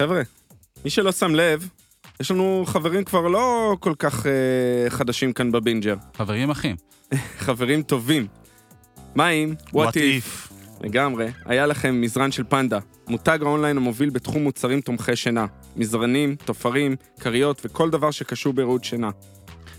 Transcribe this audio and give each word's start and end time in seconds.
חבר'ה, 0.00 0.22
מי 0.84 0.90
שלא 0.90 1.12
שם 1.12 1.34
לב, 1.34 1.68
יש 2.20 2.30
לנו 2.30 2.64
חברים 2.66 3.04
כבר 3.04 3.28
לא 3.28 3.76
כל 3.80 3.92
כך 3.98 4.26
אה, 4.26 4.90
חדשים 4.90 5.32
כאן 5.32 5.52
בבינג'ר. 5.52 5.94
חברים 6.16 6.50
אחים. 6.50 6.76
חברים 7.46 7.82
טובים. 7.82 8.26
מה 9.14 9.28
אם, 9.28 9.54
what 9.68 9.92
if, 9.94 10.52
לגמרי, 10.80 11.26
היה 11.44 11.66
לכם 11.66 12.00
מזרן 12.00 12.32
של 12.32 12.44
פנדה, 12.48 12.78
מותג 13.08 13.38
האונליין 13.42 13.76
המוביל 13.76 14.10
בתחום 14.10 14.42
מוצרים 14.42 14.80
תומכי 14.80 15.16
שינה, 15.16 15.46
מזרנים, 15.76 16.36
טופרים, 16.44 16.96
כריות 17.20 17.62
וכל 17.64 17.90
דבר 17.90 18.10
שקשור 18.10 18.52
בריאות 18.52 18.84
שינה. 18.84 19.10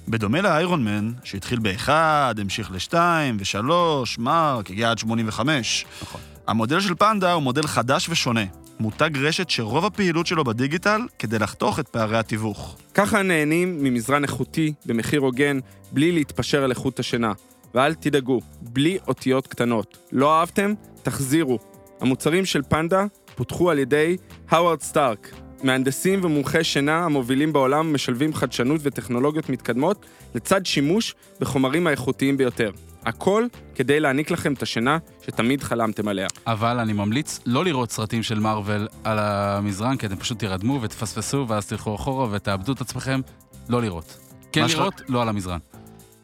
בדומה 0.07 0.41
לאיירון 0.41 0.83
מן, 0.83 1.11
שהתחיל 1.23 1.59
ב-1, 1.59 1.89
המשיך 2.37 2.71
ל-2 2.71 2.93
ו-3, 3.39 3.71
מרק, 4.17 4.69
הגיע 4.69 4.91
עד 4.91 4.97
85. 4.97 5.85
נכון. 6.01 6.21
המודל 6.47 6.79
של 6.79 6.95
פנדה 6.95 7.33
הוא 7.33 7.43
מודל 7.43 7.67
חדש 7.67 8.09
ושונה. 8.09 8.43
מותג 8.81 9.09
רשת 9.17 9.49
שרוב 9.49 9.85
הפעילות 9.85 10.27
שלו 10.27 10.43
בדיגיטל 10.43 11.01
כדי 11.19 11.39
לחתוך 11.39 11.79
את 11.79 11.87
פערי 11.87 12.17
התיווך. 12.17 12.77
ככה 12.93 13.21
נהנים 13.21 13.83
ממזרן 13.83 14.23
איכותי, 14.23 14.73
במחיר 14.85 15.21
הוגן, 15.21 15.59
בלי 15.91 16.11
להתפשר 16.11 16.63
על 16.63 16.69
איכות 16.69 16.99
השינה. 16.99 17.33
ואל 17.75 17.93
תדאגו, 17.93 18.41
בלי 18.61 18.97
אותיות 19.07 19.47
קטנות. 19.47 19.97
לא 20.11 20.39
אהבתם? 20.39 20.73
תחזירו. 21.03 21.59
המוצרים 21.99 22.45
של 22.45 22.61
פנדה 22.69 23.05
פותחו 23.35 23.71
על 23.71 23.79
ידי 23.79 24.17
האוורד 24.49 24.81
סטארק. 24.81 25.35
מהנדסים 25.63 26.19
ומומחי 26.23 26.63
שינה 26.63 27.05
המובילים 27.05 27.53
בעולם 27.53 27.93
משלבים 27.93 28.33
חדשנות 28.33 28.81
וטכנולוגיות 28.83 29.49
מתקדמות 29.49 30.05
לצד 30.35 30.65
שימוש 30.65 31.15
בחומרים 31.39 31.87
האיכותיים 31.87 32.37
ביותר. 32.37 32.71
הכל 33.05 33.45
כדי 33.75 33.99
להעניק 33.99 34.31
לכם 34.31 34.53
את 34.53 34.63
השינה 34.63 34.97
שתמיד 35.25 35.63
חלמתם 35.63 36.07
עליה. 36.07 36.27
אבל 36.47 36.79
אני 36.79 36.93
ממליץ 36.93 37.39
לא 37.45 37.65
לראות 37.65 37.91
סרטים 37.91 38.23
של 38.23 38.39
מארוול 38.39 38.87
על 39.03 39.19
המזרן, 39.19 39.97
כי 39.97 40.05
אתם 40.05 40.15
פשוט 40.15 40.39
תירדמו 40.39 40.81
ותפספסו, 40.81 41.45
ואז 41.47 41.65
תלכו 41.65 41.95
אחורה 41.95 42.27
ותאבדו 42.31 42.73
את 42.73 42.81
עצמכם. 42.81 43.21
לא 43.69 43.81
לראות. 43.81 44.17
כן? 44.51 44.65
לראות, 44.69 45.01
לא 45.09 45.21
על 45.21 45.29
המזרן. 45.29 45.59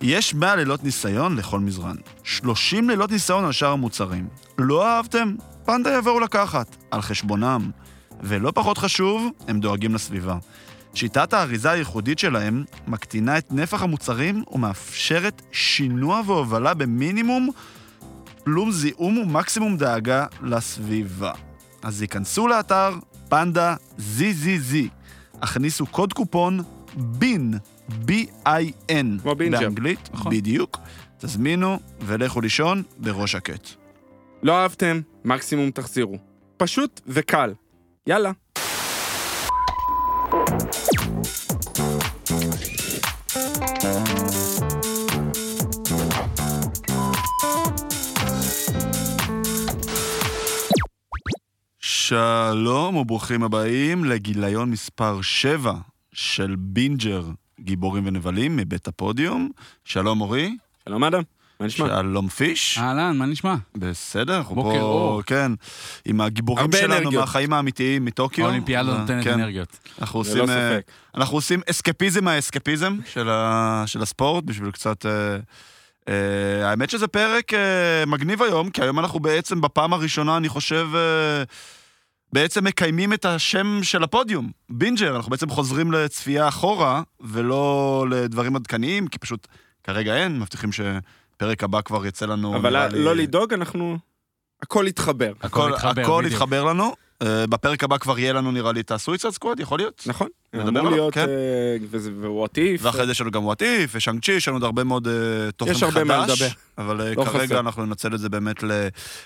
יש 0.01 0.33
100 0.33 0.55
לילות 0.55 0.83
ניסיון 0.83 1.35
לכל 1.35 1.59
מזרן. 1.59 1.95
30 2.23 2.89
לילות 2.89 3.11
ניסיון 3.11 3.45
על 3.45 3.51
שאר 3.51 3.71
המוצרים. 3.71 4.27
לא 4.57 4.87
אהבתם? 4.87 5.35
פנדה 5.65 5.97
יבואו 5.97 6.19
לקחת, 6.19 6.75
על 6.91 7.01
חשבונם. 7.01 7.71
ולא 8.21 8.51
פחות 8.55 8.77
חשוב, 8.77 9.31
הם 9.47 9.59
דואגים 9.59 9.95
לסביבה. 9.95 10.37
שיטת 10.97 11.33
האריזה 11.33 11.71
הייחודית 11.71 12.19
שלהם 12.19 12.63
מקטינה 12.87 13.37
את 13.37 13.51
נפח 13.51 13.83
המוצרים 13.83 14.43
ומאפשרת 14.51 15.41
שינוע 15.51 16.21
והובלה 16.25 16.73
במינימום 16.73 17.49
פלום 18.43 18.71
זיהום 18.71 19.17
ומקסימום 19.17 19.77
דאגה 19.77 20.25
לסביבה. 20.41 21.31
אז 21.83 22.01
ייכנסו 22.01 22.47
לאתר 22.47 22.95
פנדה 23.29 23.75
ZZZ, 23.99 24.75
הכניסו 25.41 25.85
קוד 25.85 26.13
קופון 26.13 26.59
בין, 26.95 27.53
B-I-N, 27.89 29.21
כמו. 29.21 29.35
באנגלית, 29.35 30.09
נכון. 30.13 30.31
בדיוק. 30.31 30.79
תזמינו 31.17 31.79
ולכו 32.01 32.41
לישון 32.41 32.83
בראש 32.97 33.31
שקט. 33.31 33.67
לא 34.43 34.57
אהבתם? 34.57 35.01
מקסימום 35.25 35.71
תחזירו. 35.71 36.17
פשוט 36.57 37.01
וקל. 37.07 37.53
יאללה. 38.07 38.31
שלום 51.79 52.95
וברוכים 52.95 53.43
הבאים 53.43 54.05
לגיליון 54.05 54.71
מספר 54.71 55.21
7 55.21 55.73
של 56.13 56.55
בינג'ר 56.59 57.23
גיבורים 57.59 58.05
ונבלים 58.07 58.57
מבית 58.57 58.87
הפודיום. 58.87 59.51
שלום 59.83 60.21
אורי, 60.21 60.57
שלום 60.85 61.03
אדם, 61.03 61.21
מה 61.59 61.65
נשמע? 61.65 61.87
שלום 61.87 62.27
פיש. 62.27 62.77
אהלן, 62.77 63.17
מה 63.17 63.25
נשמע? 63.25 63.55
בסדר, 63.75 64.37
אנחנו 64.37 64.55
בוקר 64.55 64.79
פה, 64.79 64.81
אור. 64.81 65.21
כן, 65.21 65.51
עם 66.05 66.21
הגיבורים 66.21 66.71
שלנו 66.71 66.93
אנרגיות. 66.93 67.13
מהחיים 67.13 67.53
האמיתיים 67.53 68.05
מטוקיו. 68.05 68.45
האולימפיאדה 68.45 68.91
אה, 68.91 68.97
נותנת 68.97 69.23
כן. 69.23 69.33
אנרגיות. 69.33 69.79
אנחנו 70.01 70.19
עושים, 70.19 70.49
אה, 70.49 70.75
ספק. 70.75 70.91
אנחנו 71.15 71.37
עושים 71.37 71.61
אסקפיזם 71.69 72.23
מהאסקפיזם 72.23 72.97
של, 73.05 73.29
ה, 73.29 73.83
של 73.85 74.01
הספורט, 74.01 74.43
בשביל 74.43 74.71
קצת... 74.71 75.05
אה, 75.05 75.37
אה, 76.09 76.69
האמת 76.69 76.89
שזה 76.89 77.07
פרק 77.07 77.53
אה, 77.53 78.05
מגניב 78.07 78.41
היום, 78.41 78.69
כי 78.69 78.81
היום 78.81 78.99
אנחנו 78.99 79.19
בעצם 79.19 79.61
בפעם 79.61 79.93
הראשונה, 79.93 80.37
אני 80.37 80.49
חושב, 80.49 80.87
אה, 80.95 81.43
בעצם 82.33 82.63
מקיימים 82.63 83.13
את 83.13 83.25
השם 83.25 83.79
של 83.83 84.03
הפודיום, 84.03 84.51
בינג'ר. 84.69 85.15
אנחנו 85.15 85.29
בעצם 85.29 85.49
חוזרים 85.49 85.91
לצפייה 85.91 86.47
אחורה, 86.47 87.01
ולא 87.19 88.05
לדברים 88.09 88.55
עדכניים, 88.55 89.07
כי 89.07 89.17
פשוט 89.19 89.47
כרגע 89.83 90.15
אין, 90.15 90.39
מבטיחים 90.39 90.71
שפרק 91.37 91.63
הבא 91.63 91.81
כבר 91.81 92.05
יצא 92.05 92.25
לנו... 92.25 92.55
אבל 92.55 92.69
נראה 92.69 92.87
לי- 92.87 93.03
לא 93.03 93.15
לדאוג, 93.15 93.53
אנחנו... 93.53 93.97
הכל 94.63 94.85
יתחבר. 94.87 95.31
הכל 95.41 95.45
הכל, 95.61 95.73
התחבר, 95.73 96.01
הכל. 96.01 96.23
יתחבר 96.27 96.63
לנו. 96.63 96.93
אה, 97.21 97.47
בפרק 97.47 97.83
הבא 97.83 97.97
כבר 97.97 98.19
יהיה 98.19 98.33
לנו 98.33 98.51
נראה 98.51 98.71
לי 98.71 98.79
את 98.79 98.91
ה 98.91 98.96
Suicide 98.96 99.31
Squad, 99.33 99.59
יכול 99.59 99.79
להיות? 99.79 100.03
נכון. 100.05 100.27
נדבר 100.53 100.69
אמור 100.69 100.79
עליו, 100.79 100.91
להיות... 100.91 101.13
כן. 101.13 101.27
What 102.21 102.57
If. 102.57 102.81
ואחרי 102.85 103.05
זה 103.05 103.11
יש 103.11 103.21
לנו 103.21 103.31
גם 103.31 103.45
What 103.45 103.72
If, 103.72 103.91
ושאנג 103.95 104.23
צ'י, 104.25 104.31
יש 104.31 104.47
לנו 104.47 104.55
עוד 104.57 104.63
הרבה 104.63 104.83
מאוד 104.83 105.07
אה, 105.07 105.13
תוכן 105.55 105.71
חדש. 105.73 105.77
יש 105.77 105.83
הרבה 105.83 106.03
מה 106.03 106.23
לדבר. 106.27 106.47
אבל 106.77 107.01
אה, 107.01 107.13
לא 107.15 107.25
כרגע 107.25 107.45
חסר. 107.45 107.59
אנחנו 107.59 107.85
ננצל 107.85 108.15
את 108.15 108.19
זה 108.19 108.29
באמת 108.29 108.63
ל, 108.63 108.71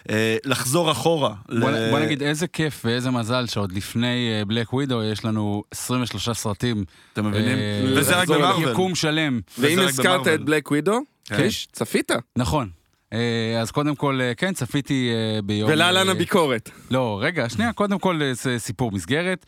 אה, 0.10 0.38
לחזור 0.46 0.92
אחורה. 0.92 1.34
בוא 1.60 1.72
ל- 1.72 1.90
בוא 1.92 2.00
נגיד 2.00 2.24
איזה 2.24 2.48
כיף 2.48 2.82
ואיזה 2.86 3.12
מזל 3.12 3.46
שעוד 3.48 3.72
לפני 3.72 4.42
בלק 4.48 4.74
ווידו 4.74 5.04
יש 5.04 5.26
לנו 5.26 5.64
23 5.72 6.30
סרטים. 6.38 6.84
אתם 7.14 7.26
מבינים? 7.26 7.58
אה, 7.58 7.86
וזה 7.98 8.16
רק 8.18 8.28
במרוויל. 8.28 8.70
יקום 8.70 8.96
שלם. 8.96 9.40
ואם 9.60 9.80
הזכרת. 9.80 10.28
את 10.28 10.42
בלק 10.46 10.72
ווידו. 10.72 11.00
קיש, 11.24 11.68
צפית. 11.72 12.12
נכון. 12.36 12.70
אה, 13.14 13.62
אז 13.62 13.72
קודם 13.72 13.96
כל, 13.96 14.22
אה, 14.22 14.36
כן, 14.36 14.54
צפיתי 14.54 15.12
אה, 15.14 15.42
ביום... 15.42 15.70
ולהלן 15.72 16.10
הביקורת. 16.10 16.70
לא, 16.92 17.20
רגע, 17.24 17.50
שנייה, 17.50 17.74
קודם 17.74 18.00
כל 18.00 18.22
סיפור 18.58 18.92
מסגרת. 18.92 19.46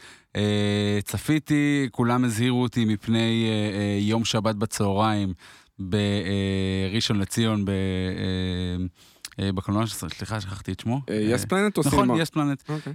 צפיתי, 1.03 1.87
כולם 1.91 2.23
הזהירו 2.25 2.61
אותי 2.61 2.85
מפני 2.85 3.47
יום 3.99 4.25
שבת 4.25 4.55
בצהריים 4.55 5.33
בראשון 5.79 7.19
לציון, 7.19 7.65
ב- 7.65 7.71
בקולנוע, 9.39 9.87
סליחה, 9.87 10.41
שכחתי 10.41 10.71
את 10.71 10.79
שמו. 10.79 11.01
יס 11.09 11.45
פלנט 11.45 11.77
או 11.77 11.83
נכון, 11.85 11.99
סינמה? 11.99 12.21
יס 12.21 12.29
פלנט. 12.29 12.63
אוקיי. 12.69 12.93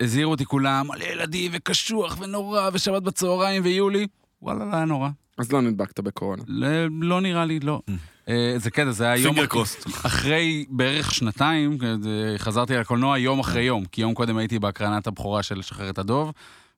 הזהירו 0.00 0.30
אותי 0.30 0.44
כולם, 0.44 0.86
מלא 0.86 1.04
ילדים 1.04 1.52
וקשוח 1.54 2.16
ונורא, 2.20 2.70
ושבת 2.72 3.02
בצהריים 3.02 3.64
ויולי. 3.64 4.06
וואלה, 4.42 4.64
לא 4.64 4.74
היה 4.74 4.84
נורא. 4.84 5.08
אז 5.38 5.52
לא 5.52 5.60
נדבקת 5.62 6.00
בקורונה. 6.00 6.42
ל- 6.48 6.86
לא 7.00 7.20
נראה 7.20 7.44
לי, 7.44 7.60
לא. 7.60 7.80
אה, 8.28 8.54
זה 8.56 8.70
קטע, 8.70 8.90
זה 8.90 9.04
היה 9.04 9.16
יום... 9.16 9.34
פינגר 9.34 9.46
קרוסט. 9.46 9.86
אחרי 10.06 10.64
בערך 10.70 11.14
שנתיים, 11.14 11.78
זה- 12.00 12.34
חזרתי 12.38 12.74
לקולנוע 12.74 13.18
יום 13.18 13.40
אחרי 13.40 13.62
יום, 13.62 13.84
כי 13.84 14.00
יום 14.00 14.14
קודם 14.14 14.36
הייתי 14.36 14.58
בהקרנת 14.58 15.06
הבכורה 15.06 15.42
של 15.42 15.58
לשחרר 15.58 15.90
את 15.90 15.98
הדוב, 15.98 16.32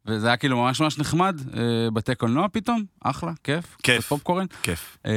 וזה 0.06 0.26
היה 0.26 0.36
כאילו 0.36 0.56
ממש 0.56 0.80
ממש 0.80 0.98
נחמד, 0.98 1.40
אה, 1.56 1.60
בתי 1.92 2.14
קולנוע 2.14 2.46
פתאום, 2.52 2.82
אחלה, 3.04 3.32
כיף. 3.44 3.76
כיף. 3.82 3.98
קצת 4.00 4.08
פופקורן. 4.08 4.46
כיף. 4.62 4.98
אה, 5.06 5.12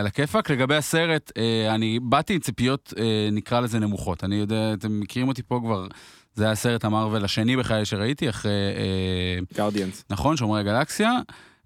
על 0.00 0.06
הכיפאק. 0.06 0.50
לגבי 0.50 0.74
הסרט, 0.76 1.32
אה, 1.38 1.74
אני 1.74 1.98
באתי 2.02 2.34
עם 2.34 2.40
ציפיות, 2.40 2.94
אה, 2.98 3.04
נקרא 3.32 3.60
לזה 3.60 3.78
נמוכות. 3.78 4.24
אני 4.24 4.34
יודע, 4.36 4.72
אתם 4.72 5.00
מכירים 5.00 5.28
אותי 5.28 5.42
פה 5.42 5.60
כבר, 5.64 5.86
זה 6.34 6.44
היה 6.44 6.52
הסרט 6.52 6.84
המרוויל 6.84 7.24
השני 7.24 7.56
בחיי 7.56 7.84
שראיתי, 7.84 8.28
אחרי, 8.28 8.50
אה, 8.76 9.38
Guardians. 9.54 10.04
נכון, 10.10 10.36
שומרי 10.36 10.60
הגלקסיה. 10.60 11.12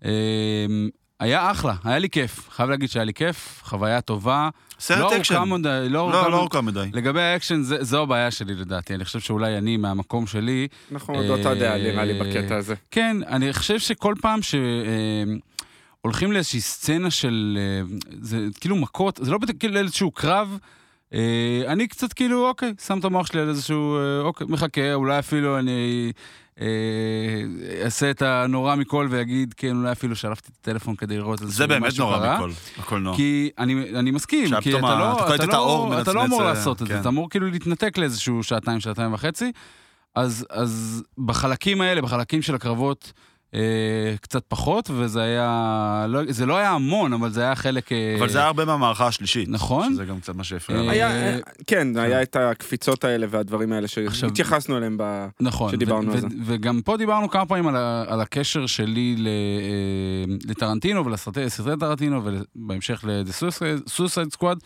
אה, 0.04 0.10
היה 1.20 1.50
אחלה, 1.50 1.74
היה 1.84 1.98
לי 1.98 2.08
כיף. 2.10 2.48
חייב 2.50 2.70
להגיד 2.70 2.90
שהיה 2.90 3.04
לי 3.04 3.14
כיף, 3.14 3.60
חוויה 3.64 4.00
טובה. 4.00 4.48
סרט 4.80 4.98
לא 4.98 5.16
אקשן. 5.16 5.34
ארוכה 5.34 5.54
מדי, 5.58 5.86
לא 5.90 5.98
ארוכה 6.00 6.16
לא, 6.16 6.22
לא 6.22 6.28
מדי. 6.30 6.36
ארוכה 6.36 6.60
מדי. 6.60 6.86
לגבי 6.92 7.20
האקשן, 7.22 7.62
זה- 7.62 7.84
זו 7.84 8.02
הבעיה 8.02 8.30
שלי 8.30 8.54
לדעתי. 8.54 8.94
אני 8.94 9.04
חושב 9.04 9.20
שאולי 9.20 9.58
אני, 9.58 9.76
מהמקום 9.76 10.26
שלי, 10.26 10.68
נכון, 10.90 11.14
עוד 11.14 11.26
אותה 11.30 11.54
דעה 11.54 11.78
נראה 11.78 12.04
לי 12.04 12.20
אה, 12.20 12.24
בקטע 12.24 12.56
הזה. 12.56 12.74
כן, 12.90 13.16
אני 13.26 13.52
חושב 13.52 13.78
שכל 13.78 14.14
פעם 14.20 14.42
ש... 14.42 14.54
אה, 14.54 14.60
הולכים 16.00 16.32
לאיזושהי 16.32 16.60
סצנה 16.60 17.10
של... 17.10 17.58
אה, 17.60 17.96
זה 18.20 18.38
כאילו 18.60 18.76
מכות, 18.76 19.20
זה 19.22 19.30
לא 19.30 19.38
בדיוק 19.38 19.58
כאילו 19.58 19.78
איזשהו 19.78 20.10
קרב. 20.10 20.58
אה, 21.14 21.18
אני 21.66 21.88
קצת 21.88 22.12
כאילו, 22.12 22.48
אוקיי, 22.48 22.72
שם 22.86 22.98
את 22.98 23.04
המוח 23.04 23.26
שלי 23.26 23.40
על 23.40 23.48
איזשהו, 23.48 23.96
אה, 23.98 24.20
אוקיי, 24.20 24.46
מחכה, 24.50 24.94
אולי 24.94 25.18
אפילו 25.18 25.58
אני 25.58 26.12
אה, 26.60 26.66
אעשה 27.84 28.10
את 28.10 28.22
הנורא 28.22 28.74
מכל 28.74 29.06
ואגיד, 29.10 29.54
כן, 29.56 29.76
אולי 29.76 29.92
אפילו 29.92 30.16
שלפתי 30.16 30.50
את 30.52 30.56
הטלפון 30.60 30.96
כדי 30.96 31.16
לראות 31.16 31.42
איזשהו 31.42 31.58
זה 31.58 31.66
באמת 31.66 31.82
משהו 31.82 32.04
נורא 32.04 32.18
קרה. 32.18 32.36
מכל, 32.36 32.50
הקולנוע. 32.78 33.16
כי 33.16 33.50
אני, 33.58 33.98
אני 33.98 34.10
מסכים, 34.10 34.60
כי 34.60 34.78
אתה 34.78 34.80
לא, 34.80 35.34
אתה 35.34 35.46
לא, 35.46 36.00
אתה 36.00 36.12
לא 36.12 36.24
אמור 36.24 36.42
אה, 36.42 36.46
לעשות 36.46 36.82
את 36.82 36.86
זה, 36.86 36.94
כן. 36.94 37.00
אתה 37.00 37.08
אמור 37.08 37.30
כאילו 37.30 37.50
להתנתק 37.50 37.98
לאיזשהו 37.98 38.42
שעתיים, 38.42 38.80
שעתיים 38.80 39.14
וחצי. 39.14 39.52
אז, 40.14 40.46
אז 40.50 41.02
בחלקים 41.18 41.80
האלה, 41.80 42.02
בחלקים 42.02 42.42
של 42.42 42.54
הקרבות, 42.54 43.12
אה, 43.16 43.22
קצת 44.20 44.42
פחות, 44.48 44.90
וזה 44.90 45.22
היה... 45.22 46.06
לא, 46.08 46.20
זה 46.28 46.46
לא 46.46 46.56
היה 46.56 46.70
המון, 46.70 47.12
אבל 47.12 47.30
זה 47.30 47.42
היה 47.42 47.54
חלק... 47.54 47.92
אה, 47.92 48.16
אבל 48.18 48.28
זה 48.28 48.38
היה 48.38 48.46
הרבה 48.46 48.64
מהמערכה 48.64 49.06
השלישית. 49.06 49.48
נכון. 49.48 49.92
שזה 49.92 50.04
גם 50.04 50.20
קצת 50.20 50.34
מה 50.34 50.44
שהפריע. 50.44 50.80
אה. 50.80 50.90
היה, 50.90 51.38
כן, 51.66 51.96
היה 51.96 52.22
את 52.22 52.36
הקפיצות 52.36 53.04
האלה 53.04 53.26
והדברים 53.30 53.72
האלה 53.72 53.88
שהתייחסנו 53.88 54.76
אליהם 54.76 54.96
ב... 55.00 55.26
נכון, 55.40 55.72
שדיברנו 55.72 56.12
על 56.12 56.20
זה. 56.20 56.26
וגם 56.44 56.80
פה 56.84 56.96
דיברנו 56.96 57.30
כמה 57.30 57.46
פעמים 57.46 57.68
על, 57.68 58.20
הקשר 58.20 58.66
שלי 58.66 59.14
ל- 59.18 59.26
אה, 59.26 60.34
לטרנטינו 60.50 61.06
ולסרטי 61.06 61.50
סרטי 61.50 61.80
טרנטינו 61.80 62.22
ובהמשך 62.24 63.04
ל-Suicide 63.04 64.36
Squad. 64.38 64.58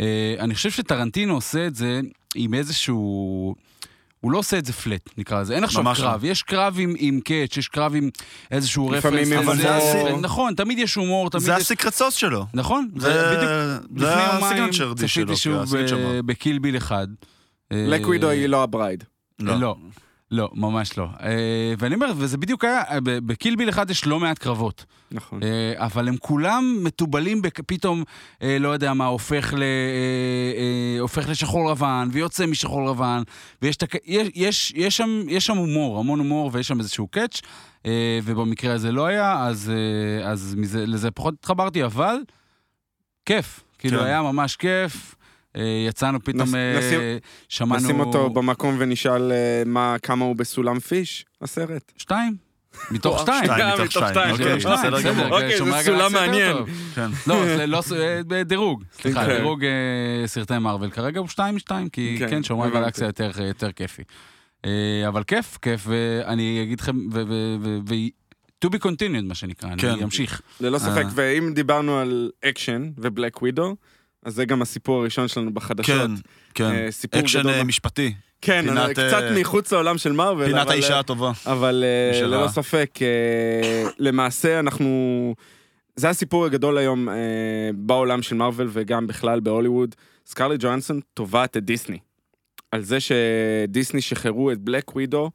אה, 0.00 0.34
אני 0.38 0.54
חושב 0.54 0.70
שטרנטינו 0.70 1.34
עושה 1.34 1.66
את 1.66 1.74
זה 1.74 2.00
עם 2.34 2.54
איזשהו... 2.54 3.54
הוא 4.22 4.32
לא 4.32 4.38
עושה 4.38 4.58
את 4.58 4.64
זה 4.64 4.72
flat, 4.72 5.10
נקרא 5.18 5.40
לזה. 5.40 5.54
אין 5.54 5.64
עכשיו 5.64 5.84
לא. 5.84 5.94
קרב. 5.94 6.24
יש 6.24 6.42
קרב 6.42 6.76
עם, 6.78 6.94
עם 6.98 7.20
catch, 7.20 7.56
יש 7.56 7.68
קרב 7.68 7.94
עם 7.94 8.10
איזשהו 8.50 8.92
לפעמים 8.92 9.32
reference. 9.32 9.48
עם 9.48 9.54
לזה. 9.58 9.76
הומור. 10.02 10.20
נכון, 10.20 10.54
תמיד 10.54 10.78
יש 10.78 10.94
הומור, 10.94 11.30
תמיד 11.30 11.44
זה 11.44 11.52
יש... 11.52 11.60
ה 11.60 11.65
secret 11.65 11.94
sauce 11.94 12.14
שלו. 12.14 12.46
נכון, 12.54 12.88
זה 12.96 13.08
בדיוק. 13.08 13.50
זה 13.98 14.06
לפני 14.06 14.22
יומיים 14.22 14.44
ה 14.44 14.49
signature 14.49 14.92
dish 14.92 15.14
שלו. 15.14 15.24
צפיתי 15.24 15.36
שוב 15.40 15.54
ה 15.54 15.58
signature 15.58 15.96
ב- 15.96 16.00
בר. 16.00 16.22
בקיל 16.22 16.58
ביל 16.58 16.76
אחד. 16.76 17.06
Black 17.72 18.04
אה, 18.22 18.30
היא 18.30 18.46
לא 18.46 18.62
ה 18.62 18.68
Bride. 18.68 19.04
לא. 19.38 19.76
לא, 20.32 20.50
ממש 20.54 20.98
לא. 20.98 21.06
אה, 21.22 21.74
ואני 21.78 21.94
אומר, 21.94 22.12
וזה 22.16 22.38
בדיוק 22.38 22.64
היה, 22.64 22.82
אה, 22.90 22.98
בקיל 23.00 23.39
ביל 23.39 23.68
אחד 23.68 23.90
יש 23.90 24.06
לא 24.06 24.20
מעט 24.20 24.38
קרבות, 24.38 24.84
נכון. 25.10 25.42
אה, 25.42 25.72
אבל 25.76 26.08
הם 26.08 26.16
כולם 26.16 26.78
מתובלים 26.82 27.42
פתאום, 27.66 28.04
לא 28.60 28.68
יודע 28.68 28.92
מה, 28.94 29.06
הופך, 29.06 29.54
ל, 29.56 29.62
הופך 31.00 31.28
לשחור 31.28 31.70
לבן, 31.70 32.08
ויוצא 32.12 32.46
משחור 32.46 32.90
לבן, 32.90 33.22
ויש 33.62 33.76
את 33.76 33.82
הק- 33.82 33.94
יש, 34.06 34.28
יש, 34.34 34.72
יש, 34.76 34.96
שם, 34.96 35.20
יש 35.28 35.46
שם 35.46 35.56
הומור, 35.56 35.98
המון 35.98 36.18
הומור, 36.18 36.50
ויש 36.52 36.68
שם 36.68 36.78
איזשהו 36.78 37.06
קאץ', 37.08 37.40
ובמקרה 38.24 38.74
הזה 38.74 38.92
לא 38.92 39.06
היה, 39.06 39.46
אז, 39.46 39.72
אז 40.24 40.54
מזה, 40.58 40.86
לזה 40.86 41.10
פחות 41.10 41.34
התחברתי, 41.34 41.84
אבל 41.84 42.16
כיף. 43.26 43.60
כאילו, 43.78 43.98
כן. 43.98 44.04
היה 44.04 44.22
ממש 44.22 44.56
כיף. 44.56 45.14
אה, 45.56 45.84
יצאנו 45.88 46.24
פתאום, 46.24 46.42
נס- 46.48 46.54
אה, 46.54 46.78
נשים- 46.78 47.00
שמענו... 47.48 47.84
נשים 47.84 48.00
אותו 48.00 48.30
במקום 48.30 48.76
ונשאל 48.78 49.32
אה, 49.32 49.62
מה, 49.66 49.96
כמה 50.02 50.24
הוא 50.24 50.36
בסולם 50.36 50.78
פיש, 50.78 51.24
הסרט. 51.42 51.92
שתיים. 51.96 52.36
מתוך 52.90 53.20
שתיים. 53.20 53.44
מתוך 53.44 53.92
שתיים. 53.92 54.30
אוקיי, 54.32 54.60
כן. 54.60 54.72
בסדר, 54.72 55.02
גמור. 55.02 55.24
אוקיי, 55.34 55.58
זה 55.58 55.72
סולם 55.84 56.12
מעניין. 56.12 56.52
טוב. 56.52 56.68
כן. 56.94 57.10
לא, 57.26 57.44
זה 57.56 57.66
לא, 57.66 57.82
אה, 57.96 58.20
בדירוג, 58.26 58.84
סליחה, 59.02 59.26
כן. 59.26 59.36
דירוג 59.36 59.64
סרטי 60.26 60.58
מארוול. 60.58 60.90
כרגע 60.90 61.20
הוא 61.20 61.28
שתיים 61.28 61.56
משתיים, 61.56 61.88
כי 61.88 62.16
כן, 62.18 62.30
כן, 62.30 62.42
שומרי 62.42 62.66
הבנתי. 62.68 62.78
הגלקסיה 62.82 63.06
יותר 63.06 63.30
יותר 63.42 63.72
כיפי. 63.72 64.02
אבל 65.08 65.22
כיף, 65.24 65.58
כיף, 65.62 65.84
ואני 65.86 66.60
אגיד 66.62 66.80
לכם, 66.80 66.96
ו- 67.12 67.22
ו- 67.28 67.56
ו- 67.60 67.78
ו- 67.88 67.94
to 68.64 68.68
be 68.68 68.78
continued, 68.78 69.22
מה 69.24 69.34
שנקרא, 69.34 69.68
כן. 69.78 69.88
אני 69.88 70.04
אמשיך. 70.04 70.40
ללא 70.60 70.78
ספק. 70.78 71.04
ואם 71.14 71.52
דיברנו 71.54 71.98
על 71.98 72.30
אקשן 72.44 72.90
ו 72.98 73.05
Black 73.05 73.42
Widow, 73.42 73.76
אז 74.24 74.34
זה 74.34 74.44
גם 74.44 74.62
הסיפור 74.62 75.00
הראשון 75.00 75.28
שלנו 75.28 75.54
בחדשות. 75.54 75.96
כן, 75.96 76.10
כן. 76.54 76.64
אה, 76.64 76.90
סיפור 76.90 77.20
אקשן 77.20 77.40
גדול. 77.40 77.52
אה, 77.52 77.64
משפטי. 77.64 78.14
כן, 78.40 78.62
פינת, 78.64 78.78
אבל 78.78 78.92
קצת 78.92 79.22
אה, 79.22 79.40
מחוץ 79.40 79.72
לעולם 79.72 79.98
של 79.98 80.12
מארוול. 80.12 80.46
פינת 80.46 80.60
אבל, 80.60 80.70
האישה 80.70 80.94
אה, 80.94 80.98
הטובה. 80.98 81.32
אבל 81.46 81.84
אה, 81.86 82.10
משלה. 82.16 82.26
ללא 82.26 82.48
ספק, 82.48 82.90
אה, 83.02 83.88
למעשה 83.98 84.58
אנחנו... 84.58 85.34
זה 85.96 86.08
הסיפור 86.08 86.44
הגדול 86.46 86.78
היום 86.78 87.08
אה, 87.08 87.14
בעולם 87.74 88.22
של 88.22 88.34
מארוול 88.36 88.68
וגם 88.72 89.06
בכלל 89.06 89.40
בהוליווד. 89.40 89.94
סקרלי 90.26 90.56
ג'ואנסון 90.58 91.00
תובעת 91.14 91.56
את 91.56 91.64
דיסני. 91.64 91.98
על 92.72 92.82
זה 92.82 92.98
שדיסני 93.00 94.00
שחררו 94.00 94.52
את 94.52 94.58
בלק 94.58 94.94
ווידו 94.96 95.30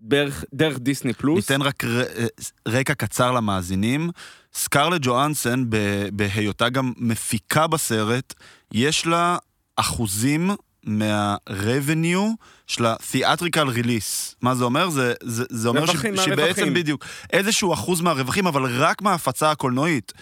דרך, 0.00 0.44
דרך 0.54 0.78
דיסני 0.78 1.12
פלוס. 1.12 1.50
ניתן 1.50 1.62
רק 1.62 1.84
ר- 1.84 2.00
אה, 2.02 2.26
רקע 2.68 2.94
קצר 2.94 3.32
למאזינים. 3.32 4.10
סקרלט 4.54 5.00
ג'ואנסון, 5.04 5.66
ב- 5.68 6.08
בהיותה 6.12 6.68
גם 6.68 6.92
מפיקה 6.96 7.66
בסרט, 7.66 8.34
יש 8.72 9.06
לה 9.06 9.36
אחוזים 9.76 10.50
מה-revenue 10.86 12.34
של 12.66 12.86
ה-theatrical 12.86 13.68
release. 13.76 14.34
מה 14.42 14.54
זה 14.54 14.64
אומר? 14.64 14.90
זה, 14.90 15.14
זה, 15.22 15.44
זה 15.50 15.68
אומר 15.68 15.80
רווחים 15.80 16.16
ש-. 16.16 16.20
שבעצם 16.20 16.74
בדיוק, 16.74 17.04
איזשהו 17.32 17.74
אחוז 17.74 18.00
מהרווחים, 18.00 18.46
אבל 18.46 18.82
רק 18.82 19.02
מההפצה 19.02 19.50
הקולנועית. 19.50 20.12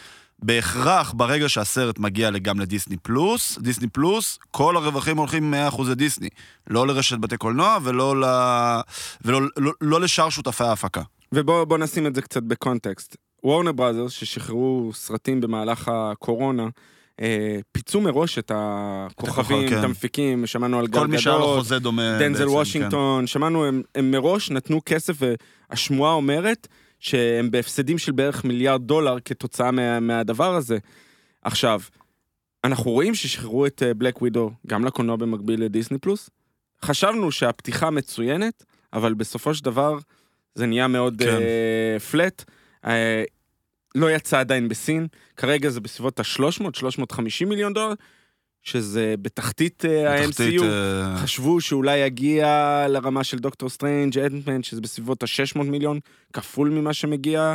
בהכרח, 0.44 1.12
ברגע 1.16 1.48
שהסרט 1.48 1.98
מגיע 1.98 2.30
גם 2.30 2.60
לדיסני 2.60 2.96
פלוס, 2.96 3.58
דיסני 3.58 3.88
פלוס, 3.88 4.38
כל 4.50 4.76
הרווחים 4.76 5.16
הולכים 5.16 5.54
100% 5.70 5.82
לדיסני. 5.90 6.28
לא 6.66 6.86
לרשת 6.86 7.18
בתי 7.18 7.36
קולנוע 7.36 7.78
ולא, 7.82 8.20
ל... 8.20 8.24
ולא 9.24 9.40
לא, 9.56 9.72
לא 9.80 10.00
לשאר 10.00 10.30
שותפי 10.30 10.64
ההפקה. 10.64 11.02
ובואו 11.32 11.66
בוא 11.66 11.78
נשים 11.78 12.06
את 12.06 12.14
זה 12.14 12.22
קצת 12.22 12.42
בקונטקסט. 12.42 13.16
וורנר 13.44 13.72
בראזרס, 13.72 14.12
ששחררו 14.12 14.90
סרטים 14.94 15.40
במהלך 15.40 15.90
הקורונה, 15.94 16.68
אה, 17.20 17.58
פיצו 17.72 18.00
מראש 18.00 18.38
את 18.38 18.52
הכוכבים, 18.54 19.58
הכוכב, 19.58 19.74
את 19.74 19.78
כן. 19.78 19.84
המפיקים, 19.84 20.46
שמענו 20.46 20.78
על 20.78 20.86
חוזה 21.56 21.78
דומה. 21.78 22.18
דנזל 22.18 22.44
בעצם, 22.44 22.56
וושינגטון, 22.56 23.26
שמענו, 23.26 23.64
הם, 23.64 23.82
הם 23.94 24.10
מראש 24.10 24.50
נתנו 24.50 24.80
כסף, 24.86 25.14
והשמועה 25.70 26.12
אומרת 26.12 26.68
שהם 27.00 27.50
בהפסדים 27.50 27.98
של 27.98 28.12
בערך 28.12 28.44
מיליארד 28.44 28.82
דולר 28.82 29.16
כתוצאה 29.24 29.70
מה, 29.70 30.00
מהדבר 30.00 30.54
הזה. 30.54 30.78
עכשיו, 31.42 31.80
אנחנו 32.64 32.90
רואים 32.90 33.14
ששחררו 33.14 33.66
את 33.66 33.82
בלק 33.96 34.20
ווידו 34.22 34.50
גם 34.66 34.84
לקולנוע 34.84 35.16
במקביל 35.16 35.64
לדיסני 35.64 35.98
פלוס. 35.98 36.30
חשבנו 36.84 37.32
שהפתיחה 37.32 37.90
מצוינת, 37.90 38.64
אבל 38.92 39.14
בסופו 39.14 39.54
של 39.54 39.64
דבר 39.64 39.98
זה 40.54 40.66
נהיה 40.66 40.88
מאוד 40.88 41.16
כן. 41.18 41.26
אה, 41.26 41.98
פלט. 42.10 42.44
אה, 42.86 43.24
לא 43.94 44.10
יצא 44.10 44.40
עדיין 44.40 44.68
בסין, 44.68 45.06
כרגע 45.36 45.68
זה 45.68 45.80
בסביבות 45.80 46.20
ה-300-350 46.20 47.46
מיליון 47.46 47.72
דולר, 47.72 47.94
שזה 48.62 49.14
בתחתית 49.22 49.84
אה. 49.84 50.26
בתחתית, 50.26 50.60
ה-MCU. 50.60 50.64
אה, 50.64 51.16
חשבו 51.16 51.60
שאולי 51.60 51.98
יגיע 51.98 52.46
לרמה 52.88 53.24
של 53.24 53.38
Doctor 53.38 53.68
Strange, 53.68 54.18
Ant-Man, 54.18 54.64
שזה 54.64 54.80
בסביבות 54.80 55.22
ה-600 55.22 55.62
מיליון, 55.62 56.00
כפול 56.32 56.70
ממה 56.70 56.92
שמגיע 56.92 57.54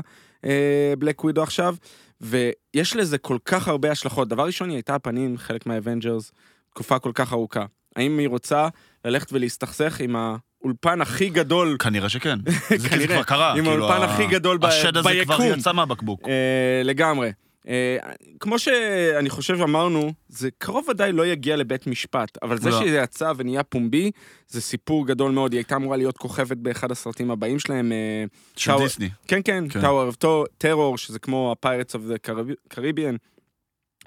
Black 1.00 1.24
Widow 1.24 1.44
עכשיו, 1.44 1.76
ויש 2.22 2.96
לזה 2.96 3.18
כל 3.18 3.38
כך 3.46 3.68
הרבה 3.68 3.92
השלכות. 3.92 4.28
דבר 4.28 4.46
ראשון, 4.46 4.70
היא 4.70 4.76
הייתה 4.76 4.96
הפנים, 4.96 5.38
חלק 5.38 5.66
מה 5.66 5.78
Avengers, 5.78 6.32
תקופה 6.70 7.00
כל 7.00 7.12
כך 7.16 7.34
ארוכה. 7.34 7.66
האם 7.96 8.20
היא 8.20 8.28
רוצה 8.28 8.68
ללכת 9.06 9.34
ולהסתכסך 9.34 10.00
עם 10.00 10.16
האולפן 10.62 11.02
הכי 11.02 11.30
גדול, 11.30 11.76
כנראה 11.80 12.10
שכן. 12.10 12.40
זה 12.70 12.78
זה 12.78 12.90
כנראה, 12.90 13.08
כבר 13.16 13.24
קרה. 13.24 13.52
עם 13.54 13.66
כאילו, 13.66 13.72
האולפן 13.90 14.02
ה- 14.02 14.14
הכי 14.14 14.26
גדול 14.28 14.58
ב- 14.58 14.66
השד 14.66 14.98
הזה 14.98 15.10
כבר 15.26 15.38
ביקום. 15.38 15.60
יצא 15.60 15.72
מהבקבוק. 15.74 16.22
אה, 16.28 16.82
לגמרי. 16.84 17.32
אה, 17.68 17.98
כמו 18.40 18.60
שאני 18.60 19.30
חושב 19.30 19.62
אמרנו, 19.62 20.14
זה 20.30 20.50
קרוב 20.58 20.90
ודאי 20.90 21.12
לא 21.12 21.26
יגיע 21.28 21.56
לבית 21.56 21.88
משפט, 21.88 22.38
אבל 22.42 22.58
זה 22.58 22.70
לא. 22.70 22.80
שזה 22.82 22.98
יצא 22.98 23.34
ונהיה 23.38 23.64
פומבי, 23.64 24.12
זה 24.48 24.62
סיפור 24.62 25.08
גדול 25.08 25.32
מאוד, 25.32 25.52
היא 25.52 25.60
הייתה 25.60 25.76
אמורה 25.76 25.98
להיות 25.98 26.18
כוכבת 26.18 26.58
באחד 26.58 26.92
הסרטים 26.92 27.32
הבאים 27.32 27.60
שלהם. 27.60 27.92
אה, 27.92 28.24
של 28.56 28.72
טאו- 28.72 28.80
דיסני. 28.84 29.10
כן, 29.28 29.40
כן, 29.46 29.64
כן. 29.70 29.82
Tower 29.82 30.14
of 30.14 30.26
Terror, 30.64 30.98
שזה 30.98 31.20
כמו 31.20 31.56
ה-Pirates 31.64 31.92
of 31.96 32.00
the 32.12 32.32
Caribbean. 32.74 33.18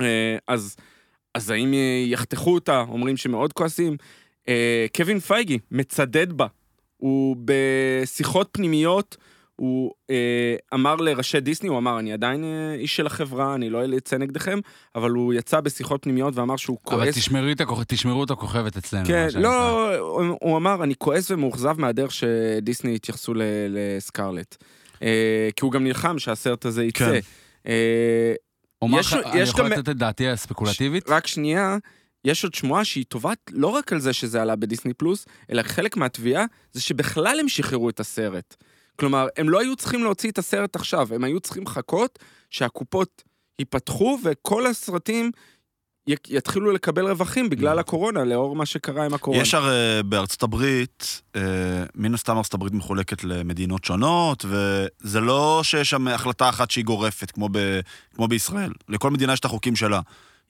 אה, 0.01 0.37
אז, 0.49 0.77
אז 1.35 1.51
האם 1.51 1.75
יחתכו 2.07 2.55
אותה? 2.55 2.85
אומרים 2.89 3.17
שמאוד 3.17 3.53
כועסים. 3.53 3.97
אה, 4.49 4.87
קווין 4.97 5.19
פייגי 5.21 5.59
מצדד 5.71 6.33
בה. 6.33 6.47
הוא 6.97 7.37
בשיחות 7.45 8.49
פנימיות, 8.53 9.17
הוא 9.57 9.93
אה, 10.11 10.55
אמר 10.75 10.97
לראשי 10.97 11.41
דיסני, 11.41 11.69
הוא 11.69 11.79
אמר, 11.79 11.99
אני 11.99 12.13
עדיין 12.13 12.45
אה, 12.45 12.75
איש 12.75 12.97
של 12.97 13.07
החברה, 13.07 13.55
אני 13.55 13.71
לא 13.71 13.83
אצא 13.97 14.17
נגדכם, 14.19 14.59
אבל 14.95 15.11
הוא 15.11 15.35
יצא 15.35 15.61
בשיחות 15.61 16.03
פנימיות 16.03 16.37
ואמר 16.37 16.57
שהוא 16.57 16.79
אבל 16.87 16.97
כועס. 16.97 17.17
תשמרו 17.17 17.51
את 17.53 17.61
הכוכ- 17.61 17.85
תשמרו 17.89 18.25
את 18.25 18.31
הכוכבת 18.31 18.77
אצלנו. 18.77 19.07
כן. 19.07 19.29
לא, 19.35 19.97
הוא- 19.99 20.37
הוא 20.41 20.57
אמר, 20.57 20.85
אני 20.85 20.95
כועס 20.99 21.31
ומאוכזב 21.31 21.81
מהדרך 21.81 22.11
שדיסני 22.13 22.95
התייחסו 22.95 23.35
ל- 23.35 23.43
לסקרלט. 23.69 24.57
אה, 25.03 25.49
כי 25.57 25.65
הוא 25.65 25.73
גם 25.73 25.85
נלחם 25.85 26.19
שהסרט 26.19 26.65
הזה 26.65 26.85
יצא. 26.85 26.99
כן. 26.99 27.19
אה, 27.67 28.35
אומר 28.83 29.01
יש- 29.01 29.13
לך, 29.13 29.27
אני 29.27 29.41
יכול 29.41 29.67
לתת 29.67 29.89
את 29.89 29.97
דעתי 29.97 30.29
הספקולטיבית? 30.29 31.09
רק 31.09 31.27
שנייה, 31.27 31.77
יש 32.25 32.45
עוד 32.45 32.55
שמועה 32.55 32.85
שהיא 32.85 33.05
תובעת 33.09 33.39
לא 33.53 33.67
רק 33.67 33.93
על 33.93 34.01
זה 34.01 34.13
שזה 34.13 34.43
עלה 34.43 34.57
בדיסני 34.57 34.95
פלוס, 34.95 35.27
אלא 35.51 35.63
חלק 35.63 35.97
מהתביעה 35.97 36.45
זה 36.73 36.81
שבכלל 36.81 37.41
הם 37.41 37.49
שחררו 37.49 37.89
את 37.89 38.01
הסרט. 38.01 38.57
כלומר, 38.97 39.27
הם 39.37 39.49
לא 39.49 39.61
היו 39.61 39.77
צריכים 39.77 40.05
להוציא 40.05 40.31
את 40.31 40.39
הסרט 40.39 40.77
עכשיו, 40.77 41.15
הם 41.15 41.25
היו 41.25 41.41
צריכים 41.41 41.63
לחכות 41.63 42.19
שהקופות 42.51 43.23
ייפתחו 43.59 44.19
וכל 44.25 44.67
הסרטים 44.67 45.31
יתחילו 46.07 46.73
לקבל 46.73 47.07
רווחים 47.07 47.51
בגלל 47.51 47.79
הקורונה, 47.79 48.25
לאור 48.25 48.57
מה 48.57 48.67
שקרה 48.67 49.05
עם 49.05 49.15
הקורונה. 49.15 49.43
יש 49.43 49.55
הרי 49.55 50.03
בארצות 50.05 50.43
הברית, 50.43 51.23
אה, 51.37 51.43
מן 51.95 52.15
הסתם 52.15 52.37
ארצות 52.37 52.55
הברית 52.55 52.73
מחולקת 52.73 53.25
למדינות 53.25 53.85
שונות, 53.85 54.45
וזה 54.45 55.21
לא 55.21 55.61
שיש 55.65 55.91
שם 55.91 56.09
החלטה 56.09 56.49
אחת 56.49 56.71
שהיא 56.71 56.85
גורפת, 56.85 57.31
כמו, 57.31 57.49
ב, 57.53 57.81
כמו 58.15 58.29
בישראל. 58.29 58.73
לכל 58.89 59.11
מדינה 59.11 59.33
יש 59.33 59.41
את 59.41 59.45
החוקים 59.45 59.77
שלה. 59.77 60.01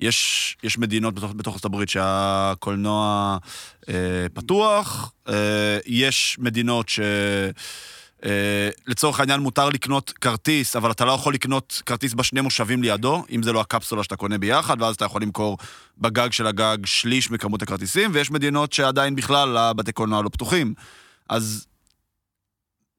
יש, 0.00 0.57
יש 0.62 0.78
מדינות 0.78 1.14
בתוך, 1.14 1.33
בתוך 1.37 1.54
ארצות 1.54 1.64
הברית 1.64 1.88
שהקולנוע 1.88 3.38
אה, 3.88 3.95
פתוח, 4.35 5.12
אה, 5.28 5.78
יש 5.87 6.37
מדינות 6.40 6.88
ש... 6.88 7.00
אה, 8.25 8.69
לצורך 8.87 9.21
העניין 9.21 9.40
מותר 9.40 9.69
לקנות 9.69 10.11
כרטיס, 10.11 10.76
אבל 10.76 10.90
אתה 10.90 11.04
לא 11.04 11.12
יכול 11.12 11.35
לקנות 11.35 11.83
כרטיס 11.87 12.14
בשני 12.14 12.40
מושבים 12.40 12.83
לידו, 12.83 13.25
אם 13.30 13.42
זה 13.42 13.52
לא 13.52 13.61
הקפסולה 13.61 14.04
שאתה 14.04 14.16
קונה 14.16 14.38
ביחד, 14.38 14.83
ואז 14.83 14.95
אתה 14.95 15.04
יכול 15.04 15.23
למכור 15.23 15.59
בגג 15.99 16.33
של 16.33 16.47
הגג 16.47 16.78
שליש 16.85 17.30
מכמות 17.30 17.62
הכרטיסים, 17.62 18.11
ויש 18.14 18.30
מדינות 18.30 18.73
שעדיין 18.73 19.14
בכלל 19.14 19.57
הבתי 19.57 19.92
קולנוע 19.92 20.23
לא 20.23 20.28
פתוחים. 20.28 20.75
אז 21.28 21.66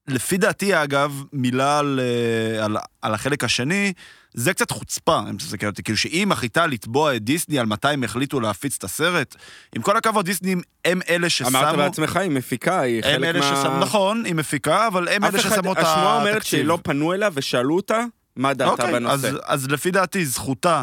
לפי 0.08 0.36
דעתי, 0.36 0.82
אגב, 0.82 1.24
מילה 1.32 1.78
על, 1.78 2.00
אה, 2.00 2.64
על, 2.64 2.76
על 3.02 3.14
החלק 3.14 3.44
השני, 3.44 3.92
זה 4.34 4.54
קצת 4.54 4.70
חוצפה, 4.70 5.20
אם 5.30 5.36
תסתכל 5.36 5.66
אותי. 5.66 5.82
כאילו 5.82 5.98
שהיא 5.98 6.26
מחליטה 6.26 6.66
לתבוע 6.66 7.16
את 7.16 7.24
דיסני 7.24 7.58
על 7.58 7.66
מתי 7.66 7.88
הם 7.88 8.04
החליטו 8.04 8.40
להפיץ 8.40 8.76
את 8.78 8.84
הסרט, 8.84 9.36
עם 9.76 9.82
כל 9.82 9.96
הכבוד, 9.96 10.24
דיסני 10.24 10.54
הם 10.84 11.00
אלה 11.08 11.28
ששמו... 11.28 11.48
אמרת 11.48 11.76
בעצמך, 11.76 12.16
היא 12.16 12.30
מפיקה, 12.30 12.80
היא 12.80 13.02
הם 13.04 13.12
חלק 13.12 13.24
אלה 13.24 13.40
מה... 13.40 13.56
ששמו, 13.56 13.78
נכון, 13.78 14.24
היא 14.24 14.34
מפיקה, 14.34 14.86
אבל 14.86 15.08
הם 15.08 15.24
אלה 15.24 15.38
ששמו 15.38 15.72
את 15.72 15.78
התקציב. 15.78 15.86
השמועה 15.86 16.20
אומרת 16.20 16.44
שלא 16.44 16.78
פנו 16.82 17.12
אליה 17.12 17.28
ושאלו 17.32 17.76
אותה 17.76 18.04
מה 18.36 18.54
דעתה 18.54 18.70
אוקיי, 18.70 18.92
בנושא. 18.92 19.28
אז, 19.28 19.38
אז 19.44 19.70
לפי 19.70 19.90
דעתי, 19.90 20.26
זכותה 20.26 20.82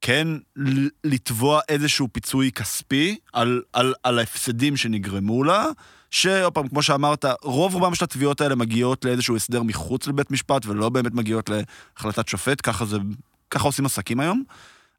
כן 0.00 0.28
לתבוע 1.04 1.60
איזשהו 1.68 2.08
פיצוי 2.12 2.52
כספי 2.52 3.16
על, 3.32 3.62
על, 3.72 3.94
על 4.02 4.18
ההפסדים 4.18 4.76
שנגרמו 4.76 5.44
לה, 5.44 5.66
שעוד 6.14 6.52
פעם, 6.52 6.68
כמו 6.68 6.82
שאמרת, 6.82 7.24
רוב 7.42 7.74
רובם 7.74 7.94
של 7.94 8.04
התביעות 8.04 8.40
האלה 8.40 8.54
מגיעות 8.54 9.04
לאיזשהו 9.04 9.36
הסדר 9.36 9.62
מחוץ 9.62 10.06
לבית 10.06 10.30
משפט, 10.30 10.66
ולא 10.66 10.88
באמת 10.88 11.14
מגיעות 11.14 11.50
להחלטת 11.50 12.28
שופט, 12.28 12.60
ככה 12.62 12.84
זה, 12.84 12.96
ככה 13.50 13.68
עושים 13.68 13.86
עסקים 13.86 14.20
היום. 14.20 14.42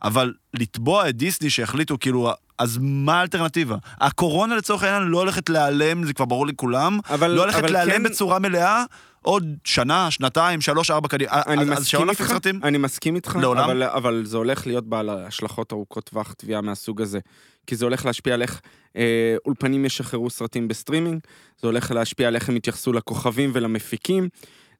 אבל 0.03 0.33
לתבוע 0.53 1.09
את 1.09 1.17
דיסני 1.17 1.49
שהחליטו, 1.49 1.99
כאילו, 1.99 2.31
אז 2.59 2.77
מה 2.81 3.19
האלטרנטיבה? 3.19 3.75
הקורונה 4.01 4.55
לצורך 4.55 4.83
העניין 4.83 5.03
לא 5.03 5.17
הולכת 5.17 5.49
להיעלם, 5.49 6.05
זה 6.05 6.13
כבר 6.13 6.25
ברור 6.25 6.47
לכולם, 6.47 6.99
אבל, 7.09 7.31
לא 7.31 7.41
הולכת 7.41 7.69
להיעלם 7.69 7.91
כן, 7.91 8.03
בצורה 8.03 8.39
מלאה 8.39 8.83
עוד 9.25 9.43
שנה, 9.63 10.11
שנתיים, 10.11 10.61
שלוש, 10.61 10.91
ארבע 10.91 11.07
קדימה. 11.07 11.41
אני 11.47 11.65
מסכים 11.65 12.09
איתך, 12.09 12.27
סרטים? 12.27 12.59
אני 12.63 12.77
מסכים 12.77 13.15
איתך, 13.15 13.37
לעולם? 13.41 13.63
אבל, 13.63 13.83
אבל 13.83 14.25
זה 14.25 14.37
הולך 14.37 14.67
להיות 14.67 14.87
בעל 14.87 15.09
השלכות 15.09 15.73
ארוכות 15.73 16.03
טווח 16.03 16.33
תביעה 16.33 16.61
מהסוג 16.61 17.01
הזה. 17.01 17.19
כי 17.67 17.75
זה 17.75 17.85
הולך 17.85 18.05
להשפיע 18.05 18.33
על 18.33 18.41
איך 18.41 18.61
אה, 18.95 19.35
אולפנים 19.45 19.85
ישחררו 19.85 20.29
סרטים 20.29 20.67
בסטרימינג, 20.67 21.19
זה 21.61 21.67
הולך 21.67 21.91
להשפיע 21.91 22.27
על 22.27 22.35
איך 22.35 22.49
הם 22.49 22.55
יתייחסו 22.55 22.93
לכוכבים 22.93 23.51
ולמפיקים, 23.53 24.29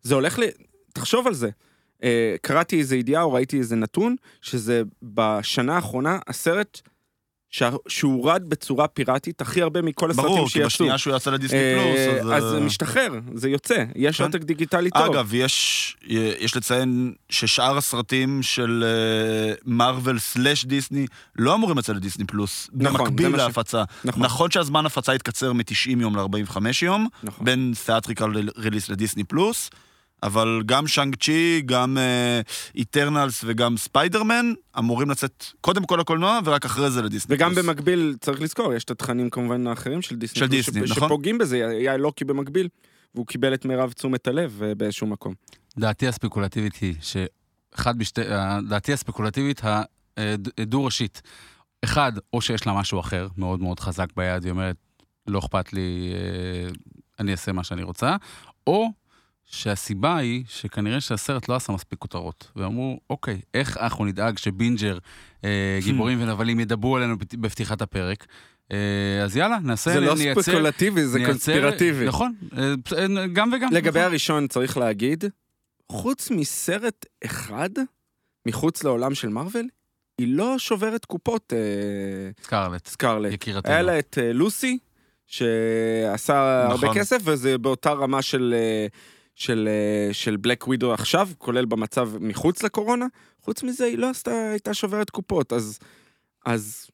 זה 0.02 0.16
הולך 0.16 0.40
ל... 0.40 0.44
תחשוב 0.94 1.28
על 1.28 1.34
זה. 1.34 1.50
אה, 2.04 2.36
קראתי 2.42 2.80
איזה 2.80 2.96
ידיעה 2.96 3.24
או 3.24 3.34
ראיתי 3.34 3.58
איזה 3.58 3.76
נתון, 3.76 4.16
שזה 4.42 4.82
בשנה 5.04 5.76
האחרונה 5.76 6.20
הסרט 6.28 6.82
שהורד 7.88 8.44
בצורה 8.48 8.88
פיראטית 8.88 9.42
הכי 9.42 9.62
הרבה 9.62 9.82
מכל 9.82 10.12
הסרטים 10.12 10.32
ברור, 10.32 10.46
כי 10.46 10.52
שיצאו. 10.52 10.66
בשנייה 10.66 10.98
שהוא 10.98 11.16
יצא 11.16 11.32
לדיסני 11.32 11.58
אה, 11.60 11.76
פלוס, 12.22 12.34
אז... 12.34 12.44
אז 12.44 12.50
זה 12.50 12.58
אה, 12.58 12.62
משתחרר, 12.62 13.20
זה 13.34 13.50
יוצא, 13.50 13.84
יש 13.96 14.18
כן. 14.18 14.24
עותק 14.24 14.44
דיגיטלי 14.44 14.90
טוב. 14.90 15.16
אגב, 15.16 15.34
יש, 15.34 15.98
יש 16.40 16.58
לציין 16.58 17.14
ששאר 17.30 17.78
הסרטים 17.78 18.44
של 18.44 18.84
מארוול 19.66 20.20
סלאש 20.20 20.66
דיסני 20.66 21.08
לא 21.36 21.56
אמורים 21.56 21.78
לצאת 21.78 21.96
לדיסני 21.96 22.26
פלוס, 22.26 22.70
נכון, 22.74 23.00
במקביל 23.00 23.36
להפצה. 23.36 23.84
נכון, 24.06 24.24
נכון 24.24 24.52
שהזמן 24.52 24.86
הפצה 24.86 25.12
התקצר 25.12 25.54
מ-90 25.54 25.90
יום 26.00 26.16
ל-45 26.16 26.58
יום, 26.82 27.08
נכון. 27.24 27.46
בין 27.46 27.74
תיאטריקל 27.86 28.32
release 28.58 28.90
לדיסני 28.90 29.24
פלוס, 29.24 29.70
אבל 30.26 30.62
גם 30.66 30.88
Shang-Chi, 30.88 31.62
גם 31.66 31.98
Eternals 32.76 33.42
וגם 33.48 33.78
ספיידרמן 33.78 34.54
אמורים 34.80 35.10
לצאת 35.10 35.46
קודם 35.62 35.86
כל 35.86 35.98
לקולנוע 36.00 36.40
ורק 36.46 36.66
אחרי 36.66 36.92
זה 36.92 37.02
לדיסני 37.02 37.36
וגם 37.36 37.54
פלוס. 37.54 37.66
במקביל, 37.66 38.16
צריך 38.22 38.42
לזכור, 38.42 38.74
יש 38.74 38.84
את 38.84 38.92
התכנים 38.92 39.30
כמובן 39.30 39.68
האחרים 39.68 40.02
של 40.02 40.16
דיסני. 40.16 40.40
של 40.40 40.48
דיסני, 40.48 40.88
ש- 40.88 40.92
נכון. 40.92 41.08
שפוגעים 41.08 41.38
בזה, 41.38 41.68
היה 41.68 41.98
לוקי 41.98 42.26
במקביל, 42.26 42.68
והוא 43.16 43.28
קיבל 43.28 43.54
את 43.54 43.66
מירב 43.66 43.92
תשומת 43.92 44.28
הלב 44.28 44.62
אה, 44.64 44.76
באיזשהו 44.76 45.08
מקום. 45.08 45.34
דעתי 45.80 46.08
הספקולטיבית 46.08 46.76
היא 46.76 46.96
שאחד 47.02 47.98
בשתי... 47.98 48.22
אה, 48.22 48.60
דעתי 48.70 48.94
הספקולטיבית 48.94 49.62
הדו-ראשית. 50.58 51.22
אחד, 51.84 52.12
או 52.34 52.42
שיש 52.42 52.68
לה 52.68 52.74
משהו 52.74 53.00
אחר 53.00 53.28
מאוד 53.38 53.60
מאוד 53.60 53.80
חזק 53.80 54.08
ביד, 54.16 54.44
היא 54.44 54.52
אומרת, 54.52 54.76
לא 55.28 55.40
אכפת 55.40 55.74
לי, 55.74 56.12
אה, 56.14 56.70
אני 57.20 57.32
אעשה 57.32 57.52
מה 57.52 57.64
שאני 57.64 57.84
רוצה, 57.84 58.16
או 58.68 58.90
שהסיבה 59.46 60.18
היא 60.18 60.44
שכנראה 60.48 61.02
שהסרט 61.02 61.50
לא 61.50 61.56
עשה 61.56 61.74
מספיק 61.74 62.00
כותרות. 62.00 62.52
ואמרו, 62.56 63.00
אוקיי, 63.10 63.42
איך 63.54 63.78
אנחנו 63.78 64.06
נדאג 64.06 64.38
שבינג'ר, 64.38 64.98
אה, 65.44 65.50
גיבורים 65.86 66.22
ונבלים 66.22 66.60
ידברו 66.60 66.98
עלינו 66.98 67.18
בפת- 67.18 67.36
בפתיחת 67.36 67.82
הפרק? 67.82 68.26
אה, 68.72 68.78
אז 69.24 69.38
יאללה, 69.38 69.58
נעשה, 69.64 69.94
זה 69.94 70.00
לא 70.00 70.16
נייצר- 70.16 70.42
ספקולטיבי, 70.42 71.06
זה 71.06 71.18
נייצר- 71.20 71.32
קונספירטיבי. 71.32 72.06
נכון, 72.06 72.34
אה, 72.58 72.74
אה, 72.98 73.28
גם 73.28 73.52
וגם. 73.56 73.70
לגבי 73.74 73.90
נכון. 73.90 74.02
הראשון, 74.02 74.48
צריך 74.48 74.78
להגיד, 74.78 75.24
חוץ 75.92 76.32
מסרט 76.32 77.06
אחד, 77.26 77.70
מחוץ 78.48 78.84
לעולם 78.84 79.16
של 79.16 79.30
מארוול, 79.30 79.68
היא 80.18 80.28
לא 80.38 80.56
שוברת 80.58 81.06
קופות, 81.06 81.54
סקארלט, 82.44 82.88
סקארלט. 82.88 83.34
יקירתנו. 83.34 83.72
היה 83.74 83.82
לה 83.82 84.00
את 84.00 84.18
לוסי, 84.34 84.78
שעשה 85.28 86.64
הרבה 86.66 86.74
נכון. 86.88 86.98
כסף, 87.00 87.18
וזה 87.24 87.58
באותה 87.58 87.92
רמה 87.92 88.22
של, 88.22 88.54
של, 89.36 89.70
אה, 89.72 90.14
של 90.14 90.38
Black 90.38 90.68
Widow 90.68 90.94
עכשיו, 90.94 91.30
כולל 91.38 91.66
במצב 91.66 92.10
מחוץ 92.20 92.64
לקורונה. 92.64 93.06
חוץ 93.42 93.64
מזה, 93.64 93.86
היא 93.86 93.98
לא 93.98 94.10
עשתה, 94.10 94.50
הייתה 94.52 94.74
שוברת 94.74 95.10
קופות, 95.10 95.54
אז, 95.54 95.80
אז 96.46 96.88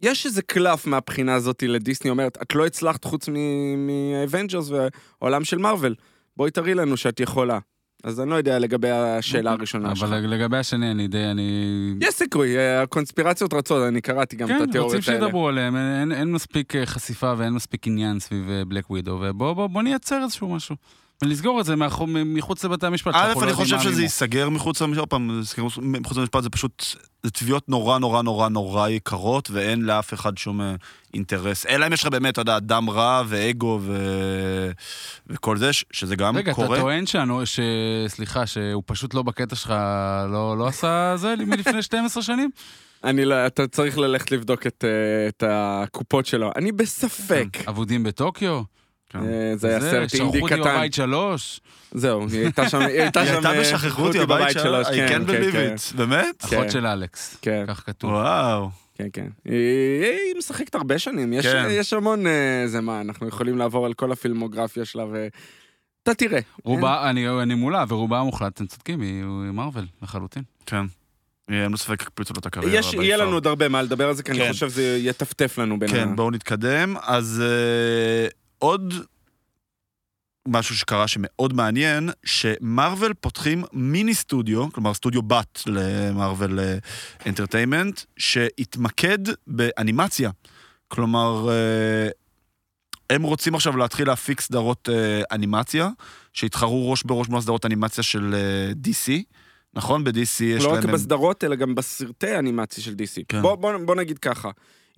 יש 0.00 0.26
איזה 0.26 0.42
קלף 0.42 0.86
מהבחינה 0.86 1.34
הזאת 1.34 1.62
לדיסני, 1.62 2.10
אומרת, 2.10 2.38
את 2.42 2.54
לא 2.54 2.66
הצלחת 2.66 3.04
חוץ 3.04 3.28
מ 3.76 3.86
Avengers 3.86 4.70
והעולם 4.70 5.44
של 5.44 5.58
מארוול, 5.58 5.94
בואי 6.36 6.50
תראי 6.50 6.74
לנו 6.74 6.96
שאת 6.96 7.20
יכולה. 7.20 7.58
אז 8.04 8.20
אני 8.20 8.30
לא 8.30 8.34
יודע 8.34 8.58
לגבי 8.58 8.90
השאלה 8.90 9.52
הראשונה 9.52 9.96
שלך. 9.96 10.08
אבל 10.08 10.18
לגבי 10.18 10.56
השני, 10.56 10.90
אני 10.90 11.08
די, 11.08 11.24
אני... 11.24 11.94
יש 12.00 12.14
סיכוי, 12.14 12.56
אה, 12.56 12.82
הקונספירציות 12.82 13.54
רצות, 13.54 13.88
אני 13.88 14.00
קראתי 14.00 14.36
גם 14.36 14.48
את 14.48 14.52
כן, 14.52 14.54
רוצים 14.54 14.70
התיאוריות 14.70 15.08
האלה. 15.08 15.20
שידברו 15.20 15.48
עליהם, 15.48 15.76
אין, 15.76 16.00
אין, 16.00 16.12
אין 16.12 16.32
מספיק 16.32 16.76
אה, 16.76 16.86
חשיפה 16.86 17.34
ואין 17.36 17.52
מספיק 17.52 17.86
עניין 17.86 18.20
סביב 18.20 18.50
בלק 18.68 18.90
ווידו, 18.90 19.20
ובוא 19.22 19.52
בוא, 19.52 19.66
בוא 19.66 19.82
נייצר 19.82 20.22
איזשהו 20.22 20.54
משהו. 20.54 20.76
ולסגור 21.22 21.60
את 21.60 21.64
זה 21.64 21.74
מחוץ 22.06 22.64
לבתי 22.64 22.86
המשפט. 22.86 23.12
א', 23.14 23.32
לא 23.36 23.42
אני 23.42 23.52
חושב 23.52 23.80
שזה. 23.80 24.02
ייסגר 24.02 24.48
מחוץ 24.48 24.82
למשפט, 24.82 24.98
עוד 24.98 25.08
פעם, 25.08 25.42
מחוץ 25.82 26.16
למשפט 26.16 26.42
זה 26.42 26.50
פשוט, 26.50 26.84
זה 27.22 27.30
תביעות 27.30 27.68
נורא 27.68 27.98
נורא 27.98 28.22
נורא 28.22 28.48
נורא 28.48 28.88
יקרות, 28.88 29.50
ואין 29.50 29.82
לאף 29.82 30.14
אחד 30.14 30.38
שום 30.38 30.60
אה, 30.60 30.74
אינטרס. 31.14 31.66
אלא 31.66 31.86
אם 31.86 31.92
יש 31.92 32.02
לך 32.02 32.08
באמת, 32.08 32.32
אתה 32.32 32.40
יודע, 32.40 32.58
דם 32.58 32.90
רע 32.90 33.22
ואגו 33.26 33.78
ו... 33.82 33.96
וכל 35.26 35.56
זה, 35.56 35.70
שזה 35.92 36.16
גם 36.16 36.36
רגע, 36.36 36.52
אתה 36.52 36.62
קורה. 36.62 36.78
טוען 36.78 37.06
שאנו, 37.06 37.46
ש... 37.46 37.60
סליחה, 38.06 38.46
שהוא 38.46 38.82
פשוט 38.86 39.14
לא 39.14 39.22
בקטע 39.22 39.56
שלך, 39.56 39.74
לא, 40.32 40.58
לא 40.58 40.66
עשה 40.66 41.14
זה 41.16 41.34
מלפני 41.46 41.82
12 41.82 42.22
שנים? 42.22 42.50
אני 43.04 43.24
לא, 43.24 43.46
אתה 43.46 43.66
צריך 43.66 43.98
ללכת 43.98 44.30
לבדוק 44.30 44.66
את, 44.66 44.84
אה, 44.84 45.28
את 45.28 45.44
הקופות 45.46 46.26
שלו. 46.26 46.50
אני 46.56 46.72
בספק. 46.72 47.48
אבודים 47.68 48.02
בטוקיו? 48.02 48.62
כן. 49.08 49.18
אה, 49.18 49.56
זה 49.56 49.68
היה 49.68 49.80
זה, 49.80 49.90
סרט 49.90 50.10
שלחו 50.10 50.22
אינדי 50.24 50.40
אותי 50.40 50.54
קטן. 50.54 50.62
בבית 50.62 50.94
שלוש. 50.94 51.60
זהו, 51.92 52.28
היא 52.28 52.40
הייתה 52.40 52.68
שם, 52.68 52.80
היא 52.80 53.00
הייתה 53.00 53.20
היא 53.22 53.28
שם... 53.28 53.34
הייתה 53.34 53.52
אה, 53.52 53.60
בשכחו 53.60 54.06
אותי 54.06 54.18
בבית 54.18 54.52
שלה, 54.52 54.82
I 54.82 54.84
כן, 54.84 55.08
כן, 55.08 55.22
believe 55.22 55.52
כן. 55.52 55.74
it, 55.76 55.96
באמת? 55.96 56.42
כן. 56.48 56.56
אחות 56.56 56.70
של 56.70 56.86
אלכס. 56.86 57.38
כן, 57.42 57.64
כך 57.68 57.86
כתוב. 57.86 58.10
וואו. 58.10 58.70
כן, 58.94 59.08
כן. 59.12 59.26
היא 59.44 59.54
היא 60.02 60.34
משחקת 60.38 60.74
הרבה 60.74 60.98
שנים, 60.98 61.32
יש 61.70 61.92
המון... 61.92 62.26
אה, 62.26 62.62
זה 62.66 62.80
מה, 62.80 63.00
אנחנו 63.00 63.28
יכולים 63.28 63.58
לעבור 63.58 63.86
על 63.86 63.94
כל 63.94 64.12
הפילמוגרפיה 64.12 64.84
שלה 64.84 65.04
ו... 65.12 65.28
אתה 66.02 66.14
תראה. 66.14 66.40
רובה, 66.64 67.10
אני, 67.10 67.54
מולה, 67.54 67.84
ורובה 67.88 68.18
המוחלט, 68.18 68.52
אתם 68.52 68.66
צודקים, 68.66 69.00
היא 69.00 69.22
היא 69.22 69.52
מארוול, 69.52 69.86
לחלוטין. 70.02 70.42
כן. 70.66 70.84
אין 71.48 71.70
לי 71.70 71.78
ספק 71.78 72.02
הקפיצו 72.02 72.34
לו 72.34 72.40
את 72.40 72.46
הקריירה. 72.46 72.78
יש, 72.78 72.94
יהיה. 72.94 73.16
לנו 73.16 73.32
עוד 73.32 73.46
הרבה 73.46 73.68
מה 73.68 73.82
לדבר 73.82 74.08
על 74.08 74.14
זה, 74.14 74.22
כי 74.22 74.30
אני 74.30 74.38
כן. 74.38 74.52
חושב 74.52 74.70
שזה 74.70 74.98
יטפטף 75.02 75.58
לנו 75.58 75.78
בין 75.78 75.90
ה... 75.90 75.92
כן, 75.92 76.16
בואו 76.16 76.30
נתקדם. 76.30 76.96
אז 77.02 77.42
עוד 78.58 78.94
משהו 80.48 80.76
שקרה 80.76 81.08
שמאוד 81.08 81.52
מעניין, 81.52 82.10
שמרוויל 82.24 83.14
פותחים 83.14 83.64
מיני 83.72 84.14
סטודיו, 84.14 84.72
כלומר 84.72 84.94
סטודיו 84.94 85.22
בת 85.22 85.62
למרוויל 85.66 86.58
Entertainment, 87.26 88.00
שהתמקד 88.16 89.18
באנימציה. 89.46 90.30
כלומר, 90.88 91.48
אה, 91.48 92.12
הם 93.10 93.22
רוצים 93.22 93.54
עכשיו 93.54 93.76
להתחיל 93.76 94.08
להפיק 94.08 94.40
סדרות 94.40 94.88
אה, 94.88 95.24
אנימציה, 95.34 95.88
שיתחרו 96.32 96.90
ראש 96.90 97.02
בראש 97.02 97.28
מול 97.28 97.38
הסדרות 97.38 97.66
אנימציה 97.66 98.04
של 98.04 98.34
DC. 98.84 99.10
נכון? 99.74 100.04
ב-DC 100.04 100.44
יש 100.44 100.64
לא 100.64 100.72
להם... 100.72 100.84
רק 100.84 100.90
בסדרות, 100.90 101.44
אלא 101.44 101.54
גם 101.54 101.74
בסרטי 101.74 102.30
האנימציה 102.30 102.84
של 102.84 102.92
DC. 102.92 103.22
כן. 103.28 103.42
בוא, 103.42 103.54
בוא, 103.54 103.72
בוא 103.86 103.94
נגיד 103.94 104.18
ככה, 104.18 104.50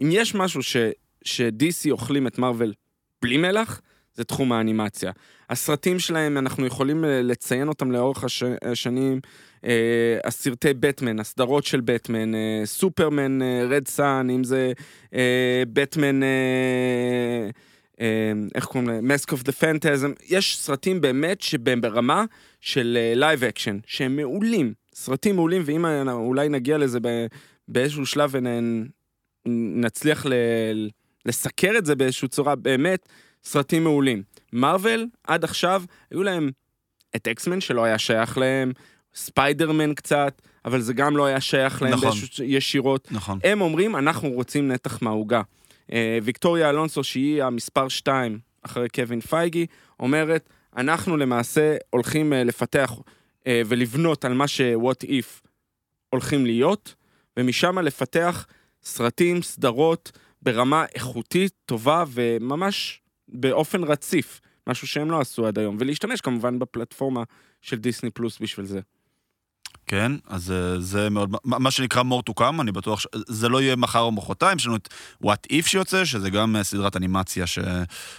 אם 0.02 0.08
יש 0.12 0.34
משהו 0.34 0.62
ש, 0.62 0.76
ש-DC 1.24 1.90
אוכלים 1.90 2.26
את 2.26 2.38
מארוול 2.38 2.72
בלי 3.22 3.36
מלח, 3.36 3.80
זה 4.14 4.24
תחום 4.24 4.52
האנימציה. 4.52 5.12
הסרטים 5.50 5.98
שלהם, 5.98 6.38
אנחנו 6.38 6.66
יכולים 6.66 7.04
אה, 7.04 7.22
לציין 7.22 7.68
אותם 7.68 7.92
לאורך 7.92 8.24
הש, 8.24 8.42
השנים, 8.64 9.20
אה, 9.64 10.18
הסרטי 10.24 10.74
בטמן, 10.74 11.20
הסדרות 11.20 11.64
של 11.64 11.80
בטמן, 11.80 12.34
אה, 12.34 12.62
סופרמן, 12.64 13.38
רד 13.70 13.88
סאן, 13.88 14.30
אם 14.30 14.44
זה 14.44 14.72
אה, 15.14 15.62
בטמן... 15.72 16.22
אה, 16.22 17.50
אה, 18.00 18.32
איך 18.54 18.64
קוראים 18.64 18.88
להם? 18.88 19.10
Mask 19.10 19.34
of 19.34 19.42
the 19.42 19.52
Phantasm, 19.60 20.22
יש 20.28 20.58
סרטים 20.58 21.00
באמת 21.00 21.40
שהם 21.40 21.80
ברמה 21.80 22.24
של 22.60 22.98
live 23.14 23.44
action, 23.44 23.78
שהם 23.86 24.16
מעולים, 24.16 24.72
סרטים 24.94 25.34
מעולים, 25.34 25.62
ואם 25.64 25.84
אולי 26.08 26.48
נגיע 26.48 26.78
לזה 26.78 26.98
באיזשהו 27.68 28.06
שלב 28.06 28.34
ונצליח 29.46 30.26
ל... 30.26 30.32
לסקר 31.26 31.78
את 31.78 31.86
זה 31.86 31.94
באיזושהי 31.94 32.28
צורה, 32.28 32.54
באמת, 32.54 33.08
סרטים 33.44 33.84
מעולים. 33.84 34.22
מארוול, 34.52 35.06
עד 35.24 35.44
עכשיו, 35.44 35.82
היו 36.10 36.22
להם 36.22 36.50
את 37.16 37.28
X-Men 37.28 37.60
שלא 37.60 37.84
היה 37.84 37.98
שייך 37.98 38.38
להם, 38.38 38.72
ספיידרמן 39.14 39.94
קצת, 39.94 40.42
אבל 40.64 40.80
זה 40.80 40.92
גם 40.92 41.16
לא 41.16 41.26
היה 41.26 41.40
שייך 41.40 41.82
להם 41.82 41.92
נכון. 41.92 42.10
באיזשהו- 42.10 42.44
ישירות. 42.44 43.08
נכון. 43.10 43.38
הם 43.44 43.60
אומרים, 43.60 43.96
אנחנו 43.96 44.28
רוצים 44.28 44.68
נתח 44.68 45.02
מהעוגה. 45.02 45.42
אה, 45.92 46.18
ויקטוריה 46.22 46.70
אלונסו, 46.70 47.04
שהיא 47.04 47.42
המספר 47.42 47.88
2 47.88 48.38
אחרי 48.62 48.88
קווין 48.88 49.20
פייגי, 49.20 49.66
אומרת, 50.00 50.48
אנחנו 50.76 51.16
למעשה 51.16 51.76
הולכים 51.90 52.32
אה, 52.32 52.44
לפתח 52.44 52.92
אה, 53.46 53.62
ולבנות 53.66 54.24
על 54.24 54.34
מה 54.34 54.48
ש-what 54.48 55.04
if 55.06 55.48
הולכים 56.10 56.46
להיות, 56.46 56.94
ומשם 57.36 57.78
לפתח 57.78 58.46
סרטים, 58.82 59.42
סדרות, 59.42 60.12
ברמה 60.42 60.84
איכותית, 60.94 61.52
טובה, 61.66 62.04
וממש 62.08 63.00
באופן 63.28 63.84
רציף, 63.84 64.40
משהו 64.66 64.86
שהם 64.86 65.10
לא 65.10 65.20
עשו 65.20 65.46
עד 65.46 65.58
היום, 65.58 65.76
ולהשתמש 65.80 66.20
כמובן 66.20 66.58
בפלטפורמה 66.58 67.22
של 67.60 67.78
דיסני 67.78 68.10
פלוס 68.10 68.38
בשביל 68.38 68.66
זה. 68.66 68.80
כן, 69.90 70.12
אז 70.28 70.50
אה, 70.50 70.80
זה 70.80 71.10
מאוד, 71.10 71.36
מה 71.44 71.70
שנקרא 71.70 72.02
more 72.02 72.30
to 72.30 72.40
come, 72.40 72.60
אני 72.60 72.72
בטוח 72.72 73.00
שזה 73.00 73.48
לא 73.48 73.62
יהיה 73.62 73.76
מחר 73.76 74.00
או 74.00 74.12
מחרתיים, 74.12 74.56
יש 74.56 74.66
לנו 74.66 74.76
את 74.76 74.88
What 75.24 75.52
If 75.52 75.66
שיוצא, 75.66 76.04
שזה 76.04 76.30
גם 76.30 76.56
אה, 76.56 76.64
סדרת 76.64 76.96
אנימציה 76.96 77.44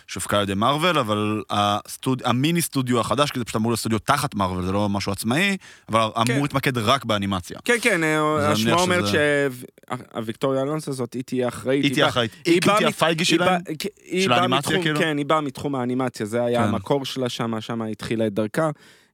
שהופקה 0.07 0.37
על 0.37 0.43
ידי 0.43 0.53
מארוול, 0.53 0.99
אבל 0.99 1.43
הסטוד, 1.49 2.21
המיני 2.25 2.61
סטודיו 2.61 2.99
החדש, 2.99 3.31
כי 3.31 3.39
זה 3.39 3.45
פשוט 3.45 3.55
אמור 3.55 3.71
להיות 3.71 3.79
סטודיו 3.79 3.99
תחת 3.99 4.35
מארוול, 4.35 4.63
זה 4.63 4.71
לא 4.71 4.89
משהו 4.89 5.11
עצמאי, 5.11 5.57
אבל 5.89 6.09
כן. 6.25 6.33
אמור 6.33 6.43
להתמקד 6.43 6.77
רק 6.77 7.05
באנימציה. 7.05 7.59
כן, 7.65 7.77
כן, 7.81 8.03
אה, 8.03 8.51
השמועה 8.51 8.81
אומרת 8.81 9.03
שהוויקטוריה 9.07 10.61
אלונסו 10.61 10.91
הזאת, 10.91 11.13
היא 11.13 11.23
תהיה 11.23 11.47
אחראית. 11.47 11.83
היא 11.83 11.93
תהיה 11.93 12.07
אחראית, 12.07 12.31
היא 12.45 12.61
באה 12.65 12.77
תהיה 12.77 12.89
הפייגי 12.89 13.25
שלהם? 13.25 13.61
של 14.23 14.33
האנימציה, 14.33 14.81
כאילו? 14.81 14.99
כן, 14.99 15.17
היא 15.17 15.25
באה 15.25 15.41
מתחום 15.41 15.75
האנימציה, 15.75 16.25
זה 16.25 16.43
היה 16.43 16.59
כן. 16.59 16.67
המקור 16.67 17.05
שלה 17.05 17.29
שם, 17.29 17.61
שם 17.61 17.81
התחילה 17.81 18.27
את 18.27 18.33
דרכה. 18.33 18.69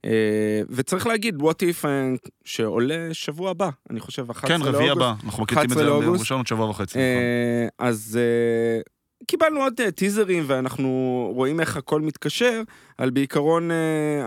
אה, 0.07 0.61
וצריך 0.69 1.07
להגיד, 1.07 1.41
what 1.41 1.61
if, 1.61 1.85
אה, 1.85 2.13
שעולה 2.45 3.09
שבוע 3.13 3.51
הבא, 3.51 3.69
אני 3.89 3.99
חושב, 3.99 4.31
11 4.31 4.47
כן, 4.47 4.63
לאוגוסט. 4.63 4.75
רביעי 4.75 4.89
הבא, 4.89 5.13
אנחנו 5.25 5.43
מקליטים 5.43 5.71
את 5.71 5.77
11 5.77 6.01
זה. 6.01 6.07
ראשון 6.19 6.37
עוד 6.37 6.47
שבוע 6.47 6.69
וחצי. 6.69 6.97
נכון. 6.97 6.99
אה, 6.99 7.87
אז 7.87 8.19
אה, 8.21 8.81
קיבלנו 9.27 9.61
עוד 9.61 9.81
טיזרים 9.95 10.43
ואנחנו 10.47 10.89
רואים 11.35 11.59
איך 11.59 11.77
הכל 11.77 12.01
מתקשר, 12.01 12.61
אבל 12.99 13.09
בעיקרון 13.09 13.69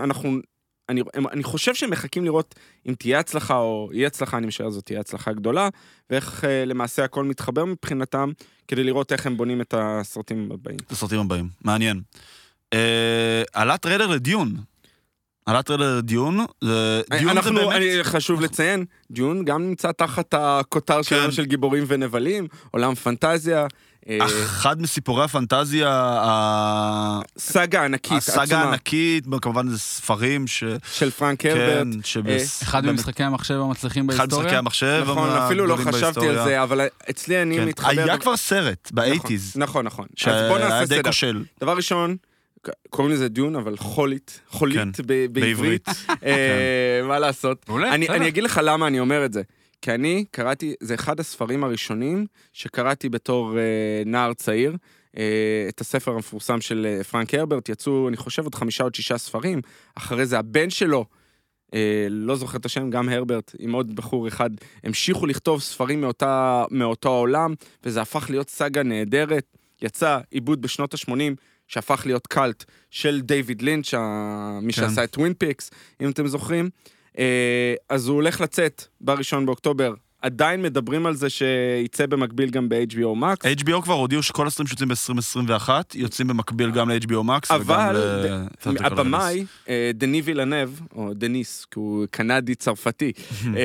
אנחנו, 0.03 0.39
אני, 0.91 1.01
אני 1.31 1.43
חושב 1.43 1.75
שהם 1.75 1.89
מחכים 1.89 2.25
לראות 2.25 2.55
אם 2.87 2.93
תהיה 2.93 3.19
הצלחה 3.19 3.57
או 3.57 3.89
יהיה 3.93 4.07
הצלחה, 4.07 4.37
אני 4.37 4.47
משער 4.47 4.69
זאת 4.69 4.85
תהיה 4.85 4.99
הצלחה 4.99 5.33
גדולה, 5.33 5.69
ואיך 6.09 6.45
אה, 6.45 6.65
למעשה 6.65 7.03
הכל 7.03 7.23
מתחבר 7.23 7.65
מבחינתם, 7.65 8.31
כדי 8.67 8.83
לראות 8.83 9.11
איך 9.11 9.25
הם 9.25 9.37
בונים 9.37 9.61
את 9.61 9.73
הסרטים 9.77 10.49
הבאים. 10.53 10.77
את 10.87 10.91
הסרטים 10.91 11.19
הבאים, 11.19 11.49
מעניין. 11.61 12.01
אה, 12.73 13.43
עלה 13.53 13.77
טריילר 13.77 14.07
ל 14.07 14.15
Dune. 14.15 14.55
עלה 15.51 15.63
טריילר 15.63 15.97
ל 15.97 16.05
Dune, 16.05 16.45
זה- 16.61 17.01
Dune 17.09 17.23
זה 17.25 17.31
אנחנו, 17.31 17.53
באמת... 17.55 17.75
אני, 17.75 18.03
חשוב 18.03 18.41
לציין, 18.41 18.85
Dune 19.11 19.45
גם 19.45 19.61
נמצא 19.61 19.91
תחת 19.91 20.33
הכותר 20.37 21.01
שלנו 21.01 21.25
כן. 21.25 21.31
של 21.31 21.45
גיבורים 21.45 21.83
ונבלים, 21.87 22.47
עולם 22.71 22.95
פנטזיה. 22.95 23.67
אה, 24.09 24.25
אחד 24.25 24.81
מסיפורי 24.81 25.23
הפנטזיה, 25.23 25.89
סאגה 27.37 27.85
ענקית, 27.85 28.17
הסאגה 28.17 28.59
הענקית, 28.59 29.25
כמובן 29.41 29.67
זה 29.67 29.79
ספרים 29.79 30.47
ש... 30.47 30.63
של 30.93 31.11
פרנק 31.11 31.45
הרברט. 31.45 31.87
כן, 31.93 32.03
שבס... 32.03 32.63
אחד 32.63 32.83
באמת, 32.85 32.95
ממשחקי 32.95 33.23
המחשב 33.23 33.53
המצליחים 33.53 34.09
אחד 34.09 34.17
בהיסטוריה. 34.17 34.45
משחקי 34.45 34.57
המחשב 34.57 35.03
נכון, 35.07 35.29
אפילו 35.29 35.67
לא 35.67 35.75
חשבתי 35.75 36.27
על. 36.27 36.43
זה, 36.43 36.63
אבל 36.63 36.81
אצלי 37.09 37.41
אני 37.41 37.57
כן. 37.57 37.65
מתחבר... 37.67 38.03
היה 38.03 38.17
כבר 38.17 38.37
סרט, 38.37 38.77
נכון, 38.85 38.95
באייטיז, 38.95 39.53
נכון, 39.55 39.85
נכון. 39.85 40.05
אז 40.25 40.49
בוא 40.49 40.59
נעשה 40.59 40.85
סדר. 40.85 41.37
דבר 41.61 41.75
ראשון, 41.75 42.15
קוראים 42.89 43.13
לזה 43.13 43.29
דיון, 43.29 43.55
אבל 43.55 43.77
חולית, 43.77 44.41
חולית 44.47 44.77
כן, 44.77 45.03
ב- 45.05 45.25
בעברית. 45.25 45.87
אה, 46.25 47.01
מה 47.07 47.19
לעשות? 47.19 47.69
מעולה, 47.69 47.93
אני. 47.93 48.09
אני 48.09 48.27
אגיד 48.27 48.43
לך 48.43 48.61
למה 48.63 48.87
אני 48.87 48.99
אומר 48.99 49.25
את 49.25 49.33
זה. 49.33 49.41
כי 49.81 49.91
אני 49.91 50.25
קראתי, 50.31 50.73
זה 50.79 50.93
אחד 50.93 51.19
הספרים 51.19 51.63
הראשונים 51.63 52.25
שקראתי 52.53 53.09
בתור 53.09 53.57
אה, 53.57 53.63
נער 54.05 54.33
צעיר. 54.33 54.75
אה, 55.17 55.65
את 55.69 55.81
הספר 55.81 56.11
המפורסם 56.11 56.61
של 56.61 56.87
אה, 56.89 57.03
פרנק 57.03 57.33
הרברט, 57.33 57.69
יצאו, 57.69 58.07
אני 58.07 58.17
חושב, 58.17 58.43
עוד 58.43 58.55
חמישה 58.55 58.83
עוד 58.83 58.95
שישה 58.95 59.17
ספרים. 59.17 59.61
אחרי 59.95 60.25
זה 60.25 60.39
הבן 60.39 60.69
שלו, 60.69 61.05
אה, 61.73 62.07
לא 62.09 62.35
זוכר 62.35 62.57
את 62.57 62.65
השם, 62.65 62.89
גם 62.89 63.09
הרברט, 63.09 63.55
עם 63.59 63.71
עוד 63.71 63.95
בחור 63.95 64.27
אחד, 64.27 64.49
המשיכו 64.83 65.25
לכתוב 65.25 65.61
ספרים 65.61 66.01
מאותה, 66.01 66.65
מאותו 66.71 67.09
העולם, 67.09 67.53
וזה 67.83 68.01
הפך 68.01 68.29
להיות 68.29 68.49
סאגה 68.49 68.83
נהדרת. 68.83 69.57
יצא 69.81 70.19
עיבוד 70.31 70.61
בשנות 70.61 70.93
ה-80, 70.93 71.35
שהפך 71.71 72.01
להיות 72.05 72.27
קאלט 72.27 72.65
של 72.89 73.21
דיוויד 73.21 73.61
לינץ', 73.61 73.93
מי 74.61 74.73
כן. 74.73 74.81
שעשה 74.81 75.03
את 75.03 75.09
Twin 75.09 75.33
Peaks, 75.33 75.71
אם 76.01 76.09
אתם 76.09 76.27
זוכרים. 76.27 76.69
אה, 77.17 77.73
אז 77.89 78.07
הוא 78.07 78.15
הולך 78.15 78.41
לצאת 78.41 78.83
בראשון 79.01 79.45
באוקטובר. 79.45 79.93
עדיין 80.21 80.61
מדברים 80.61 81.05
על 81.05 81.15
זה 81.15 81.29
שייצא 81.29 82.05
במקביל 82.05 82.49
גם 82.49 82.69
ב-HBO 82.69 83.21
Max. 83.21 83.61
HBO 83.63 83.81
כבר 83.81 83.93
הודיעו 83.93 84.23
שכל 84.23 84.47
הסרטים 84.47 84.67
שיוצאים 84.67 84.89
ב-2021 84.89 85.69
יוצאים 85.95 86.27
במקביל 86.27 86.71
גם 86.71 86.89
ל-HBO 86.89 87.11
Max 87.11 87.53
וגם 87.53 87.61
אבל 87.61 87.97
ל... 87.97 88.45
Theatrical 88.63 88.85
הבמאי, 88.85 89.45
אה, 89.69 89.91
דני 89.93 90.21
וילנב, 90.21 90.69
או 90.95 91.13
דניס, 91.13 91.65
כי 91.71 91.79
הוא 91.79 92.05
קנדי-צרפתי, 92.11 93.11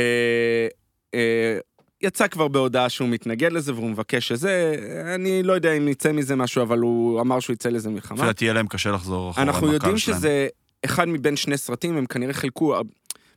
אה, 1.14 1.58
יצא 2.06 2.26
כבר 2.28 2.48
בהודעה 2.48 2.88
שהוא 2.88 3.08
מתנגד 3.08 3.52
לזה 3.52 3.74
והוא 3.74 3.90
מבקש 3.90 4.28
שזה, 4.28 4.74
אני 5.14 5.42
לא 5.42 5.52
יודע 5.52 5.72
אם 5.72 5.88
יצא 5.88 6.12
מזה 6.12 6.36
משהו, 6.36 6.62
אבל 6.62 6.78
הוא 6.78 7.20
אמר 7.20 7.40
שהוא 7.40 7.54
יצא 7.54 7.68
לזה 7.68 7.90
מלחמה. 7.90 8.16
לפי 8.18 8.26
דעתי 8.26 8.44
יהיה 8.44 8.54
להם 8.54 8.66
קשה 8.66 8.90
לחזור 8.90 9.30
אחורה 9.30 9.42
אנחנו 9.46 9.72
יודעים 9.72 9.98
שלהם. 9.98 10.18
שזה 10.18 10.48
אחד 10.84 11.08
מבין 11.08 11.36
שני 11.36 11.56
סרטים, 11.56 11.96
הם 11.96 12.06
כנראה 12.06 12.32
חילקו, 12.32 12.74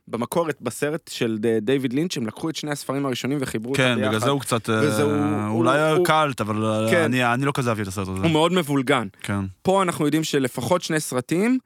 במקור 0.08 0.50
את- 0.50 0.56
בסרט 0.60 1.10
של 1.12 1.38
דיוויד 1.62 1.92
לינץ', 1.92 2.16
הם 2.16 2.26
לקחו 2.26 2.50
את 2.50 2.56
שני 2.56 2.70
הספרים 2.70 3.06
הראשונים 3.06 3.38
וחיברו 3.40 3.72
אותם 3.72 3.82
כן, 3.82 3.94
ביחד. 3.96 4.08
בגלל 4.08 4.20
זה 4.20 4.30
הוא 4.30 4.40
קצת... 4.40 4.68
וזה 4.68 5.02
הוא- 5.02 5.12
אה, 5.12 5.48
אולי 5.48 5.78
היה 5.78 5.92
הוא- 5.92 6.06
קאלט, 6.06 6.40
אבל 6.40 6.64
אה, 6.64 6.90
כן. 6.90 7.02
אני- 7.02 7.34
אני 7.34 7.44
לא 7.44 7.52
כזה 7.54 7.70
אהבתי 7.70 7.82
את 7.82 7.88
הסרט 7.88 8.08
הזה. 8.08 8.22
הוא 8.22 8.30
מאוד 8.30 8.52
מבולגן. 8.52 9.06
כן. 9.22 9.40
פה 9.62 9.82
אנחנו 9.82 10.04
יודעים 10.04 10.24
שלפחות 10.24 10.82
שני 10.82 11.00
סרטים, 11.00 11.58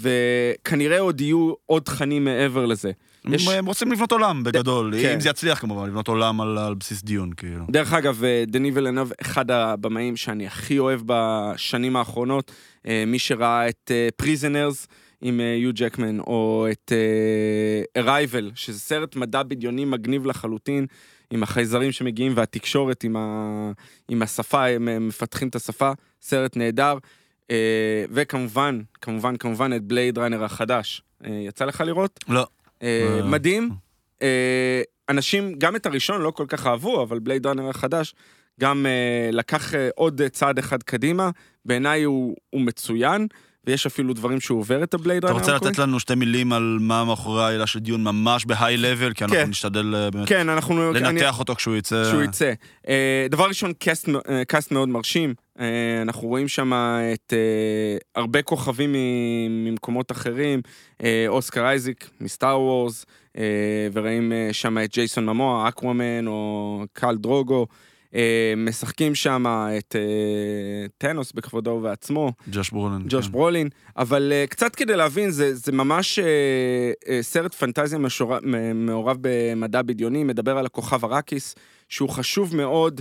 וכנראה 0.00 1.00
עוד 1.00 1.20
יהיו 1.20 1.52
עוד 1.66 1.82
תכנים 1.82 2.24
מעבר 2.24 2.66
לזה. 2.66 2.90
יש- 3.30 3.48
הם 3.48 3.66
רוצים 3.66 3.92
לבנות 3.92 4.12
עולם 4.12 4.44
בגדול, 4.44 4.94
כן. 5.02 5.14
אם 5.14 5.20
זה 5.20 5.28
יצליח 5.28 5.58
כמובן, 5.60 5.86
לבנות 5.88 6.08
עולם 6.08 6.40
על 6.40 6.58
על 6.58 6.74
בסיס 6.74 7.02
דיון, 7.02 7.32
כאילו. 7.36 7.64
דרך 7.70 7.92
אגב, 7.92 8.24
אה, 8.24 8.44
דני 8.46 8.70
ולנב, 8.74 9.08
אחד 9.20 9.50
הבמאים 9.50 10.16
שאני 10.16 10.46
הכי 10.46 10.78
אוהב 10.78 11.00
בשנים 11.06 11.96
האחרונות, 11.96 12.52
אה, 12.86 13.04
מי 13.06 13.18
שראה 13.18 13.68
את 13.68 13.90
פריזנרס 14.16 14.86
עם 15.22 15.40
אה, 15.40 15.44
יו 15.58 15.70
ג'קמן, 15.74 16.20
או 16.20 16.66
את 16.72 16.92
ארייבל, 17.96 18.50
שזה 18.54 18.78
סרט 18.80 19.16
מדע 19.16 19.42
בדיוני 19.42 19.84
מגניב 19.84 20.26
לחלוטין, 20.26 20.86
עם 21.30 21.42
החייזרים 21.42 21.92
שמגיעים 21.92 22.32
והתקשורת 22.36 23.04
עם, 23.04 23.16
ה... 23.16 23.72
עם 24.08 24.22
השפה, 24.22 24.66
הם 24.66 25.08
מפתחים 25.08 25.48
את 25.48 25.54
השפה, 25.54 25.92
סרט 26.22 26.56
נהדר. 26.56 26.98
וכמובן, 28.10 28.80
כמובן, 29.00 29.36
כמובן 29.36 29.72
את 29.76 29.82
בלייד 29.82 30.18
ראנר 30.18 30.44
החדש. 30.44 31.02
יצא 31.26 31.64
לך 31.64 31.80
לראות? 31.80 32.20
לא. 32.28 32.46
אה, 32.82 33.18
אה. 33.18 33.22
מדהים. 33.22 33.70
אה, 34.22 34.82
אנשים, 35.08 35.54
גם 35.58 35.76
את 35.76 35.86
הראשון 35.86 36.20
לא 36.20 36.30
כל 36.30 36.44
כך 36.48 36.66
אהבו, 36.66 37.02
אבל 37.02 37.18
בלייד 37.18 37.46
ראנר 37.46 37.68
החדש 37.68 38.14
גם 38.60 38.86
לקח 39.32 39.72
עוד 39.94 40.20
צעד 40.32 40.58
אחד 40.58 40.82
קדימה. 40.82 41.30
בעיניי 41.64 42.02
הוא, 42.02 42.36
הוא 42.50 42.60
מצוין, 42.60 43.26
ויש 43.66 43.86
אפילו 43.86 44.14
דברים 44.14 44.40
שהוא 44.40 44.58
עובר 44.58 44.82
את 44.82 44.94
ה 44.94 44.99
Blade 44.99 45.24
אתה 45.24 45.32
Runner 45.32 45.40
רוצה 45.40 45.54
לתת 45.54 45.78
לנו 45.78 46.00
שתי 46.00 46.14
מילים 46.14 46.52
על 46.52 46.78
מה 46.80 47.04
מאחורי 47.04 47.44
העלילה 47.44 47.66
של 47.66 47.78
Dune 47.78 48.04
ממש 48.04 48.44
ב 48.44 48.76
high 48.76 48.90
level, 48.90 49.12
כי 49.12 49.24
אנחנו 49.24 49.36
כן. 49.36 49.48
נשתדל 49.48 50.08
באמת 50.12 50.28
כן, 50.28 50.48
אנחנו... 50.48 50.90
אני- 50.90 51.00
לנתח 51.00 51.38
אותו 51.38 51.54
כשהוא 51.54 51.76
יצא. 51.76 52.52
דבר 53.30 53.44
ראשון, 53.48 53.72
cast, 53.72 54.08
cast 54.48 54.72
מאוד 54.72 54.88
מרשים. 54.88 55.34
אה, 55.60 56.02
אנחנו 56.02 56.28
רואים 56.28 56.48
שם 56.48 56.72
את 57.14 57.32
אה, 57.32 57.96
הרבה 58.22 58.42
כוכבים 58.42 58.92
ממקומות 59.48 60.12
אחרים, 60.12 60.60
אה, 61.02 61.24
אוסקר 61.28 61.64
אייזיק 61.64 62.10
מ 62.20 62.28
Star 62.28 62.60
Wars, 62.60 63.06
ורואים 63.92 64.32
אה, 64.32 64.48
שם 64.52 64.78
את 64.78 64.92
ג'ייסון 64.92 65.26
ממוע, 65.26 65.68
אקוואמן 65.68 66.26
או 66.26 66.84
קל 66.92 67.16
דרוגו. 67.16 67.66
משחקים 68.56 69.14
שם 69.14 69.44
את 69.78 69.94
טאנוס 70.98 71.32
בכבודו 71.32 71.70
ובעצמו. 71.70 72.32
ג'וש 72.50 72.70
ברולין. 72.70 73.02
ג'וש 73.08 73.26
כן. 73.26 73.32
ברולין, 73.32 73.68
אבל 73.96 74.32
קצת 74.48 74.74
כדי 74.74 74.96
להבין, 74.96 75.30
זה, 75.30 75.54
זה 75.54 75.72
ממש 75.72 76.18
סרט 77.20 77.54
פנטזיה 77.54 77.98
משור... 77.98 78.34
מעורב 78.74 79.16
במדע 79.20 79.82
בדיוני, 79.82 80.24
מדבר 80.24 80.58
על 80.58 80.66
הכוכב 80.66 81.04
אראקיס, 81.04 81.54
שהוא 81.88 82.08
חשוב 82.08 82.56
מאוד 82.56 83.00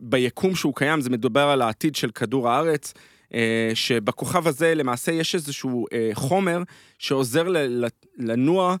ביקום 0.00 0.54
שהוא 0.54 0.74
קיים, 0.74 1.00
זה 1.00 1.10
מדובר 1.10 1.40
על 1.40 1.62
העתיד 1.62 1.96
של 1.96 2.10
כדור 2.10 2.48
הארץ, 2.50 2.92
אה, 3.34 3.70
שבכוכב 3.74 4.46
הזה 4.48 4.74
למעשה 4.74 5.12
יש 5.12 5.34
איזשהו 5.34 5.86
אה, 5.92 6.10
חומר 6.14 6.62
שעוזר 6.98 7.42
ל- 7.48 7.58
ל- 7.84 7.88
לנוע 8.18 8.76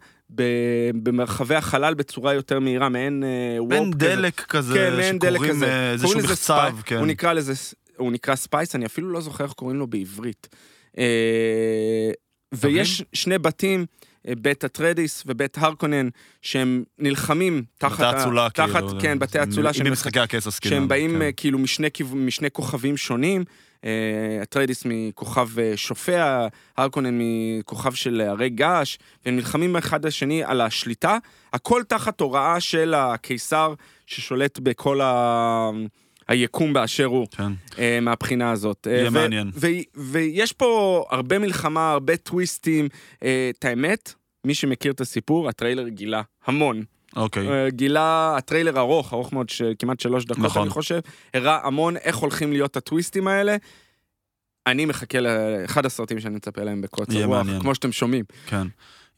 במרחבי 1.02 1.54
החלל 1.54 1.94
בצורה 1.94 2.34
יותר 2.34 2.60
מהירה, 2.60 2.88
מעין 2.88 3.24
אה, 3.24 3.62
warp 3.62 3.72
כזה. 3.94 3.98
דלק 4.16 4.40
כזה, 4.40 4.74
כן, 4.74 4.96
מעין 4.96 5.18
דלק 5.18 5.40
כזה. 5.50 5.66
אה, 5.66 5.92
איזשהו 5.92 6.18
מחצב, 6.18 6.70
spi- 6.78 6.82
כן. 6.82 6.96
הוא 6.98 7.06
נקרא 7.06 7.32
לזה, 7.32 7.52
הוא 7.96 8.12
נקרא 8.12 8.34
spice, 8.34 8.74
אני 8.74 8.86
אפילו 8.86 9.10
לא 9.10 9.20
זוכר 9.20 9.44
איך 9.44 9.52
קוראים 9.52 9.78
לו 9.78 9.86
בעברית. 9.86 10.48
אה, 10.98 12.10
ויש 12.54 13.02
שני 13.12 13.38
בתים, 13.38 13.80
אה, 13.80 13.84
בית 14.24 14.64
אטרדיס 14.64 15.22
ובית 15.26 15.58
הרקונן, 15.58 16.08
שהם 16.42 16.84
נלחמים 16.98 17.62
תחת... 17.78 18.00
בתי 18.00 18.20
אצולה, 18.20 18.48
תחת, 18.54 18.84
כאילו. 18.84 19.00
כן, 19.00 19.18
בתי 19.18 19.42
אצולה 19.42 19.68
אם 19.68 19.74
שהם 19.74 19.86
במשחקי 19.86 20.20
הכס 20.20 20.46
עסקינן. 20.46 20.74
שהם 20.74 20.88
באים 20.88 21.10
כן. 21.10 21.22
אה, 21.22 21.32
כאילו 21.32 21.58
משני, 21.58 21.88
משני 22.14 22.50
כוכבים 22.50 22.96
שונים. 22.96 23.44
אה, 23.84 24.42
אטרדיס 24.42 24.82
מכוכב 24.84 25.58
אה, 25.58 25.72
שופע, 25.76 26.46
הרקונן 26.76 27.18
מכוכב 27.20 27.92
של 27.92 28.20
הרי 28.20 28.50
געש, 28.50 28.98
והם 29.26 29.36
נלחמים 29.36 29.76
אחד 29.76 30.06
לשני 30.06 30.44
על 30.44 30.60
השליטה, 30.60 31.18
הכל 31.52 31.82
תחת 31.88 32.20
הוראה 32.20 32.60
של 32.60 32.94
הקיסר 32.94 33.74
ששולט 34.06 34.58
בכל 34.58 35.00
ה... 35.00 35.70
היקום 36.28 36.72
באשר 36.72 37.04
הוא, 37.04 37.26
כן. 37.36 37.52
אה, 37.78 37.98
מהבחינה 38.02 38.50
הזאת. 38.50 38.86
אה, 38.90 38.96
יהיה 38.96 39.08
ו- 39.08 39.12
מעניין. 39.12 39.50
ו- 39.54 39.66
ויש 39.96 40.52
פה 40.52 41.04
הרבה 41.10 41.38
מלחמה, 41.38 41.92
הרבה 41.92 42.16
טוויסטים. 42.16 42.88
אה, 43.22 43.50
את 43.58 43.64
האמת, 43.64 44.14
מי 44.44 44.54
שמכיר 44.54 44.92
את 44.92 45.00
הסיפור, 45.00 45.48
הטריילר 45.48 45.88
גילה 45.88 46.22
המון. 46.46 46.84
אוקיי. 47.16 47.48
אה, 47.48 47.70
גילה, 47.70 48.34
הטריילר 48.38 48.78
ארוך, 48.78 49.12
ארוך 49.12 49.32
מאוד, 49.32 49.48
ש- 49.48 49.62
כמעט 49.78 50.00
שלוש 50.00 50.24
דקות, 50.24 50.38
נכון. 50.44 50.62
אני 50.62 50.70
חושב, 50.70 51.00
הראה 51.34 51.58
המון 51.66 51.96
איך 51.96 52.16
הולכים 52.16 52.52
להיות 52.52 52.76
הטוויסטים 52.76 53.28
האלה. 53.28 53.56
אני 54.66 54.84
מחכה 54.84 55.18
לאחד 55.20 55.86
הסרטים 55.86 56.20
שאני 56.20 56.34
מצפה 56.36 56.62
להם 56.62 56.80
בקוצר 56.82 57.24
רוח, 57.24 57.36
מעניין. 57.36 57.60
כמו 57.60 57.74
שאתם 57.74 57.92
שומעים. 57.92 58.24
כן. 58.46 58.66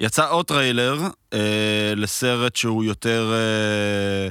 יצא 0.01 0.31
עוד 0.31 0.47
טריילר 0.47 0.99
אה, 1.33 1.93
לסרט 1.97 2.57
שהוא 2.57 2.85
יותר 2.85 3.33
אה, 3.33 4.29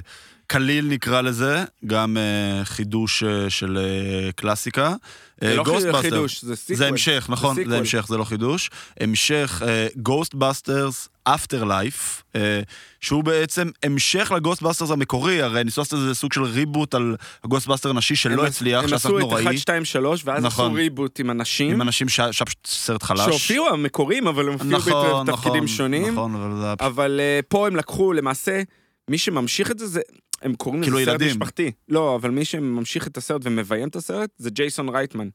קליל 0.54 0.86
נקרא 0.86 1.22
לזה, 1.22 1.64
גם 1.86 2.18
אה, 2.18 2.66
חידוש 2.66 3.24
אה, 3.24 3.50
של 3.50 3.78
אה, 3.78 4.32
קלאסיקה. 4.32 4.94
זה 5.42 5.56
לא 5.56 5.64
Ghostbusters. 5.64 6.02
חידוש, 6.02 6.42
זה 6.44 6.56
sequel. 6.56 6.78
זה 6.78 6.88
המשך, 6.88 7.26
נכון. 7.30 7.56
זה 7.70 7.78
המשך, 7.78 8.06
זה 8.10 8.18
לא 8.18 8.24
חידוש. 8.24 8.70
המשך 9.00 9.62
Ghostbusters 10.10 11.08
Afterlife, 11.30 12.38
שהוא 13.02 13.24
בעצם 13.24 13.70
המשך 13.84 14.32
ל 14.36 14.40
Ghostbusters 14.40 14.92
המקורי, 14.92 15.42
הרי 15.42 15.64
ניסו 15.64 15.82
לעשות 15.82 16.00
איזה 16.00 16.16
סוג 16.16 16.34
של 16.34 16.44
reboot 16.44 16.96
על 16.96 17.16
ה 17.44 17.48
Ghostbuster 17.48 17.94
נשי 17.94 18.16
שלא 18.16 18.42
הם- 18.42 18.48
הצליח, 18.48 18.84
הם 18.84 18.90
שעשה 18.90 19.08
עשו 19.08 19.18
את 19.18 19.24
נוראי, 19.24 19.44
1, 19.48 19.58
2, 19.58 19.86
3, 19.86 20.22
ואז 20.26 20.44
נכון. 20.44 20.66
עשו 20.66 20.76
reboot 20.76 21.20
עם 21.20 21.32
אנשים, 21.32 21.72
עם 21.72 21.82
אנשים 21.82 22.10
שהיה 22.10 22.30
פשוט 22.46 22.68
סרט 22.68 23.04
חלש. 23.04 23.26
שהופיעו 23.26 23.70
המקוריים, 23.70 24.28
אבל 24.28 24.48
הם 24.48 24.54
הופיעו 24.54 24.78
נכון, 24.78 25.28
בתפקידים 25.28 25.64
נכון, 25.64 25.68
שונים. 25.68 26.12
נכון, 26.12 26.36
אבל 26.36 26.62
זה. 26.62 26.74
אבל 26.80 27.20
פה 27.48 27.68
הם 27.68 27.76
לקחו, 27.76 28.14
למעשה, 28.14 28.62
מי 29.08 29.18
שממשיך 29.18 29.72
את 29.72 29.80
זה, 29.80 29.88
זה... 29.88 30.02
הם 30.44 30.56
קוראים 30.56 30.82
לזה 30.82 30.92
כאילו 30.92 31.06
סרט 31.06 31.22
ילדים. 31.22 31.28
משפחתי. 31.30 31.72
לא, 31.90 32.16
אבל 32.16 32.30
מי 32.32 32.46
שממשיך 32.46 33.08
את 33.08 33.18
הסרט 33.18 33.42
ומביים 33.44 33.88
את 33.88 33.96
הסרט, 33.96 34.30
זה 34.38 34.50
ג'ייסון 34.50 34.90
רייטמן. 34.90 35.30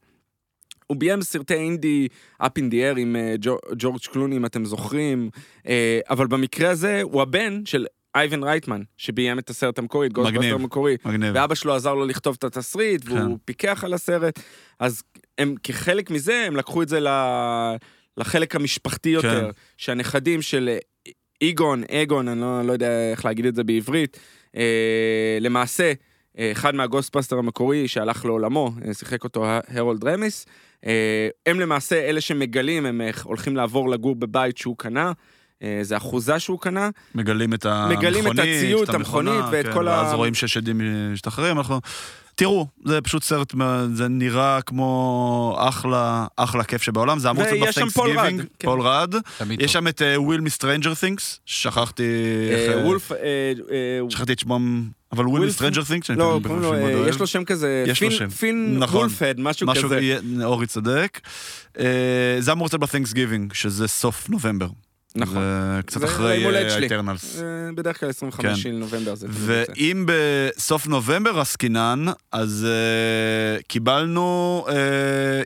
הוא 0.87 0.97
ביים 0.97 1.23
סרטי 1.23 1.55
אינדי 1.55 2.09
up 2.43 2.47
in 2.47 2.71
the 2.71 2.95
air 2.95 2.99
עם 2.99 3.17
אה, 3.17 3.35
ג'ו- 3.41 3.59
ג'ורג' 3.79 4.01
קלוני, 4.13 4.37
אם 4.37 4.45
אתם 4.47 4.65
זוכרים, 4.65 5.31
אה, 5.69 6.01
אבל 6.11 6.27
במקרה 6.27 6.71
הזה 6.71 7.01
הוא 7.03 7.23
הבן 7.23 7.63
של 7.65 7.87
אייבן 8.15 8.43
רייטמן, 8.45 8.83
שביים 8.97 9.39
את 9.39 9.51
הסרט 9.51 9.79
המקורי, 9.79 10.07
את 10.07 10.13
Ghostbuster 10.13 10.41
מגניב. 10.41 10.55
המקורי. 10.61 10.97
מגניב. 11.05 11.31
ואבא 11.35 11.55
שלו 11.55 11.75
עזר 11.75 11.95
לו 11.95 12.07
לכתוב 12.07 12.37
את 12.39 12.45
התסריט, 12.45 13.03
והוא 13.05 13.19
כן. 13.19 13.37
פיקח 13.45 13.85
על 13.85 13.95
הסרט, 13.95 14.41
אז 14.79 15.03
הם, 15.39 15.55
כחלק 15.63 16.11
מזה, 16.11 16.45
הם 16.47 16.57
לקחו 16.57 16.83
את 16.83 16.89
זה 16.89 17.01
ל- 17.01 17.77
לחלק 18.17 18.57
המשפחתי 18.57 19.09
יותר, 19.09 19.41
כן. 19.45 19.51
שהנכדים 19.77 20.43
של 20.43 20.69
אה, 20.69 20.79
איגון, 21.43 21.83
אגון, 21.91 22.29
אני 22.29 22.41
לא, 22.41 22.63
לא 22.63 22.73
יודע 22.73 23.11
איך 23.11 23.25
להגיד 23.25 23.47
את 23.47 23.55
זה 23.55 23.65
בעברית, 23.65 24.19
למעשה, 25.41 25.93
אה, 26.39 26.53
אחד 26.53 26.75
מה 26.75 26.84
Ghostbuster 26.84 27.39
המקורי 27.39 27.89
שהלך 27.89 28.25
לעולמו, 28.25 28.73
אה, 28.89 28.95
שיחק 28.95 29.25
אותו 29.25 29.45
הרולד 29.69 30.05
רמיס, 30.05 30.47
אה, 30.87 31.29
הם 31.47 31.61
למעשה 31.61 31.97
אלה 32.09 32.21
שמגלים, 32.21 32.87
הם 32.87 33.01
אה, 33.01 33.11
הולכים 33.23 33.57
לעבור 33.57 33.91
לגור 33.91 34.15
בבית 34.17 34.59
שהוא 34.59 34.77
קנה. 34.79 35.13
אה, 35.63 35.79
זה 35.83 35.97
אחוזה 35.97 36.39
שהוא 36.39 36.59
קנה, 36.61 36.91
מגלים 37.15 37.55
את 37.55 37.67
המכונית, 37.67 37.99
מגלים 37.99 38.27
את 38.27 38.39
הציוד, 38.39 38.89
את 38.89 38.95
המכונה, 38.95 39.31
המכונית 39.31 39.53
ואת 39.53 39.67
כן, 39.67 39.73
כל 39.73 39.89
ה- 39.89 39.91
ואז 39.91 40.15
רואים 40.15 40.35
שיש 40.35 40.57
שדים 40.57 40.81
משתחררים, 41.13 41.59
אנחנו... 41.59 41.81
תראו, 42.39 42.67
זה 42.85 43.01
פשוט 43.01 43.23
סרט, 43.23 43.55
זה 43.93 44.09
נראה 44.09 44.63
כמו 44.63 45.57
אחלה, 45.59 46.27
אחלה 46.37 46.65
כיף 46.65 46.83
שבעולם, 46.83 47.19
זה 47.19 47.31
אמור 47.31 47.43
לצאת 47.43 47.57
ויש 47.63 47.75
שם 47.75 47.89
פול 47.89 48.11
רד, 48.81 49.15
כן. 49.39 49.49
יש. 49.61 49.73
שם 49.73 49.89
את 49.89 50.03
וויל 50.17 50.41
מ 50.41 50.47
Stranger 50.47 50.95
Things, 50.95 51.41
שכחתי 51.47 52.03
איך... 52.51 52.71
אה, 52.71 52.79
אה, 52.81 52.87
וולף, 52.87 53.13
אה, 53.13 53.19
אה, 53.71 54.11
שכחתי 54.11 54.33
את 54.33 54.39
שמם, 54.39 54.89
אבל 55.13 55.27
וויל 55.27 55.47
מ 55.47 55.51
Stranger 55.51 55.83
Things, 55.85 56.07
שאני 56.07 56.19
לא, 56.19 56.41
קוראים 56.43 56.63
לו. 56.63 57.09
יש 57.09 57.19
לו 57.21 57.27
שם 57.27 57.45
כזה, 57.45 57.85
יש 57.87 58.03
לו 58.03 58.09
פין- 58.09 58.19
שם. 58.19 58.29
פין 58.29 58.77
נכון. 58.79 59.01
וולפהארד, 59.01 59.41
משהו 59.41 59.69
כזה. 59.75 60.19
אורי 60.45 60.67
צודק. 60.67 61.21
זה 62.39 62.53
אמור 62.53 62.67
לצאת 62.67 62.81
ב 62.81 62.86
Thanksgiving, 62.86 63.53
שזה 63.53 63.89
סוף 63.89 64.29
נובמבר. 64.31 64.69
נכון. 65.19 65.37
זה 65.37 65.81
קצת 65.87 66.01
זה 66.01 66.07
אחרי 66.07 66.71
שלי. 66.71 66.85
ה 66.85 66.90
Eternals. 66.90 67.41
אה, 67.41 67.73
בדרך 67.75 68.01
כלל 68.01 68.09
25 68.09 68.47
כן. 68.47 68.57
של 68.57 68.71
נובמבר 68.71 69.15
זה. 69.15 69.27
ואם 69.31 70.07
בסוף 70.07 70.87
נובמבר 70.87 71.41
עסקינן, 71.41 72.07
אז 72.33 72.67
אה, 72.69 73.63
קיבלנו 73.69 74.65
אה, 74.67 74.73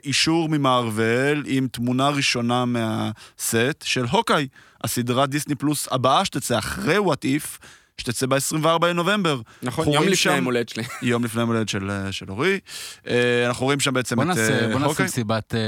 אישור 0.05 0.49
ממארוול 0.49 1.45
עם 1.47 1.69
תמונה 1.73 2.09
ראשונה 2.09 2.65
מהסט 2.65 3.83
של 3.85 4.05
Hawkeye, 4.05 4.47
הסדרת 4.85 5.29
דיסני 5.29 5.55
פלוס 5.55 5.89
הבאה 5.91 6.25
שתצא 6.25 6.59
אחרי 6.59 6.99
What 6.99 7.25
If, 7.25 7.59
שתצא 8.03 8.27
ב-24 8.27 8.87
לנובמבר. 8.87 9.41
נכון, 9.63 9.85
אנחנו 9.85 9.95
יום 9.95 10.03
לפני 10.05 10.17
שם- 10.17 10.45
הולדת 10.45 10.69
שלי. 10.69 10.83
יום 11.03 11.25
לפני 11.25 11.43
ההולדת 11.43 11.69
של, 11.69 11.91
אה, 11.91 12.13
של 12.13 12.27
אורי. 12.31 12.59
אה, 13.05 13.09
אנחנו 13.47 13.65
רואים 13.67 13.81
שם 13.81 13.95
בעצם 13.95 14.17
בוא 14.17 14.23
את 14.25 14.29
נעשה, 14.29 14.61
אה, 14.67 14.69
בוא 14.73 14.81
נעשה. 14.81 15.05
מסיבת, 15.05 15.55
אה, 15.55 15.61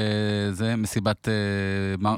זה, 0.53 0.77
מסיבת, 0.77 1.29
אה, 1.29 1.35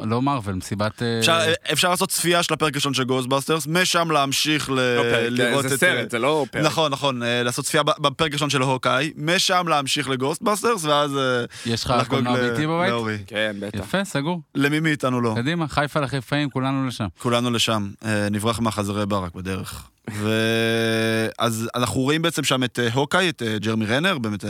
לא 0.06 0.22
מארוול, 0.22 0.54
מסיבת... 0.54 1.02
אה, 1.02 1.18
אפשר, 1.18 1.38
אפשר 1.72 1.90
לעשות 1.90 2.08
צפייה 2.10 2.42
של 2.42 2.54
הפרק 2.54 2.72
הראשון 2.74 2.94
של 2.94 3.04
Ghostbusters, 3.04 3.66
משם 3.66 4.10
להמשיך 4.10 4.70
ל- 4.70 4.74
לא 4.74 5.02
פרק, 5.02 5.26
לראות 5.30 5.68
זה 5.68 5.74
את... 5.74 5.80
סרט, 5.80 6.10
זה 6.10 6.18
לא 6.18 6.46
פרק. 6.50 6.64
נכון, 6.64 6.92
נכון, 6.92 7.22
אה, 7.22 7.42
לעשות 7.42 7.64
צפייה 7.64 7.82
ב- 7.82 7.90
בפרק 8.00 8.30
הראשון 8.30 8.50
של 8.50 8.62
Hawkeye, 8.62 9.12
משם 9.16 9.68
להמשיך 9.68 10.08
ל 10.08 10.14
Ghostbusters, 10.14 10.84
ואז 10.84 11.16
אה, 11.16 11.44
יש 11.66 11.84
לך 11.84 11.94
קולנוע 12.08 12.36
ביתי 12.36 12.66
בבית? 12.66 12.90
לאורי. 12.90 13.16
כן, 13.26 13.56
בטח. 13.60 13.78
יפה, 13.78 14.04
סגור. 14.04 14.40
למי 14.54 14.80
מאיתנו 14.80 15.20
לא? 15.20 15.32
קדימה, 15.36 15.68
חיפה 15.68 16.00
לחיפאים, 16.00 16.50
כולנו 16.50 16.86
לשם. 16.86 17.06
כולנו 17.18 17.50
לשם, 17.50 17.88
אה, 18.04 18.28
נברח 18.30 18.60
מהחזירי 18.60 19.06
ברק 19.06 19.34
בדרך. 19.34 19.88
ואז 20.10 21.68
אנחנו 21.74 22.00
רואים 22.00 22.22
בעצם 22.22 22.44
שם 22.44 22.64
את 22.64 22.78
אה, 22.78 22.92
Hawkeye, 22.92 23.28
את 23.28 23.42
אה, 23.42 23.58
ג'רמי 23.58 23.86
רנר, 23.86 24.18
באמת 24.18 24.44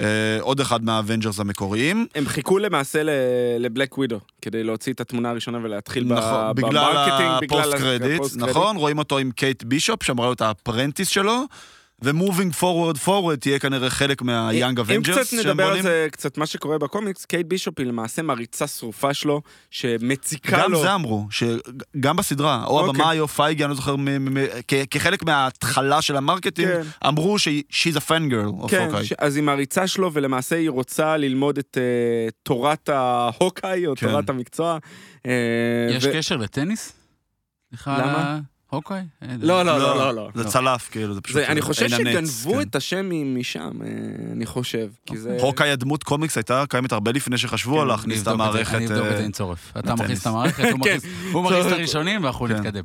אה, 0.00 0.38
עוד 0.40 0.60
אחד 0.60 0.84
מה 0.84 0.95
Avengers 0.95 1.40
המקוריים. 1.40 2.06
הם 2.14 2.26
חיכו 2.26 2.58
למעשה 2.58 3.02
ל 3.58 3.65
Black 3.65 3.98
Widow, 3.98 4.20
כדי 4.42 4.64
להוציא 4.64 4.92
את 4.92 5.00
התמונה 5.00 5.30
הראשונה 5.30 5.58
ולהתחיל 5.62 6.04
נכון, 6.04 6.54
בגלל 6.54 6.70
ב 6.70 6.75
marketing, 6.75 7.30
ה 7.44 7.50
post 7.50 7.74
credit, 7.74 8.22
נכון, 8.36 8.76
רואים 8.76 8.98
אותו 8.98 9.18
עם 9.18 9.30
קייט 9.30 9.62
בישופ, 9.62 10.02
שאמורה 10.02 10.26
להיות 10.26 10.32
ה 10.32 10.42
apprentice 10.42 11.08
שלו, 11.08 11.44
ו 12.04 12.11
moving 12.11 12.52
forward 12.52 12.96
forward 12.98 13.38
תהיה 13.38 13.58
כנראה 13.58 13.90
חלק 13.90 14.22
מה 14.22 14.38
Young 14.38 14.78
אם 14.78 14.84
Avengers 14.84 15.26
קצת 15.34 15.46
נדבר 15.46 15.66
על 15.66 15.82
זה, 15.82 16.06
קצת 16.12 16.38
מה 16.38 16.46
שקורה 16.46 16.78
בקומיקס, 16.78 17.24
קייט 17.24 17.46
בישופ 17.46 17.78
היא 17.78 17.86
למעשה 17.86 18.22
מעריצה 18.22 18.66
שרופה 18.66 19.14
שלו, 19.14 19.42
שמציקה 19.70 20.58
גם 20.62 20.72
לו. 20.72 20.82
זה 20.82 20.94
אמרו, 20.94 21.26
שגם 21.30 22.16
בסדרה, 22.16 22.64
או 22.66 22.80
אוקיי. 22.80 23.02
הבמאי 23.02 23.20
או 23.20 23.28
פייגי, 23.28 23.64
אני 23.64 23.70
לא 23.70 23.76
זוכר, 23.76 23.96
מ- 23.96 24.34
מ- 24.34 24.46
כ- 24.68 24.84
כחלק 24.90 25.22
מההתחלה 25.22 26.02
של 26.02 26.16
ה 26.16 26.21
marketing, 26.21 26.68
כן. 26.68 26.82
אמרו 27.08 27.38
שהיא 27.38 27.62
a 27.94 27.98
fan 27.98 28.30
girl 28.32 28.64
of 28.64 28.68
כן, 28.68 28.86
הוקאי. 28.90 29.04
ש- 29.06 29.12
אז 29.18 29.36
היא 29.36 29.44
מעריצה 29.44 29.86
שלו, 29.86 30.10
ולמעשה 30.12 30.56
היא 30.56 30.70
רוצה 30.70 31.16
ללמוד 31.16 31.58
את 31.58 31.78
אה, 31.80 32.28
תורת 32.42 32.88
ההוקאי, 32.88 33.86
או 33.86 33.94
כן. 33.96 34.06
תורת 34.06 34.30
המקצוע. 34.30 34.78
אה, 35.26 35.32
יש 35.90 36.04
ו- 36.04 36.10
קשר 36.12 36.36
לטניס? 36.36 36.92
למה? 37.86 38.40
אין. 39.22 39.38
לא, 39.40 39.62
לא, 39.62 39.78
לא, 39.78 39.96
לא, 39.96 40.14
לא. 40.14 40.28
זה 40.34 40.44
צלף, 40.44 40.88
כאילו, 40.90 41.14
זה 41.14 41.20
פשוט... 41.20 41.36
אני 41.36 41.60
חושב 41.60 41.88
שגנבו 41.88 42.52
כן. 42.54 42.60
את 42.60 42.76
השם 42.76 43.10
משם, 43.38 43.60
אה, 43.84 43.88
אני 44.32 44.46
חושב. 44.46 44.88
כי 45.06 45.16
זה... 45.18 45.36
הוקאי 45.40 45.70
הדמות 45.70 46.02
קומיקס 46.04 46.36
הייתה 46.36 46.64
קיימת 46.68 46.92
הרבה 46.92 47.12
לפני 47.12 47.38
שחשבו 47.38 47.74
על 47.80 47.86
כן, 47.86 47.88
להכניס 47.88 48.22
את 48.22 48.26
המערכת. 48.28 48.74
אני 48.74 48.86
אבדוק 48.86 49.06
את 49.06 49.10
זה 49.12 49.18
אה, 49.18 49.24
עם 49.24 49.32
צורף. 49.32 49.72
אתה. 49.78 49.94
מכניס 49.94 50.22
את 50.22 50.26
המערכת, 50.26 50.64
הוא 50.72 50.80
כן. 50.84 50.96
מכניס- 51.34 51.66
את. 51.66 51.72
הראשונים 51.72 52.24
ואנחנו 52.24 52.46
כן. 52.46 52.54
נתקדם. 52.54 52.84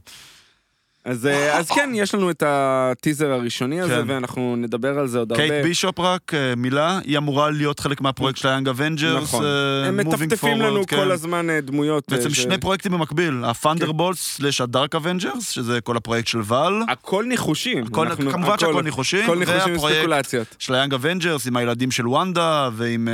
אז, 1.07 1.25
אה, 1.27 1.57
אז 1.57 1.69
כן, 1.71 1.89
יש 1.93 2.15
לנו 2.15 2.29
את 2.31 2.43
הטיזר 2.45 3.31
הראשוני 3.31 3.81
הזה, 3.81 3.93
כן. 3.95 4.03
ואנחנו 4.07 4.55
נדבר 4.55 4.99
על 4.99 5.07
זה 5.07 5.19
עוד 5.19 5.31
הרבה. 5.31 5.43
קייט 5.47 5.63
בישופ 5.63 5.99
רק, 5.99 6.33
אה, 6.33 6.53
מילה, 6.57 6.99
היא 7.03 7.17
אמורה 7.17 7.49
להיות 7.49 7.79
חלק 7.79 8.01
מהפרויקט 8.01 8.37
של 8.39 8.47
ה 8.47 8.51
Young 8.51 8.67
Avengers. 8.69 9.23
נכון. 9.23 9.43
הם 9.87 9.97
מטפטפים 9.97 10.61
לנו 10.61 10.87
כל 10.87 11.11
הזמן 11.11 11.47
דמויות. 11.63 12.03
בעצם 12.11 12.29
ש- 12.29 12.39
שני 12.43 12.57
פרויקטים 12.57 12.91
במקביל, 12.91 13.41
ה 13.45 13.51
Thunderbolt 13.51 14.17
slash 14.17 14.61
ה 14.61 14.68
Dark 14.68 14.95
Avengers, 14.95 15.49
שזה 15.49 15.81
כל 15.81 15.97
הפרויקט 15.97 16.27
של 16.27 16.39
ואל. 16.45 16.73
הכל 16.87 17.25
ניחושים. 17.27 17.83
הכל- 17.83 18.07
אנחנו- 18.07 18.31
כמובן 18.31 18.57
שהכל 18.59 18.81
ניחושים, 18.83 19.23
הכל 19.23 19.37
ניחושים 19.39 19.75
וספקולציות. 19.75 20.55
של 20.59 20.75
ה 20.75 20.78
Young 20.78 20.93
Avengers 20.93 21.47
עם 21.47 21.57
הילדים 21.57 21.91
של 21.91 22.07
וונדה, 22.07 22.69
ועם 22.73 23.07
אה, 23.07 23.13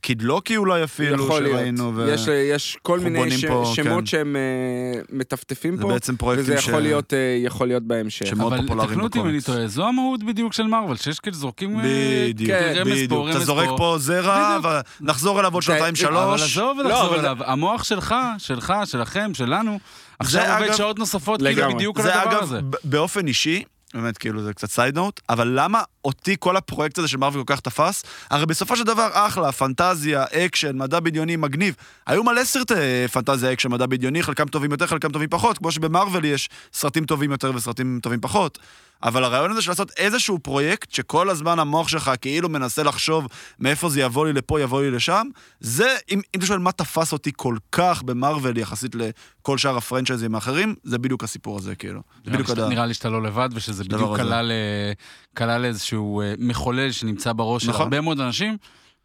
Kid 0.00 0.22
Loki 0.22 0.56
אולי 0.56 0.84
אפילו. 0.84 1.26
שראינו. 1.32 1.92
ו- 1.96 2.08
יש, 2.10 2.28
יש 2.28 2.78
כל 2.82 2.98
מיני 3.00 3.30
ש... 3.30 3.44
פה, 3.44 3.72
שמות 3.74 4.00
כן. 4.00 4.06
שהם 4.06 4.36
אה, 4.36 5.00
מטפטפים 5.12 5.76
זה 5.76 5.82
פה, 5.82 5.88
בעצם 5.88 6.16
פרויקטים 6.16 6.60
ש... 6.60 6.68
להיות, 7.00 7.14
אה, 7.14 7.18
יכול 7.46 7.68
להיות 7.68 7.82
בהמשך. 7.82 8.26
שמות 8.26 8.52
אבל 8.52 8.62
פופולריים 8.62 8.90
תקנו 8.90 9.02
אותי 9.04 9.18
אם 9.18 9.24
אני 9.24 9.38
בקומיקס. 9.38 9.46
טועה, 9.46 9.66
זו 9.66 9.88
המהות 9.88 10.22
בדיוק 10.22 10.52
של 10.52 10.62
מארוול, 10.62 10.96
שיש 10.96 11.20
כאילו 11.20 11.36
זורקים... 11.36 11.80
אה, 11.80 12.26
בדיוק, 12.28 12.50
כן, 12.50 12.72
רמז 12.76 12.88
פה, 12.88 12.94
בדיוק. 13.04 13.30
אתה 13.30 13.40
זורק 13.40 13.68
פה 13.76 13.96
זרע, 13.98 14.58
ונחזור 15.00 15.40
אליו 15.40 15.54
עוד 15.54 15.62
שנתיים 15.62 15.94
זה- 15.94 16.08
אבל 16.08 16.38
שלוש. 16.38 16.42
עזוב 16.56 16.78
לא, 16.80 17.06
אבל- 17.06 17.18
אליו, 17.18 17.36
המוח 17.44 17.84
שלך, 17.84 18.14
שלך, 18.38 18.74
שלכם, 18.84 19.30
שלנו, 19.34 19.78
עכשיו 20.18 20.42
זה, 20.42 20.54
עובד 20.54 20.64
אגב, 20.66 20.76
שעות 20.76 20.98
נוספות, 20.98 21.42
כאילו. 21.42 21.74
בדיוק 21.74 21.96
על 21.98 22.02
זה 22.02 22.20
הדבר 22.22 22.32
אגב, 22.32 22.42
הזה. 22.42 22.60
ב- 22.62 22.76
באופן 22.84 23.26
אישי, 23.26 23.62
באמת 23.94 24.18
כאילו 24.18 24.42
זה 24.42 24.52
קצת 24.52 24.70
side 24.70 24.94
note, 24.94 25.20
אבל 25.28 25.52
למה 25.54 25.82
אותי 26.04 26.36
כל 26.38 26.56
הפרויקט 26.56 26.98
הזה 26.98 27.08
של 27.08 27.18
מארוול 27.18 27.44
כל 27.44 27.54
כך 27.54 27.60
תפס? 27.60 28.04
הרי 28.30 28.46
בסופו 28.46 28.76
של 28.76 28.84
דבר 28.84 29.08
אחלה, 29.12 29.52
פנטזיה, 29.52 30.24
אקשן, 30.24 30.78
מדע 30.78 31.00
בדיוני, 31.00 31.36
מגניב. 31.36 31.74
היו 32.06 32.24
מלא 32.24 32.44
סרטי 32.44 32.74
פנטזיה, 33.12 33.52
אקשן, 33.52 33.70
מדע 33.72 33.86
בדיוני, 33.86 34.22
חלקם 34.22 34.46
טובים 34.46 34.70
יותר, 34.70 34.86
חלקם 34.86 35.12
טובים 35.12 35.28
פחות, 35.28 35.58
כמו 35.58 35.72
שבמארוול 35.72 36.24
יש 36.24 36.48
סרטים 36.72 37.04
טובים 37.04 37.30
יותר 37.30 37.52
וסרטים 37.54 38.00
טובים 38.02 38.20
פחות. 38.20 38.58
אבל 39.02 39.24
הרעיון 39.24 39.50
הזה 39.50 39.62
של 39.62 39.70
לעשות 39.70 39.90
איזשהו 39.96 40.38
פרויקט 40.38 40.90
שכל 40.90 41.30
הזמן 41.30 41.58
המוח 41.58 41.88
שלך 41.88 42.10
כאילו 42.20 42.48
מנסה 42.48 42.82
לחשוב 42.82 43.26
מאיפה 43.58 43.88
זה 43.88 44.00
יבוא 44.00 44.26
לי 44.26 44.32
לפה, 44.32 44.60
יבוא 44.60 44.82
לי 44.82 44.90
לשם, 44.90 45.26
זה, 45.60 45.96
אם, 46.10 46.20
אם 46.34 46.38
אתה 46.38 46.46
שואל 46.46 46.58
מה 46.58 46.72
תפס 46.72 47.12
אותי 47.12 47.30
כל 47.36 47.56
כך 47.72 48.02
במארוול 48.02 48.58
יחסית 48.58 48.94
לכל 48.94 49.58
שאר 49.58 49.76
הפרנצ'ייזים 49.76 50.34
האחרים, 50.34 50.74
זה 50.84 50.98
בדיוק 50.98 51.24
הסיפור 51.24 51.58
הזה, 51.58 51.74
כאילו. 51.74 52.00
זה 52.24 52.30
בדיוק 52.30 52.50
הדעה. 52.50 52.68
נראה 52.68 52.86
לי 52.86 52.94
שאתה 52.94 53.08
לא 53.08 53.22
לבד, 53.22 53.48
ושזה 53.54 53.82
הדבר 53.82 53.96
בדיוק. 53.96 54.16
כלל 54.16 54.52
אה, 54.52 54.92
כלל 55.36 55.64
איזשהו 55.64 56.20
אה, 56.20 56.34
מחולל 56.38 56.92
שנמצא 56.92 57.32
בראש 57.32 57.62
של 57.62 57.70
נכון. 57.70 57.82
הרבה 57.82 58.00
מאוד 58.00 58.20
אנשים. 58.20 58.56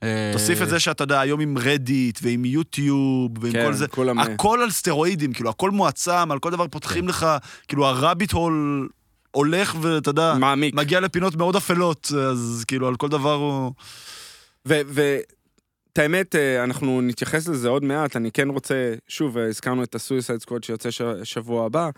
אה, 0.04 0.30
תוסיף 0.34 0.62
את 0.62 0.70
זה 0.70 0.80
שאתה 0.80 1.04
יודע, 1.04 1.20
היום 1.20 1.40
עם 1.40 1.58
רדיט 1.58 2.20
ועם 2.22 2.46
יוטיוב 2.46 3.32
ועם 3.42 3.54
כן, 3.54 3.66
כל 3.66 3.74
זה, 3.74 3.88
כולם, 3.88 4.20
אה, 4.20 4.24
הכל 4.24 4.60
על 4.62 4.72
סטרואידים, 4.72 5.34
כאילו, 5.34 5.50
הכל 5.50 5.72
מועצם, 5.72 6.32
על 6.32 6.40
כל 6.40 6.52
דבר 6.52 6.68
פותחים 6.68 7.04
כן. 7.04 7.10
לך, 7.10 7.28
כאילו, 7.68 7.86
הרביט 7.86 8.32
הול 8.32 8.90
הולך 9.36 9.76
ואתה 9.82 10.10
יודע, 10.10 10.34
מעמיק. 10.40 10.76
מגיע 10.76 11.00
לפינות 11.00 11.36
מאוד 11.36 11.56
אפלות, 11.56 12.12
אז 12.30 12.66
כאילו, 12.68 12.88
על 12.88 12.96
כל 12.96 13.08
דבר 13.10 13.34
הוא... 13.34 13.72
ואת 14.66 15.98
האמת, 15.98 16.36
אה, 16.36 16.64
אנחנו 16.64 17.02
נתייחס 17.02 17.48
לזה 17.48 17.70
עוד 17.70 17.84
מעט, 17.84 18.16
אני 18.16 18.32
כן 18.32 18.50
רוצה, 18.50 18.94
שוב, 19.08 19.38
אה, 19.38 19.48
הזכרנו 19.48 19.84
את 19.84 19.96
הסויסייד 19.96 20.42
סקווד 20.42 20.64
שיוצא 20.64 20.90
שבוע 21.24 21.66
הבא, 21.66 21.90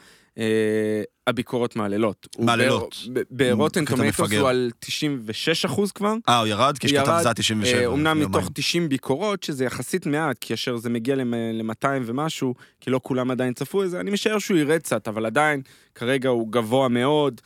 הביקורות 1.28 1.76
מהלילות. 1.76 2.28
הוא 2.36 2.46
מהלילות. 2.46 2.96
ב- 3.14 3.54
ברוטן 3.54 3.86
טומטוס. 3.86 4.32
הוא 4.34 4.50
על 4.50 4.72
96 4.80 5.66
אחוז 5.66 5.92
כבר. 5.92 6.14
אה, 6.30 6.40
הוא 6.40 6.48
ירד? 6.48 6.78
כי 6.78 6.88
יש 6.88 6.94
כתב 6.94 7.20
זה 7.22 7.30
ה-97. 7.30 7.66
אה, 7.66 7.86
אומנם 7.86 8.20
מתוך 8.20 8.50
90 8.54 8.90
ביקורות, 8.90 9.44
שזה 9.44 9.66
יחסית 9.66 10.06
מעט, 10.06 10.38
כאשר 10.42 10.78
זה 10.78 10.90
מגיע 10.90 11.16
ל-200 11.16 11.88
ומשהו, 12.06 12.54
כי 12.82 12.90
לא 12.90 13.00
כולם 13.04 13.32
עדיין 13.32 13.54
צפו 13.54 13.84
את 13.84 13.90
זה, 13.90 14.00
אני 14.00 14.12
משער 14.12 14.40
שהוא 14.40 14.58
ירד 14.58 14.78
קצת, 14.78 15.08
אבל 15.08 15.26
עדיין, 15.26 15.62
כרגע 15.96 16.30
הוא 16.30 16.52
גבוה 16.52 16.88
מאוד. 16.88 17.42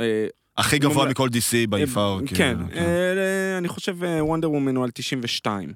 אה, 0.00 0.26
הכי 0.56 0.78
גבוה. 0.78 1.08
מכל 1.08 1.28
DC 1.28 1.66
ביפר. 1.68 2.18
אה, 2.20 2.26
כאילו, 2.26 2.38
כן, 2.38 2.56
אה, 2.76 3.58
אני 3.58 3.68
חושב 3.68 3.96
וונדר 4.20 4.50
וומן 4.50 4.76
הוא 4.76 4.84
על 4.84 4.90
92. 4.90 5.72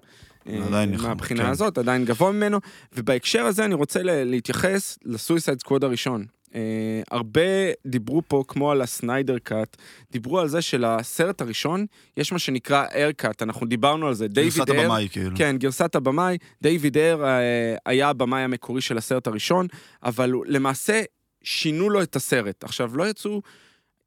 אה, 0.48 0.66
עדיין 0.66 0.94
יכול, 0.94 1.08
מהבחינה 1.08 1.42
כן. 1.42 1.50
הזאת, 1.50 1.78
עדיין 1.78 2.04
גבוה 2.04 2.32
ממנו, 2.32 2.58
ובהקשר 2.92 3.44
הזה 3.44 3.64
אני 3.64 3.74
רוצה 3.74 4.00
להתייחס 4.02 4.98
לסויסייד 5.04 5.60
סקווד 5.60 5.84
הראשון. 5.84 6.24
אה, 6.54 7.02
הרבה 7.10 7.40
דיברו 7.86 8.22
פה, 8.28 8.44
כמו 8.48 8.70
על 8.70 8.82
הסניידר 8.82 9.38
קאט, 9.38 9.76
דיברו 10.12 10.38
על 10.40 10.48
זה 10.48 10.62
שלסרט 10.62 11.40
הראשון 11.40 11.86
יש 12.16 12.32
מה 12.32 12.38
שנקרא 12.38 12.84
אייר 12.92 13.12
קאט, 13.12 13.42
אנחנו 13.42 13.66
דיברנו 13.66 14.06
על 14.08 14.14
זה, 14.14 14.28
גרסת 14.28 14.70
הבמאי, 14.70 15.08
כאילו. 15.12 15.36
כן, 15.36 15.56
גרסת 15.58 15.94
הבמאי, 15.94 16.36
דיוויד 16.62 16.96
אייר 16.96 17.24
אה, 17.24 17.76
היה 17.86 18.08
הבמאי 18.08 18.40
המקורי 18.40 18.80
של 18.80 18.98
הסרט 18.98 19.26
הראשון, 19.26 19.66
אבל 20.02 20.32
למעשה 20.46 21.02
שינו 21.42 21.90
לו 21.90 22.02
את 22.02 22.16
הסרט. 22.16 22.64
עכשיו, 22.64 22.96
לא 22.96 23.08
יצאו, 23.08 23.42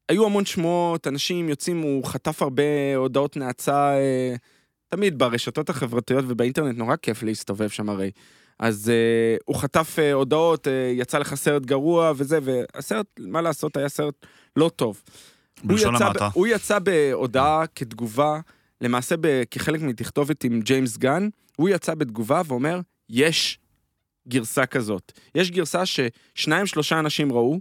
היו 0.08 0.26
המון 0.26 0.44
שמועות, 0.44 1.06
אנשים 1.06 1.48
יוצאים, 1.48 1.80
הוא 1.80 2.04
חטף 2.04 2.42
הרבה 2.42 2.96
הודעות 2.96 3.36
נאצה, 3.36 3.94
אה, 3.94 4.34
תמיד 4.88 5.18
ברשתות 5.18 5.70
החברתיות 5.70 6.24
ובאינטרנט 6.28 6.78
נורא 6.78 6.96
כיף 6.96 7.22
להסתובב 7.22 7.68
שם 7.68 7.88
הרי. 7.88 8.10
אז 8.58 8.90
אה, 8.90 9.36
הוא 9.44 9.56
חטף 9.56 9.96
אה, 9.98 10.12
הודעות, 10.12 10.68
אה, 10.68 10.92
יצא 10.94 11.18
לך 11.18 11.34
סרט 11.34 11.62
גרוע 11.62 12.12
וזה, 12.16 12.38
והסרט, 12.42 13.06
מה 13.18 13.40
לעשות, 13.40 13.76
היה 13.76 13.88
סרט 13.88 14.26
לא 14.56 14.70
טוב. 14.76 15.02
הוא 15.60 15.68
בלשון 15.68 15.94
יצא, 15.94 16.04
המעטה. 16.04 16.28
הוא 16.32 16.46
יצא 16.46 16.78
בהודעה 16.78 17.64
כתגובה, 17.74 18.40
למעשה 18.80 19.14
ב, 19.20 19.42
כחלק 19.50 19.80
מתכתובת 19.80 20.44
עם 20.44 20.60
ג'יימס 20.60 20.96
גן, 20.96 21.28
הוא 21.56 21.68
יצא 21.68 21.94
בתגובה 21.94 22.42
ואומר, 22.46 22.80
יש 23.10 23.58
גרסה 24.28 24.66
כזאת. 24.66 25.12
יש 25.34 25.50
גרסה 25.50 25.82
ששניים 25.86 26.66
שלושה 26.66 26.98
אנשים 26.98 27.32
ראו, 27.32 27.60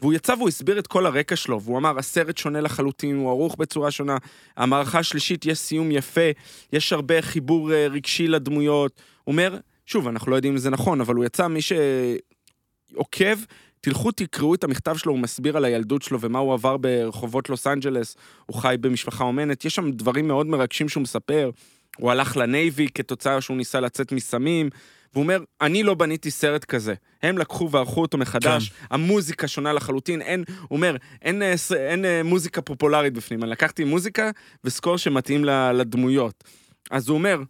והוא 0.00 0.12
יצא 0.12 0.32
והוא 0.32 0.48
הסביר 0.48 0.78
את 0.78 0.86
כל 0.86 1.06
הרקע 1.06 1.36
שלו, 1.36 1.62
והוא 1.62 1.78
אמר, 1.78 1.98
הסרט 1.98 2.38
שונה 2.38 2.60
לחלוטין, 2.60 3.16
הוא 3.16 3.30
ערוך 3.30 3.56
בצורה 3.56 3.90
שונה, 3.90 4.16
המערכה 4.56 4.98
השלישית 4.98 5.46
יש 5.46 5.58
סיום 5.58 5.90
יפה, 5.90 6.30
יש 6.72 6.92
הרבה 6.92 7.22
חיבור 7.22 7.72
רגשי 7.72 8.28
לדמויות. 8.28 9.00
הוא 9.24 9.32
אומר, 9.32 9.56
שוב, 9.86 10.08
אנחנו 10.08 10.30
לא 10.30 10.36
יודעים 10.36 10.52
אם 10.52 10.58
זה 10.58 10.70
נכון, 10.70 11.00
אבל 11.00 11.14
הוא 11.14 11.24
יצא, 11.24 11.48
מי 11.48 11.60
שעוקב, 11.62 13.38
תלכו 13.80 14.12
תקראו 14.12 14.54
את 14.54 14.64
המכתב 14.64 14.96
שלו, 14.96 15.12
הוא 15.12 15.20
מסביר 15.20 15.56
על 15.56 15.64
הילדות 15.64 16.02
שלו 16.02 16.20
ומה 16.20 16.38
הוא 16.38 16.54
עבר 16.54 16.76
ברחובות 16.76 17.48
לוס 17.48 17.66
אנג'לס, 17.66 18.16
הוא 18.46 18.56
חי 18.56 18.76
במשפחה 18.80 19.24
אומנת, 19.24 19.64
יש 19.64 19.74
שם 19.74 19.90
דברים 19.90 20.28
מאוד 20.28 20.46
מרגשים 20.46 20.88
שהוא 20.88 21.02
מספר. 21.02 21.50
הוא 21.96 22.10
הלך 22.10 22.36
לנייבי 22.36 22.88
כתוצאה 22.94 23.40
שהוא 23.40 23.56
ניסה 23.56 23.80
לצאת 23.80 24.12
מסמים, 24.12 24.70
והוא 25.12 25.22
אומר, 25.22 25.42
אני 25.60 25.82
לא 25.82 25.94
בניתי 25.94 26.30
סרט 26.30 26.64
כזה. 26.64 26.94
הם 27.22 27.38
לקחו 27.38 27.70
וערכו 27.70 28.02
אותו 28.02 28.18
מחדש, 28.18 28.68
כן. 28.68 28.86
המוזיקה 28.90 29.48
שונה 29.48 29.72
לחלוטין, 29.72 30.22
אין, 30.22 30.44
הוא 30.48 30.76
אומר, 30.76 30.96
אין, 31.22 31.42
אה, 31.42 31.54
אין, 31.76 32.04
אין 32.04 32.26
מוזיקה 32.26 32.62
פופולרית 32.62 33.12
בפנים, 33.12 33.42
אני 33.42 33.50
לקחתי 33.50 33.84
מוזיקה 33.84 34.30
וסקור 34.64 34.96
שמתאים 34.96 35.44
לדמויות. 35.74 36.44
אז 36.90 37.08
הוא 37.08 37.14
אומר, 37.18 37.42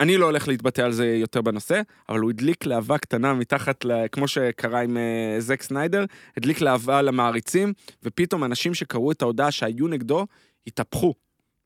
אני 0.00 0.16
לא 0.16 0.26
הולך 0.26 0.48
להתבטא 0.48 0.80
על 0.80 0.92
זה 0.92 1.06
יותר 1.06 1.42
בנושא, 1.42 1.80
אבל 2.08 2.18
הוא 2.18 2.30
הדליק 2.30 2.66
להבה 2.66 2.98
קטנה 2.98 3.34
מתחת, 3.34 3.84
ל... 3.84 4.06
כמו 4.12 4.28
שקרה 4.28 4.80
עם 4.80 4.96
uh, 4.96 5.40
זק 5.40 5.62
סניידר, 5.62 6.04
הדליק 6.36 6.60
להבה 6.60 7.02
למעריצים, 7.02 7.72
ופתאום 8.02 8.44
אנשים 8.44 8.74
שקראו 8.74 9.12
את 9.12 9.22
ההודעה 9.22 9.50
שהיו 9.50 9.88
נגדו, 9.88 10.26
התהפכו. 10.66 11.14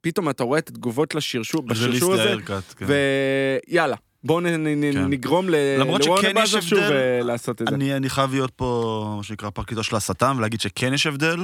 פתאום 0.01 0.31
אתה 0.31 0.45
רואה 0.45 0.59
את 0.59 0.69
התגובות 0.69 1.15
לשרשור, 1.15 1.63
בשרשור 1.63 2.15
הזה, 2.15 2.35
כן. 2.47 2.87
ויאללה, 3.69 3.97
בואו 4.25 4.41
נ... 4.41 4.45
כן. 4.93 5.07
נגרום 5.07 5.49
ל... 5.49 5.55
למרות 5.81 6.01
לוורנר 6.01 6.21
שכן 6.23 6.43
יש 6.43 6.55
ברזר 6.55 6.61
שוב 6.61 6.79
הבדל. 6.79 6.93
אה, 6.93 7.23
לעשות 7.23 7.63
את 7.63 7.67
זה. 7.69 7.75
אני, 7.75 7.97
אני 7.97 8.09
חייב 8.09 8.31
להיות 8.31 8.51
פה, 8.51 9.15
מה 9.17 9.23
שנקרא, 9.23 9.51
פרקליטו 9.51 9.83
של 9.83 9.97
השטן, 9.97 10.35
ולהגיד 10.39 10.61
שכן 10.61 10.95
יש 10.95 11.07
הבדל, 11.07 11.39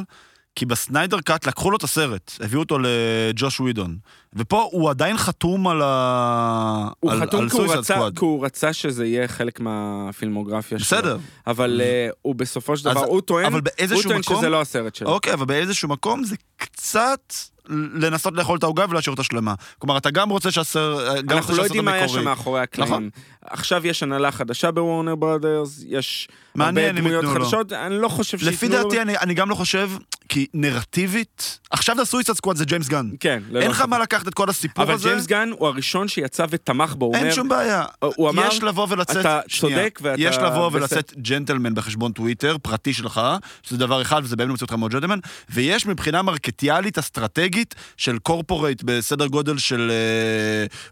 כי 0.57 0.67
בסניידר 0.67 1.21
קאט 1.21 1.47
לקחו 1.47 1.71
לו 1.71 1.77
את 1.77 1.83
הסרט, 1.83 2.33
הביאו 2.41 2.61
אותו 2.61 2.79
לג'וש 2.79 3.61
ווידון, 3.61 3.97
ופה 4.35 4.69
הוא 4.73 4.91
עדיין 4.91 5.17
חתום 5.17 5.69
על 5.69 5.83
ה... 5.85 6.89
הוא 7.01 7.13
על, 7.13 7.21
חתום 7.21 7.43
על 7.43 7.51
כי 7.51 7.57
הוא 7.57 7.75
רצה-. 7.75 7.99
כי 8.19 8.25
הוא 8.25 8.45
רצה 8.45 8.73
שזה 8.73 9.07
יהיה 9.07 9.29
חלק 9.29 9.61
מהפילמוגרפיה 9.61 10.79
שלו. 10.79 10.99
בסדר, 10.99 11.19
אבל 11.47 11.81
אה, 11.85 12.09
הוא 12.23 12.35
בסופו 12.35 12.77
של 12.77 12.89
אז- 12.89 12.97
דבר, 12.97 13.05
הוא 13.05 13.21
טוען, 13.21 13.53
הוא 13.53 13.61
טוען 14.03 14.19
מקום... 14.19 14.37
שזה 14.37 14.49
לא 14.49 14.61
הסרט 14.61 14.95
שלו. 14.95 15.09
אוקיי, 15.11 15.33
אבל 15.33 15.45
באיזשהו 15.45 15.89
מקום 15.89 16.25
זה 16.25 16.37
קצת 16.57 17.33
לנסות 17.69 18.35
לאכול 18.35 18.59
את 18.59 18.63
העוגה 18.63 18.85
ולהשאיר 18.89 19.13
אותה 19.13 19.23
שלמה. 19.23 19.55
כלומר, 19.79 19.97
אתה 19.97 20.11
גם 20.11 20.31
רוצה 20.31 20.51
שהסרט... 20.51 21.25
גם 21.25 21.37
אנחנו 21.37 21.57
לא 21.57 21.63
יודעים 21.63 21.85
מה 21.85 21.93
היה. 21.93 22.09
שם 22.09 22.25
מאחורי 22.25 22.61
הקלעים. 22.61 22.93
נכון. 22.93 23.11
עכשיו 23.47 23.87
יש 23.87 24.03
הנהלה 24.03 24.33
חדשה 24.33 24.71
בוורנר 24.71 25.15
ברודרס, 25.15 25.85
יש 25.87 26.29
הרבה 26.59 26.93
דמויות. 26.93 27.25
חדשות, 27.25 27.73
אני 27.73 27.99
לא 27.99 28.09
חושב 28.09 28.39
שייתנו 28.39 28.53
לפי. 28.53 28.69
דעתי, 28.69 29.03
אני, 29.03 29.19
אני 29.19 29.35
גם 29.35 29.51
לא 29.51 29.55
חושב, 29.55 29.91
כי 30.29 30.47
נרטיבית... 30.55 31.59
עכשיו 31.71 31.97
זה 31.97 32.05
Suicide 32.05 32.33
Squad 32.33 32.57
זה 32.57 32.65
ג'יימס 32.65 32.89
גן. 32.89 33.11
כן, 33.21 33.43
אין 33.57 33.71
לך. 33.71 33.81
מה 33.81 33.99
לקחת 33.99 34.29
את 34.29 34.35
כל 34.35 34.51
הסיפור 34.51 34.85
אבל 34.85 34.95
הזה. 34.95 35.09
ג'יימס 35.09 35.27
גן 35.27 35.51
הוא 35.59 35.69
הראשון 35.69 36.09
שיצא 36.09 36.47
ותמך 36.51 36.95
בו, 36.95 37.13
אין 37.15 37.33
שום 37.33 37.49
בעיה. 37.49 37.85
הוא 38.03 38.31
אמר, 38.31 38.47
יש 38.47 38.63
לבוא 38.63 38.87
ולצאת... 38.91 39.17
אתה. 39.17 39.41
צודק 39.61 39.99
ואתה 40.03 40.23
יש 40.23 40.37
לבוא. 40.37 40.71
ולצאת 40.73 41.15
ג'נטלמן 41.17 41.75
בחשבון 41.75 42.13
טוויטר, 42.13 42.57
פרטי 42.63 42.93
שלך, 42.93 43.21
שזה 43.63 43.77
דבר 43.77 44.03
אחד, 44.03 44.21
וזה 44.25 44.37
באמת 44.37 44.51
מוציא 44.51 44.65
אותך 44.65 44.75
מאוד 44.75 44.93
ג'נטלמן, 44.93 45.19
ויש 45.51 45.87
מבחינה 45.87 46.23
מרקטיאלית 46.23 46.99
אסטרטגית 46.99 47.52
של 47.97 48.19
corporate 48.19 48.83
בסדר 48.83 49.27
גודל 49.27 49.59
של 49.59 49.93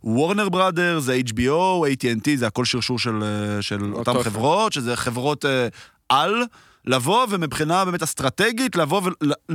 וורנר 0.04 0.48
ברדרס, 0.48 0.98
זה 0.98 1.20
HBO, 1.28 1.86
AT&T, 1.86 2.30
זה 2.36 2.46
הכל 2.46 2.64
שרשור 2.64 2.98
של, 2.98 3.22
אה, 3.22 3.62
של 3.62 3.94
אותן 3.94 4.22
חברות, 4.22 4.72
שזה 4.72 4.96
חברות 4.96 5.44
אה, 5.44 5.68
על. 6.08 6.42
לבוא 6.86 7.26
ומבחינה 7.30 7.84
באמת 7.84 8.02
אסטרטגית, 8.02 8.76
לבוא 8.76 9.02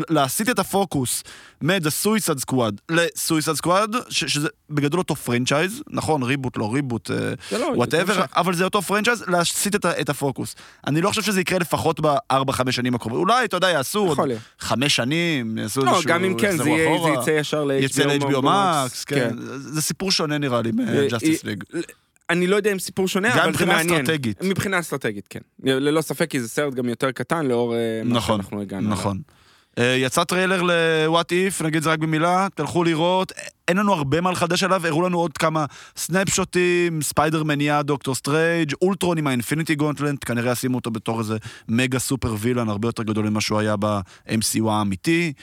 ולהסיט 0.09 0.49
את 0.49 0.59
הפוקוס 0.59 1.23
מ-The 1.61 2.05
Suicide 2.05 2.51
Squad 2.51 2.71
ל-Suicide 2.89 3.65
Squad, 3.65 3.95
ש- 4.09 4.25
שזה 4.25 4.47
בגדול 4.69 4.99
אותו 4.99 5.15
franchise, 5.15 5.83
נכון, 5.89 6.23
reboot, 6.23 6.57
לא 6.57 6.73
reboot, 6.73 7.09
לא, 7.51 7.65
whatever, 7.75 8.13
המשך. 8.21 8.33
אבל 8.35 8.55
זה 8.55 8.63
אותו 8.63 8.81
franchise, 8.81 9.23
להסיט 9.27 9.75
את, 9.75 9.85
את 9.85 10.09
הפוקוס. 10.09 10.55
אני 10.87 11.01
לא 11.01 11.09
חושב 11.09 11.21
שזה 11.21 11.41
יקרה 11.41 11.59
לפחות 11.59 11.99
בארבע-חמש 11.99 12.75
שנים 12.75 12.95
הקרובות. 12.95 13.19
אולי, 13.19 13.45
אתה 13.45 13.57
יודע, 13.57 13.69
יעשו 13.69 13.99
עוד. 13.99 14.17
חמש 14.59 14.95
שנים, 14.95 15.57
יעשו 15.57 15.85
לא, 15.85 15.91
איזשהו... 15.91 16.09
גם 16.09 16.23
אם 16.23 16.37
כן, 16.37 16.57
זה 16.57 16.69
יהיה-. 16.69 17.03
זה 17.03 17.09
יצא 17.21 17.29
ישר 17.31 17.63
ל-HBO 17.63 17.83
יצא 17.83 18.03
ל-HBO 18.03 18.41
Max, 18.43 18.45
Max, 18.45 19.05
כן. 19.05 19.29
זה 19.57 19.81
סיפור 19.81 20.11
שונה 20.11 20.37
נראה 20.37 20.61
לי 20.61 20.69
אה, 20.69 20.85
מ-Justice 20.85 21.47
אה, 21.47 21.53
League. 21.53 21.81
אני 22.29 22.47
לא 22.47 22.55
יודע 22.55 22.71
אם 22.71 22.79
סיפור 22.79 23.07
שונה, 23.07 23.29
גם 23.29 23.35
אבל 23.37 23.43
זה 23.43 23.49
מבחינה 23.49 23.73
מעניין. 23.73 24.01
אסטרטגית. 24.01 24.43
מבחינה 24.43 24.79
אסטרטגית, 24.79 25.27
כן. 25.27 25.39
ללא 25.63 26.01
ספק, 26.01 26.29
כי 26.29 26.39
זה 26.39 26.49
סרט 26.49 26.73
גם 26.73 26.89
יותר 26.89 27.11
קטן 27.11 27.45
לאור 27.45 27.75
אה, 27.75 28.01
מה 28.03 28.15
נכון, 28.15 28.37
שאנחנו 28.37 28.61
הגענו. 28.61 28.89
נכון. 28.89 29.19
אה, 29.79 29.95
יצא 29.99 30.23
טריילר 30.23 30.61
ל-What 30.61 31.29
If, 31.29 31.63
נגיד 31.63 31.83
זה 31.83 31.91
רק 31.91 31.99
במילה, 31.99 32.47
תלכו 32.55 32.83
לראות, 32.83 33.31
אין 33.67 33.77
לנו 33.77 33.93
הרבה 33.93 34.21
מה 34.21 34.31
לחדש 34.31 34.63
עליו, 34.63 34.87
הראו 34.87 35.01
לנו 35.01 35.19
עוד 35.19 35.37
כמה 35.37 35.65
סנאפשוטים, 35.97 37.01
ספיידרמן 37.01 37.61
יהיה 37.61 37.83
דוקטור 37.83 38.15
סטריינג', 38.15 38.73
אולטרון 38.81 39.17
עם 39.17 39.27
ה 39.27 39.32
Infinity 39.32 39.75
Gauntlet, 39.75 40.25
כנראה 40.25 40.51
ישימו 40.51 40.77
אותו 40.77 40.91
בתור 40.91 41.19
איזה 41.19 41.37
מגה 41.69 41.99
super 41.99 42.35
villain 42.39 42.69
הרבה 42.69 42.87
יותר 42.87 43.03
גדול 43.03 43.29
ממה 43.29 43.41
שהוא 43.41 43.59
היה 43.59 43.75
ב-MCU 43.79 44.69
האמיתי. 44.69 45.33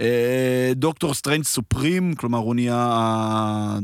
אה, 0.00 0.72
דוקטור 0.74 1.14
סטרנג' 1.14 1.44
Supreme, 1.44 2.14
כלומר 2.14 2.38
הוא 2.38 2.54
נהיה 2.54 3.78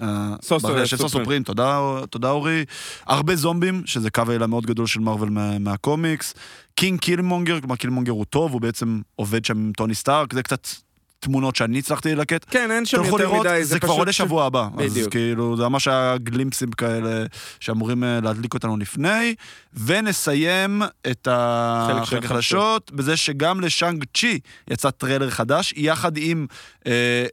הדור... 0.00 0.10
ה- 0.10 0.34
ה- 0.34 0.36
סוסו 0.42 0.86
של 0.86 0.96
סוסו 0.96 1.08
Supreme. 1.08 1.42
תודה, 1.42 2.30
אורי. 2.30 2.64
הרבה 3.06 3.36
זומבים, 3.36 3.82
שזה 3.86 4.10
קו 4.10 4.22
עלילה 4.28 4.46
מאוד 4.46 4.66
גדול 4.66 4.86
של 4.86 5.00
מארוול 5.00 5.28
מה, 5.30 5.58
מהקומיקס. 5.58 6.34
קינג 6.74 7.00
קילמונגר, 7.00 7.60
כלומר 7.60 7.76
קילמונגר 7.76 8.12
הוא 8.12 8.24
טוב, 8.24 8.52
הוא 8.52 8.60
בעצם 8.60 9.00
עובד 9.16 9.44
שם 9.44 9.58
עם 9.58 9.72
טוני 9.76 9.94
סטארק, 9.94 10.34
זה 10.34 10.42
קצת 10.42 10.68
תמונות 11.20 11.56
שאני 11.56 11.78
הצלחתי 11.78 12.14
ללקט. 12.14 12.44
כן, 12.50 12.70
אין 12.70 12.84
שם 12.86 13.04
יותר 13.04 13.16
לראות, 13.16 13.46
מדי, 13.46 13.64
זה 13.64 13.80
כבר 13.80 13.88
פשוט 13.88 13.98
עולה 13.98 14.12
ש- 14.12 14.16
שבוע 14.18 14.44
הבא. 14.46 14.68
אז 14.78 14.92
בדיוק. 14.92 15.10
כאילו, 15.10 15.56
זה 15.56 15.62
ממש 15.68 15.88
היה 15.88 16.16
glimpse 16.18 16.58
ים 16.58 16.70
כאלה 16.70 17.24
שאמורים 17.60 18.04
אה, 18.04 18.20
להדליק 18.22 18.54
אותנו 18.54 18.76
לפני. 18.76 19.34
ונסיים 19.74 20.82
את 21.10 21.28
החלק 21.30 22.24
החדשות 22.24 22.92
בזה 22.92 23.16
שגם 23.16 23.60
לשאנג 23.60 24.04
צ'י 24.16 24.38
יצא 24.70 24.90
טריילר 24.90 25.30
חדש, 25.30 25.74
יחד 25.76 26.12
עם 26.16 26.46
אה, 26.86 27.26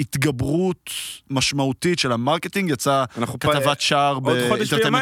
התגברות 0.00 0.90
משמעותית 1.30 1.98
של 1.98 2.12
ה 2.12 2.17
marketing, 2.17 2.70
יצא 2.70 3.04
אנחנו 3.18 3.38
פה- 3.38 3.52
כתבת 3.52 3.80
שער 3.80 4.18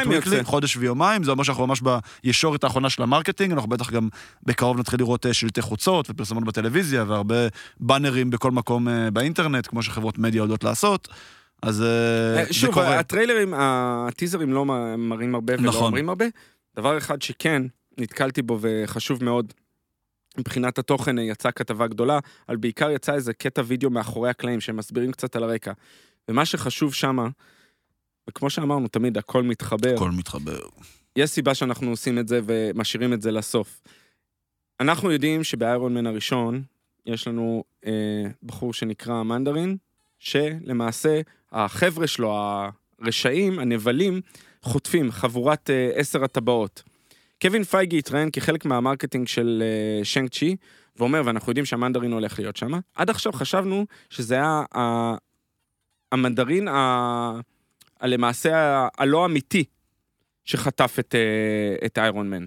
Weekly, 0.03 0.13
יוצא. 0.13 0.43
חודש 0.43 0.77
ויומיים, 0.77 1.23
זה 1.23 1.31
אומר 1.31 1.43
שאנחנו 1.43 1.67
ממש 1.67 1.81
בישורת 2.23 2.63
האחרונה 2.63 2.89
של 2.89 3.03
ה 3.03 3.07
marketing, 3.07 3.51
אנחנו 3.51 3.69
בטח 3.69 3.91
גם 3.91 4.09
בקרוב 4.43 4.79
נתחיל 4.79 4.99
לראות 4.99 5.25
אה, 5.25 5.33
שלטי 5.33 5.61
חוצות 5.61 6.09
ופרסומות 6.09 6.43
בטלוויזיה 6.43 7.03
והרבה 7.07 7.35
באנרים 7.79 8.29
בכל 8.29 8.51
מקום 8.51 8.87
אה, 8.87 9.11
באינטרנט, 9.11 9.67
כמו 9.67 9.83
שחברות 9.83 10.17
מדיה 10.17 10.39
יודעות 10.39 10.63
לעשות. 10.63 11.07
אז 11.61 11.81
אה, 11.81 11.87
אה, 12.39 12.45
זה 12.45 12.53
שוב, 12.53 12.73
קורה. 12.73 12.99
הטריילרים, 12.99 13.53
הטיזרים 13.57 14.53
לא 14.53 14.65
מראים 14.97 15.35
הרבה 15.35 15.53
ולא 15.53 15.63
נכון. 15.69 15.83
אומרים 15.85 16.09
הרבה. 16.09 16.25
דבר 16.75 16.97
אחד 16.97 17.21
שכן, 17.21 17.61
נתקלתי 17.97 18.41
בו 18.41 18.59
וחשוב 18.61 19.23
מאוד, 19.23 19.53
מבחינת 20.37 20.79
התוכן 20.79 21.17
יצאה 21.17 21.51
כתבה 21.51 21.87
גדולה, 21.87 22.19
אבל 22.49 22.57
בעיקר 22.57 22.91
יצא 22.91 23.13
איזה 23.13 23.33
קטע 23.33 23.61
וידאו 23.65 23.89
מאחורי 23.89 24.29
הקלעים 24.29 24.61
שמסבירים 24.61 25.11
קצת 25.11 25.35
על 25.35 25.43
הרקע. 25.43 25.71
ומה 26.29 26.45
שחשוב 26.45 26.93
שמה, 26.93 27.27
וכמו 28.29 28.49
שאמרנו 28.49 28.87
תמיד, 28.87 29.17
הכל 29.17 29.43
מתחבר. 29.43 29.95
הכל 29.95 30.11
מתחבר. 30.11 30.59
יש 31.15 31.29
סיבה 31.29 31.53
שאנחנו 31.53 31.89
עושים 31.89 32.19
את 32.19 32.27
זה 32.27 32.39
ומשאירים 32.45 33.13
את 33.13 33.21
זה 33.21 33.31
לסוף. 33.31 33.81
אנחנו 34.79 35.11
יודעים 35.11 35.43
שבאיירון 35.43 35.93
מן 35.93 36.07
הראשון, 36.07 36.63
יש 37.05 37.27
לנו 37.27 37.63
אה, 37.85 38.23
בחור 38.43 38.73
שנקרא 38.73 39.23
מנדרין, 39.23 39.77
שלמעשה 40.19 41.21
החבר'ה 41.51 42.07
שלו, 42.07 42.37
הרשעים, 43.01 43.59
הנבלים, 43.59 44.21
חוטפים 44.61 45.11
חבורת 45.11 45.69
אה, 45.69 45.89
עשר 45.95 46.23
הטבעות. 46.23 46.83
קווין 47.41 47.63
פייגי 47.63 47.97
התראיין 47.97 48.29
כחלק 48.31 48.65
מה 48.65 48.76
marketing 48.76 49.27
של 49.27 49.63
אה, 49.65 50.05
שאנג 50.05 50.31
צ'י, 50.31 50.55
ואומר, 50.95 51.21
ואנחנו 51.25 51.49
יודעים 51.49 51.65
שהמנדרין 51.65 52.13
הולך 52.13 52.39
להיות 52.39 52.55
שם. 52.57 52.71
עד 52.95 53.09
עכשיו 53.09 53.33
חשבנו 53.33 53.85
שזה 54.09 54.35
היה 54.35 54.63
ה- 54.75 55.15
המנדרין, 56.11 56.67
ה- 56.67 57.39
הלמעשה 58.01 58.57
ה- 58.57 58.87
הלא 58.97 59.25
אמיתי, 59.25 59.63
שחטף 60.45 60.95
את, 60.99 61.15
אה, 61.15 61.85
את 61.85 61.97
איירון 61.97 62.29
מן. 62.29 62.45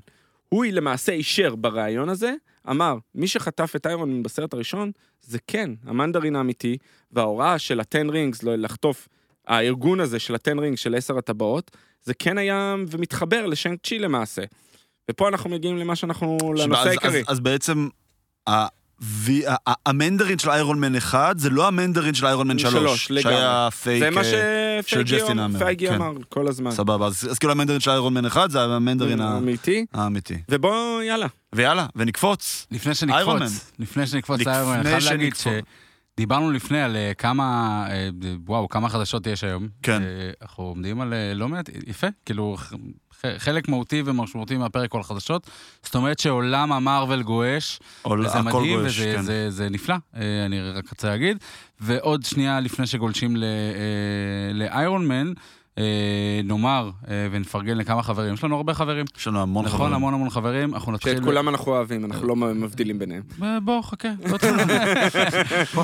הוא 0.48 0.64
למעשה 0.64 1.12
אישר 1.12 1.54
בריאיון 1.54 2.08
הזה, 2.08 2.34
אמר, 2.70 2.96
מי 3.14 3.28
שחטף 3.28 3.72
את 3.76 3.86
איירון 3.86 4.12
מן 4.12 4.22
בסרט 4.22 4.54
הראשון, 4.54 4.90
זה 5.22 5.38
כן, 5.46 5.70
המנדרין 5.84 6.36
האמיתי, 6.36 6.76
וההוראה 7.12 7.58
של 7.58 7.80
ה-10 7.80 8.10
rings 8.10 8.42
לחטוף, 8.42 9.08
הארגון 9.46 10.00
הזה 10.00 10.18
של 10.18 10.34
ה-10 10.34 10.60
rings 10.60 10.80
של 10.80 10.94
עשר 10.94 11.18
הטבעות, 11.18 11.70
זה 12.02 12.14
כן 12.14 12.38
היה 12.38 12.76
ומתחבר 12.88 13.46
לשאנג 13.46 13.80
צ'י 13.86 13.98
למעשה. 13.98 14.42
ופה 15.10 15.28
אנחנו 15.28 15.50
מגיעים 15.50 15.78
למה 15.78 15.96
שאנחנו, 15.96 16.38
לנושא 16.56 16.80
אז- 16.80 16.86
העיקרי. 16.86 17.20
אז- 17.20 17.24
אז 17.28 17.40
בעצם, 17.40 17.88
המנדרין 19.86 20.38
של 20.38 20.50
איירון 20.50 20.80
מן 20.80 20.96
1 20.96 21.38
זה 21.38 21.50
לא 21.50 21.66
המנדרין 21.68 22.14
של 22.14 22.26
איירון 22.26 22.48
מן 22.48 22.58
3, 22.58 22.72
שלוש, 22.74 23.10
לגמרי. 23.10 23.36
שהיה 23.36 23.68
פייק. 23.82 24.02
זה 24.04 24.10
מה 24.10 24.20
אה, 24.20 24.24
של 24.82 24.86
שפייגי 24.86 25.16
ג'סטין 25.16 25.32
אמר, 25.38 25.42
האמר, 25.42 25.58
פייגי 25.58 25.88
כן. 25.88 25.94
אמר 25.94 26.12
כל 26.28 26.48
הזמן. 26.48 26.70
סבבה, 26.70 27.06
אז 27.06 27.38
כאילו 27.38 27.52
המנדרין 27.52 27.80
של 27.80 27.90
איירון 27.90 28.14
מן 28.14 28.26
1 28.26 28.50
זה 28.50 28.62
המנדרין 28.62 29.20
ה- 29.20 29.38
אמיתי. 29.38 29.86
האמיתי. 29.94 30.34
ובוא, 30.50 31.02
יאללה. 31.02 31.26
ויאללה, 31.54 31.86
ונקפוץ. 31.96 32.66
לפני 32.70 32.92
איירון 33.14 33.38
שנקפוץ, 33.48 33.70
לפני 33.78 34.06
שנקפוץ 34.06 34.40
לאיירון, 34.40 34.74
אני 34.74 34.84
חייב 34.84 35.02
להגיד 35.04 35.36
שנקפוץ. 35.36 35.64
שדיברנו 36.18 36.50
לפני 36.50 36.82
על 36.82 36.96
אה, 36.96 37.12
כמה, 37.18 37.86
אה, 37.90 38.08
וואו, 38.46 38.68
כמה 38.68 38.88
חדשות 38.88 39.26
יש 39.26 39.44
היום. 39.44 39.68
כן. 39.82 40.02
אה, 40.02 40.30
אנחנו 40.42 40.64
עומדים 40.64 41.00
על 41.00 41.14
לא 41.34 41.48
מעט, 41.48 41.70
יפה, 41.86 42.06
כאילו 42.26 42.56
חלק 43.38 43.68
מהותי 43.68 44.02
ומשמעותי 44.04 44.56
מהפרק 44.56 44.92
הוא 44.92 44.98
על 44.98 45.02
חדשות. 45.04 45.50
זאת 45.82 45.94
אומרת 45.94 46.18
שעולם 46.18 46.72
המרוויל 46.72 47.22
גועש, 47.22 47.78
עול- 48.02 48.26
וזה 48.26 48.38
הכל 48.38 48.58
מדהים 48.60 48.80
גועש, 48.80 48.98
וזה 48.98 49.12
כן. 49.16 49.22
זה, 49.22 49.50
זה 49.50 49.68
נפלא, 49.70 49.94
אני 50.46 50.60
רק 50.60 50.90
רוצה 50.90 51.08
להגיד. 51.08 51.36
ועוד 51.80 52.24
שנייה 52.24 52.60
לפני 52.60 52.86
שגולשים 52.86 53.36
לאיירון 54.54 55.08
מן, 55.08 55.32
נאמר 56.44 56.90
אה, 57.08 57.26
ונפרגן 57.30 57.76
לכמה 57.78 58.02
חברים, 58.02 58.34
יש 58.34 58.44
לנו 58.44 58.56
הרבה 58.56 58.74
חברים. 58.74 59.04
יש 59.18 59.26
לנו 59.26 59.42
המון 59.42 59.64
נכון, 59.64 59.78
חברים. 59.78 59.94
המון 59.94 60.14
המון 60.14 60.30
חברים, 60.30 60.74
אנחנו 60.74 60.92
נתחיל... 60.92 61.14
שאת 61.14 61.24
כולם 61.24 61.48
אנחנו 61.48 61.72
אוהבים, 61.72 62.04
אנחנו 62.04 62.26
לא 62.28 62.36
מבדילים 62.36 62.98
ביניהם. 62.98 63.22
אה, 63.42 63.60
בוא, 63.60 63.82
חכה. 63.82 64.08
לא 64.30 64.38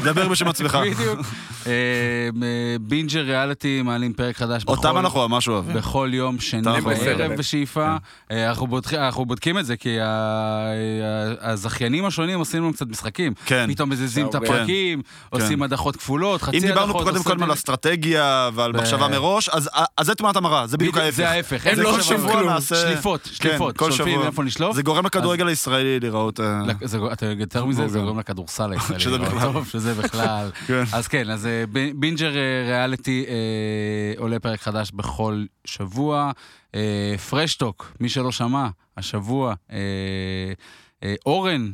דבר 0.12 0.28
בשם 0.28 0.48
עצמך. 0.48 0.78
בדיוק. 0.82 1.20
אה, 1.66 1.72
אה, 2.42 2.76
בינג'ר 2.80 3.20
ריאליטי 3.20 3.82
מעלים 3.82 4.12
פרק 4.12 4.36
חדש 4.36 4.64
אותם 4.68 4.88
בכל- 4.88 4.98
אנחנו 4.98 5.28
ממש 5.28 5.48
אוהבים. 5.48 5.76
בכל 5.76 6.10
יום 6.12 6.40
שני 6.40 6.62
בערב. 6.62 7.32
בשאיפה. 7.38 7.96
אה, 8.30 8.48
אנחנו 8.48 8.66
בודקים- 9.26 9.58
את 9.58 9.66
זה 9.66 9.76
כי 9.76 9.96
הזכיינים 11.40 12.04
השונים 12.04 12.38
עושים 12.38 12.62
לנו 12.62 12.72
קצת 12.72 12.86
משחקים. 12.88 13.32
כן. 13.46 13.66
פתאום 13.72 13.90
מזיזים 13.90 14.26
את 14.26 14.32
כן. 14.32 14.38
הפרקים, 14.44 15.02
עושים 15.30 15.62
הדחות 15.62 15.96
כפולות, 15.96 16.42
חצי 16.42 16.58
אם 16.58 16.64
הדחות. 16.64 16.74
דיברנו 16.86 16.92
פה 16.92 17.04
קודם 17.04 17.22
כל 17.38 17.44
על. 17.44 17.52
אסטרטגיה 17.52 18.50
ועל 18.54 18.72
מחשבה 18.72 19.08
מראש, 19.08 19.48
אז 19.48 19.70
אז 19.96 20.06
זה 20.06 20.14
תמונת 20.14 20.36
המראה, 20.36 20.66
זה 20.66 20.76
בדיוק 20.76 20.96
ההפך. 20.96 21.16
זה 21.16 21.30
ההפך. 21.30 21.66
אין 21.66 21.76
כל 21.76 21.82
לא 21.82 22.02
שבוע 22.02 22.32
כלום. 22.32 22.48
נעשה... 22.48 22.74
שליפות, 22.76 23.22
כן, 23.22 23.30
שליפות. 23.32 23.76
כל 23.76 23.92
שולפים 23.92 24.14
שבוע. 24.14 24.26
איפה 24.26 24.44
לשלוף. 24.44 24.76
זה 24.76 24.82
גורם 24.82 25.06
לכדורגל 25.06 25.48
הישראלי 25.48 26.00
לראות... 26.00 26.40
אה, 26.40 26.60
אתה 27.12 27.26
יותר 27.26 27.64
מזה, 27.64 27.88
זה. 27.88 27.98
גורם 27.98 28.18
לכדורסל 28.18 28.72
הישראלי. 28.72 29.18
בכלל. 29.18 29.52
טוב, 29.52 29.68
שזה 29.68 29.94
בכלל. 29.94 30.50
כן. 30.66 30.84
אז 30.92 31.08
כן, 31.08 31.30
אז 31.30 31.46
אה, 31.46 31.64
בינג'ר 31.94 32.36
אה, 32.36 32.64
ריאליטי 32.66 33.26
עולה 34.16 34.38
פרק 34.38 34.60
חדש 34.60 34.90
בכל 34.90 35.44
שבוע. 35.64 36.30
פרשטוק, 37.30 37.92
מי 38.00 38.08
שלא 38.08 38.32
שמע, 38.32 38.68
השבוע, 38.96 39.54
אורן, 41.26 41.72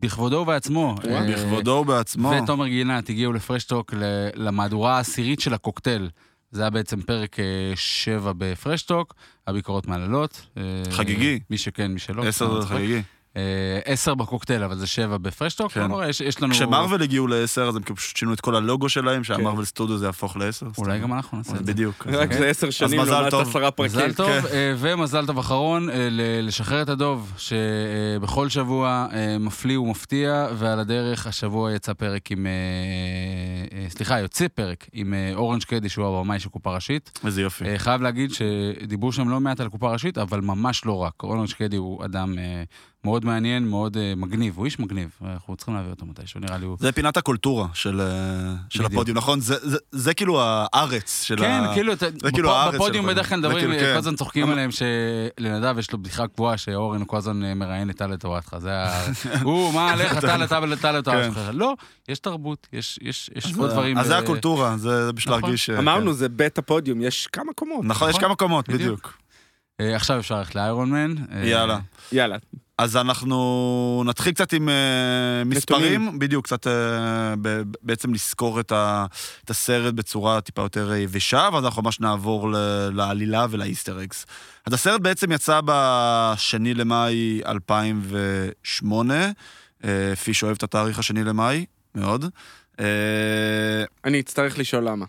בכבודו 0.00 0.36
ובעצמו. 0.36 0.94
בכבודו 1.30 1.70
ובעצמו. 1.70 2.32
ותומר 2.42 2.66
גינת 2.66 3.08
הגיעו 3.08 3.32
לפרשטוק 3.32 3.94
למהדורה 4.34 4.96
העשירית 4.96 5.40
של 5.40 5.54
הקוקטייל. 5.54 6.08
זה 6.54 6.62
היה 6.62 6.70
בעצם 6.70 7.00
פרק 7.02 7.40
אה, 7.40 7.44
שבע 7.74 8.32
בפרשטוק, 8.38 9.14
הביקורות 9.46 9.86
מהלילות. 9.86 10.46
אה, 10.56 10.62
חגיגי. 10.90 11.40
מי 11.50 11.58
שכן, 11.58 11.92
מי 11.92 11.98
שלא. 11.98 12.26
עשר 12.26 12.56
אה, 12.60 12.66
חגיגי. 12.66 13.02
אה, 13.36 13.42
עשר 13.84 14.14
בקוקטייל, 14.14 14.62
אבל 14.62 14.76
זה 14.78 14.86
שבע 14.86 15.18
בפרשטוק, 15.18 15.72
כן. 15.72 15.80
לא 15.80 15.86
נורא, 15.86 16.06
יש, 16.06 16.20
יש 16.20 16.42
לנו... 16.42 16.54
כשמרוויל 16.54 17.02
הגיעו 17.02 17.26
לעשר, 17.26 17.62
אז 17.62 17.76
הם 17.76 17.82
כאילו 17.82 17.96
פשוט 17.96 18.16
שינו 18.16 18.32
את 18.34 18.40
כל 18.40 18.56
הלוגו 18.56 18.88
שלהם, 18.88 19.16
כן. 19.16 19.24
שהמרוויל 19.24 19.64
סטודיו 19.64 19.98
זה 19.98 20.06
יהפוך 20.06 20.36
לעשר. 20.36 20.66
אולי 20.78 20.98
גם 21.00 21.12
אנחנו 21.14 21.38
נעשה 21.38 21.52
את 21.52 21.66
זה. 21.66 21.72
בדיוק. 21.72 22.06
רק 22.12 22.32
אז- 22.32 22.38
זה 22.38 22.46
עשר 22.48 22.70
שנים 22.70 23.00
מזל 23.00 23.10
לעומת 23.12 23.30
טוב. 23.30 23.48
עשרה 23.48 23.70
פרקים. 23.70 23.98
מזל 23.98 24.14
טוב, 24.14 24.26
כן. 24.30 24.40
אה, 24.52 24.74
ומזל 24.78 25.26
טוב 25.26 25.38
אחרון, 25.38 25.90
אה, 25.90 26.08
ל- 26.10 26.46
לשחרר 26.46 26.82
את 26.82 26.88
הדוב, 26.88 27.32
שבכל 27.38 28.48
שבוע 28.48 29.06
מפליא 29.40 29.78
ומפתיע, 29.78 30.46
ועל 30.54 30.80
הדרך 30.80 31.26
השבוע 31.26 31.72
יצא 31.72 31.92
פרק 31.92 32.30
עם... 32.32 32.46
סליחה, 33.88 34.18
יוצא 34.18 34.46
פרק 34.54 34.86
עם 34.92 35.14
אורנג' 35.34 35.62
קדי, 35.62 35.88
שהוא 35.88 36.06
הבמאי 36.20 36.38
של 36.38 36.48
קופה 36.48 36.74
ראשית. 36.74 37.18
איזה 37.26 37.42
יופי. 37.42 37.78
חייב 37.78 38.02
להגיד 38.02 38.30
שדיברו 38.32 39.12
שם 39.12 39.28
לא 39.28 39.40
מעט 39.40 39.60
על 39.60 39.68
קופה 39.68 39.92
ראשית, 39.92 40.18
אבל 40.18 40.40
ממש 40.40 40.84
לא 40.84 40.96
רק. 41.02 41.22
אורנג' 41.22 41.52
קדי 41.52 41.76
הוא 41.76 42.04
אדם 42.04 42.34
מאוד 43.04 43.24
מעניין, 43.24 43.68
מאוד 43.68 43.96
אה, 43.96 44.12
מגניב, 44.16 44.56
הוא 44.56 44.64
איש 44.64 44.78
מגניב, 44.78 45.10
אנחנו 45.24 45.56
צריכים 45.56 45.74
להביא 45.74 45.90
אותו 45.90 46.06
מתישהו, 46.06 46.40
נראה 46.40 46.58
לי 46.58 46.66
הוא... 46.66 46.76
זה 46.80 46.92
פינת 46.92 47.16
הקולטורה 47.16 47.66
של 47.74 48.00
אה, 48.00 48.54
של. 48.70 48.84
הפודיום, 48.84 49.16
נכון? 49.16 49.40
זה- 49.40 49.68
זה- 49.68 49.78
זה 49.92 50.14
כאילו 50.14 50.40
הארץ 50.42 51.22
של 51.22 51.36
כן, 51.38 51.62
ה... 51.64 51.74
כאילו, 51.74 51.92
אתה- 51.92 52.06
זה 52.22 52.30
כאילו 52.32 52.48
בפ- 52.48 52.52
הארץ 52.52 52.74
בפודיום 52.74 53.06
בדרך 53.06 53.28
כלל 53.28 53.38
מדברים, 53.38 53.58
כאילו, 53.58 53.72
כל 53.74 53.80
כן. 53.80 53.96
הזמן 53.96 54.16
צוחקים 54.16 54.42
אבל- 54.42 54.52
עליהם 54.52 54.70
שלנדב 54.70 55.78
יש 55.78 55.92
לו 55.92 55.98
בדיחה 55.98 56.26
קבועה 56.28 56.56
שאורן 56.56 57.02
כל 57.06 57.16
הזמן 57.16 57.44
אה, 57.44 57.54
מראיין 57.54 57.90
את 57.90 57.96
טל 57.96 58.06
לטובתך, 58.06 58.56
זה 58.58 58.72
ה... 58.72 59.04
הוא, 59.42 59.74
מה 59.74 59.92
עליך, 59.92 60.14
טל, 60.18 60.46
טל, 60.46 60.76
טל 60.76 60.92
לטובתך. 60.98 61.40
לא, 61.52 61.74
יש 62.08 62.18
תרבות, 62.18 62.66
יש 62.72 62.98
יש- 63.02 63.30
יש 63.34 63.54
עוד 63.56 63.70
דברים... 63.70 63.98
אז 63.98 64.06
זה 64.06 64.18
הקולטורה, 64.18 64.76
זה 64.76 65.12
בשביל 65.12 65.34
נכון. 65.34 65.42
להרגיש... 65.42 65.70
אה, 65.70 65.78
אמרנו, 65.78 66.10
כן. 66.10 66.16
זה 66.16 66.28
בית 66.28 66.58
הפודיום, 66.58 67.00
יש 67.02 67.26
כמה 67.26 67.52
קומות. 67.52 67.84
נכון, 67.84 68.08
יש 68.08 68.14
נכון. 68.16 68.28
כמה 68.28 68.36
קומות, 68.36 68.68
בדיוק. 68.68 69.18
עכשיו 69.78 70.18
אפשר 70.18 70.38
ללכת 70.38 70.54
לאיירון 70.54 70.90
מן. 70.90 71.14
יאללה. 71.44 71.78
יאללה. 72.12 72.36
אז 72.78 72.96
אנחנו 72.96 74.02
נתחיל 74.06 74.32
קצת 74.32 74.52
עם 74.52 74.68
אה, 74.68 74.74
מספרים, 75.46 76.18
בדיוק, 76.18 76.44
קצת 76.44 76.66
אה, 76.66 76.72
ב- 77.42 77.62
בעצם 77.82 78.14
לזכור 78.14 78.60
את 78.60 78.72
ה- 78.72 79.06
את 79.44 79.50
הסרט 79.50 79.94
בצורה 79.94 80.40
טיפה 80.40 80.62
יותר 80.62 80.92
יבשה, 80.94 81.48
ואז 81.52 81.64
אנחנו 81.64 81.82
ממש 81.82 82.00
נעבור 82.00 82.50
ל- 82.52 82.56
לעלילה 82.94 83.46
ולאיסטר 83.50 84.02
אגס. 84.02 84.26
אז 84.66 84.72
הסרט 84.72 85.00
בעצם 85.00 85.32
יצא 85.32 85.60
בשני 85.64 86.74
למאי 86.74 87.40
2008, 87.46 89.28
אה, 89.84 90.16
פיש 90.24 90.42
אוהב 90.42 90.56
את 90.56 90.62
התאריך 90.62 90.98
השני 90.98 91.24
למאי, 91.24 91.64
מאוד. 91.94 92.24
אה, 92.80 92.84
אני 94.04 94.20
אצטרך 94.20 94.58
לשאול 94.58 94.84
למה. 94.88 95.06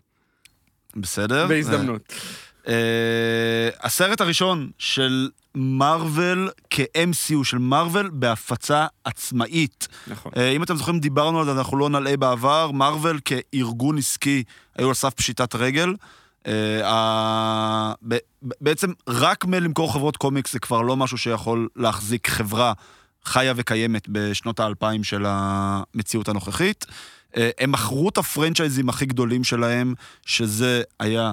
בסדר. 0.96 1.48
בהזדמנות. 1.48 2.14
Uh, 2.66 2.68
הסרט 3.82 4.22
הראשון 4.22 4.70
של 4.78 5.30
מארוול 5.56 6.50
כ-MCU 6.70 7.44
של 7.44 7.58
מארוול 7.58 8.10
בהפצה 8.14 8.88
עצמאית. 9.04 9.88
נכון. 10.08 10.32
Uh, 10.32 10.40
אם 10.56 10.64
אתם 10.64 10.76
זוכרים, 10.76 11.00
דיברנו 11.00 11.40
על 11.40 11.46
זה, 11.46 11.52
אנחנו 11.52 11.78
לא 11.78 11.90
נלאה 11.90 12.18
בעבר, 12.18 12.72
מארוול 12.72 13.20
כארגון 13.26 13.98
עסקי 13.98 14.44
היו 14.78 14.88
על 14.88 14.94
סף 14.94 15.14
פשיטת 15.14 15.56
רגל. 15.56 15.96
ה... 16.84 17.94
ב- 18.08 18.16
ב- 18.48 18.54
בעצם 18.62 18.92
רק 19.08 19.46
מלמכור 19.46 19.94
חברות 19.94 20.18
קומיקס 20.18 20.54
זה 20.54 20.60
כבר 20.60 20.82
לא 20.82 20.98
משהו 20.98 21.18
שיכול 21.18 21.68
להחזיק 21.76 22.30
חברה 22.30 22.74
חיה 23.26 23.54
וקיימת 23.56 24.08
בשנות 24.10 24.60
האלפיים 24.60 25.04
של 25.04 25.26
המציאות 25.28 26.30
הנוכחית. 26.30 26.86
Uh, 27.34 27.38
הם 27.60 27.72
מכרו 27.72 28.10
את 28.10 28.18
ה 28.18 28.24
franchise 28.24 28.78
ים 28.78 28.90
הכי 28.90 29.06
גדולים 29.06 29.44
שלהם, 29.44 29.94
שזה 30.26 30.82
היה 31.00 31.32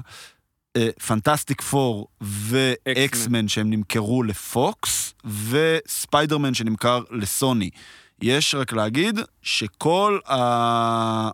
פנטסטיק 1.06 1.62
פור 1.62 2.08
ואקסמן 2.20 3.48
שהם 3.48 3.70
נמכרו 3.70 4.22
לפוקס, 4.22 5.14
וספיידרמן 5.48 6.54
שנמכר 6.54 7.02
לסוני. 7.10 7.70
יש 8.22 8.54
רק 8.54 8.72
להגיד 8.72 9.18
שכל 9.42 10.18
ה... 10.30 11.30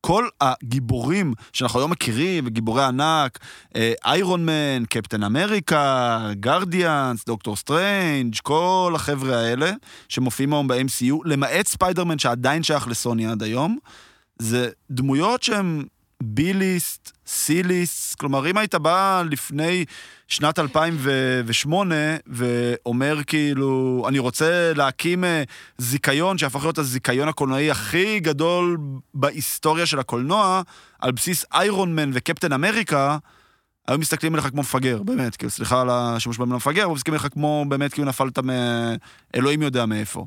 כל 0.00 0.28
הגיבורים 0.40 1.34
שאנחנו 1.52 1.80
היום 1.80 1.90
מכירים, 1.90 2.48
גיבורי 2.48 2.84
ענק, 2.84 3.38
אה, 3.76 3.92
איירון 4.04 4.46
מן, 4.46 4.84
קפטן 4.88 5.22
אמריקה, 5.22 6.28
גרדיאנס, 6.32 7.24
דוקטור 7.24 7.56
סטרנג', 7.56 8.34
כל 8.42 8.92
החבר'ה 8.96 9.36
האלה 9.36 9.72
שמופיעים 10.08 10.52
היום 10.52 10.68
ב-MCU, 10.68 11.14
למעט 11.24 11.66
ספיידרמן 11.66 12.18
שעדיין 12.18 12.62
שייך 12.62 12.88
לסוני 12.88 13.26
עד 13.26 13.42
היום, 13.42 13.78
זה 14.38 14.70
דמויות 14.90 15.42
שהן 15.42 15.84
ביליסט, 16.24 17.12
סיליסט, 17.26 18.14
כלומר, 18.14 18.50
אם 18.50 18.58
היית 18.58 18.74
בא 18.74 19.22
לפני 19.30 19.84
שנת 20.28 20.58
2008 20.58 21.94
ואומר 22.26 23.18
כאילו, 23.26 24.04
אני 24.08 24.18
רוצה 24.18 24.72
להקים 24.76 25.24
אה, 25.24 25.42
זיכיון 25.78 26.38
שיהפוך 26.38 26.62
להיות 26.62 26.78
הזיכיון 26.78 27.28
הקולנועי 27.28 27.70
הכי 27.70 28.20
גדול 28.20 28.78
בהיסטוריה 29.14 29.86
של 29.86 29.98
הקולנוע, 29.98 30.62
על 31.00 31.12
בסיס 31.12 31.44
איירון 31.52 31.96
מן 31.96 32.10
וקפטן 32.14 32.52
אמריקה, 32.52 33.18
היו 33.88 33.98
מסתכלים 33.98 34.34
עליך 34.34 34.46
כמו 34.46 34.60
מפגר, 34.60 35.02
באמת, 35.02 35.36
כאילו, 35.36 35.50
סליחה 35.50 35.80
על 35.80 35.88
השימוש 35.90 36.38
במילה 36.38 36.56
מפגר, 36.56 36.84
אבל 36.84 36.94
מסתכלים 36.94 37.14
עליך 37.14 37.32
כמו, 37.32 37.64
באמת, 37.68 37.92
כאילו 37.92 38.08
נפלת 38.08 38.38
מאלוהים 38.38 39.62
יודע 39.62 39.86
מאיפה. 39.86 40.26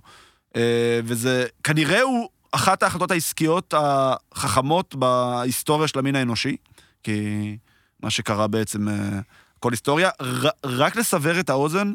אה, 0.55 0.99
וזה, 1.03 1.45
כנראה 1.63 2.01
הוא 2.01 2.29
אחת 2.51 2.83
ההחלטות 2.83 3.11
העסקיות 3.11 3.73
החכמות 3.77 4.95
בהיסטוריה 4.95 5.87
של 5.87 5.99
המין 5.99 6.15
האנושי, 6.15 6.57
כי 7.03 7.57
מה 8.03 8.09
שקרה 8.09 8.47
בעצם, 8.47 8.89
אה, 8.89 9.19
כל 9.59 9.71
היסטוריה. 9.71 10.09
ר, 10.21 10.47
רק 10.63 10.95
לסבר 10.95 11.39
את 11.39 11.49
האוזן, 11.49 11.93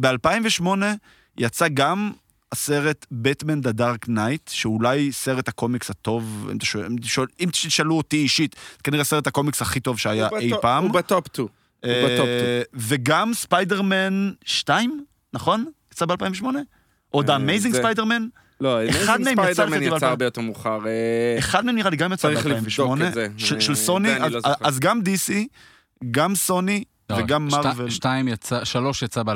ב-2008 0.00 0.66
יצא 1.38 1.68
גם 1.68 2.12
הסרט 2.52 3.06
בטמן 3.12 3.60
The 3.60 3.72
Dark 3.72 4.08
Knight, 4.08 4.50
שאולי 4.54 5.12
סרט 5.12 5.48
הקומיקס 5.48 5.90
הטוב, 5.90 6.48
אם, 6.52 6.58
תשאל, 6.58 6.86
אם, 6.86 6.96
תשאל, 6.96 7.24
אם 7.40 7.48
תשאלו 7.52 7.96
אותי 7.96 8.16
אישית, 8.16 8.56
כנראה 8.84 9.02
הסרט 9.02 9.26
הקומיקס 9.26 9.62
הכי 9.62 9.80
טוב 9.80 9.98
שהיה 9.98 10.28
אי 10.38 10.50
פעם. 10.60 10.84
הוא 10.84 10.92
ב 10.92 11.01
top 11.01 11.26
2. 11.26 11.48
הוא 11.84 11.92
ב 11.92 12.01
top 12.01 12.26
אה, 12.26 12.62
וגם 12.74 13.34
ספיידרמן 13.34 14.30
2, 14.44 15.04
נכון? 15.32 15.64
יצא 15.92 16.06
ב-2008? 16.06 16.44
או 17.14 17.22
The 17.22 17.26
Amazing 17.26 17.74
Spider-Man? 17.74 18.43
לא, 18.64 18.78
אחד 18.90 19.20
מהם 19.20 19.32
יצא 19.38 19.54
ספיידרמן 19.66 19.82
יצא. 19.96 20.06
הרבה 20.06 20.24
יותר 20.24 20.40
מאוחר. 20.40 20.78
אה, 20.86 21.38
אחד 21.38 21.64
מהם 21.66 21.74
נראה 21.76 21.90
לי 21.90 21.96
גם 21.96 22.12
יצא 22.12 22.22
צריך 22.28 22.46
לבדוק 22.46 22.68
ב-2008. 22.98 23.06
את 23.08 23.14
זה. 23.14 23.26
של 23.36 23.70
אה, 23.72 23.76
סוני, 23.76 24.08
לא 24.30 24.38
אז- 24.60 24.78
גם 24.80 25.00
DC, 25.00 25.32
גם 26.10 26.34
סוני 26.34 26.84
וגם 27.12 27.48
שת- 27.50 27.56
מארוול. 27.56 27.90
שתיים 27.90 28.28
יצא, 28.28 28.64
שלוש 28.64 29.02
יצא 29.02 29.22
ב-2007, 29.22 29.34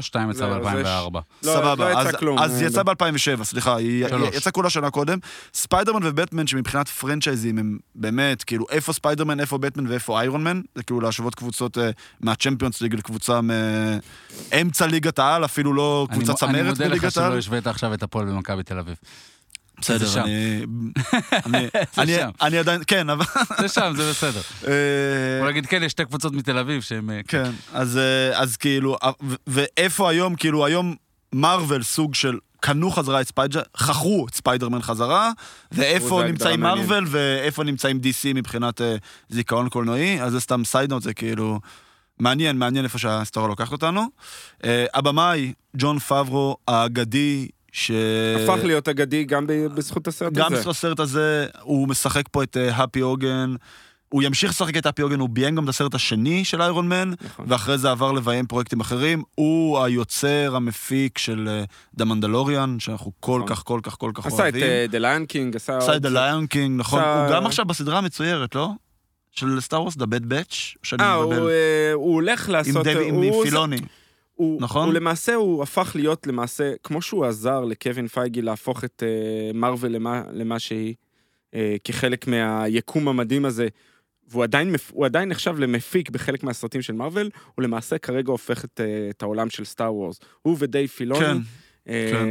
שתיים 0.00 0.30
יצא 0.30 0.38
זה 0.38 0.46
ב-2004. 0.58 0.84
לא- 1.12 1.20
לא 1.42 1.52
סבבה, 1.54 1.90
יצא 1.90 2.00
אז- 2.00 2.14
כלום. 2.16 2.38
אז 2.38 2.62
אה, 2.62 2.66
יצא 2.66 2.82
ב-2007, 2.82 3.44
סליחה, 3.44 3.76
שלוש. 4.08 4.34
יצא 4.34 4.50
כולה 4.50 4.70
שנה 4.70 4.90
קודם. 4.90 5.18
ספיידרמן 5.54 6.00
ובטמן, 6.06 6.46
שמבחינת 6.46 6.88
franchise 6.88 7.45
ים 7.45 7.58
הם 7.58 7.78
באמת, 7.94 8.44
כאילו, 8.44 8.64
איפה 8.70 8.92
ספיידרמן, 8.92 9.40
איפה 9.40 9.58
בטמן 9.58 9.86
ואיפה 9.86 10.20
איירון 10.20 10.44
מן, 10.44 10.60
זה 10.74 10.82
כאילו 10.82 11.00
להשוות 11.00 11.34
קבוצות 11.34 11.78
אה, 11.78 11.90
מהצ'מפיונס 12.20 12.80
ליג 12.80 12.94
לקבוצה 12.94 13.40
מאמצע 14.52 14.86
ליגת 14.86 15.18
העל, 15.18 15.44
אפילו 15.44 15.72
לא 15.74 16.06
אני 16.10 16.24
קבוצה 16.24 16.46
מ- 16.46 16.48
אני 16.50 16.58
צמרת 16.58 16.68
מודה 16.70 16.84
לך 16.84 16.90
בליגת 16.90 17.16
העל. 17.16 17.30
שלא 17.30 17.38
השווית 17.38 17.66
עכשיו 17.66 17.94
את 17.94 18.02
הפועל 18.02 18.26
במכבי 18.26 18.62
תל 18.62 18.78
אביב. 18.78 18.94
בסדר, 19.80 19.98
זה 19.98 20.06
שם. 20.06 20.20
אני... 20.24 20.62
אני- 21.46 21.66
זה 21.94 22.02
אני- 22.02 22.14
שם. 22.16 22.30
אני 22.42 22.58
עדיין, 22.58 22.80
כן, 22.86 23.10
אבל... 23.10 23.24
זה 23.60 23.68
שם, 23.68 23.92
זה 23.96 24.10
בסדר. 24.10 24.40
אה, 24.66 24.72
בוא 25.40 25.48
נגיד 25.50 25.66
כן, 25.66 25.82
יש 25.82 25.92
שתי 25.92 26.04
קבוצות 26.04 26.32
מתל 26.32 26.58
אביב 26.58 26.82
שהן... 26.82 27.10
אה, 27.10 27.20
כן, 27.28 27.50
אז, 27.72 27.96
אה, 27.98 28.38
אז 28.40 28.56
כאילו, 28.56 28.96
ואיפה 29.46 30.10
היום, 30.10 30.34
כאילו 30.34 30.66
היום 30.66 30.94
מארוול 31.34 31.82
סוג 31.82 32.14
של 32.14 32.38
קנו 32.60 32.90
חזרה 32.90 33.20
את 33.20 33.26
ספיידרמן, 33.28 33.64
חכרו 33.76 34.26
את 34.28 34.34
ספיידרמן 34.34 34.82
חזרה, 34.82 35.30
ואיפה 35.72 36.22
נמצאים 36.26 36.60
מארוול 36.60 37.04
ואיפה 37.08 37.64
נמצאים 37.64 38.00
DC 38.02 38.34
מבחינת 38.34 38.80
אה, 38.80 38.96
זיכרון 39.28 39.68
קולנועי, 39.68 40.22
אז 40.22 40.32
זה 40.32 40.40
סתם 40.40 40.64
side 40.64 40.81
note, 40.81 41.02
זה 41.02 41.14
כאילו 41.14 41.60
מעניין, 42.18 42.58
מעניין 42.58 42.84
איפה 42.84 42.98
שההיסטוריה 42.98 43.48
לוקחת 43.48 43.72
אותנו. 43.72 44.02
אה, 44.64 44.84
הבמאי, 44.94 45.52
ג'ון 45.76 45.98
פאברו 45.98 46.56
האגדי, 46.68 47.48
ש... 47.72 47.90
הפך 48.36 48.64
להיות 48.64 48.88
אגדי 48.88 49.24
גם 49.24 49.46
ב- 49.46 49.52
בזכות 49.66 50.08
הסרט 50.08 50.32
גם 50.32 50.54
הזה. 50.54 50.68
בסרט 50.68 51.00
הזה, 51.00 51.46
הוא 51.62 51.88
משחק 51.88 52.22
פה 52.30 52.42
את 52.42 52.56
הפי 52.72 53.00
הוגן. 53.00 53.54
הוא 54.08 54.22
ימשיך 54.22 54.50
לשחק 54.50 54.76
את 54.76 54.86
הפי 54.86 55.02
הוגן, 55.02 55.20
הוא 55.20 55.28
ביים 55.28 55.56
גם 55.56 55.64
את 55.64 55.68
הסרט 55.68 55.94
השני 55.94 56.44
של 56.44 56.62
איירון 56.62 56.88
מן, 56.88 57.12
נכון. 57.24 57.44
ואחרי 57.48 57.78
זה 57.78 57.90
עבר 57.90 58.12
לביים 58.12 58.46
פרויקטים 58.46 58.80
אחרים. 58.80 59.22
הוא 59.34 59.78
היוצר, 59.84 60.52
המפיק 60.56 61.18
של 61.18 61.48
The 61.94 62.04
Mandalorian, 62.04 62.76
שאנחנו 62.80 63.12
כל 63.20 63.36
נכון. 63.44 63.48
כך, 63.56 63.62
כל 63.64 63.80
כך, 63.82 63.96
כל 63.98 64.10
כך 64.14 64.26
עשה 64.26 64.36
את 64.48 64.54
אוהבים. 64.54 64.62
The 64.90 64.98
Lion 64.98 65.26
King, 65.26 65.56
עשה 65.56 65.76
עשה 65.78 65.96
את. 65.96 66.02
The 66.02 66.08
Lion 66.08 66.46
King, 66.46 66.80
נכון. 66.80 67.00
עשה- 67.00 67.24
הוא 67.26 67.34
גם 67.34 67.46
עכשיו 67.46 67.64
בסדרה 67.64 67.98
המצוירת, 67.98 68.54
לא? 68.54 68.68
של 69.32 69.60
סטאר 69.60 69.80
וורס, 69.80 69.96
The 69.96 70.06
Bad 70.06 70.26
Batch? 70.26 70.54
שאני 70.82 71.02
אה, 71.02 71.12
הוא, 71.14 71.32
מבלבל. 71.32 71.48
אה, 71.48 71.92
הוא 71.92 72.14
הולך 72.14 72.46
עם 72.48 72.52
לעשות... 72.52 72.86
דייב, 72.86 73.08
עם 73.08 73.14
הוא- 73.14 73.44
פילוני. 73.44 73.76
הוא, 74.40 74.62
נכון? 74.62 74.86
הוא 74.86 74.94
למעשה, 74.94 75.34
הוא 75.34 75.62
הפך 75.62 75.92
להיות 75.94 76.26
למעשה, 76.26 76.72
כמו 76.82 77.02
שהוא 77.02 77.24
עזר 77.24 77.64
לקווין 77.64 78.08
פייגי 78.08 78.42
להפוך 78.42 78.84
את 78.84 79.02
uh, 79.02 79.56
מארוול 79.56 79.90
למה, 79.90 80.22
למה 80.32 80.58
שהיא, 80.58 80.94
uh, 81.50 81.58
כחלק 81.84 82.26
מהיקום 82.26 83.08
המדהים 83.08 83.44
הזה, 83.44 83.68
והוא 84.28 84.42
עדיין, 84.42 84.74
הוא 84.92 85.06
עדיין 85.06 85.28
נחשב 85.28 85.58
למפיק 85.58 86.10
בחלק 86.10 86.42
מהסרטים 86.42 86.82
של 86.82 86.92
מארוול, 86.92 87.30
הוא 87.54 87.62
למעשה 87.62 87.98
כרגע 87.98 88.32
הופך 88.32 88.64
את, 88.64 88.80
אה, 88.80 89.10
את 89.10 89.22
העולם 89.22 89.50
של 89.50 89.64
סטאר 89.64 89.94
וורס. 89.94 90.20
הוא 90.42 90.56
ודייב 90.58 90.88
פילוני, 90.88 91.20
כן, 91.20 91.36
אה, 91.88 92.08
כן. 92.12 92.26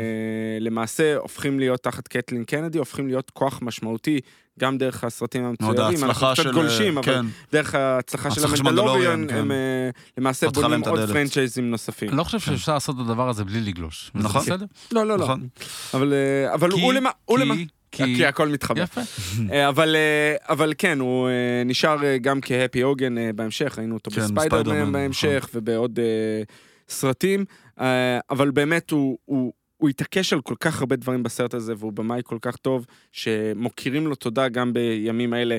למעשה 0.60 1.18
הופכים 1.18 1.60
להיות 1.60 1.84
תחת 1.84 2.08
קטלין 2.08 2.44
קנדי, 2.44 2.78
הופכים 2.78 3.08
להיות 3.08 3.30
כוח 3.30 3.60
משמעותי, 3.62 4.20
גם 4.60 4.78
דרך 4.78 5.04
הסרטים 5.04 5.46
המצוירים. 5.46 6.04
אנחנו 6.04 6.28
קצת 6.34 6.44
של... 6.44 6.52
גולשים, 6.54 6.98
אבל 6.98 7.06
כן, 7.06 7.26
דרך 7.52 7.76
ההצלחה 7.76 8.32
של 8.32 8.42
המנדלוריון, 8.46 9.22
הם 9.22 9.28
כן. 9.28 9.52
אה, 9.52 9.90
למעשה 10.18 10.50
בונים 10.50 10.84
עוד 10.84 11.00
הדלת. 11.00 11.16
פרנצ'ייזים 11.16 11.72
נוספים. 11.72 12.10
אני 12.10 12.18
לא 12.18 12.24
חושב 12.24 12.40
שאפשר 12.40 12.74
לעשות 12.74 12.96
את 12.96 13.02
הדבר 13.02 13.30
הזה 13.30 13.44
בלי 13.46 13.62
לגלוש. 13.62 14.12
נכון. 14.16 14.42
בסדר? 14.42 14.66
לא, 14.92 15.06
לא, 15.06 15.18
לא. 15.18 15.24
נכון. 15.24 15.48
אבל 15.94 16.14
אה, 16.14 16.54
אבל 16.54 16.72
כי- 16.72 16.82
הוא 16.82 16.94
למה... 16.94 17.10
הוא 17.26 17.38
כי- 17.38 17.44
למה... 17.46 17.56
כי... 17.92 18.16
כי 18.16 18.26
הכל 18.26 18.48
מתחבר. 18.48 18.82
יפה. 18.84 19.02
אה, 19.52 19.68
אבל, 19.70 19.96
אה, 19.96 20.54
אבל 20.54 20.74
כן, 20.78 21.00
הוא 21.00 21.28
אה, 21.30 21.34
נשאר 21.66 22.04
אה, 22.04 22.18
גם 22.18 22.42
כהפי 22.42 22.82
הוגן 22.82 23.18
אה, 23.18 23.30
בהמשך, 23.36 23.76
ראינו 23.78 23.96
אותו 23.96 24.12
כן, 24.12 24.22
בספיידרמן 24.22 24.92
בהמשך 24.92 25.50
ובעוד 25.54 26.00
אה, 26.00 26.44
סרטים, 26.90 27.46
אה, 27.82 28.20
אבל 28.30 28.52
באמת 28.52 28.92
הוא, 28.92 29.18
הוא, 29.26 29.54
הוא 29.80 29.90
התעקש 29.90 30.34
על 30.34 30.42
כל 30.42 30.56
כך 30.60 30.80
הרבה 30.80 30.96
דברים 30.96 31.24
בסרט 31.24 31.54
הזה, 31.54 31.74
והוא 31.78 31.94
במאי 31.94 32.22
כל 32.24 32.38
כך 32.42 32.56
טוב, 32.56 32.86
שמוקירים 33.12 34.08
לו 34.08 34.16
תודה 34.16 34.50
גם 34.50 34.74
בימים 34.74 35.34
האלה. 35.34 35.58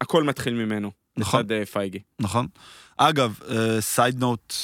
הכל 0.00 0.24
מתחיל 0.24 0.54
ממנו, 0.54 0.90
נכון. 1.16 1.40
לצד 1.40 1.52
אה, 1.52 1.66
פייגי. 1.66 1.98
נכון. 2.18 2.46
אגב, 2.96 3.40
סייד 3.80 4.20
נוט 4.20 4.54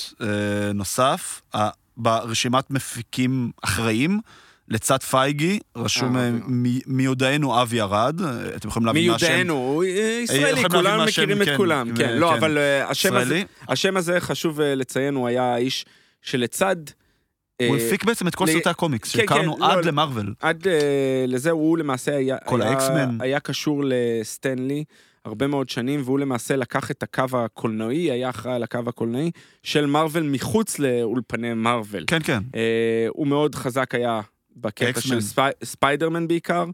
נוסף, 0.75 1.43
אה, 1.55 1.71
ברשימת 1.97 2.71
מפיקים 2.71 3.51
אחראים, 3.63 4.21
לצד 4.69 5.03
פייגי, 5.03 5.59
רשום 5.77 6.17
אה, 6.17 6.23
אה. 6.23 6.31
מ- 6.31 6.97
מיודענו 6.97 7.63
אבי 7.63 7.81
ארד, 7.81 8.21
אתם 8.57 8.69
יכולים 8.69 8.87
להבין 8.87 9.09
מה 9.11 9.15
השם. 9.15 9.27
מיודענו, 9.27 9.83
ישראלי, 10.23 10.63
כולם 10.71 11.05
מכירים 11.07 11.43
את 11.43 11.47
כן, 11.47 11.57
כולם, 11.57 11.97
כן, 11.97 12.17
לא, 12.19 12.31
כן. 12.31 12.37
אבל 12.37 12.59
אה, 12.59 12.89
השם 12.91 13.17
הזה. 13.17 13.43
השם 13.69 13.97
הזה 13.97 14.21
חשוב 14.21 14.61
אה, 14.61 14.75
לציין, 14.75 15.15
הוא 15.15 15.29
היה 15.29 15.43
האיש 15.55 15.85
שלצד... 16.23 16.77
הוא 17.63 17.77
אה, 17.77 17.87
הפיק 17.87 18.05
בעצם 18.05 18.29
את 18.29 18.35
כל 18.35 18.47
סרטי 18.47 18.69
הקומיקס, 18.69 19.13
כן, 19.13 19.19
שהכרנו 19.19 19.55
כן, 19.55 19.61
לא, 19.61 19.73
עד 19.73 19.77
לא. 19.77 19.91
למארוול. 19.91 20.35
עד 20.41 20.69
אה, 20.69 21.25
לזה 21.29 21.51
הוא 21.51 21.79
למעשה 21.79 22.17
היה, 22.17 22.37
כל 22.45 22.63
האקסמן. 22.63 23.19
היה 23.21 23.41
קשור 23.41 23.83
לסטן 23.85 24.52
לי 24.52 24.85
הרבה 25.25 25.47
מאוד 25.47 25.69
שנים, 25.69 26.03
והוא 26.05 26.19
למעשה 26.19 26.57
לקח 26.57 26.91
את 26.91 27.03
הקו 27.03 27.25
הקולנועי, 27.33 28.11
היה 28.11 28.31
אחראי 28.31 28.55
על 28.55 28.63
הקו 28.63 28.79
הקולנועי 28.87 29.31
של 29.63 29.87
מארוול 29.87 30.23
מחוץ 30.23 30.79
לאולפני 30.79 31.55
מארוול. 31.55 32.05
כן, 32.07 32.19
כן. 32.25 32.43
אה, 32.55 33.07
הוא 33.09 33.27
מאוד 33.27 33.55
חזק 33.55 33.95
היה 33.95 34.21
בקטע. 34.57 35.01
של 35.01 35.21
ספי, 35.21 35.41
ספיידרמן 35.65 36.29
בעיקר. 36.29 36.65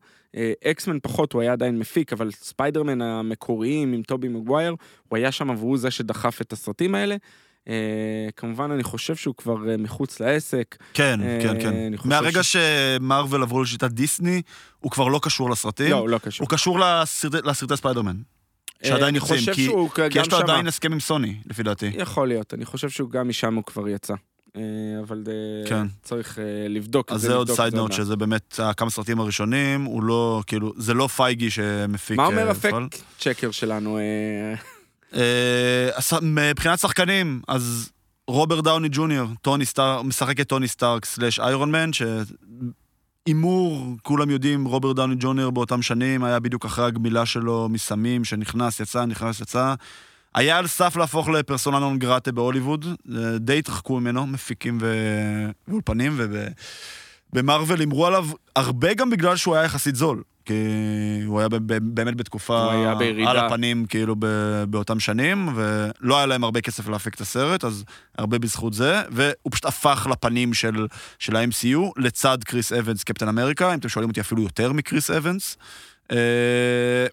אקסמן 0.65 0.99
פחות, 1.03 1.33
הוא 1.33 1.43
היה 1.43 1.53
עדיין 1.53 1.79
מפיק, 1.79 2.13
אבל 2.13 2.31
ספיידרמן 2.31 3.03
המקוריים 3.03 3.93
עם 3.93 4.03
טובי 4.03 4.29
מגווייר, 4.29 4.75
הוא 5.09 5.17
היה 5.17 5.33
שם 5.33 5.51
והוא 5.51 5.79
זה 5.79 5.91
שדחף 5.91 6.41
את 6.41 6.53
הסרטים 6.53 6.95
האלה. 6.95 7.17
אה, 7.69 7.75
כמובן, 8.37 8.71
אני 8.71 8.83
חושב 8.83 9.17
שהוא 9.17 9.35
כבר 9.35 9.71
אה, 9.71 9.77
מחוץ 9.77 10.21
לעסק. 10.21 10.77
כן, 10.95 11.21
אה, 11.23 11.39
כן, 11.43 11.61
כן. 11.61 11.93
מהרגע 12.05 12.43
ש- 12.43 12.57
שמרוויל 13.01 13.43
עברו 13.43 13.63
לשיטת 13.63 13.91
דיסני, 13.91 14.43
הוא 14.81 14.91
כבר 14.91 15.09
לא 15.09 15.21
קשור 15.23 15.51
לסרטים. 15.51 15.91
לא, 15.91 16.09
לא 16.09 16.19
קשור. 16.19 16.45
הוא 16.45 16.51
קשור 16.51 16.79
לסרטי- 16.81 17.43
לסרטי 17.45 17.77
ספיידרמן. 17.77 18.17
שעדיין 18.85 19.15
יוצאים, 19.15 19.39
כי- 19.55 19.69
כי 20.11 20.19
יש 20.19 20.27
לו 20.33 20.39
שמה. 20.39 20.39
עדיין 20.39 20.67
הסכם 20.67 20.93
עם 20.93 21.01
סוני, 21.01 21.35
לפי 21.47 21.63
דעתי. 21.63 21.91
יכול 21.95 22.29
להיות, 22.29 22.55
אני 22.55 22.65
חושב 22.65 22.89
שהוא 22.91 23.11
גם 23.11 23.29
משם 23.29 23.55
הוא 23.55 23.65
כבר 23.65 23.89
יצא. 23.89 24.15
אבל 25.03 25.23
כן. 25.69 25.87
צריך 26.03 26.39
לבדוק 26.69 27.07
את 27.09 27.13
אז 27.13 27.21
זה. 27.21 27.29
זה 27.29 27.35
עוד 27.35 27.51
side 27.51 27.71
note. 27.71 27.93
שזה 27.93 28.17
באמת 28.17 28.61
כמה 28.77 28.91
סרטים 28.91 29.21
הראשונים, 29.21 29.85
הוא 29.85 30.03
לא, 30.03 30.43
כאילו, 30.47 30.73
זה 30.77 30.95
לא 30.95 31.07
פייגי 31.07 31.51
שמפיק... 31.51 32.17
מה 32.17 32.27
אומר 32.27 32.51
ה 32.51 32.54
fact. 32.54 32.71
checker 33.19 33.51
שלנו? 33.51 33.99
אה, 35.15 36.19
מבחינת 36.23 36.79
שחקנים, 36.79 37.41
אז 37.49 37.91
רוברט 38.29 38.65
דאוני 38.65 38.89
ג'וניור, 38.91 39.29
טוני 39.43 39.67
סטארק, 39.67 40.05
משחק 40.05 40.41
את 40.41 40.49
טוני 40.49 40.69
סטארק 40.69 41.05
slash 41.05 41.41
איירון 41.41 41.73
מן, 41.73 41.91
שהימור, 41.93 43.87
כולם 44.03 44.31
יודעים, 44.31 44.65
רוברט 44.65 44.97
דאוני 44.97 45.15
ג'וניור 45.19 45.53
באותם 45.53 45.83
שנים, 45.83 46.25
היה 46.25 46.41
בדיוק 46.41 46.65
אחרי 46.65 46.85
הגמילה 46.85 47.27
שלו 47.27 47.69
מסמים, 47.69 48.25
שנכנס, 48.25 48.81
יצא, 48.81 49.05
נכנס, 49.05 49.41
יצא. 49.41 49.75
היה 50.35 50.59
על 50.59 50.67
סף 50.67 50.97
להפוך 50.97 51.29
לפרסונה 51.29 51.79
נון 51.79 51.99
גרטה 51.99 52.33
בהוליווד, 52.33 52.87
אה, 53.17 53.39
די 53.39 53.59
התרחקו 53.59 54.01
ממנו, 54.01 54.27
מפיקים 54.27 54.79
ואולפנים, 55.69 56.17
ובמרוויל 57.33 57.83
אמרו 57.83 58.07
עליו 58.07 58.27
הרבה 58.57 58.95
גם 58.95 59.11
בגלל 59.11 59.37
שהוא 59.37 59.55
היה 59.55 59.65
יחסית 59.65 59.97
זול. 59.97 60.23
כי 60.45 60.55
הוא 61.27 61.41
היה 61.41 61.49
באמת 61.81 62.17
בתקופה 62.17 62.73
היה. 62.73 62.95
על 63.27 63.37
הפנים, 63.37 63.87
כאילו, 63.87 64.17
באותם 64.69 65.01
שנים, 65.01 65.49
ולא 65.55 66.17
היה 66.17 66.27
להם 66.27 66.45
הרבה 66.45 66.61
כסף 66.61 66.89
להפיק 66.89 67.15
את 67.15 67.21
הסרט, 67.21 67.65
אז 67.65 67.85
הרבה 68.19 68.39
בזכות 68.39 68.73
זה, 68.73 69.03
והוא 69.11 69.51
פשוט 69.51 69.65
הפך 69.65 70.07
לפנים 70.11 70.55
של, 70.55 70.87
של 71.19 71.37
ה-MCU, 71.37 71.79
לצד 71.97 72.39
קריס 72.45 72.73
אבנס, 72.73 73.05
קפטן 73.05 73.29
אמריקה, 73.29 73.75
אם 73.75 73.79
אתם 73.79 73.89
שואלים 73.89 74.11
אותי 74.11 74.21
אפילו 74.21 74.43
יותר 74.43 74.73
מקריס 74.73 75.11
אבנס. 75.11 75.57
אה, 76.13 77.07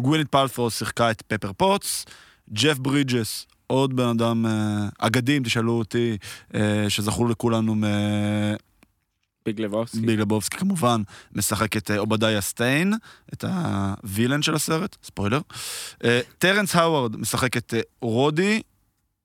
גווינת' 0.00 0.28
פאלטרו 0.28 0.70
שיחקה 0.70 1.10
את 1.10 1.22
פפר 1.26 1.52
פוטס, 1.52 2.04
ג'ף 2.52 2.78
ברידג'ס, 2.78 3.46
עוד 3.66 3.96
בן 3.96 4.08
אדם 4.08 4.46
אה, 4.46 4.88
אגדי, 4.98 5.36
אם 5.36 5.42
תשאלו 5.42 5.72
אותי, 5.72 6.16
אה, 6.54 6.84
שזכור 6.88 7.28
לכולנו. 7.28 7.74
ביג 9.46 9.60
לבובסקי. 9.60 10.00
ביג 10.00 10.20
לבובסקי 10.20 10.56
כמובן, 10.56 11.02
משחק 11.32 11.76
את 11.76 11.90
אה, 11.90 11.98
עובדיה 11.98 12.40
סטיין, 12.40 12.94
את 13.32 13.44
ה 13.44 13.56
villain 13.56 14.42
של 14.42 14.54
הסרט, 14.54 14.96
ספוילר. 15.04 15.40
אה, 16.04 16.20
טרנס 16.38 16.76
האווארד 16.76 17.16
משחק 17.16 17.56
את 17.56 17.74
אה, 17.74 17.80
רודי, 18.00 18.62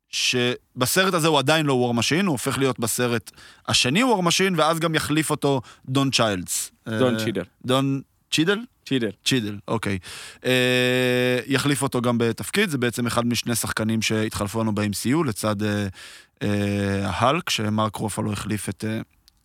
שבסרט 0.10 1.14
הזה 1.14 1.28
הוא 1.28 1.40
עדיין 1.40 1.66
לא 1.66 1.74
וור 1.74 1.94
משין, 1.94 2.26
הוא 2.26 2.32
הופך 2.32 2.58
להיות 2.58 2.80
בסרט 2.80 3.32
השני 3.68 4.04
וור 4.04 4.24
משין, 4.24 4.56
ואז 4.58 4.80
גם 4.80 4.96
יחליף 4.96 5.30
אותו 5.30 5.62
דון 5.86 6.12
צ'יילדס. 6.12 6.72
דון 6.88 7.16
אה, 7.16 7.24
צ'ידל. 7.24 7.44
דון 7.66 8.02
צ'ידל? 8.32 8.60
צ'ידל. 8.86 9.12
צ'ידל, 9.26 9.58
אוקיי. 9.68 9.98
אה, 10.46 11.40
יחליף 11.48 11.82
אותו 11.82 12.02
גם 12.02 12.18
בתפקיד, 12.18 12.70
זה 12.70 12.78
בעצם 12.78 13.08
אחד 13.08 13.26
משני 13.26 13.56
שחקנים 13.56 14.02
שהתחלפו 14.02 14.62
לנו 14.62 14.76
ב-MCU, 14.76 15.26
לצד 15.26 15.64
אה, 15.64 15.88
אה, 16.44 17.10
ההלק, 17.10 17.50
שמרק 17.50 17.96
רופלו 17.96 18.34
החליף 18.34 18.70
את 18.70 18.86
אה, 18.88 19.02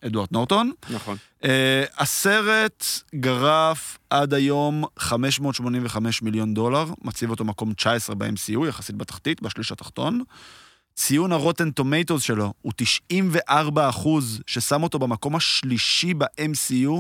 אדוארד 0.07 0.29
נורטון. 0.33 0.73
נכון. 0.91 1.17
אה, 1.43 1.47
הסרט 1.99 2.85
גרף 3.15 3.99
עד 4.11 4.35
היום 4.35 4.85
585 4.99 6.23
מיליון 6.23 6.55
דולר, 6.55 6.87
מציב 7.03 7.31
אותו 7.31 7.45
מקום 7.45 7.73
19 7.73 8.15
ב-MCU, 8.17 8.67
יחסית 8.69 8.97
בתחתית, 8.97 9.43
בשליש 9.43 9.73
התחתון. 9.73 10.23
ציון 10.95 11.33
הרוטן 11.33 11.71
טומטוס 11.71 12.23
שלו 12.23 12.53
הוא 12.63 12.73
94 12.77 13.89
אחוז, 13.89 14.43
ששם 14.47 14.83
אותו 14.83 14.99
במקום 14.99 15.37
השלישי 15.37 16.15
ב-MCU, 16.15 16.93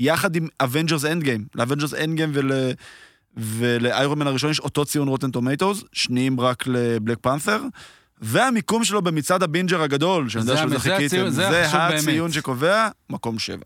יחד 0.00 0.36
עם 0.36 0.48
אבנג'רס 0.60 1.04
אנד 1.04 1.22
גיים. 1.22 1.46
לאבנג'רס 1.54 1.94
אנד 1.94 2.16
גיים 2.16 2.30
ול... 2.34 2.52
ולאיירון 3.36 4.18
מן 4.18 4.26
הראשון 4.26 4.50
יש 4.50 4.60
אותו 4.60 4.84
ציון 4.84 5.08
רוטן 5.08 5.30
טומטוס, 5.30 5.84
שניים 5.92 6.40
רק 6.40 6.66
לבלק 6.66 7.18
פנת'ר. 7.20 7.62
והמיקום 8.24 8.84
שלו 8.84 9.02
במצעד 9.02 9.42
הבינג'ר 9.42 9.82
הגדול, 9.82 10.28
שאני 10.28 10.42
יודע 10.42 10.54
זה- 10.54 10.60
שזה 10.62 10.68
זה 10.68 10.78
חיכיתם, 10.78 11.04
הציון- 11.16 11.30
זה 11.30 11.50
זה 11.50 11.62
החשוב 11.62 11.80
באמת. 11.88 12.00
הציון 12.00 12.32
שקובע, 12.32 12.88
מקום 13.10 13.38
שבע. 13.38 13.64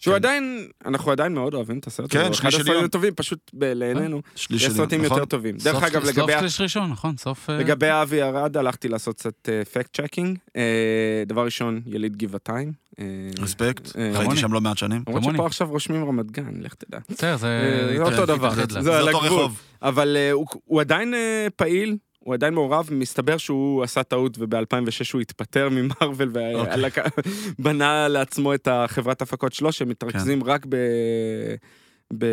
שהוא 0.00 0.12
כן. 0.12 0.16
עדיין, 0.16 0.68
אנחנו 0.86 1.12
עדיין 1.12 1.34
מאוד 1.34 1.54
אוהבים 1.54 1.78
את 1.78 1.86
הסרט 1.86 2.12
כן, 2.12 2.18
הזה. 2.18 2.28
הוא 2.28 2.34
שליש 2.34 2.44
אחד 2.46 2.54
הסרטים 2.54 2.72
עליון. 2.72 2.84
הטובים, 2.84 3.14
פשוט 3.14 3.50
לעינינו. 3.54 4.22
שליש 4.34 4.62
יש 4.62 4.68
עליון, 4.68 4.84
סרטים 4.84 5.02
נכון? 5.04 5.18
יותר 5.18 5.30
טובים. 5.30 5.56
דרך 5.56 5.74
סוף- 5.74 5.82
אגב, 5.84 6.04
סוף 6.04 6.16
לגבי 6.18 6.34
ה- 6.34 6.40
שליש 6.40 6.60
ראשון, 6.60 6.90
נכון, 6.90 7.16
סוף... 7.16 7.50
אה, 7.50 7.58
לגבי 7.58 7.86
אבי 7.90 8.22
ארד, 8.22 8.56
הלכתי 8.56 8.88
לעשות 8.88 9.16
קצת 9.16 9.48
fact 9.72 10.00
checking. 10.00 10.38
דבר 11.26 11.44
ראשון, 11.44 11.80
יליד 11.86 12.16
גבעתיים. 12.16 12.72
אה, 13.00 13.04
respect, 13.38 13.86
אה, 13.86 13.92
חייתי 14.12 14.18
כמוני. 14.24 14.36
שם 14.40 14.52
לא 14.52 14.60
מעט 14.60 14.78
שנים. 14.78 15.02
למרות. 15.08 15.34
שפה 15.34 15.46
עכשיו 15.46 15.68
רושמים 15.70 16.04
רמת 16.08 16.30
גן, 16.30 16.50
לך 16.60 16.74
תדע. 16.74 16.98
בסדר, 17.08 17.36
זה... 17.36 17.46
אה, 17.46 17.86
זה 17.88 17.94
כן, 17.96 18.02
אותו 18.12 18.26
דבר. 18.26 18.50
זה 18.80 18.98
על 18.98 19.08
אותו 19.08 19.24
הגבול. 19.24 19.38
רחוב. 19.40 19.60
אבל 19.82 20.16
אה, 20.16 20.32
הוא- 20.32 20.80
עדיין 20.80 21.14
אה, 21.14 21.46
פעיל, 21.56 21.96
הוא 22.28 22.34
עדיין 22.34 22.54
מעורב, 22.54 22.88
מסתבר 22.92 23.36
שהוא 23.36 23.82
עשה 23.82 24.02
טעות 24.02 24.38
וב-2006 24.38 25.12
הוא 25.12 25.20
התפטר 25.20 25.68
ממרוויל 25.68 26.32
אוקיי. 26.54 27.02
ובנה 27.58 28.08
לעצמו 28.14 28.54
את 28.54 28.68
החברת 28.70 29.22
הפקות 29.22 29.52
שלו, 29.52 29.72
שמתרכזים 29.72 30.42
כן. 30.42 30.50
רק 30.50 30.66
ב... 30.68 30.76
ב... 32.18 32.26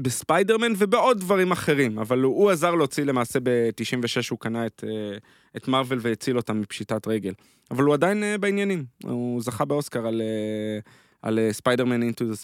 בספיידרמן 0.00 0.72
ובעוד 0.78 1.20
דברים 1.20 1.52
אחרים, 1.52 1.98
אבל 1.98 2.22
הוא, 2.22 2.42
הוא 2.42 2.50
עזר 2.50 2.74
להוציא 2.74 3.04
למעשה 3.04 3.38
ב-96, 3.42 4.30
הוא 4.30 4.38
קנה 4.38 4.66
את, 4.66 4.84
אה, 4.86 5.18
את 5.56 5.68
מרוויל 5.68 5.98
והציל 6.02 6.36
אותם 6.36 6.60
מפשיטת 6.60 7.06
רגל. 7.06 7.32
אבל 7.70 7.84
הוא 7.84 7.94
עדיין 7.94 8.22
אה, 8.22 8.38
בעניינים, 8.38 8.84
הוא 9.04 9.42
זכה 9.42 9.64
באוסקר 9.64 10.06
על, 10.06 10.20
אה, 10.20 10.78
על 11.22 11.38
אה, 11.38 11.52
ספיידרמן 11.52 12.02
אינטו 12.02 12.24
דה 12.24 12.34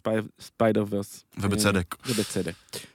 ספיידר 0.41 0.85
ורס. 0.91 1.25
ובצדק. 1.39 1.97
ובצדק. 2.07 2.55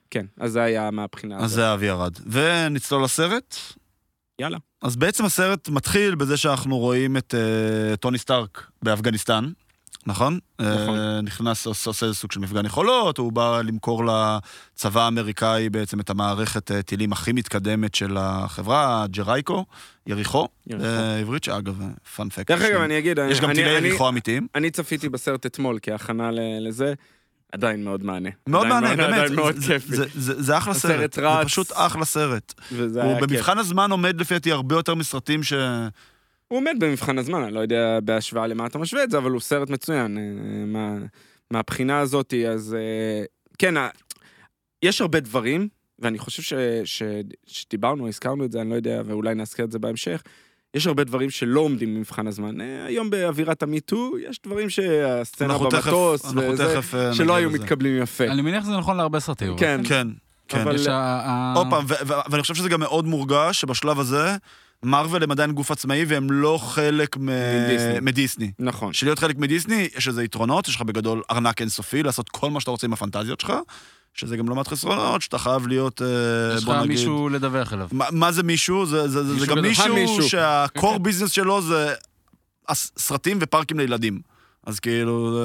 כן, 0.09 0.25
אז 0.39 0.51
זה 0.51 0.61
היה 0.61 0.91
מהבחינה 0.91 1.37
אז 1.37 1.43
הזאת. 1.43 1.55
זה 1.55 1.73
אבי 1.73 1.89
ארד. 1.89 2.13
ונצלול 2.27 3.03
לסרט. 3.03 3.55
יאללה. 4.39 4.57
אז 4.81 4.95
בעצם 4.95 5.25
הסרט 5.25 5.69
מתחיל 5.69 6.15
בזה 6.15 6.37
שאנחנו 6.37 6.77
רואים 6.77 7.17
את 7.17 7.33
אה, 7.33 7.97
טוני 7.97 8.17
סטארק 8.17 8.71
באפגניסטן. 8.83 9.51
נכון? 10.05 10.39
נכון. 10.59 10.99
אה, 10.99 11.21
נכנס, 11.21 11.65
עושה 11.65 11.89
עושה 11.89 12.05
איזה 12.05 12.15
סוג 12.17 12.31
של 12.31 12.39
מפגן 12.39 12.65
יכולות, 12.65 13.17
הוא 13.17 13.31
בא 13.31 13.61
למכור 13.61 14.03
לצבא 14.05 15.01
האמריקאי 15.05 15.69
בעצם 15.69 15.99
את 15.99 16.09
המערכת 16.09 16.71
אה, 16.71 16.81
טילים 16.81 17.11
הכי 17.11 17.31
מתקדמת 17.31 17.95
של 17.95 18.17
החברה, 18.19 19.05
ג'רייקו, 19.09 19.65
יריחו, 20.07 20.47
יריחו. 20.67 20.85
בעברית, 20.85 21.43
שאגב, 21.43 21.75
פאנפקט. 22.15 22.51
דרך 22.51 22.61
אגב, 22.61 22.81
אני 22.81 22.97
אגיד, 22.99 23.17
יש 23.29 23.39
גם 23.41 23.49
אני- 23.49 23.55
טילי 23.59 23.77
אני- 23.77 23.87
יריחו 23.87 24.09
אמיתיים. 24.09 24.47
אני 24.55 24.71
צפיתי 24.71 25.09
בסרט 25.09 25.45
אתמול 25.45 25.79
כהכנה 25.81 26.29
לזה, 26.61 26.93
עדיין 27.51 27.83
מאוד 27.83 28.03
מענה. 28.03 28.29
מאוד 28.47 28.65
עדיין 28.65 28.81
מעניין, 28.83 28.97
באמת. 28.97 29.13
עדיין 29.13 29.35
מאוד 29.35 29.55
זה- 29.55 29.73
כיפי. 29.79 29.95
זה- 29.95 30.05
זה 30.15 30.41
זה 30.41 30.57
אחלה 30.57 30.71
הסרט 30.71 30.91
סרט. 30.91 31.13
זה 31.13 31.27
רץ. 31.27 31.45
פשוט 31.47 31.71
אחלה 31.73 32.05
סרט. 32.05 32.53
וזה 32.71 33.01
הוא 33.03 33.09
היה 33.11 33.19
כיף. 33.19 33.29
במבחן 33.29 33.57
הזמן 33.57 33.91
עומד 33.91 34.21
לפי 34.21 34.33
דעתי 34.33 34.51
הרבה 34.51 34.75
יותר 34.75 34.95
מסרטים 34.95 35.43
ש... 35.43 35.53
הוא 36.51 36.57
עומד 36.57 36.75
במבחן 36.79 37.17
הזמן, 37.17 37.43
אני 37.43 37.53
לא 37.53 37.59
יודע 37.59 37.99
בהשוואה 38.03 38.47
למה 38.47 38.65
אתה 38.65 38.77
משווה 38.79 39.03
את 39.03 39.11
זה, 39.11 39.17
אבל 39.17 39.31
הוא 39.31 39.39
סרט 39.41 39.69
מצוין. 39.69 40.17
אה, 40.17 40.23
מה, 40.65 40.95
מהבחינה 41.51 41.99
הזאת, 41.99 42.33
אז 42.49 42.73
אה, 42.79 43.23
כן, 43.57 43.77
ה- 43.77 43.89
יש 44.83 45.01
הרבה 45.01 45.19
דברים, 45.19 45.67
ואני 45.99 46.17
חושב 46.19 46.41
ש, 46.43 46.53
ש, 46.83 47.03
שדיברנו, 47.47 48.07
הזכרנו 48.07 48.45
את 48.45 48.51
זה, 48.51 48.61
אני 48.61 48.69
לא 48.69 48.75
יודע, 48.75 49.01
ואולי 49.05 49.35
נזכיר 49.35 49.65
את 49.65 49.71
זה 49.71 49.79
בהמשך. 49.79 50.23
יש 50.73 50.87
הרבה 50.87 51.03
דברים 51.03 51.29
שלא 51.29 51.59
עומדים 51.59 51.95
במבחן 51.95 52.27
הזמן. 52.27 52.61
אה, 52.61 52.85
היום 52.85 53.09
באווירת 53.09 53.63
המיטו, 53.63 54.11
יש 54.29 54.39
דברים 54.45 54.69
שהסצנה 54.69 55.53
תכף- 55.69 55.85
במטוס, 55.87 56.25
אנחנו 56.25 56.41
וזה, 56.51 56.75
תכף, 56.81 56.93
שלא 57.13 57.35
היו 57.35 57.49
לזה. 57.49 57.59
מתקבלים 57.59 58.01
יפה. 58.01 58.25
אני 58.27 58.41
מניח 58.41 58.63
שזה 58.63 58.77
נכון 58.77 58.97
להרבה 58.97 59.19
סרטים. 59.19 59.57
כן, 59.57 59.81
כן, 59.87 60.07
כן. 60.47 60.59
אבל- 60.61 60.75
יש 60.75 60.87
ה- 60.87 60.93
ה- 61.25 61.53
עוד 61.55 61.67
פעם, 61.69 61.85
ואני 62.31 62.41
חושב 62.41 62.55
שזה 62.55 62.69
גם 62.69 62.79
מאוד 62.79 63.05
מורגש 63.05 63.61
שבשלב 63.61 63.99
הזה, 63.99 64.35
מארוול 64.85 65.23
הם 65.23 65.31
עדיין 65.31 65.51
גוף 65.51 65.71
עצמאי 65.71 66.05
והם 66.07 66.31
לא 66.31 66.57
חלק 66.57 67.17
מ- 67.17 67.25
מדיסני. 67.65 67.99
מדיסני. 68.01 68.51
נכון. 68.59 68.93
שלהיות 68.93 69.19
חלק 69.19 69.37
מדיסני, 69.37 69.89
יש 69.97 70.07
לזה 70.07 70.23
יתרונות, 70.23 70.67
יש 70.67 70.75
לך 70.75 70.81
בגדול 70.81 71.21
ארנק 71.31 71.61
אינסופי, 71.61 72.03
לעשות 72.03 72.29
כל 72.29 72.49
מה 72.49 72.59
שאתה 72.59 72.71
רוצה 72.71 72.87
עם 72.87 72.93
הפנטזיות 72.93 73.39
שלך, 73.39 73.53
שזה 74.13 74.37
גם 74.37 74.49
לא 74.49 74.55
מעט 74.55 74.67
חסרונות, 74.67 75.21
שאתה 75.21 75.37
חייב 75.37 75.67
להיות, 75.67 76.01
אה, 76.01 76.07
יש 76.57 76.63
לך 76.63 76.69
בוא 76.69 76.75
נגיד... 76.77 76.87
מישהו 76.87 77.29
לדווח 77.29 77.73
אליו. 77.73 77.87
מה, 77.91 78.05
מה 78.11 78.31
זה 78.31 78.43
מישהו? 78.43 78.85
זה, 78.85 79.07
זה, 79.07 79.23
זה, 79.23 79.23
זה 79.23 79.33
מישהו 79.39 79.55
גם. 79.55 79.61
מישהו, 79.61 79.85
המישהו. 79.97 80.29
שהקור 80.29 80.97
כן. 80.97 81.03
ביזנס 81.03 81.31
שלו 81.31 81.61
זה 81.61 81.93
סרטים 82.97 83.37
ופארקים 83.41 83.79
לילדים. 83.79 84.21
אז 84.65 84.79
כאילו, 84.79 85.37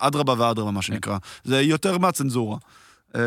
אה, 0.00 0.06
אדרבה 0.06 0.34
ואדרבה, 0.38 0.70
מה 0.70 0.82
שנקרא. 0.82 1.18
זה 1.44 1.60
יותר 1.62 1.98
מהצנזורה. 1.98 2.56
אה, 3.16 3.20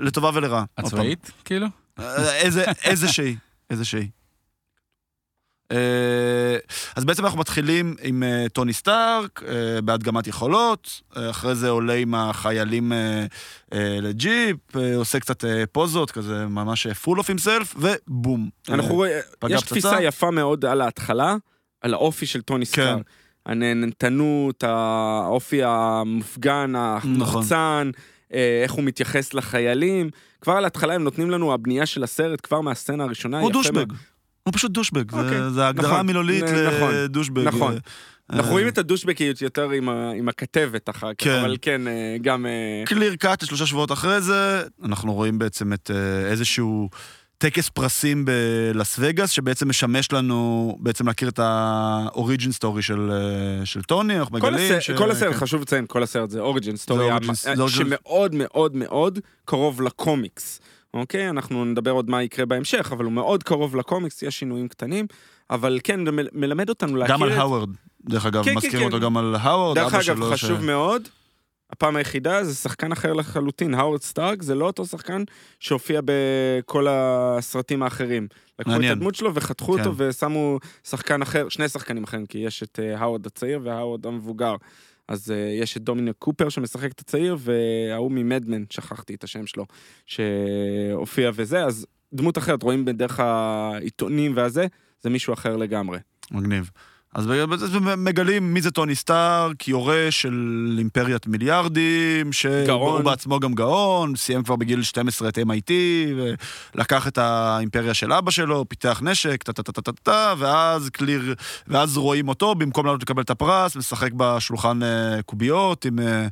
לטובה 0.00 0.30
ולרעה. 0.34 0.64
הצבאית, 0.78 1.30
כאילו? 1.44 1.66
אה, 1.98 2.36
איזה, 2.36 2.64
איזה 2.84 3.08
שהיא, 3.08 3.36
איזה 3.70 3.84
שהיא. 3.84 4.08
אה, 5.72 6.56
אז 6.96 7.04
בעצם 7.04 7.24
אנחנו 7.24 7.38
מתחילים 7.38 7.94
עם 8.02 8.22
אה, 8.22 8.46
טוני 8.52 8.72
סטארק, 8.72 9.42
אה, 9.48 9.80
בהדגמת 9.80 10.26
יכולות, 10.26 11.00
אחרי 11.14 11.54
זה 11.54 11.68
עולה 11.68 11.94
עם 11.94 12.14
החיילים 12.14 12.92
לג'יפ, 13.72 14.56
עושה 14.96 15.20
קצת 15.20 15.44
פוזות, 15.72 16.10
כזה 16.10 16.46
ממש 16.46 16.86
full 16.86 17.18
of 17.18 17.24
himself, 17.24 17.76
ובום. 17.76 18.48
אנחנו 18.68 18.94
רואים, 18.94 19.12
יש 19.48 19.62
פצצה. 19.62 19.70
תפיסה 19.70 20.02
יפה 20.02 20.30
מאוד 20.30 20.64
על 20.64 20.80
ההתחלה, 20.80 21.36
על 21.80 21.94
האופי 21.94 22.26
של 22.26 22.42
טוני 22.42 22.66
כן. 22.66 22.72
סטארק. 22.72 22.98
הנהנתנות, 23.46 24.64
האופי 24.64 25.60
המופגן, 25.64 26.72
המוחצן, 26.76 27.90
אה, 28.34 28.60
איך 28.62 28.72
הוא 28.72 28.84
מתייחס 28.84 29.34
לחיילים. 29.34 30.10
כבר 30.40 30.52
על 30.52 30.64
ההתחלה 30.64 30.94
הם 30.94 31.04
נותנים 31.04 31.30
לנו, 31.30 31.54
הבנייה 31.54 31.86
של 31.86 32.04
הסרט, 32.04 32.40
כבר 32.42 32.60
מהסצנה 32.60 33.04
הראשונה, 33.04 33.40
הוא 33.40 33.52
douchebag. 33.52 33.86
הוא 34.46 34.52
פשוט 34.54 34.70
douchebag, 34.70 35.10
זה- 35.10 35.20
אוקיי, 35.20 35.50
זה 35.50 35.64
ההגדרה 35.64 35.86
נכון, 35.86 36.00
המילולית 36.00 36.44
נכון, 36.44 36.94
ל 36.94 36.99
douchebag. 36.99 37.44
נכון. 37.46 37.72
אה, 37.72 37.78
אנחנו 38.30 38.46
אה, 38.46 38.52
רואים 38.52 38.68
את 38.68 38.78
הדושבגיות 38.78 39.42
יותר 39.42 39.70
עם 39.70 39.88
ה- 39.88 40.10
עם 40.18 40.28
הכתבת 40.28 40.88
אחר 40.90 41.14
כך, 41.14 41.24
כן. 41.24 41.38
אבל 41.40 41.56
כן, 41.62 41.88
אה, 41.88 41.92
גם... 42.22 42.46
אה, 42.46 42.82
clear 42.86 43.14
cut 43.16 43.46
שלושה 43.46 43.66
שבועות 43.66 43.92
אחרי 43.92 44.20
זה, 44.20 44.62
אנחנו 44.84 45.14
רואים 45.14 45.38
בעצם 45.38 45.72
את 45.72 45.90
אה, 45.94 46.30
איזשהו 46.30 46.88
טקס 47.38 47.68
פרסים 47.68 48.24
בלאס 48.24 48.96
וגאס, 48.98 49.30
שבעצם 49.30 49.68
משמש 49.68 50.12
לנו 50.12 50.76
בעצם 50.80 51.06
להכיר 51.06 51.28
את 51.28 51.38
ה 51.42 51.58
origin 51.58 52.52
story 52.52 52.82
של, 52.82 53.10
אה, 53.12 53.66
של 53.66 53.82
טוני, 53.82 54.18
אנחנו 54.18 54.36
מגלים 54.36 54.72
הסרט, 54.78 54.96
כל 54.98 55.10
הסרט, 55.10 55.32
כן. 55.32 55.38
חשוב 55.38 55.62
לציין, 55.62 55.84
כל 55.88 56.02
הסרט 56.02 56.30
זה 56.30 56.40
origin 56.40 56.76
story, 56.76 57.08
שמאוד 57.68 58.34
מאוד 58.34 58.76
מאוד 58.76 59.18
קרוב 59.44 59.82
לקומיקס. 59.82 60.60
אוקיי? 61.00 61.30
אנחנו 61.30 61.64
נדבר 61.64 61.90
עוד 61.90 62.10
מה 62.10 62.22
יקרה 62.22 62.46
בהמשך, 62.46 62.88
אבל 62.92 63.04
הוא 63.04 63.12
מאוד 63.12 63.42
קרוב 63.42 63.76
לקומיקס, 63.76 64.22
יש 64.22 64.38
שינויים 64.38 64.68
קטנים, 64.68 65.06
אבל 65.50 65.78
כן, 65.84 66.00
מל- 66.00 66.28
מלמד 66.32 66.68
אותנו 66.68 66.96
להכיר 66.96 67.14
גם 67.14 67.22
על 67.22 67.32
את... 67.32 67.38
האוורד, 67.38 67.68
דרך 68.08 68.26
אגב, 68.26 68.44
כן, 68.44 68.50
כן, 68.50 68.56
מזכירים 68.56 68.78
כן. 68.88 68.92
אותו 68.94 69.04
גם 69.04 69.16
על 69.16 69.34
האוורד, 69.40 69.74
דרך 69.78 69.86
אבא 69.86 69.96
אגב, 69.96 70.02
שלו, 70.16 70.30
חשוב 70.32 70.60
ש- 70.60 70.62
מאוד, 70.64 71.02
הפעם 71.70 71.96
היחידה 71.96 72.44
זה 72.44 72.54
שחקן 72.54 72.92
אחר 72.92 73.12
לחלוטין, 73.12 73.74
האוורד 73.74 74.02
סטארק, 74.02 74.42
זה 74.42 74.54
לא 74.54 74.66
אותו 74.66 74.86
שחקן 74.86 75.22
שהופיע 75.60 76.00
בכל 76.04 76.86
הסרטים 76.90 77.82
האחרים. 77.82 78.28
לקחו 78.58 78.70
מעניין. 78.70 78.92
את 78.92 78.96
הדמות 78.96 79.14
שלו 79.14 79.34
וחתכו 79.34 79.72
כן. 79.72 79.78
אותו 79.78 79.92
ושמו 79.96 80.58
שחקן 80.84 81.22
אחר, 81.22 81.48
שני 81.48 81.68
שחקנים 81.68 82.04
אחרים, 82.04 82.26
כי 82.26 82.38
יש 82.38 82.62
את 82.62 82.78
אה, 82.82 82.98
האוורד 82.98 83.26
הצעיר 83.26 83.60
והאוורד 83.64 84.06
המבוגר. 84.06 84.54
אז 85.08 85.30
אה, 85.30 85.36
יש 85.36 85.76
את 85.76 85.82
דומיניק 85.82 86.16
קופר 86.18 86.48
שמשחק 86.48 86.92
את 86.92 87.00
הצעיר, 87.00 87.36
וההוא 87.38 88.12
ממד 88.12 88.38
מן, 88.38 88.64
שכחתי 88.70 89.14
את 89.14 89.24
השם 89.24 89.46
שלו, 89.46 89.66
שהופיע 90.06 91.30
וזה, 91.34 91.64
אז 91.64 91.86
דמות 92.12 92.38
אחרת, 92.38 92.62
רואים 92.62 92.84
בדרך 92.84 93.20
העיתונים 93.20 94.32
והזה, 94.36 94.66
זה 95.00 95.10
מישהו 95.10 95.34
אחר 95.34 95.56
לגמרי. 95.56 95.98
מגניב. 96.30 96.70
אז 97.16 97.26
מגלים 97.96 98.54
מי 98.54 98.62
זה 98.62 98.70
טוני 98.70 98.94
סטארק, 98.94 99.68
יורש 99.68 100.22
של 100.22 100.74
אימפריית 100.78 101.26
מיליארדים. 101.26 102.32
שהוא 102.32 103.00
בעצמו 103.00 103.40
גם 103.40 103.54
גאון, 103.54 104.16
סיים 104.16 104.42
כבר 104.42 104.56
בגיל 104.56 104.82
12 104.82 105.28
את 105.28 105.38
MIT, 105.38 105.70
ולקח 106.74 107.08
את 107.08 107.18
האימפריה 107.18 107.94
של 107.94 108.12
אבא 108.12 108.30
שלו, 108.30 108.64
פיתח 108.68 109.00
נשק, 109.02 109.42
טה-טה-טה-טה-טה, 109.42 110.34
ואז 110.38 110.90
קליר, 110.90 111.34
ואז 111.68 111.96
רואים 111.96 112.28
אותו, 112.28 112.54
במקום 112.54 112.86
לעלות 112.86 113.02
לקבל 113.02 113.22
את 113.22 113.30
הפרס, 113.30 113.76
משחק 113.76 114.12
בשולחן 114.12 114.82
אה, 114.82 115.22
קוביות, 115.22 115.84
עם 115.84 115.98
אה, 115.98 116.26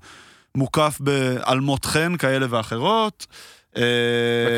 מוקף 0.54 0.98
באלמות 1.00 1.84
חן 1.84 2.16
כאלה 2.16 2.46
ואחרות. 2.50 3.26
אה, 3.76 3.82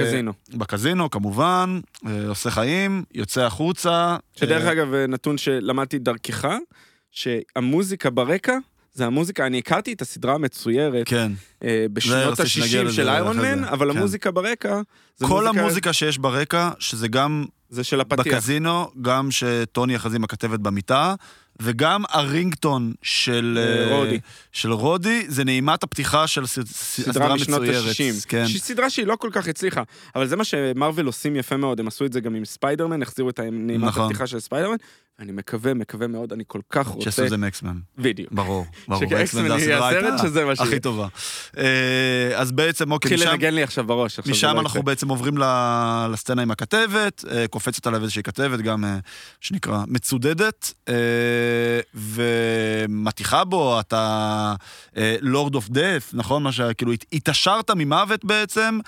בקזינו. 0.02 0.32
בקזינו, 0.54 1.10
כמובן, 1.10 1.80
אה, 2.06 2.28
עושה 2.28 2.50
חיים, 2.50 3.04
יוצא 3.14 3.42
החוצה. 3.42 4.16
שדרך 4.36 4.64
אה, 4.64 4.72
אגב, 4.72 4.94
נתון 4.94 5.38
שלמדתי 5.38 5.98
דרכך, 5.98 6.48
שהמוזיקה 7.10 8.10
ברקע, 8.10 8.58
זה 8.92 9.06
המוזיקה, 9.06 9.46
אני 9.46 9.58
הכרתי 9.58 9.92
את 9.92 10.02
הסדרה 10.02 10.34
המצוירת 10.34 11.02
כן. 11.08 11.32
בשנות 11.92 12.40
רציתי 12.40 12.48
שנגיע 12.48 12.80
ה-60 12.80 12.86
לזה 12.86 12.94
של 12.96 13.08
איירון 13.08 13.36
מן, 13.40 13.64
אבל 13.64 13.92
כן. 13.92 13.98
המוזיקה 13.98 14.30
ברקע, 14.30 14.80
זה 15.16 15.26
כל 15.26 15.44
מוזיקה- 15.44 15.60
המוזיקה 15.60 15.92
שיש 15.92 16.18
ברקע, 16.18 16.70
שזה 16.78 17.08
גם 17.08 17.44
זה 17.68 17.84
של 17.84 18.00
הפתיח. 18.00 18.26
בקזינו, 18.34 18.90
גם 19.02 19.30
שטוני 19.30 19.94
יחזים 19.94 20.24
הכתבת 20.24 20.60
במיטה, 20.60 21.14
וגם 21.62 22.02
הרינגטון 22.09 22.92
של 23.02 23.59
אה, 23.61 23.96
רודי. 23.96 24.20
של 24.52 24.72
רודי, 24.72 25.24
זה 25.28 25.44
נעימת 25.44 25.82
הפתיחה 25.82 26.26
של 26.26 26.46
סדרה. 26.46 27.32
ה-60. 27.32 28.28
כן. 28.28 28.44
סדרה 28.46 28.90
שהיא 28.90 29.07
לא 29.07 29.16
כל 29.16 29.30
כך 29.32 29.48
הצליחה, 29.48 29.82
אבל 30.14 30.26
זה 30.26 30.36
מה 30.36 30.44
שמרוויל 30.44 31.07
עושים 31.07 31.36
יפה 31.36 31.57
מאוד, 31.57 31.80
הם 31.80 31.88
עשו 31.88 32.04
את 32.04 32.12
זה 32.12 32.20
גם 32.20 32.34
עם 32.34 32.44
ספיידרמן, 32.44 33.02
החזירו 33.02 33.30
את 33.30 33.40
נעימת 33.40 33.88
נכון. 33.88 34.02
הפתיחה 34.02 34.26
של 34.26 34.40
ספיידרמן, 34.40 34.76
ואני 35.18 35.32
מקווה, 35.32 35.74
מקווה 35.74 36.06
מאוד, 36.06 36.32
אני 36.32 36.44
כל 36.46 36.60
כך 36.70 36.86
רוצה... 36.86 37.04
שעשו 37.04 37.24
את 37.24 37.30
זה 37.30 37.36
מאקסמן. 37.36 37.76
בדיוק. 37.98 38.32
ברור, 38.32 38.66
ברור. 38.88 39.00
שכאקסמן 39.00 39.20
אקסמן 39.46 39.58
זה 39.58 39.64
יהיה 39.64 39.88
הסרט 39.88 40.18
שזה 40.18 40.44
מה 40.44 40.56
שיהיה. 40.56 40.68
הכי 40.70 40.80
טובה. 40.80 41.08
אה, 41.58 41.64
אז 42.34 42.52
בעצם, 42.52 42.92
אוקיי, 42.92 43.08
התחיל 43.14 43.26
משם... 43.26 43.32
לנגן 43.32 43.54
לי 43.54 43.62
עכשיו 43.62 43.84
בראש. 43.84 44.20
משם 44.26 44.54
לא 44.54 44.60
אנחנו. 44.60 44.82
בעצם 44.82 45.08
עוברים 45.08 45.34
לסצנה 46.12 46.42
עם 46.42 46.50
הכתבת, 46.50 47.24
אה, 47.30 47.48
קופצת 47.48 47.86
עליו 47.86 48.02
איזושהי 48.02 48.22
כתבת, 48.22 48.60
גם 48.60 48.84
אה, 48.84 48.98
שנקרא 49.40 49.84
מצודדת, 49.88 50.72
ומטיחה 51.94 53.44
בו, 53.44 53.80
אתה 53.80 54.54
lord 55.20 55.55
of 55.55 55.68
death, 55.68 56.11
נכון? 56.12 56.42
מה 56.42 56.52
שכאילו 56.52 56.92
הת- 56.92 57.04
התעשרת 57.12 57.70
ממוות 57.70 58.24
בעצם, 58.24 58.78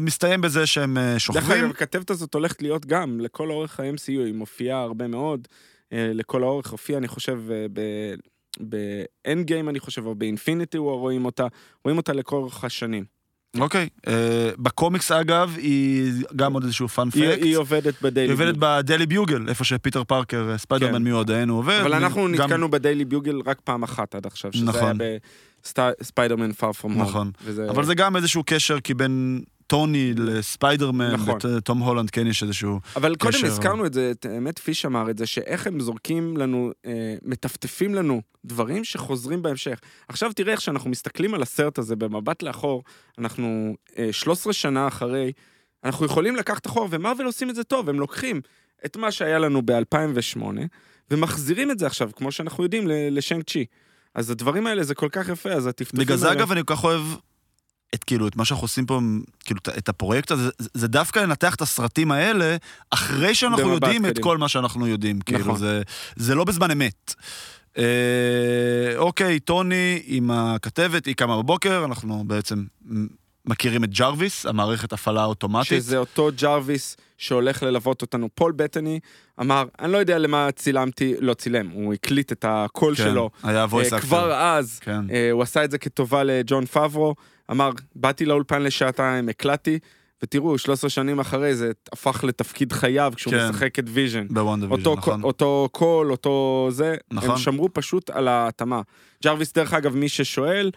מסתיים 0.00 0.40
בזה 0.40 0.66
שהם 0.66 0.98
אה, 0.98 1.10
דרך 1.10 1.20
שוכבים. 1.20 1.64
אגב, 1.64 1.70
הכתבת 1.70 2.10
הזאת 2.10 2.34
הולכת 2.34 2.62
להיות 2.62 2.86
גם 2.86 3.20
לכל 3.20 3.50
אורך 3.50 3.80
ה-MCU, 3.80 4.08
היא 4.08 4.34
מופיעה 4.34 4.80
הרבה 4.82 5.03
מאוד, 5.06 5.48
אה, 5.92 6.10
לכל 6.14 6.42
האורך, 6.42 6.70
הופיעה, 6.70 6.98
אני 6.98 7.08
חושב, 7.08 7.38
אה, 7.50 7.66
ב- 7.72 8.14
באנד 8.60 9.46
גיים, 9.46 9.68
אני 9.68 9.80
חושב, 9.80 10.06
או 10.06 10.14
באינפיניטי 10.14 10.78
רואים 10.78 11.24
אותה, 11.24 11.46
רואים 11.84 11.96
אותה 11.96 12.12
לכל 12.12 12.36
אורך 12.36 12.64
השנים. 12.64 13.04
אוקיי. 13.60 13.88
אה, 14.06 14.50
בקומיקס, 14.58 15.12
אגב, 15.12 15.54
היא 15.58 16.12
גם 16.36 16.52
עוד 16.52 16.62
איזשהו 16.62 16.88
fun 16.88 17.00
fact. 17.00 17.20
היא, 17.22 17.28
היא 17.44 17.56
עובדת 17.56 18.02
בדיילי 18.02 18.28
היא 18.28 18.34
עובדת 18.34 18.54
בדיילי 18.58 19.06
ביוגל, 19.06 19.48
איפה 19.48 19.64
שפיטר 19.64 20.04
פארקר, 20.04 20.54
ספיידרמן 20.58 20.98
כן. 20.98 21.02
מיועדנו 21.02 21.56
עובד. 21.56 21.78
אבל 21.82 21.94
אנחנו 21.94 22.22
גם- 22.22 22.32
נתקלנו 22.34 22.70
ב 22.70 22.76
Daily 22.76 23.04
Bugle 23.04 23.40
רק 23.46 23.60
פעם 23.64 23.82
אחת 23.82 24.14
עד 24.14 24.26
עכשיו, 24.26 24.52
שזה 24.52 24.64
נכון. 24.64 25.00
היה 25.00 25.18
בספיידרמן 26.00 26.50
far 26.50 26.80
from 26.80 26.84
home. 26.84 26.98
נכון. 26.98 27.30
וזה... 27.44 27.70
אבל 27.70 27.84
זה 27.84 27.94
גם 27.94 28.16
איזשהו 28.16 28.42
קשר, 28.46 28.80
כי 28.80 28.94
בין 28.94 29.42
טוני 29.66 30.14
לספיידרמן, 30.16 31.10
נכון. 31.12 31.38
ותום 31.56 31.78
הולנד 31.78 32.10
כן 32.10 32.26
יש 32.26 32.42
איזשהו... 32.42 32.80
אבל 32.96 33.14
קודם 33.16 33.32
קשר. 33.32 33.46
הזכרנו 33.46 33.86
את 33.86 33.92
זה, 33.92 34.10
את- 34.10 34.26
האמת 34.26 34.58
פיש 34.58 34.86
אמר 34.86 35.10
את 35.10 35.18
זה, 35.18 35.26
שאיך 35.26 35.66
הם 35.66 35.80
זורקים 35.80 36.36
לנו, 36.36 36.70
אה, 36.86 37.14
מטפטפים 37.22 37.94
לנו 37.94 38.22
דברים 38.44 38.84
שחוזרים 38.84 39.42
בהמשך. 39.42 39.78
עכשיו 40.08 40.32
תראה 40.32 40.52
איך 40.52 40.60
שאנחנו 40.60 40.90
מסתכלים 40.90 41.34
על 41.34 41.42
הסרט 41.42 41.78
הזה 41.78 41.96
במבט 41.96 42.42
לאחור, 42.42 42.82
אנחנו 43.18 43.76
אה, 43.98 44.08
13 44.12 44.52
שנה 44.52 44.88
אחרי, 44.88 45.32
אנחנו 45.84 46.06
יכולים 46.06 46.36
לקחת 46.36 46.66
אחורה, 46.66 46.86
ומרוויל 46.90 47.26
עושים 47.26 47.50
את 47.50 47.54
זה 47.54 47.64
טוב, 47.64 47.88
הם 47.88 48.00
לוקחים 48.00 48.40
את 48.86 48.96
מה 48.96 49.12
שהיה 49.12 49.38
לנו 49.38 49.62
ב-2008, 49.64 50.42
ומחזירים 51.10 51.70
את 51.70 51.78
זה 51.78 51.86
עכשיו, 51.86 52.10
כמו 52.16 52.32
שאנחנו 52.32 52.62
יודעים, 52.64 52.84
לשנק 53.10 53.50
צ'י. 53.50 53.64
אז 54.14 54.30
הדברים 54.30 54.66
האלה 54.66 54.82
זה 54.82 54.94
כל 54.94 55.08
כך 55.12 55.28
יפה, 55.28 55.50
אז 55.50 55.66
הטפטופים 55.66 56.04
בגלל 56.04 56.16
זה 56.16 56.28
האלה- 56.28 56.40
אגב 56.40 56.52
אני 56.52 56.60
כל 56.66 56.74
כך 56.74 56.84
אוהב 56.84 57.02
את 57.94 58.04
כאילו, 58.04 58.28
את 58.28 58.36
מה 58.36 58.44
שאנחנו 58.44 58.64
עושים 58.64 58.86
פה, 58.86 59.00
כאילו, 59.44 59.60
את- 59.78 59.88
הפרויקט 59.88 60.30
הזה, 60.30 60.50
זה- 60.58 60.68
זה 60.74 60.88
דווקא 60.88 61.18
לנתח 61.18 61.54
את 61.54 61.60
הסרטים 61.62 62.12
האלה, 62.12 62.56
אחרי 62.90 63.34
שאנחנו 63.34 63.56
יודעים 63.74 64.06
את. 64.06 64.18
כל 64.22 64.38
מה 64.38 64.48
שאנחנו 64.48 64.86
יודעים. 64.86 65.20
כאילו, 65.20 65.40
נכון. 65.40 65.56
זה, 65.56 65.82
זה 66.16 66.34
לא 66.34 66.44
בזמן 66.44 66.70
אמת. 66.70 67.14
אה, 67.78 67.84
אוקיי, 68.96 69.40
טוני 69.40 70.02
עם 70.06 70.30
הכתבת, 70.30 71.06
היא 71.06 71.14
קמה 71.14 71.36
בבוקר, 71.42 71.84
אנחנו 71.84 72.24
בעצם 72.26 72.64
מכירים 73.46 73.84
את 73.84 73.90
ג'רוויס, 73.90 74.46
המערכת 74.46 74.92
הפעלה 74.92 75.22
האוטומטית. 75.22 75.68
שזה 75.68 75.98
אותו 75.98 76.28
ג'רוויס 76.40 76.96
שהולך 77.18 77.62
ללוות 77.62 78.02
אותנו. 78.02 78.28
פול 78.34 78.52
בטאני 78.52 79.00
אמר, 79.40 79.64
אני 79.80 79.92
לא 79.92 79.98
יודע 79.98 80.18
למה 80.18 80.48
צילם, 80.52 81.14
לא 81.20 81.34
צילם, 81.34 81.68
הוא 81.70 81.94
הקליט 81.94 82.32
את 82.32 82.44
הקול 82.48 82.94
כן, 82.94 83.02
שלו. 83.02 83.30
היה 83.42 83.66
voice 83.70 83.92
אה, 83.92 83.98
actor. 83.98 84.00
כבר 84.00 84.32
אז, 84.32 84.78
כן. 84.78 85.10
אה, 85.10 85.30
הוא 85.30 85.42
עשה 85.42 85.64
את 85.64 85.70
זה 85.70 85.78
כטובה 85.78 86.22
לג'ון 86.24 86.66
פאברו, 86.66 87.14
אמר, 87.50 87.70
באתי 87.94 88.24
לאולפן 88.24 88.62
לשעתיים, 88.62 89.28
הקלטתי, 89.28 89.78
ותראו, 90.22 90.58
13 90.58 90.90
שנים 90.90 91.20
אחרי 91.20 91.54
זה 91.54 91.72
הפך 91.92 92.24
לתפקיד 92.24 92.72
חייו 92.72 93.12
כשהוא 93.16 93.34
כן. 93.34 93.48
משחק 93.48 93.78
את 93.78 93.84
ויז'ן. 93.88 94.26
בוונדה 94.30 94.66
ויז'ן, 94.66 94.80
אותו, 94.80 94.94
נכון. 94.96 95.22
אותו 95.22 95.68
קול, 95.72 96.10
אותו 96.10 96.66
זה, 96.70 96.96
נכון. 97.10 97.30
הם 97.30 97.36
שמרו 97.36 97.68
פשוט 97.72 98.10
על 98.10 98.28
ההתאמה. 98.28 98.80
ג'רוויס, 99.24 99.52
דרך 99.52 99.74
אגב, 99.74 99.96
מי 99.96 100.08
ששואל, 100.08 100.70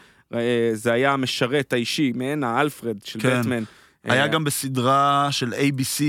זה 0.73 0.93
היה 0.93 1.13
המשרת 1.13 1.73
האישי, 1.73 2.11
מעין 2.15 2.43
האלפרד 2.43 2.97
של 3.03 3.19
כן. 3.19 3.39
בטמן. 3.41 3.63
היה 4.03 4.21
אה, 4.23 4.27
גם 4.27 4.43
בסדרה 4.43 5.27
של 5.31 5.53
ABC. 5.53 6.03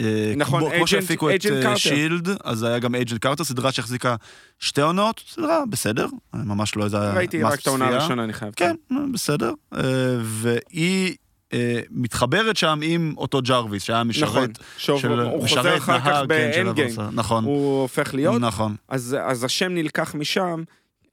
אה, 0.00 0.32
נכון, 0.36 0.60
כמו, 0.60 0.70
כמו 0.76 0.86
שהפיקו 0.86 1.30
את. 1.30 1.40
שילד, 1.76 2.28
אז 2.44 2.62
היה 2.62 2.78
גם 2.78 2.94
Agent 2.94 3.20
Carter, 3.20 3.44
סדרה 3.44 3.72
שהחזיקה 3.72 4.16
שתי 4.58 4.80
עונות, 4.80 5.22
סדרה 5.28 5.62
בסדר, 5.70 6.06
ממש 6.34 6.76
לא 6.76 6.84
איזה 6.84 7.12
ראיתי 7.12 7.42
רק 7.42 7.60
את 7.60 7.66
העונה. 7.66 7.88
הראשונה, 7.88 8.24
אני 8.24 8.32
חייב. 8.32 8.52
כן, 8.56 8.74
בסדר. 9.12 9.52
אה, 9.74 9.80
והיא 10.20 11.14
אה, 11.52 11.80
מתחברת 11.90 12.56
שם 12.56 12.80
עם 12.82 13.14
אותו 13.16 13.42
ג'רוויס, 13.42 13.82
שהיה 13.82 14.04
משרת. 14.04 14.28
נכון, 14.28 14.48
שוב, 14.78 15.00
של 15.00 15.20
הוא 15.20 15.48
חוזר 15.48 15.60
משרת, 15.60 15.78
אחר 15.78 16.00
כך 16.00 16.06
כן, 16.06 16.26
באנד 16.26 16.74
גיים. 16.74 16.94
נכון, 17.12 17.44
הוא 17.44 17.82
הופך 17.82 18.14
להיות, 18.14 18.40
נכון. 18.40 18.76
אז, 18.88 19.16
אז 19.22 19.44
השם 19.44 19.74
נלקח 19.74 20.14
משם, 20.14 20.62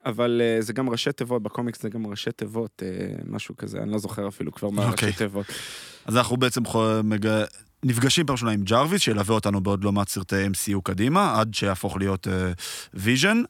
אבל 0.06 0.40
uh, 0.58 0.62
זה 0.62 0.72
גם 0.72 0.88
ראשי 0.88 1.12
תיבות, 1.12 1.42
בקומיקס 1.42 1.82
זה 1.82 1.88
גם 1.88 2.06
ראשי 2.06 2.32
תיבות, 2.32 2.82
uh, 2.82 3.22
משהו 3.30 3.56
כזה, 3.56 3.78
אני 3.78 3.92
לא 3.92 3.98
זוכר 3.98 4.28
אפילו 4.28 4.52
כבר 4.52 4.70
מה 4.70 4.88
אוקיי. 4.88 5.08
ראשי 5.08 5.18
תיבות. 5.18 5.46
אז 6.04 6.16
אנחנו 6.16 6.36
בעצם 6.36 6.64
חו- 6.64 7.02
מג... 7.04 7.28
נפגשים 7.84 8.26
פעם 8.26 8.32
ראשונה 8.32 8.52
עם 8.52 8.62
ג'רוויס, 8.62 9.02
שילווה 9.02 9.34
אותנו 9.34 9.60
בעוד 9.60 9.84
לא 9.84 9.92
מעט 9.92 10.08
סרטי 10.08 10.46
MCU 10.46 10.80
קדימה, 10.84 11.40
עד 11.40 11.54
שיהפוך 11.54 11.96
להיות 11.96 12.26
ויז'ן, 12.94 13.42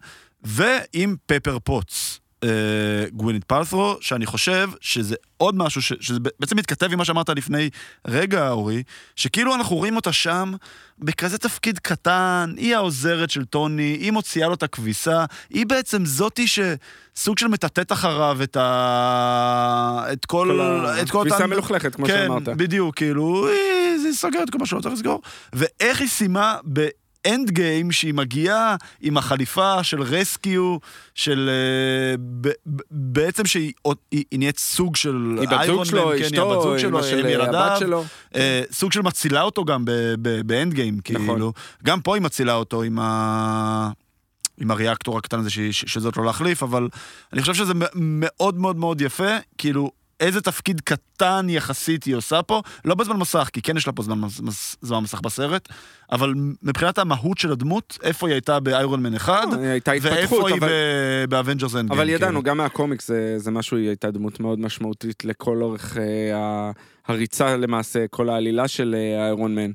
ועם 0.44 1.16
פפר 1.26 1.58
פוטס. 1.58 2.21
אה, 2.44 2.48
גווינית 3.12 3.44
פלת'רו, 3.44 3.96
שאני 4.00 4.26
חושב 4.26 4.70
שזה 4.80 5.14
עוד 5.36 5.54
משהו, 5.56 5.82
ש, 5.82 5.92
שזה 6.00 6.18
בעצם 6.40 6.56
מתכתב 6.56 6.92
עם 6.92 6.98
מה 6.98 7.04
שאמרת 7.04 7.28
לפני 7.28 7.70
רגע, 8.08 8.50
אורי, 8.50 8.82
שכאילו 9.16 9.54
אנחנו 9.54 9.76
רואים 9.76 9.96
אותה 9.96 10.12
שם 10.12 10.52
בכזה 10.98 11.38
תפקיד 11.38 11.78
קטן, 11.78 12.52
היא 12.56 12.76
העוזרת 12.76 13.30
של 13.30 13.44
טוני, 13.44 13.82
היא 14.00 14.10
מוציאה 14.10 14.48
לו 14.48 14.54
את 14.54 14.62
הכביסה, 14.62 15.24
היא 15.50 15.66
בעצם 15.66 16.04
זאתי 16.06 16.46
שסוג 16.46 17.38
של 17.38 17.48
מטאטאת 17.48 17.92
אחריו 17.92 18.38
את 18.42 18.56
ה... 18.56 20.04
את 20.12 20.24
כל... 20.24 20.48
כל 20.60 20.86
את 21.02 21.10
כל 21.10 21.20
כביסה 21.20 21.36
אותן- 21.36 21.50
מלוכלכת, 21.50 21.94
כמו 21.94 22.06
כן, 22.06 22.22
שאמרת. 22.28 22.48
בדיוק, 22.48 22.96
כאילו, 22.96 23.48
היא- 23.48 23.98
זה 24.02 24.18
סוגר 24.18 24.42
את 24.42 24.50
כל 24.50 24.58
מה 24.58 24.66
שלא 24.66 24.80
צריך 24.80 24.94
לסגור. 24.94 25.22
ואיך 25.52 26.00
היא 26.00 26.08
סיימה 26.08 26.56
באנד 27.26 27.50
גיים 27.50 27.92
שהיא 27.92 28.14
מגיעה 28.14 28.76
עם 29.00 29.16
החליפה 29.16 29.82
של 29.82 30.02
רסקיו, 30.02 30.76
של... 31.14 31.50
אה, 31.52 32.16
ב- 32.40 32.48
ב- 32.48 32.80
בעצם 32.90 33.46
שהיא 33.46 33.72
היא 34.10 34.24
היא 34.30 34.38
נהיית 34.38 34.58
סוג 34.58 34.96
של 34.96 35.36
היא 35.40 35.48
בת 35.48 35.50
זוג 35.50 35.58
איירון 35.60 35.84
שלו, 35.84 36.08
מן, 36.08 36.18
כן, 36.18 36.34
היא 36.34 36.40
הבת 36.42 36.62
זוג 36.62 36.78
שלו, 36.78 37.02
של 37.02 37.18
הם 37.18 37.26
אה, 37.26 37.30
ילדיו. 37.30 37.56
הבת 37.60 37.78
שלו. 37.78 38.04
אה, 38.34 38.62
סוג 38.72 38.92
של 38.92 39.02
מצילה 39.02 39.42
אותו 39.42 39.64
גם 39.64 39.84
באנד 40.46 40.74
גיים, 40.74 40.98
נכון. 41.10 41.26
כאילו. 41.26 41.52
גם 41.84 42.00
פה 42.00 42.14
היא 42.14 42.22
מצילה 42.22 42.54
אותו 42.54 42.82
עם 42.82 42.98
ה... 42.98 43.90
עם 44.58 44.70
הריאקטור 44.70 45.18
הקטן 45.18 45.38
הזה 45.38 45.50
ש- 45.50 45.58
ש- 45.60 45.84
שזאת 45.86 46.16
לא 46.16 46.24
להחליף, 46.24 46.62
אבל 46.62 46.88
אני 47.32 47.40
חושב 47.40 47.54
שזה 47.54 47.72
מאוד 47.94 48.58
מאוד 48.58 48.76
מאוד 48.76 49.00
יפה, 49.00 49.30
כאילו, 49.58 49.90
איזה 50.22 50.40
תפקיד 50.40 50.80
קטן 50.80 51.46
יחסית 51.48 52.04
היא 52.04 52.14
עושה 52.14 52.42
פה, 52.42 52.62
לא 52.84 52.94
בזמן 52.94 53.16
מסך, 53.16 53.48
כי 53.52 53.62
כן 53.62 53.76
יש 53.76 53.86
לה 53.86 53.92
פה 53.92 54.02
זמן, 54.02 54.18
מס- 54.42 54.76
זמן 54.80 54.98
מסך 54.98 55.20
בסרט, 55.20 55.68
אבל 56.12 56.34
מבחינת 56.62 56.98
המהות 56.98 57.38
של 57.38 57.52
הדמות, 57.52 57.98
איפה 58.02 58.26
היא 58.28 58.34
הייתה 58.34 58.60
באיירון 58.60 59.02
מן 59.02 59.14
1, 59.14 59.32
אה, 59.32 59.76
ואיפה 60.02 60.48
היא 60.48 60.60
באבנג'רס 61.28 61.76
אנד 61.76 61.92
אבל 61.92 62.08
ידענו, 62.08 62.42
גם 62.42 62.56
מהקומיקס 62.56 63.08
זה, 63.08 63.38
זה 63.38 63.50
משהו, 63.50 63.76
היא 63.76 63.88
הייתה 63.88 64.10
דמות 64.10 64.40
מאוד 64.40 64.60
משמעותית 64.60 65.24
לכל 65.24 65.62
אורך 65.62 65.96
אה, 65.96 66.70
הריצה 67.06 67.56
למעשה, 67.56 68.06
כל 68.10 68.28
העלילה 68.28 68.68
של 68.68 68.94
אה, 68.98 69.24
איירון 69.24 69.54
מן. 69.54 69.70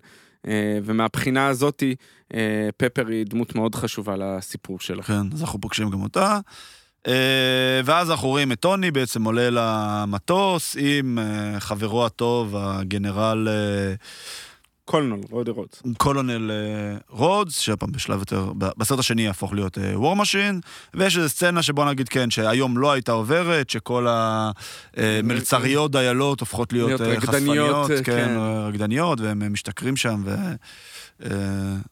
אה, 0.48 0.80
ומהבחינה 0.84 1.48
הזאתי, 1.48 1.96
אה, 2.34 2.70
פפר 2.78 3.08
היא 3.08 3.26
דמות 3.26 3.56
מאוד 3.56 3.76
חשובה 3.76 4.16
לסיפור 4.18 4.80
שלה. 4.80 5.04
כן, 5.04 5.22
אז 5.34 5.42
אנחנו 5.42 5.62
פוגשים 5.62 5.90
גם 5.90 6.02
אותה. 6.04 6.40
אה, 7.08 7.82
ואז 7.86 8.12
אנחנו 8.12 8.28
רואים 8.28 8.52
את 8.52 8.60
טוני 8.60 8.92
בעצם 8.92 9.24
עולה 9.24 9.50
למטוס 9.52 10.76
עם 10.80 11.20
אה, 11.20 11.60
חברו 11.60 12.06
הטוב, 12.06 12.56
הגנרל 12.58 13.48
אה, 13.48 13.94
קולונל, 14.86 15.20
רודי 15.30 15.52
רודס. 15.52 15.84
קולונל 15.98 16.52
רודס, 17.10 17.60
שפעם 17.60 17.92
בשלב 17.92 18.20
יותר, 18.20 18.52
בסרט 18.56 19.00
השני 19.00 19.22
יהפוך 19.22 19.54
להיות 19.54 19.78
וור 19.94 20.16
מאשין, 20.16 20.60
ויש 20.94 21.18
איזו 21.18 21.30
סצנה 21.30 21.62
שבוא 21.62 21.86
נגיד 21.86 22.10
כן, 22.10 22.30
שהיום 22.30 22.78
לא 22.78 22.92
הייתה 22.92 23.12
עוברת, 23.12 23.70
שכל 23.70 24.08
המלצריות 24.10 25.92
דיילות 25.92 26.40
הופכות 26.40 26.74
להיות 26.74 27.02
חשפניות, 27.18 27.88
כן, 27.88 28.04
כן. 28.04 28.38
רקדניות, 28.68 29.22
והם 29.22 29.54
משתכרים 29.54 29.96
שם 29.96 30.22
ו... 30.26 30.36
אה, 31.26 31.30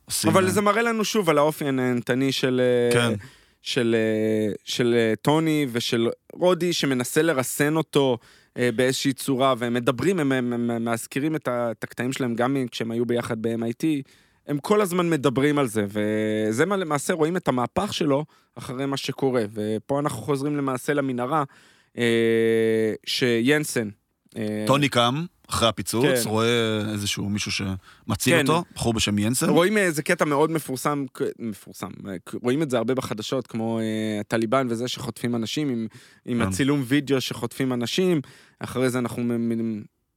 עושים... 0.06 0.32
אבל 0.32 0.50
זה 0.50 0.62
מראה 0.62 0.82
לנו 0.82 1.06
שוב 1.06 1.30
על 1.30 1.38
האופי 1.38 1.66
הנהנתני 1.66 2.32
של... 2.32 2.62
כן. 2.94 3.14
של, 3.66 3.96
אה, 3.98 4.54
של 4.64 4.94
אה, 4.98 5.14
טוני 5.22 5.68
ושל 5.72 6.10
רודי 6.34 6.74
שמנסה 6.74 7.22
לרסן 7.22 7.76
אותו 7.76 8.18
אה, 8.58 8.70
באיזושהי 8.76 9.14
צורה, 9.14 9.54
והם 9.58 9.74
מדברים, 9.74 10.20
הם, 10.20 10.32
הם, 10.32 10.54
הם 10.72 10.86
מזכירים 10.86 11.36
את, 11.36 11.48
ה- 11.48 11.72
את 11.72 11.84
הקטעים 11.84 12.14
שלהם 12.14 12.36
גם 12.36 12.58
כשהם 12.72 12.92
היו 12.92 13.06
ביחד 13.06 13.42
ב-MIT, 13.42 13.86
הם 14.48 14.58
כל 14.60 14.82
הזמן 14.82 15.10
מדברים 15.10 15.58
על 15.58 15.68
זה, 15.68 15.86
וזה 15.88 16.66
מה 16.66 16.78
למעשה 16.78 17.14
רואים 17.14 17.38
את 17.38 17.48
המהפך 17.48 17.94
שלו 17.94 18.26
אחרי 18.56 18.86
מה 18.86 18.98
שקורה, 18.98 19.44
ופה 19.54 20.00
אנחנו 20.00 20.22
חוזרים 20.22 20.58
למעשה 20.58 20.94
למנהרה. 20.94 21.44
אה, 24.38 24.64
טוני 24.68 24.90
קם, 24.90 25.26
אחרי 25.50 25.68
הפיצוץ, 25.68 26.24
כן. 26.24 26.30
רואה 26.30 26.82
איזשהו 26.94 27.30
מישהו 27.30 27.52
שמציל 27.52 28.34
כן. 28.34 28.48
אותו, 28.48 28.64
בחור 28.76 28.94
בשם 28.94 29.20
ינסן. 29.20 29.50
רואים 29.50 29.78
איזה 29.78 30.04
קטע 30.04 30.26
מאוד 30.26 30.52
מפורסם, 30.52 31.06
מפורסם, 31.40 31.90
רואים 32.44 32.62
את 32.62 32.70
זה 32.70 32.78
הרבה 32.78 32.94
בחדשות, 32.94 33.48
כמו 33.48 33.80
אה, 33.80 34.20
הטליבן 34.20 34.68
וזה 34.70 34.88
שחוטפים 34.88 35.36
אנשים, 35.36 35.70
עם, 35.70 35.88
עם 36.26 36.42
כן. 36.42 36.48
הצילום 36.48 36.84
וידאו 36.86 37.22
שחוטפים 37.22 37.74
אנשים, 37.74 38.22
אחרי 38.60 38.90
זה 38.90 39.00
אנחנו 39.00 39.24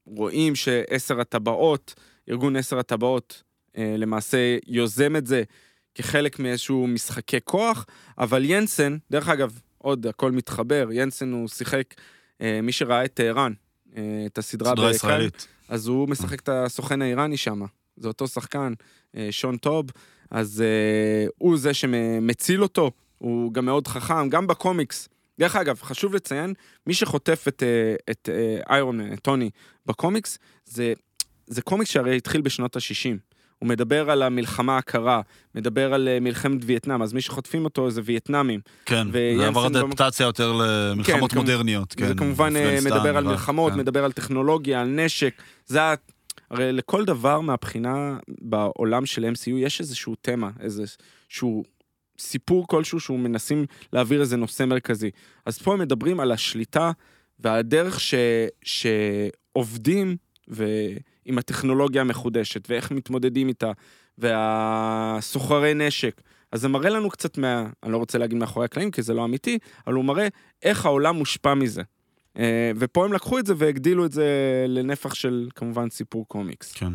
רואים 0.06 0.54
שעשר 0.54 1.20
הטבעות, 1.20 1.94
ארגון 2.30 2.56
עשר 2.56 2.78
הטבעות, 2.78 3.42
אה, 3.78 3.94
למעשה 3.98 4.58
יוזם 4.66 5.16
את 5.16 5.26
זה 5.26 5.42
כחלק 5.94 6.38
מאיזשהו 6.38 6.86
משחקי 6.86 7.38
כוח, 7.44 7.86
אבל 8.18 8.44
ינסן, 8.44 8.96
דרך 9.10 9.28
אגב, 9.28 9.60
עוד 9.78 10.06
הכל 10.06 10.32
מתחבר, 10.32 10.88
ינסן 10.92 11.32
הוא 11.32 11.48
שיחק, 11.48 11.94
אה, 12.40 12.60
מי 12.62 12.72
שראה 12.72 13.04
את 13.04 13.14
טהרן, 13.14 13.52
אה, 13.52 13.67
את 14.26 14.38
הסדרה 14.38 14.72
סדרה 14.72 14.90
ישראלית. 14.90 15.46
אז 15.68 15.86
הוא 15.86 16.08
משחק 16.08 16.40
את 16.40 16.48
הסוכן 16.48 17.02
האיראני 17.02 17.36
שם. 17.36 17.62
זה 17.96 18.08
אותו 18.08 18.28
שחקן, 18.28 18.72
אה, 19.16 19.28
שון 19.30 19.56
טוב, 19.56 19.86
אז 20.30 20.60
אה, 20.62 21.26
הוא 21.38 21.58
זה 21.58 21.74
שמציל 21.74 22.62
אותו, 22.62 22.90
הוא 23.18 23.52
גם 23.52 23.64
מאוד 23.64 23.86
חכם, 23.86 24.28
גם 24.28 24.46
בקומיקס. 24.46 25.08
דרך 25.38 25.56
אגב, 25.56 25.80
חשוב 25.82 26.14
לציין, 26.14 26.54
מי 26.86 26.94
שחוטף 26.94 27.44
את, 27.48 27.62
אה, 27.62 27.94
את 28.10 28.28
אה, 28.32 28.74
איירון, 28.74 29.16
טוני, 29.16 29.50
בקומיקס, 29.86 30.38
זה, 30.64 30.92
זה 31.46 31.62
קומיקס 31.62 31.90
שהרי 31.90 32.16
התחיל 32.16 32.40
בשנות 32.40 32.76
ה-60. 32.76 33.27
הוא 33.58 33.68
מדבר 33.68 34.10
על 34.10 34.22
המלחמה 34.22 34.78
הקרה, 34.78 35.20
מדבר 35.54 35.94
על 35.94 36.08
אה, 36.08 36.20
מלחמת 36.20 36.60
וייטנאם, 36.64 37.02
אז 37.02 37.12
מי 37.12 37.20
שחוטפים 37.20 37.64
אותו 37.64 37.90
זה 37.90 38.00
וייטנאמים. 38.04 38.60
כן, 38.84 39.12
זה 39.12 39.46
עבר 39.46 39.68
במ- 39.68 39.76
אדפטציה 39.76 40.24
יותר 40.24 40.52
למלחמות 40.52 41.32
כן, 41.32 41.38
מודרניות. 41.38 41.94
זה 41.98 42.06
כן, 42.06 42.16
כמובן 42.16 42.56
אה, 42.56 42.78
מדבר 42.84 43.16
על 43.16 43.24
מלחמות, 43.24 43.72
כן. 43.72 43.78
מדבר 43.78 44.04
על 44.04 44.12
טכנולוגיה, 44.12 44.80
על 44.80 44.88
נשק. 44.88 45.42
זה 45.66 45.82
ה... 45.82 45.94
הרי 46.50 46.72
לכל 46.72 47.04
דבר 47.04 47.40
מהבחינה 47.40 48.18
בעולם 48.40 49.06
של 49.06 49.24
MCU 49.24 49.50
יש 49.56 49.80
איזשהו 49.80 50.14
תמה, 50.20 50.50
איזשהו 50.60 51.64
סיפור 52.18 52.66
כלשהו 52.66 53.00
שהוא 53.00 53.18
מנסים 53.18 53.66
להעביר 53.92 54.20
איזה 54.20 54.36
נושא 54.36 54.64
מרכזי. 54.64 55.10
אז 55.46 55.58
פה 55.58 55.72
הם 55.72 55.80
מדברים 55.80 56.20
על 56.20 56.32
השליטה 56.32 56.90
והדרך 57.40 58.00
ש... 58.00 58.14
שעובדים 58.62 60.16
ו... 60.50 60.66
עם 61.28 61.38
הטכנולוגיה 61.38 62.00
המחודשת 62.00 62.70
ואיך 62.70 62.90
מתמודדים 62.90 63.48
איתה, 63.48 63.72
והסוחרי 64.18 65.74
נשק. 65.74 66.20
אז 66.52 66.60
זה 66.60 66.68
מראה 66.68 66.90
לנו 66.90 67.10
קצת 67.10 67.38
מה... 67.38 67.66
אני 67.82 67.92
לא 67.92 67.96
רוצה 67.96 68.18
להגיד 68.18 68.38
מאחורי 68.38 68.64
הקלעים 68.64 68.90
כי 68.90 69.02
זה 69.02 69.14
לא 69.14 69.24
אמיתי, 69.24 69.58
אבל 69.86 69.94
הוא 69.94 70.04
מראה 70.04 70.28
איך 70.62 70.86
העולם 70.86 71.16
מושפע 71.16 71.54
מזה. 71.54 71.82
אה, 72.38 72.72
ופה 72.76 73.04
הם 73.04 73.12
לקחו 73.12 73.38
את 73.38 73.46
זה 73.46 73.54
והגדילו 73.56 74.06
את 74.06 74.12
זה 74.12 74.26
לנפח 74.68 75.14
של 75.14 75.48
כמובן 75.54 75.90
סיפור 75.90 76.28
קומיקס. 76.28 76.72
כן. 76.72 76.92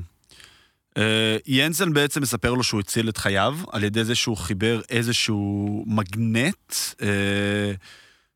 אה, 0.98 1.38
ינסן 1.48 1.94
בעצם 1.94 2.22
מספר 2.22 2.54
לו 2.54 2.64
שהוא 2.64 2.80
הציל 2.80 3.10
את 3.10 3.18
חייו 3.18 3.58
על 3.72 3.84
ידי 3.84 4.04
זה 4.04 4.16
שהוא 4.16 4.38
חיבר 4.38 4.82
איזשהו 4.90 5.84
מגנט 5.88 6.74
אה, 7.02 7.72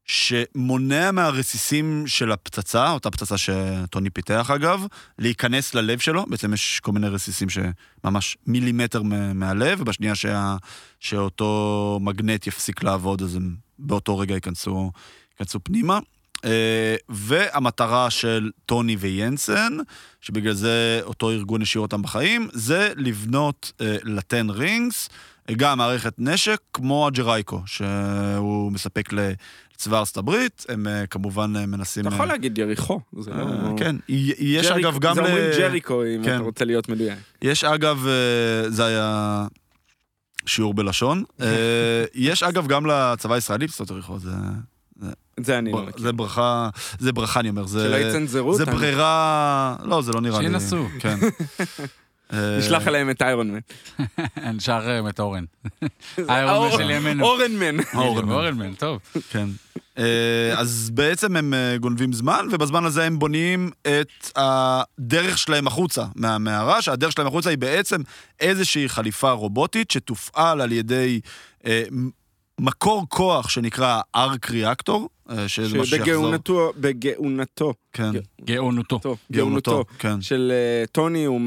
שמונע 0.08 1.12
מהרסיסים 1.12 2.04
של 2.08 2.32
הפצצה, 2.32 2.92
אותה 2.92 3.12
פצצה 3.12 3.36
שטוני 3.38 4.10
פיתח 4.10 4.52
אגב, 4.56 4.86
להיכנס 5.20 5.74
ללב 5.74 6.00
שלו. 6.00 6.26
בעצם 6.26 6.54
יש 6.54 6.80
כל 6.80 6.92
מיני 6.92 7.08
רסיסים 7.08 7.48
שממש 7.50 8.38
מילימטר 8.46 9.02
מהלב, 9.34 9.82
ובשנייה 9.82 10.16
שה, 10.16 10.56
שאותו 11.00 12.00
מגנט 12.02 12.48
יפסיק 12.48 12.84
לעבוד, 12.84 13.22
אז 13.22 13.36
הם 13.36 13.56
באותו 13.80 14.18
רגע 14.18 14.36
ייכנסו, 14.36 14.92
ייכנסו 15.32 15.60
פנימה. 15.64 16.00
אה, 16.46 16.96
והמטרה 17.10 18.10
של 18.10 18.52
טוני 18.66 18.96
וינסן, 18.96 19.78
שבגלל 20.22 20.54
זה 20.54 21.00
אותו 21.04 21.32
ארגון 21.32 21.62
השאיר 21.62 21.82
אותם 21.82 22.02
בחיים, 22.02 22.50
זה 22.54 22.94
לבנות 22.96 23.72
אה, 23.82 23.98
לטן 24.04 24.50
רינגס, 24.50 25.10
גם 25.52 25.78
מערכת 25.78 26.14
נשק 26.18 26.58
כמו 26.74 27.08
הג'רייקו, 27.08 27.62
שהוא 27.66 28.72
מספק 28.72 29.14
לצבא 29.78 30.00
ארצות 30.00 30.18
הברית, 30.18 30.66
הם 30.70 30.88
אה, 30.88 31.08
כמובן 31.08 31.54
אה, 31.56 31.66
מנסים... 31.66 32.08
אתה 32.08 32.16
יכול 32.16 32.28
אה, 32.28 32.32
להגיד 32.32 32.58
יריחו. 32.58 33.00
זה 33.20 33.32
לא... 33.32 33.46
כן, 33.78 33.96
יש 34.08 34.68
אגב 34.68 35.00
גם... 35.00 35.16
זה 35.16 35.22
אומרים 35.22 35.44
ג'ריקו, 35.58 36.04
אם 36.04 36.24
כן. 36.24 36.36
אתה 36.36 36.44
רוצה 36.44 36.66
להיות 36.66 36.90
מדויק. 36.90 37.18
יש 37.42 37.64
אגב, 37.64 38.08
זה 38.68 38.86
היה 38.86 39.48
שיעור 40.46 40.74
בלשון, 40.74 41.24
יש 42.14 42.44
אגב 42.44 42.68
גם 42.68 42.86
לצבא 42.86 43.36
הישראלי 43.36 43.68
פצצות 43.68 43.90
יריחו, 43.90 44.20
זה... 44.20 44.32
זה 45.40 45.58
אני 45.58 45.72
לא 45.72 45.82
מכיר. 45.82 46.04
זה 46.04 46.12
ברכה, 46.12 46.70
זה 47.00 47.12
ברכה 47.12 47.40
אני 47.40 47.50
אומר, 47.50 47.66
זה... 47.66 47.84
שלא 47.84 47.96
יצנזרו 47.96 48.54
זה 48.54 48.64
אותנו. 48.64 48.78
ברירה... 48.78 49.76
לא, 49.84 50.02
זה 50.02 50.12
לא 50.12 50.22
נראה 50.22 50.40
לי... 50.40 50.46
שינסו. 50.46 50.86
כן. 51.00 51.18
אה, 52.34 52.58
נשלח 52.60 52.88
אליהם 52.88 53.10
את 53.10 53.22
איירון 53.22 53.52
מן. 53.52 53.60
נשאר 54.56 54.90
אה, 54.90 55.10
את 55.10 55.20
אורן. 55.20 55.46
איירון 56.30 56.72
מן 56.72 56.78
של 56.78 56.90
ימינו. 56.90 57.26
אורן 57.28 57.52
מן. 57.52 57.78
אורן 57.94 58.54
מן. 58.54 58.74
טוב. 58.74 59.00
כן. 59.30 59.48
אה, 59.98 60.54
אז 60.58 60.90
בעצם 60.94 61.36
הם 61.36 61.54
גונבים 61.80 62.14
זמן, 62.14 62.48
ובזמן 62.52 62.86
הזה 62.86 63.04
הם 63.06 63.20
בונים 63.20 63.70
את 63.82 64.32
הדרך 64.36 65.38
שלהם 65.38 65.68
החוצה 65.68 66.06
מהמערה, 66.16 66.82
שהדרך 66.82 67.12
שלהם 67.12 67.28
החוצה 67.28 67.50
היא 67.50 67.58
בעצם 67.58 68.02
איזושהי 68.40 68.90
חליפה 68.90 69.32
רובוטית 69.32 69.92
שתופעל 69.92 70.62
על 70.62 70.72
ידי 70.72 71.20
מקור 72.60 73.06
כוח 73.10 73.50
שנקרא 73.50 74.02
ארק 74.16 74.50
ריאקטור, 74.50 75.10
שזה 75.48 75.66
משהו 75.66 75.86
שיחזור. 75.86 76.06
שבגאונתו, 76.06 76.74
בגאונתו, 76.78 77.74
כן, 77.94 78.12
גאונותו. 78.42 79.00
גאונותו, 79.32 79.84
כן. 80.00 80.22
של 80.22 80.52
אה, 80.52 80.86
טוני, 80.92 81.26
הוא, 81.26 81.42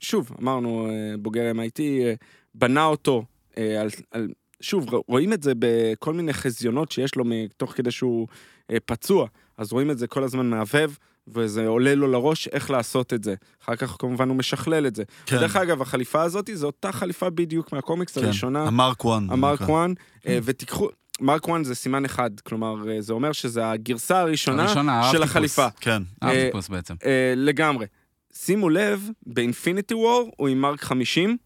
שוב, 0.00 0.30
אמרנו, 0.42 0.88
אה, 0.90 1.16
בוגר 1.18 1.52
MIT, 1.54 1.80
אה, 1.80 2.14
בנה 2.54 2.84
אותו 2.84 3.24
אה, 3.58 3.80
על, 3.80 3.88
על, 4.10 4.28
שוב, 4.60 4.86
רואים 5.08 5.32
את 5.32 5.42
זה 5.42 5.52
בכל 5.58 6.14
מיני 6.14 6.32
חזיונות 6.32 6.92
שיש 6.92 7.14
לו 7.14 7.24
תוך 7.56 7.72
כדי 7.72 7.90
שהוא 7.90 8.26
אה, 8.70 8.76
פצוע, 8.84 9.26
אז 9.58 9.72
רואים 9.72 9.90
את 9.90 9.98
זה 9.98 10.06
כל 10.06 10.24
הזמן 10.24 10.50
מהבהב, 10.50 10.90
וזה 11.28 11.66
עולה 11.66 11.94
לו 11.94 12.06
לראש 12.06 12.48
איך 12.48 12.70
לעשות 12.70 13.12
את 13.12 13.24
זה. 13.24 13.34
אחר 13.64 13.76
כך 13.76 13.96
כמובן 13.98 14.28
הוא 14.28 14.36
משכלל 14.36 14.86
את 14.86 14.94
זה. 14.94 15.02
כן. 15.26 15.36
דרך 15.36 15.56
אגב, 15.56 15.82
החליפה 15.82 16.22
הזאת 16.22 16.50
זו 16.54 16.66
אותה 16.66 16.92
חליפה 16.92 17.30
בדיוק 17.30 17.72
מהקומיקס 17.72 18.18
כן. 18.18 18.24
הראשונה. 18.24 18.64
ה 18.66 18.74
Mark 18.74 19.04
One. 19.04 19.26
ה 19.30 19.35
Mark. 19.35 19.60
One, 19.60 19.92
אה, 20.26 20.38
ותיקחו, 20.42 20.88
Mark 21.20 21.48
One 21.48 21.64
זה 21.64 21.74
סימן 21.74 22.04
אחד, 22.04 22.30
כלומר, 22.40 22.90
אה, 22.90 23.00
זה 23.00 23.12
אומר 23.12 23.32
שזה 23.32 23.70
הגרסה 23.70 24.20
הראשונה 24.20 24.62
הראשונה, 24.62 25.02
של 25.02 25.22
האבטיפוס. 25.22 25.30
החליפה. 25.30 25.66
כן. 25.80 26.02
האבטיפוס 26.22 26.68
בעצם. 26.68 26.94
אה, 27.04 27.32
לגמרי. 27.36 27.86
שימו 28.32 28.68
לב, 28.70 29.08
באינפיניטי 29.26 29.94
וור 29.94 30.30
הוא 30.36 30.48
עם 30.48 30.60
Mark 30.60 30.80
50, 30.84 31.36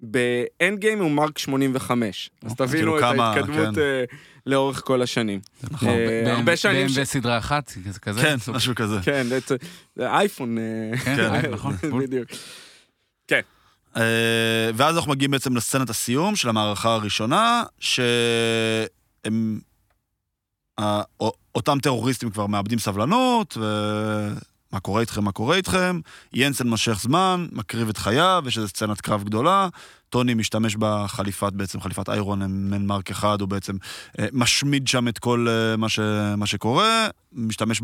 באנד 0.00 0.78
גיים 0.78 0.98
הוא 0.98 1.10
Mark 1.10 1.38
85. 1.38 2.30
אז 2.44 2.50
אוקיי. 2.50 2.66
תבינו 2.66 2.96
את 2.96 3.02
כאילו 3.02 3.12
כמה, 3.14 3.28
ההתקדמות 3.32 3.74
כן. 3.74 3.80
אה, 3.80 4.04
לאורך 4.46 4.82
כל 4.84 5.02
השנים. 5.02 5.40
נכון. 5.70 5.88
אה, 5.88 6.22
ב- 6.26 6.28
הרבה 6.28 6.56
שנים 6.56 6.88
ש- 6.88 6.98
סדרה 6.98 7.38
אחת, 7.38 7.72
כזה 7.86 8.00
כזה. 8.00 8.20
כן, 8.22 8.38
סוג- 8.38 8.56
משהו 8.56 8.74
כזה. 8.74 8.96
כן, 9.04 9.22
זה- 9.28 9.38
זה 9.96 10.10
אייפון. 10.10 10.58
אה, 10.58 10.62
כן, 11.04 11.16
כן. 11.16 11.34
אה, 11.34 11.48
נכון. 11.50 11.74
בדיוק. 12.02 12.28
אה, 13.96 14.02
ואז 14.74 14.96
אנחנו 14.96 15.10
מגיעים 15.12 15.30
בעצם 15.30 15.56
לסצנת 15.56 15.90
הסיום 15.90 16.36
של 16.36 16.48
המערכה 16.48 16.94
הראשונה, 16.94 17.62
שהם... 17.78 18.04
ה- 20.80 21.02
אותם 21.54 21.78
טרוריסטים 21.82 22.30
כבר 22.30 22.46
מאבדים 22.46 22.78
סבלנות, 22.78 23.56
ומה 23.56 24.80
קורה 24.80 25.00
איתכם, 25.00 25.24
מה 25.24 25.32
קורה 25.32 25.56
איתכם. 25.56 26.00
ינסן 26.32 26.68
מושך 26.68 26.98
זמן, 27.00 27.46
מקריב 27.52 27.88
את 27.88 27.96
חייו, 27.96 28.44
יש 28.46 28.58
איזו 28.58 28.68
סצנת 28.68 29.00
קרב 29.00 29.24
גדולה. 29.24 29.68
טוני 30.08 30.34
משתמש 30.34 30.76
בחליפת, 30.78 31.52
בעצם 31.52 31.80
חליפת 31.80 32.08
איירון 32.08 32.42
מן 32.42 32.86
מרק 32.86 33.10
אחד, 33.10 33.40
הוא 33.40 33.48
בעצם 33.48 33.76
אה, 34.18 34.26
משמיד 34.32 34.88
שם 34.88 35.08
את 35.08 35.18
כל 35.18 35.46
אה, 35.48 35.76
מה, 35.76 35.88
ש, 35.88 35.98
מה 36.36 36.46
שקורה, 36.46 37.06
משתמש 37.32 37.80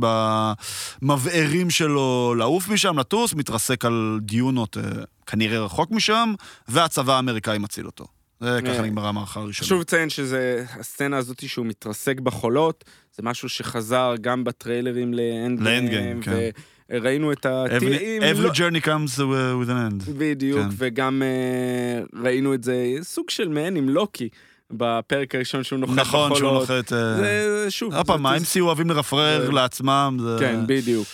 במבערים 1.03 1.71
שלו 1.71 2.35
לעוף 2.39 2.69
משם, 2.69 2.99
לטוס, 2.99 3.35
מתרסק 3.35 3.85
על 3.85 4.19
דיונות 4.23 4.77
אה, 4.77 4.83
כנראה 5.27 5.65
רחוק 5.65 5.91
משם, 5.91 6.35
והצבא 6.69 7.17
האמריקאי 7.17 7.59
מציל 7.59 7.87
אותו. 7.87 8.18
זה 8.41 8.59
ככה 8.65 8.73
אה, 8.77 8.83
נגמרה 8.83 9.09
המערכה 9.09 9.41
הראשונה. 9.41 9.67
חשוב 9.67 9.81
לציין 9.81 10.11
שזה, 10.11 10.65
הסצנה 10.81 11.17
הזאת 11.17 11.49
שהוא 11.49 11.67
מתרסק 11.67 12.21
בחולות, 12.21 12.85
זה 13.17 13.23
משהו 13.23 13.49
שחזר 13.49 14.15
גם 14.21 14.45
בטריילרים 14.45 15.15
לאנד 15.15 15.61
לאנד 15.61 15.91
גיים, 15.91 16.23
כן. 16.23 16.49
וראינו 16.91 17.33
את 17.33 17.47
Every, 17.47 17.75
הטיעים. 17.77 18.23
every 18.23 18.41
לא- 18.41 18.51
journey 18.51 18.85
comes 18.85 19.19
with 19.19 19.69
an 19.69 20.07
end. 20.07 20.11
בדיוק, 20.19 20.61
כן. 20.61 20.69
וגם 20.79 21.23
אה, 21.23 22.21
ראינו 22.23 22.55
את 22.55 22.65
זה, 22.65 22.77
סוג 23.03 23.31
של 23.31 23.49
מעין 23.49 23.77
עם 23.77 23.89
לוקי, 23.89 24.29
בפרק 24.71 25.35
הראשון 25.35 25.65
שהוא 25.65 25.79
נוחת 25.79 25.93
בחולות. 25.97 26.27
נכון, 26.27 26.39
שהוא 26.39 26.53
נוחת... 26.53 26.93
אה, 26.93 27.17
זה 27.17 27.67
שוב. 27.71 27.95
עוד 27.95 28.07
פעם, 28.07 28.27
ה-MC 28.27 28.61
אוהבים 28.61 28.91
לרפרר 28.91 29.51
לעצמם, 29.51 30.19
זה... 30.23 30.37
כן, 30.41 30.61
בדיוק. 30.67 31.07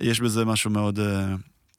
יש 0.00 0.20
בזה 0.20 0.44
משהו 0.44 0.70
מאוד... 0.70 0.98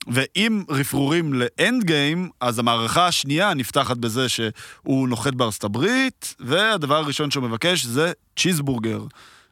ואם 0.06 0.62
רפרורים 0.68 1.32
לאנד 1.32 1.84
גיים, 1.84 2.30
אז 2.40 2.58
המערכה 2.58 3.06
השנייה 3.06 3.54
נפתחת 3.54 3.96
בזה 3.96 4.28
שהוא 4.28 5.08
נוחת 5.08 5.34
בארצות 5.34 5.64
הברית, 5.64 6.34
והדבר 6.40 6.96
הראשון 6.96 7.30
שהוא 7.30 7.44
מבקש 7.44 7.84
זה 7.84 8.12
צ'יזבורגר. 8.36 9.04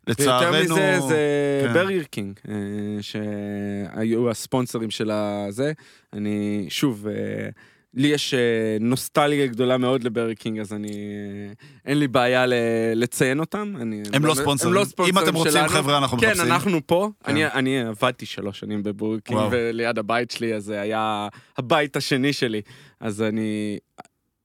לצערנו... 0.07 0.75
מזה 0.75 0.99
זה 1.09 1.63
כן. 1.67 1.73
ברגר 1.75 2.03
קינג, 2.03 2.39
אה, 2.49 2.55
שהיו 3.01 4.31
הספונסרים 4.31 4.91
של 4.91 5.11
הזה. 5.11 5.73
אני, 6.13 6.67
שוב, 6.69 7.07
אה, 7.07 7.49
לי 7.95 8.09
יש 8.09 8.35
אה, 8.35 8.39
נוסטלגיה 8.81 9.47
גדולה 9.47 9.79
מאוד 9.79 10.05
לברגר 10.05 10.35
קינג, 10.35 10.59
אז 10.59 10.73
אני... 10.73 10.89
אה, 10.89 11.53
אין 11.87 11.99
לי 11.99 12.09
בעיה 12.09 12.47
ל- 12.47 12.55
לציין 12.95 13.41
אותם. 13.41 13.75
אני- 13.81 14.03
הם 14.13 14.25
לא 14.25 14.31
הם 14.33 14.37
ספונסרים. 14.39 14.77
אם 14.77 14.85
ספונסרים 14.85 15.19
אתם 15.19 15.35
רוצים, 15.35 15.53
שלנו. 15.53 15.69
חבר'ה, 15.69 15.99
אנחנו 15.99 16.19
כן, 16.19 16.27
מחפשים. 16.31 16.53
אנחנו 16.53 16.81
פה. 16.87 17.09
כן. 17.25 17.31
אני, 17.33 17.47
אני 17.47 17.81
עבדתי 17.81 18.27
שלוש 18.27 18.61
שנים 18.61 18.83
בבורגר 18.83 19.21
קינג, 19.21 19.39
וואו. 19.39 19.49
וליד 19.53 19.99
הבית 19.99 20.31
שלי, 20.31 20.55
אז 20.55 20.65
זה 20.65 20.81
היה 20.81 21.29
הבית 21.59 21.97
השני 21.97 22.33
שלי. 22.33 22.61
אז 23.01 23.23
אני 23.23 23.79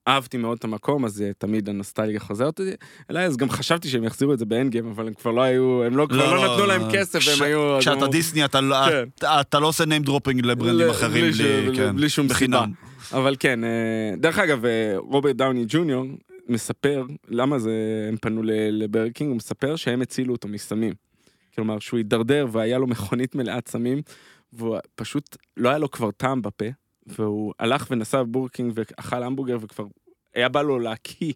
אהבתי 0.08 0.38
מאוד 0.38 0.58
את 0.58 0.64
המקום, 0.64 1.06
אז 1.06 1.22
אה, 1.22 1.32
תמיד 1.38 1.70
הנוסטלגיה 1.70 2.20
חוזרת 2.20 2.62
אליי, 3.12 3.26
אז 3.26 3.38
גם 3.38 3.50
חשבתי 3.50 3.90
שהם 3.90 4.04
יחזירו 4.04 4.34
את 4.34 4.40
זה 4.40 4.46
באנד 4.46 4.72
גיים, 4.72 4.88
אבל 4.88 5.08
הם 5.08 5.14
כבר 5.14 5.32
לא 5.32 5.42
היו, 5.42 5.84
הם 5.84 5.98
לא, 5.98 6.08
כבר 6.10 6.34
לא 6.36 6.54
נתנו 6.54 6.66
להם 6.66 6.82
כסף, 6.94 7.20
והם 7.28 7.42
היו... 7.42 7.78
כשאתה 7.80 8.08
דיסני, 8.08 8.46
אתה 8.46 8.62
לא- 8.62 8.76
כן. 8.90 9.04
אתה- 9.16 9.42
אתה 9.42 9.60
לא 9.60 9.68
עושה 9.68 9.84
name 9.84 10.08
dropping 10.08 10.42
לברנדים 10.44 10.88
ל- 10.88 10.92
אחרים 10.92 11.32
בלי 11.32 11.76
כן, 11.78 11.96
בלי 11.96 12.10
שום 12.10 12.28
בחינם. 12.28 12.72
אבל 13.14 13.36
כן, 13.40 13.64
אה, 13.64 14.14
דרך 14.18 14.40
אגב, 14.40 14.66
אה, 14.66 14.94
רוברט 14.98 15.36
דאוני 15.36 15.66
ג'וניור 15.68 16.06
מספר, 16.48 17.06
למה 17.28 17.60
זה, 17.60 18.06
הם 18.08 18.18
פנו 18.18 18.42
לברקינג, 18.72 19.30
הוא 19.30 19.38
מספר 19.38 19.76
שהם 19.76 20.02
הצילו 20.02 20.34
אותו 20.34 20.48
מסמים. 20.48 20.94
כלומר, 21.56 21.80
שהוא 21.80 21.98
הידרדר 21.98 22.48
והיה 22.52 22.78
לו 22.78 22.88
מכונית 22.88 23.36
מלאת 23.36 23.68
סמים, 23.68 24.02
והוא 24.54 24.78
פשוט, 24.96 25.38
לא 25.58 25.70
היה 25.70 25.78
לו 25.78 25.92
כבר 25.92 26.12
טעם 26.12 26.42
בפה, 26.42 26.66
והוא 27.08 27.54
הלך 27.60 27.88
ונסע 27.92 28.24
בבורקינג 28.24 28.72
ואכל 28.76 29.24
המבורגר 29.24 29.58
וכבר 29.62 29.86
היה 30.34 30.50
בא 30.50 30.62
לו 30.62 30.80
להקיא 30.80 31.34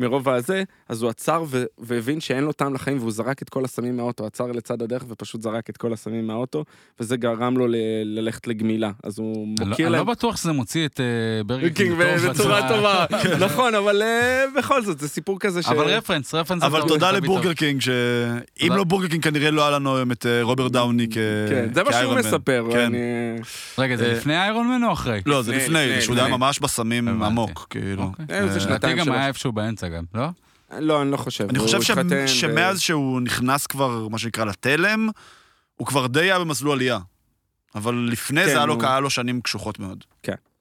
מרוב 0.00 0.28
הזה, 0.28 0.62
אז 0.88 1.02
הוא 1.02 1.10
עצר 1.10 1.44
ו- 1.48 1.64
והבין 1.78 2.20
שאין 2.20 2.44
לו 2.44 2.52
טעם 2.52 2.74
לחיים 2.74 2.98
והוא 2.98 3.12
זרק 3.12 3.42
את 3.42 3.48
כל 3.48 3.64
הסמים 3.64 3.96
מהאוטו, 3.96 4.26
עצר 4.26 4.46
לצד 4.52 4.82
הדרך 4.82 5.04
ופשוט 5.08 5.42
זרק 5.42 5.70
את 5.70 5.76
כל 5.76 5.92
הסמים 5.92 6.26
מהאוטו, 6.26 6.64
וזה 7.00 7.16
גרם 7.16 7.56
לו 7.58 7.66
ל- 7.68 7.74
ללכת 8.04 8.46
לגמילה. 8.46 8.90
אז 9.04 9.18
הוא 9.18 9.46
לא- 9.60 9.66
מוקיר 9.66 9.86
אני 9.86 9.92
לא 9.92 9.98
להם. 9.98 10.06
בטוח 10.06 10.36
שזה 10.36 10.52
מוציא 10.52 10.86
את 10.86 11.00
אה, 11.00 11.04
ברגר 11.44 11.68
קינג 11.68 11.90
טוב 12.02 12.30
בצורה 12.30 12.68
טובה, 12.68 13.04
נכון, 13.46 13.74
אבל 13.74 14.02
אה, 14.02 14.44
בכל 14.58 14.82
זאת, 14.82 14.98
זה 14.98 15.08
סיפור 15.08 15.40
כזה 15.40 15.62
ש... 15.62 15.66
אבל 15.66 15.84
רפרנס, 15.84 16.34
רפרנס. 16.34 16.62
אבל 16.62 16.82
תודה 16.88 17.12
לבורגר. 17.12 17.52
קינג, 17.54 17.80
שאם. 17.80 18.72
לא 18.72 18.84
בורגר 18.84 19.08
קינג 19.08 19.22
כנראה 19.24 19.50
לא 19.50 19.62
היה 19.62 19.70
לנו 19.70 19.96
היום 19.96 20.12
את 20.12 20.26
אה, 20.26 20.42
רוברט 20.42 20.72
דאוני 20.72 21.06
כ- 21.10 21.14
כן, 21.48 21.68
זה 21.74 21.82
מה 21.82 21.90
שהוא 21.92 22.00
כאיירון. 22.00 22.18
מספר, 22.18 22.66
כן. 22.72 22.92
רגע, 23.78 23.96
זה 23.96 24.12
לפני 24.12 24.36
איירון 24.42 24.68
מן 24.68 24.84
או 24.84 24.92
אחרי? 24.92 25.20
לא, 25.26 25.42
זה 25.42 25.56
לפני, 25.56 26.00
שהוא 26.00 26.16
היה. 26.16 26.28
ממש 26.36 26.58
בסמים. 26.60 27.22
עמוק, 27.22 27.66
כאילו. 27.70 28.02
אוקיי. 28.02 28.48
זה 28.48 28.60
שנתיים. 28.60 28.96
שלוש. 29.04 29.08
גם, 29.88 30.04
לא? 30.14 30.26
לא, 30.80 31.02
אני 31.02 31.10
לא 31.10 31.16
חושב. 31.16 31.46
אני 31.50 31.58
חושב 31.58 31.82
ש- 31.82 31.90
התחתן 31.90 32.08
ו- 32.24 32.28
שמאז 32.28 32.80
שהוא 32.80 33.20
נכנס 33.20 33.66
כבר, 33.66 34.08
מה 34.08 34.18
שנקרא, 34.18 34.44
לתלם, 34.44 35.08
הוא 35.76 35.86
כבר 35.86 36.06
די 36.06 36.20
היה 36.20 36.38
במסלול 36.38 36.72
עלייה. 36.72 36.98
אבל 37.74 38.08
לפני 38.12 38.40
כן, 38.40 38.46
זה 38.46 38.56
היה 38.56 38.66
לו 38.66 38.74
הוא- 38.74 38.82
היה 38.82 39.00
לו 39.00 39.10
שנים 39.10 39.40
קשוחות 39.40 39.78
מאוד. 39.78 40.04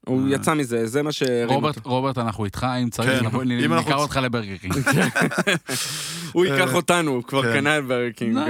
הוא 0.08 0.28
אה. 0.30 0.36
יצא 0.36 0.54
מזה, 0.54 0.88
זה 0.88 1.04
מה 1.04 1.12
שהרים 1.12 1.50
רוברט, 1.50 1.76
אותו. 1.78 1.90
רוברט, 1.90 2.18
אנחנו 2.18 2.46
איתך, 2.46 2.68
אם 2.84 2.90
צריך, 2.90 3.10
כן. 3.10 3.16
ניקח 3.46 3.72
אנחנו- 3.72 3.94
אותך 3.94 4.18
לברגר 4.24 4.58
קינג. 4.58 4.74
הוא 6.34 6.46
ייקח 6.46 6.70
אה, 6.70 6.76
אותנו, 6.76 7.12
הוא 7.12 7.24
כבר 7.24 7.42
כן. 7.44 7.54
קנה 7.54 7.78
את 7.78 7.86
ברקינג. 7.86 8.36
לא, 8.36 8.46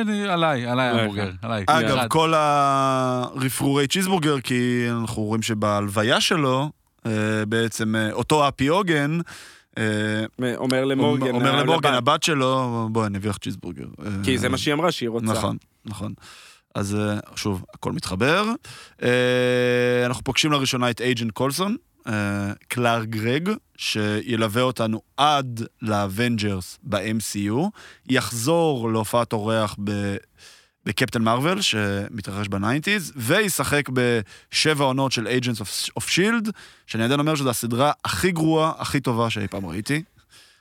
אני- 0.00 0.28
עליי, 0.28 0.66
עליי 0.66 0.88
עליך. 0.88 1.00
המבורגר, 1.02 1.30
עליי. 1.42 1.64
אגב. 1.66 2.08
כל 2.08 2.32
הרפרורי 2.36 3.86
צ'יזבורגר, 3.86 4.40
כי 4.40 4.86
אנחנו 4.90 5.22
רואים 5.22 5.42
שבהלוויה 5.42 6.20
שלו, 6.20 6.70
אה, 7.06 7.10
בעצם 7.48 7.94
אותו 8.12 8.48
אפי 8.48 8.66
הוגן, 8.66 9.18
אה, 9.18 9.22
אומר 10.56 10.84
למורגן, 10.84 11.34
אומר 11.34 11.54
ה- 11.54 11.62
למורגן, 11.62 11.94
הבת 11.94 12.22
שלו, 12.22 12.88
בואי, 12.92 13.06
אני 13.06 13.18
אביא 13.18 13.30
לך 13.30 13.38
צ'יזבורגר. 13.38 13.84
אה, 14.04 14.10
כי 14.24 14.38
זה 14.38 14.48
מה 14.48 14.58
שהיא 14.58 14.74
אמרה 14.74 14.92
שהיא 14.92 15.08
רוצה. 15.08 15.26
נכון, 15.26 15.56
נכון. 15.84 16.12
אז 16.74 16.94
אה, 16.94 17.18
שוב, 17.36 17.64
הכל 17.74 17.92
מתחבר. 17.92 18.44
אה, 19.02 19.08
אנחנו 20.06 20.24
פוגשים 20.24 20.52
לראשונה 20.52 20.90
את 20.90 21.00
אייג'נט 21.00 21.30
קולסון, 21.32 21.76
אה, 22.06 22.12
קלארק 22.68 23.04
גרג, 23.04 23.50
שילווה 23.76 24.62
אותנו 24.62 25.00
עד 25.16 25.62
לאבנג'רס 25.82 26.78
ב-MCU, 26.82 27.56
יחזור 28.08 28.92
להופעת 28.92 29.32
אורח 29.32 29.76
ב... 29.84 30.16
בקפטן 30.88 31.22
מרוויל, 31.22 31.60
שמתרחש 31.60 32.48
ב 32.48 32.54
nineties, 32.54 33.12
וישחק 33.16 33.88
בשבע 33.92 34.84
עונות 34.84 35.12
של 35.12 35.26
Agents 35.26 35.60
of, 35.60 35.90
of 36.00 36.04
Shield, 36.06 36.50
שאני 36.86 37.04
עדיין 37.04 37.20
אומר 37.20 37.34
שזו 37.34 37.50
הסדרה 37.50 37.92
הכי 38.04 38.30
גרועה, 38.30 38.72
הכי 38.78 39.00
טובה 39.00 39.30
שאי 39.30 39.48
פעם 39.48 39.66
ראיתי. 39.66 40.02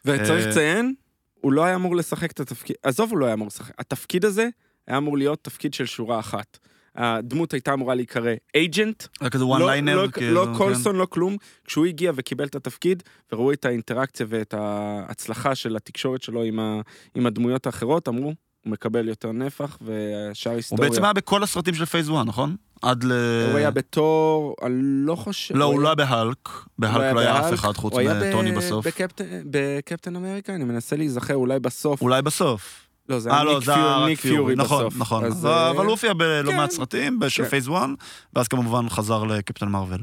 וצריך 0.06 0.46
אה, 0.46 0.50
לציין, 0.50 0.94
הוא 1.42 1.54
לא 1.54 1.64
היה 1.66 1.76
אמור 1.76 1.96
לשחק 1.96 2.32
את 2.32 2.40
התפקיד, 2.40 2.76
עזוב, 2.84 3.12
הוא 3.12 3.20
לא 3.20 3.26
היה 3.26 3.34
אמור 3.34 3.48
לשחק. 3.48 3.74
התפקיד 3.80 4.26
הזה 4.26 4.48
היה 4.88 4.98
אמור 4.98 5.18
להיות 5.18 5.44
תפקיד 5.44 5.74
של 5.74 5.86
שורה 5.86 6.20
אחת. 6.20 6.58
הדמות 6.96 7.54
הייתה 7.54 7.74
אמורה 7.74 7.96
להיקרא 7.96 8.32
אייג'נט, 8.56 9.04
היה 9.22 9.30
כזה 9.30 9.44
לא, 9.44 9.50
one 9.50 9.62
liner, 9.62 10.02
לא, 10.02 10.08
כאילו, 10.08 10.34
לא 10.34 10.46
כן. 10.46 10.58
קולסון, 10.58 10.96
לא 10.96 11.06
כלום. 11.06 11.38
כשהוא 11.66 11.86
הגיע 11.86 12.12
וקיבל 12.16 12.46
את 12.46 12.56
התפקיד, 12.56 13.04
וראו 13.32 13.54
את 13.54 13.66
האינטראקציה 13.66 14.26
ואת 14.30 14.54
ההצלחה 14.54 15.56
של 15.56 15.76
התקשורת 15.76 16.22
שלו 16.22 16.44
עם, 16.44 16.60
ה, 16.60 16.82
עם 17.16 17.26
הדמויות 17.26 17.66
האחרות, 17.66 18.08
אמרו, 18.08 18.34
הוא 18.66 18.72
מקבל 18.72 19.08
יותר 19.08 19.32
נפח, 19.32 19.78
והשאר 19.82 20.52
הוא 20.52 20.56
היסטוריה. 20.58 20.90
בעצם 20.90 21.04
היה 21.04 21.14
בכל 21.14 21.44
הסרטים 21.44 21.74
של 21.74 21.86
phase 21.86 22.08
1, 22.10 22.16
נכון? 22.26 22.56
עד 22.82 23.04
ל... 23.04 23.12
הוא 23.50 23.58
היה 23.58 23.72
בתור, 23.72 24.56
אני 24.66 24.74
לא 24.82 25.16
חושב... 25.16 25.56
לא, 25.56 25.66
הוא 25.66 25.80
לא 25.82 25.88
היה- 25.88 25.96
היה 26.10 26.24
בהלק. 26.24 26.50
בהלק 26.80 27.14
לא 27.16 27.20
היה 27.20 27.40
אף 27.50 27.54
אחד 27.54 27.74
חוץ 27.78 27.94
הוא 27.94 28.00
היה 28.00 28.14
מטוני 28.30 28.52
בסוף. 28.52 28.88
בקפטן- 28.88 29.24
בקפטן 29.52 30.16
אמריקה, 30.16 30.56
אני 30.56 30.64
מנסה 30.64 30.96
להיזכר, 30.96 31.36
אולי 31.36 31.60
בסוף. 31.60 32.02
אולי 32.02 32.22
בסוף. 32.22 32.84
לא, 33.10 33.20
זה 33.20 33.30
אה, 33.30 33.36
היה 33.36 33.44
לא, 33.44 33.54
ניק 33.56 33.64
זה 33.66 33.76
היה 33.76 33.84
פיורי, 33.84 34.02
רק 34.04 34.10
ניק 34.10 34.20
פיורי 34.20 34.56
נכון, 34.56 34.86
בסוף. 34.88 35.00
נכון. 35.02 35.24
אז, 35.26 35.46
אבל 35.46 35.50
אה, 35.78 35.82
הוא 35.84 35.92
הופיע 35.92 36.14
בלא 36.14 36.58
מעט 36.58 36.72
סרטים 36.72 37.20
של 37.28 37.44
כן. 37.44 37.50
Phase 37.50 37.68
1, 37.68 37.90
ואז 38.34 38.48
כמובן 38.48 38.90
חזר 38.90 39.24
לקפטן 39.24 39.68
מרוויל. 39.68 40.02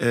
אה, 0.00 0.06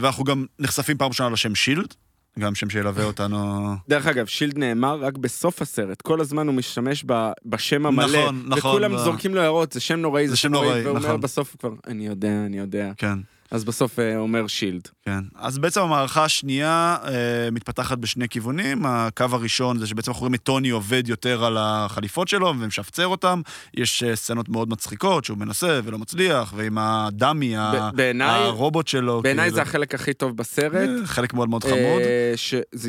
ואנחנו 0.00 0.24
גם 0.24 0.44
נחשפים 0.58 0.98
פעם 0.98 1.08
ראשונה 1.08 1.30
לשם 1.30 1.54
שילד, 1.54 1.94
גם 2.38 2.54
שם 2.54 2.70
שילווה 2.70 3.04
אותנו. 3.04 3.72
דרך 3.88 4.06
אגב, 4.06 4.26
שילד 4.26 4.58
נאמר 4.58 4.98
רק 5.04 5.18
בסוף 5.18 5.62
הסרט. 5.62 6.02
כל 6.02 6.20
הזמן 6.20 6.46
הוא 6.46 6.54
משתמש 6.54 7.04
ב- 7.06 7.30
בשם 7.46 7.86
המלא. 7.86 8.06
נכון, 8.22 8.42
נכון, 8.46 8.58
וכולם 8.70 8.94
ו- 8.94 8.98
זורקים 8.98 9.34
לו 9.34 9.40
הערות, 9.40 9.72
זה 9.72 9.80
שם 9.80 9.96
נוראי, 10.00 10.28
זה 10.28 10.36
שם 10.36 10.52
נוראי, 10.52 10.80
והוא 10.82 10.96
אומר 10.96 11.08
נכון. 11.08 11.20
בסוף 11.20 11.56
כבר, 11.58 11.70
אני 11.86 12.06
יודע, 12.06 12.42
אני 12.46 12.58
יודע. 12.58 12.92
כן. 12.96 13.18
אז 13.50 13.64
בסוף 13.64 13.98
אה, 13.98 14.16
אומר 14.16 14.46
שילד. 14.46 14.88
כן. 15.04 15.20
אז 15.34 15.58
בעצם 15.58 15.80
המערכה 15.80 16.24
השנייה 16.24 16.96
אה, 17.04 17.10
מתפתחת 17.52 17.98
בשני 17.98 18.28
כיוונים. 18.28 18.86
הקו 18.86 19.24
הראשון 19.32 19.78
זה 19.78 19.86
שבעצם 19.86 20.10
אנחנו 20.10 20.20
רואים 20.20 20.34
את 20.34 20.42
טוני 20.42 20.70
עובד 20.70 21.08
יותר 21.08 21.44
על 21.44 21.56
החליפות 21.60 22.28
שלו 22.28 22.54
ומשפצר 22.58 23.06
אותם. 23.06 23.40
יש 23.74 24.02
אה, 24.02 24.16
סצנות 24.16 24.48
מאוד 24.48 24.68
מצחיקות 24.68 25.24
שהוא 25.24 25.38
מנסה 25.38 25.80
ולא 25.84 25.98
מצליח, 25.98 26.52
ועם 26.56 26.78
הדמי, 26.78 27.56
ה- 27.56 27.90
הרובוט 28.20 28.88
שלו. 28.88 29.22
בעיניי 29.22 29.44
כאילו, 29.44 29.54
זה 29.54 29.62
החלק 29.62 29.94
הכי 29.94 30.12
טוב 30.12 30.36
בסרט. 30.36 30.90
חלק 31.04 31.34
מאוד 31.34 31.48
מאוד 31.48 31.64
חמוד. 31.64 32.02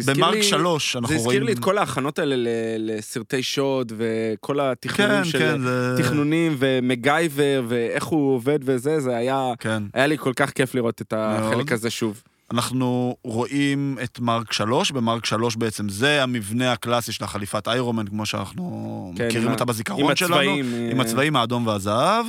במרק 0.06 0.42
שלוש 0.42 0.96
אנחנו 0.96 1.08
זה 1.08 1.16
רואים... 1.16 1.28
הזכיר 1.30 1.44
לי 1.44 1.52
את 1.54 1.60
כל 1.60 1.78
ההכנות 1.78 2.20
האלה 2.20 2.36
לסרטי 2.80 3.44
שוד 3.44 3.92
וכל 3.98 4.60
התכנונים 4.60 5.24
כן, 5.24 5.30
של... 5.30 5.40
כן, 5.40 5.62
זה... 5.62 5.96
תכנונים 5.98 6.56
ומגייבר 6.60 7.64
ואיך 7.68 8.04
הוא 8.04 8.36
עובד 8.36 8.60
וזה, 8.62 9.00
זה 9.00 9.16
היה... 9.16 9.52
כן. 9.60 9.84
היה 9.94 10.08
לי 10.08 10.18
כל 10.18 10.34
כך 10.36 10.47
כיף 10.50 10.76
לראות 10.76 11.02
את 11.02 11.14
החלק 11.18 11.72
הזה 11.72 11.90
שוב. 11.90 12.24
אנחנו 12.54 13.18
רואים 13.24 13.98
את 14.04 14.20
מרק 14.20 14.54
3, 14.54 14.92
במרק 14.92 15.26
3 15.26 15.56
בעצם 15.56 15.90
זה 15.90 16.24
המבנה 16.24 16.72
הקלאסי 16.72 17.12
של 17.12 17.24
החליפת 17.24 17.68
איירומן, 17.68 18.08
כמו 18.08 18.26
שאנחנו 18.26 19.14
כן, 19.18 19.26
מכירים 19.28 19.48
עם 19.48 19.54
אותה 19.54 19.66
בזיכרון 19.66 20.10
עם 20.10 20.16
שלנו. 20.16 20.34
הצבעים. 20.36 20.66
עם 20.92 21.00
אה, 21.02 21.06
הצבעים 21.06 21.36
האדום 21.36 21.68
והזהב. 21.68 22.26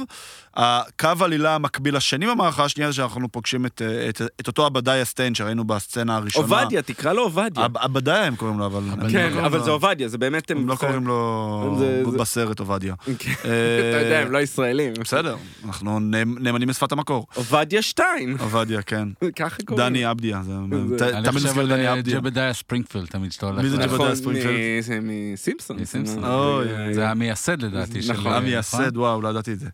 הקו 0.56 1.08
עלילה 1.20 1.54
המקביל 1.54 1.96
השני 1.96 2.26
במערכה 2.26 2.64
השנייה 2.64 2.90
זה 2.90 2.96
שאנחנו 2.96 3.28
פוגשים 3.32 3.66
את, 3.66 3.82
את, 4.08 4.22
את 4.40 4.46
אותו 4.46 4.66
עבדיה 4.66 5.04
סטיין 5.04 5.34
שראינו 5.34 5.64
בסצנה 5.64 6.16
הראשונה. 6.16 6.44
עובדיה, 6.60 6.82
תקרא 6.82 7.12
לו 7.12 7.22
עובדיה. 7.22 7.64
עב- 7.64 7.76
עבדיה 7.76 8.24
הם 8.24 8.36
קוראים 8.36 8.58
לו, 8.58 8.66
אבל... 8.66 8.80
לא 9.02 9.08
כן, 9.12 9.38
אבל 9.44 9.58
לו- 9.58 9.64
זה 9.64 9.70
עובדיה, 9.70 10.08
זה 10.08 10.18
באמת... 10.18 10.50
הם 10.50 10.68
לא 10.68 10.74
קוראים 10.74 11.06
לו 11.06 11.74
זה- 11.78 12.04
זה- 12.10 12.18
בסרט 12.18 12.60
עובדיה. 12.60 12.94
כן, 13.18 13.30
אה, 13.44 13.90
אתה 13.90 14.06
יודע, 14.06 14.18
הם 14.20 14.32
לא 14.32 14.38
ישראלים. 14.38 14.92
בסדר, 15.00 15.36
אנחנו 15.64 15.98
נאמ- 16.00 16.38
נאמנים 16.40 16.68
לשפת 16.68 16.92
המקור. 16.92 17.26
עובדיה 17.34 17.82
שטיין, 17.82 18.36
עובדיה, 18.40 18.82
כן. 18.82 19.08
ככה 19.36 19.56
קוראים. 19.64 19.86
דני 19.86 20.04
עבדיה, 20.10 20.42
זה... 20.46 20.52
זה- 20.88 20.98
ת- 20.98 21.02
אני 21.02 21.22
תמיד 21.22 21.26
חושב 21.34 21.46
מזכיר 21.46 21.62
על 21.62 21.68
דני 21.68 21.86
אה, 21.86 21.92
עבדיה. 21.92 22.14
ג'בדיה 22.20 22.52
ספרינגפילד, 22.52 23.06
תמיד 23.06 23.32
שאתה 23.32 23.46
הולך... 23.46 23.60
מי 23.62 23.68
זה 23.68 23.76
ג'בדיה? 23.76 23.94
נכון, 23.94 24.14
ספרינגפילד? 24.14 24.54
מ- 24.78 24.80
זה 24.80 24.98
מסימפסון. 25.02 25.76
מסימפסון. 25.76 26.24
אוי, 26.24 26.66
זה 26.94 27.08
המייסד 27.10 27.62
לדעתי. 27.62 27.98
נכון. 28.08 28.32
המייסד, 28.32 28.96
וואו, 28.96 29.22
לא 29.22 29.28
ידעתי 29.28 29.52
את 29.52 29.58
זה. 29.60 29.68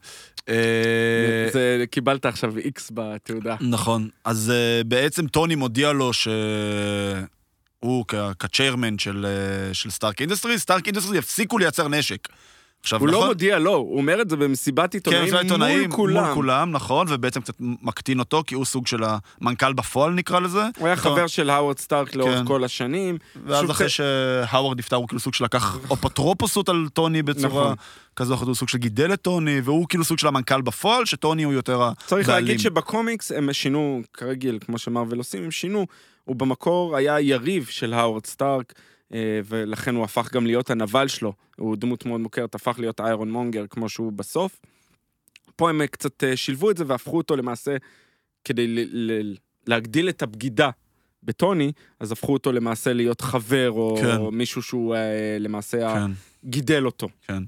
אה, 0.48 0.54
זה 1.52 1.84
קיבלת 1.90 2.26
עכשיו 2.26 2.58
X 2.58 2.90
בתעודה. 2.94 3.56
נכון. 3.60 4.08
אז 4.24 4.52
uh, 4.52 4.84
בעצם 4.84 5.26
טוני 5.26 5.54
מודיע 5.54 5.92
לו 5.92 6.10
שהוא 6.12 8.04
כ 8.38 8.50
chairman 8.50 8.98
של, 8.98 9.26
uh, 9.70 9.74
של 9.74 9.90
Stark 9.90 10.20
Industry, 10.20 10.58
Stark 10.58 10.86
Industry 10.86 11.18
יפסיקו 11.18 11.58
לייצר 11.58 11.88
נשק. 11.88 12.28
עכשיו, 12.84 13.00
הוא 13.00 13.08
נכון? 13.08 13.20
לא 13.20 13.26
מודיע 13.26 13.58
לו, 13.58 13.74
הוא 13.74 13.96
אומר 13.96 14.22
את 14.22 14.30
זה 14.30 14.36
במסיבת 14.36 14.92
כן, 14.92 14.98
עיתונאים 14.98 15.30
זה 15.30 15.38
העיתונאים 15.38 15.80
מול 15.80 15.90
כולם. 15.90 16.24
מול 16.24 16.34
כולם, 16.34 16.70
נכון, 16.70 17.06
ובעצם 17.10 17.40
קצת 17.40 17.54
מקטין 17.60 18.18
אותו, 18.18 18.42
כי 18.46 18.54
הוא 18.54 18.64
סוג 18.64 18.86
של 18.86 19.02
המנכ"ל 19.04 19.72
בפועל 19.72 20.12
נקרא 20.12 20.40
לזה. 20.40 20.62
הוא 20.78 20.86
היה 20.86 20.96
חבר 20.96 21.26
של 21.26 21.50
האוורד 21.50 21.78
סטארק 21.78 22.14
לאורך 22.14 22.38
כן. 22.38 22.46
כל 22.46 22.64
השנים. 22.64 23.18
ואז 23.46 23.70
אחרי 23.70 23.88
שהאוורד 23.88 24.78
נפטר, 24.78 24.96
הוא 24.96 25.08
כאילו 25.08 25.20
סוג 25.20 25.34
של 25.34 25.44
לקח 25.44 25.78
אפוטרופוסות 25.92 26.68
על 26.68 26.86
טוני 26.92 27.22
בצורה 27.22 27.64
נכון. 27.64 27.76
כזו 28.16 28.32
או 28.32 28.36
אחרת, 28.36 28.46
הוא 28.46 28.54
סוג 28.54 28.68
של 28.68 28.78
גידל 28.78 29.12
את 29.12 29.22
טוני, 29.22 29.60
והוא 29.64 29.86
כאילו 29.88 30.04
סוג 30.04 30.18
של 30.18 30.26
המנכ"ל 30.26 30.62
בפועל, 30.62 31.04
שטוני 31.04 31.42
הוא 31.42 31.52
יותר 31.52 31.74
הבעלים. 31.74 31.94
צריך 32.06 32.28
להגיד 32.28 32.60
שבקומיקס 32.60 33.32
הם 33.32 33.52
שינו, 33.52 34.02
כרגיל, 34.14 34.58
כמו 34.66 34.78
שמרוויל 34.78 35.18
עושים, 35.18 35.44
הם 35.44 35.50
שינו. 35.50 35.86
הוא 36.24 36.36
במקור 36.36 36.96
היה 36.96 37.20
יריב 37.20 37.66
של 37.70 37.92
האוורד 37.92 38.26
סטארק, 38.26 38.72
ולכן 39.44 39.94
הוא 39.94 40.04
הפך 40.04 40.32
גם 40.32 40.46
להיות 40.46 40.70
הנבל 40.70 41.08
שלו. 41.08 41.32
הוא 41.56 41.76
דמות 41.76 42.06
מאוד 42.06 42.20
מוכרת, 42.20 42.54
הפך 42.54 42.78
להיות 42.78 43.00
איירון 43.00 43.30
מונגר 43.30 43.66
כמו 43.66 43.88
שהוא 43.88 44.12
בסוף. 44.12 44.60
פה 45.56 45.70
הם 45.70 45.80
אה, 45.80 45.86
קצת 45.86 46.24
אה, 46.24 46.36
שילבו 46.36 46.70
את 46.70 46.76
זה 46.76 46.84
והפכו 46.86 47.16
אותו 47.16 47.36
למעשה, 47.36 47.76
כדי 48.44 48.86
להגדיל 49.66 50.08
את 50.08 50.22
הבגידה 50.22 50.70
בטוני, 51.22 51.72
אז 52.00 52.12
הפכו 52.12 52.32
אותו 52.32 52.52
למעשה 52.52 52.92
להיות 52.92 53.20
חבר, 53.20 53.70
או 53.70 53.96
כן. 54.02 54.36
מישהו 54.36 54.62
שהוא 54.62 54.94
אה, 54.94 55.36
למעשה 55.40 55.94
כן. 55.94 56.10
גידל 56.44 56.86
אותו. 56.86 57.08
כן. 57.26 57.42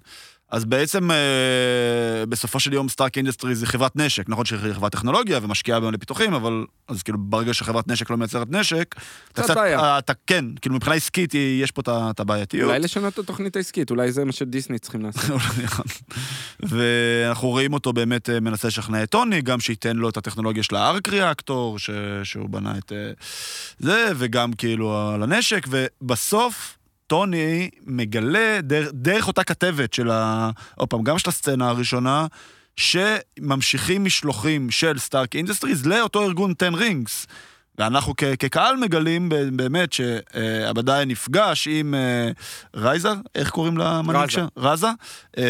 אז 0.50 0.64
בעצם 0.64 1.10
אה, 1.10 2.26
בסופו 2.28 2.60
של 2.60 2.72
יום 2.72 2.88
Stark 2.88 3.16
Industries 3.16 3.62
היא 3.62 3.68
חברת 3.68 3.96
נשק, 3.96 4.28
נכון 4.28 4.44
שהיא 4.44 4.58
חברת 4.58 4.92
טכנולוגיה 4.92 5.38
ומשקיעה 5.42 5.80
במלא 5.80 5.96
פיתוחים, 5.96 6.34
אבל 6.34 6.64
אז 6.88 7.02
כאילו 7.02 7.18
ברגע 7.20 7.54
שחברת 7.54 7.88
נשק 7.88 8.10
לא 8.10 8.16
מייצרת 8.16 8.50
נשק, 8.50 8.94
אתה 9.32 9.42
קצת 9.42 9.54
בעיה. 9.54 9.80
אה, 9.80 9.98
אתה 9.98 10.12
כן, 10.26 10.44
כאילו 10.60 10.74
מבחינה 10.74 10.96
עסקית 10.96 11.34
יש 11.34 11.70
פה 11.70 11.82
את 12.10 12.20
הבעייתיות. 12.20 12.68
אולי 12.68 12.78
לשנות 12.78 13.14
את 13.14 13.18
התוכנית 13.18 13.56
העסקית, 13.56 13.90
אולי 13.90 14.12
זה 14.12 14.24
מה 14.24 14.32
שדיסני 14.32 14.78
צריכים 14.78 15.02
לעשות. 15.02 15.24
נכון. 15.64 15.86
ואנחנו 16.60 17.48
רואים 17.48 17.72
אותו 17.72 17.92
באמת 17.92 18.30
אה, 18.30 18.40
מנסה 18.40 18.68
לשכנע 18.68 19.02
את 19.02 19.10
טוני, 19.10 19.42
גם 19.42 19.60
שייתן 19.60 19.96
לו 19.96 20.08
את 20.08 20.16
הטכנולוגיה 20.16 20.62
של 20.62 20.76
ה 20.76 20.84
arc 20.84 21.08
reactor, 21.08 21.78
ש... 21.78 21.90
שהוא 22.24 22.48
בנה 22.48 22.78
את 22.78 22.92
אה, 22.92 23.10
זה, 23.78 24.10
וגם 24.16 24.52
כאילו 24.52 25.10
על 25.14 25.22
הנשק, 25.22 25.66
ובסוף 25.70 26.75
טוני 27.06 27.70
מגלה 27.86 28.60
דרך, 28.62 28.88
דרך 28.92 29.28
אותה 29.28 29.44
כתבת 29.44 29.92
של 29.94 30.10
ה... 30.10 30.50
עוד 30.74 30.88
פעם, 30.88 31.02
גם 31.02 31.18
של 31.18 31.28
הסצנה 31.28 31.68
הראשונה, 31.68 32.26
שממשיכים 32.76 34.04
משלוחים 34.04 34.70
של 34.70 34.98
Stark 34.98 35.36
Industries 35.36 35.86
לאותו 35.86 36.22
ארגון 36.22 36.52
10 36.62 36.74
Rings. 36.74 37.26
ואנחנו 37.78 38.14
כ- 38.16 38.24
כקהל 38.38 38.76
מגלים 38.76 39.28
באמת 39.52 39.92
שעבדאי 39.92 41.06
נפגש 41.06 41.68
עם 41.70 41.94
אה, 41.94 42.30
רייזר, 42.76 43.14
איך 43.34 43.50
קוראים 43.50 43.78
למנהיג. 43.78 44.30
שם? 44.30 44.46
רזה. 44.56 44.86
אה, 45.38 45.44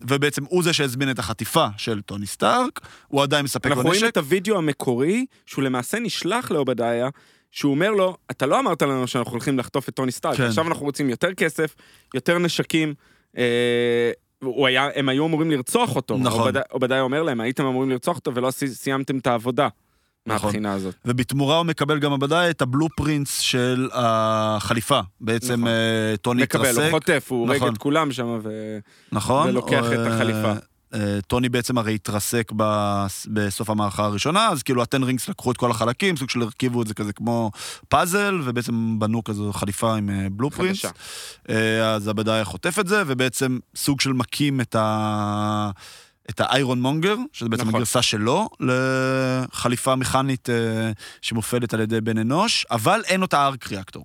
ובעצם 0.00 0.44
הוא 0.44 0.62
זה 0.62 0.72
שהזמין 0.72 1.10
את 1.10 1.18
החטיפה 1.18 1.66
של 1.76 2.00
טוני 2.00 2.26
סטארק, 2.26 2.80
הוא 3.08 3.22
עדיין 3.22 3.44
מספק 3.44 3.66
אנחנו 3.66 3.82
לו 3.82 3.88
רואים 3.88 4.02
נשק. 4.04 4.12
את 4.12 4.16
הוידאו 4.16 4.58
המקורי, 4.58 5.26
שהוא 5.46 5.64
למעשה 5.64 5.98
נשלח 5.98 6.50
לעובדיה, 6.50 7.08
שהוא 7.50 7.70
אומר 7.70 7.90
לו, 7.90 8.16
אתה 8.30 8.46
לא 8.46 8.60
אמרת 8.60 8.82
לנו 8.82 9.06
שאנחנו 9.06 9.32
הולכים 9.32 9.58
לחטוף 9.58 9.88
את 9.88 9.94
טוני 9.94 10.12
סטארק, 10.12 10.36
כן. 10.36 10.42
עכשיו 10.44 10.68
אנחנו 10.68 10.86
רוצים 10.86 11.10
יותר 11.10 11.34
כסף, 11.34 11.74
יותר 12.14 12.38
נשקים. 12.38 12.94
אה, 13.38 14.10
הוא 14.44 14.66
היה, 14.66 14.88
הם 14.94 15.08
היו 15.08 15.26
אמורים 15.26 15.50
לרצוח 15.50 15.96
אותו. 15.96 16.16
נכון. 16.18 16.40
עובדיה- 16.40 16.62
עובדיה 16.70 17.00
אומר 17.00 17.22
להם, 17.22 17.40
הייתם 17.40 17.66
אמורים 17.66 17.90
לרצוח 17.90 18.16
אותו 18.16 18.34
ולא 18.34 18.50
סי- 18.50 18.68
סיימתם 18.74 19.18
את 19.18 19.26
העבודה. 19.26 19.68
נכון. 20.26 20.46
מהבחינה 20.46 20.72
הזאת. 20.72 20.94
ובתמורה 21.04 21.56
הוא 21.56 21.66
מקבל 21.66 21.98
גם 21.98 22.12
עבדאי 22.12 22.50
את 22.50 22.62
הבלופרינטס 22.62 23.38
של 23.40 23.88
החליפה. 23.92 25.00
בעצם 25.20 25.52
נכון. 25.54 25.66
אה, 25.68 26.14
טוני 26.22 26.42
מקבל, 26.42 26.62
הוא 26.62 26.70
התרסק. 26.70 26.90
חוטף, 26.90 27.26
הוא 27.30 27.38
הורג 27.40 27.56
נכון. 27.56 27.72
את 27.72 27.78
כולם 27.78 28.12
שם, 28.12 28.38
ו... 28.42 28.78
נכון. 29.12 29.48
ולוקח 29.48 29.84
את 29.92 29.98
אה, 29.98 30.14
החליפה. 30.14 30.52
אה, 30.94 31.18
טוני 31.26 31.48
בעצם 31.48 31.78
הרי 31.78 31.94
התרסק 31.94 32.52
בס- 32.56 33.26
בסוף 33.32 33.70
המערכה 33.70 34.04
הראשונה, 34.04 34.48
אז 34.48 34.62
כאילו 34.62 34.82
הטן 34.82 35.02
רינגס 35.02 35.28
לקחו 35.28 35.52
את 35.52 35.56
כל 35.56 35.70
החלקים, 35.70 36.16
סוג 36.16 36.30
של 36.30 36.42
הרכיבו 36.42 36.82
את 36.82 36.86
זה 36.86 36.94
כזה 36.94 37.12
כמו 37.12 37.50
פאזל, 37.88 38.40
ובעצם 38.44 38.98
בנו 38.98 39.24
כזו 39.24 39.52
חליפה 39.52 39.96
עם 39.96 40.10
אה, 40.10 40.26
בלופרינטס. 40.32 40.84
חדשה. 40.84 40.90
אה, 41.50 41.94
אז 41.94 42.08
הבדאי 42.08 42.44
חוטף 42.44 42.78
את 42.78 42.86
זה, 42.86 43.02
ובעצם 43.06 43.58
סוג 43.76 44.00
של 44.00 44.12
מקים 44.12 44.60
את 44.60 44.74
ה... 44.74 45.70
את 46.30 46.40
האיירון 46.40 46.80
מונגר, 46.82 47.16
שזה 47.32 47.48
בעצם 47.48 47.62
נכון. 47.62 47.74
הגרסה 47.74 48.02
שלו, 48.02 48.48
לחליפה 48.60 49.96
מכנית 49.96 50.50
אה, 50.50 50.92
שמופעלת 51.22 51.74
על 51.74 51.80
ידי 51.80 52.00
בן 52.00 52.18
אנוש, 52.18 52.66
אבל 52.70 53.02
אין 53.06 53.22
אותה 53.22 53.46
arc 53.46 53.68
reactor. 53.68 54.04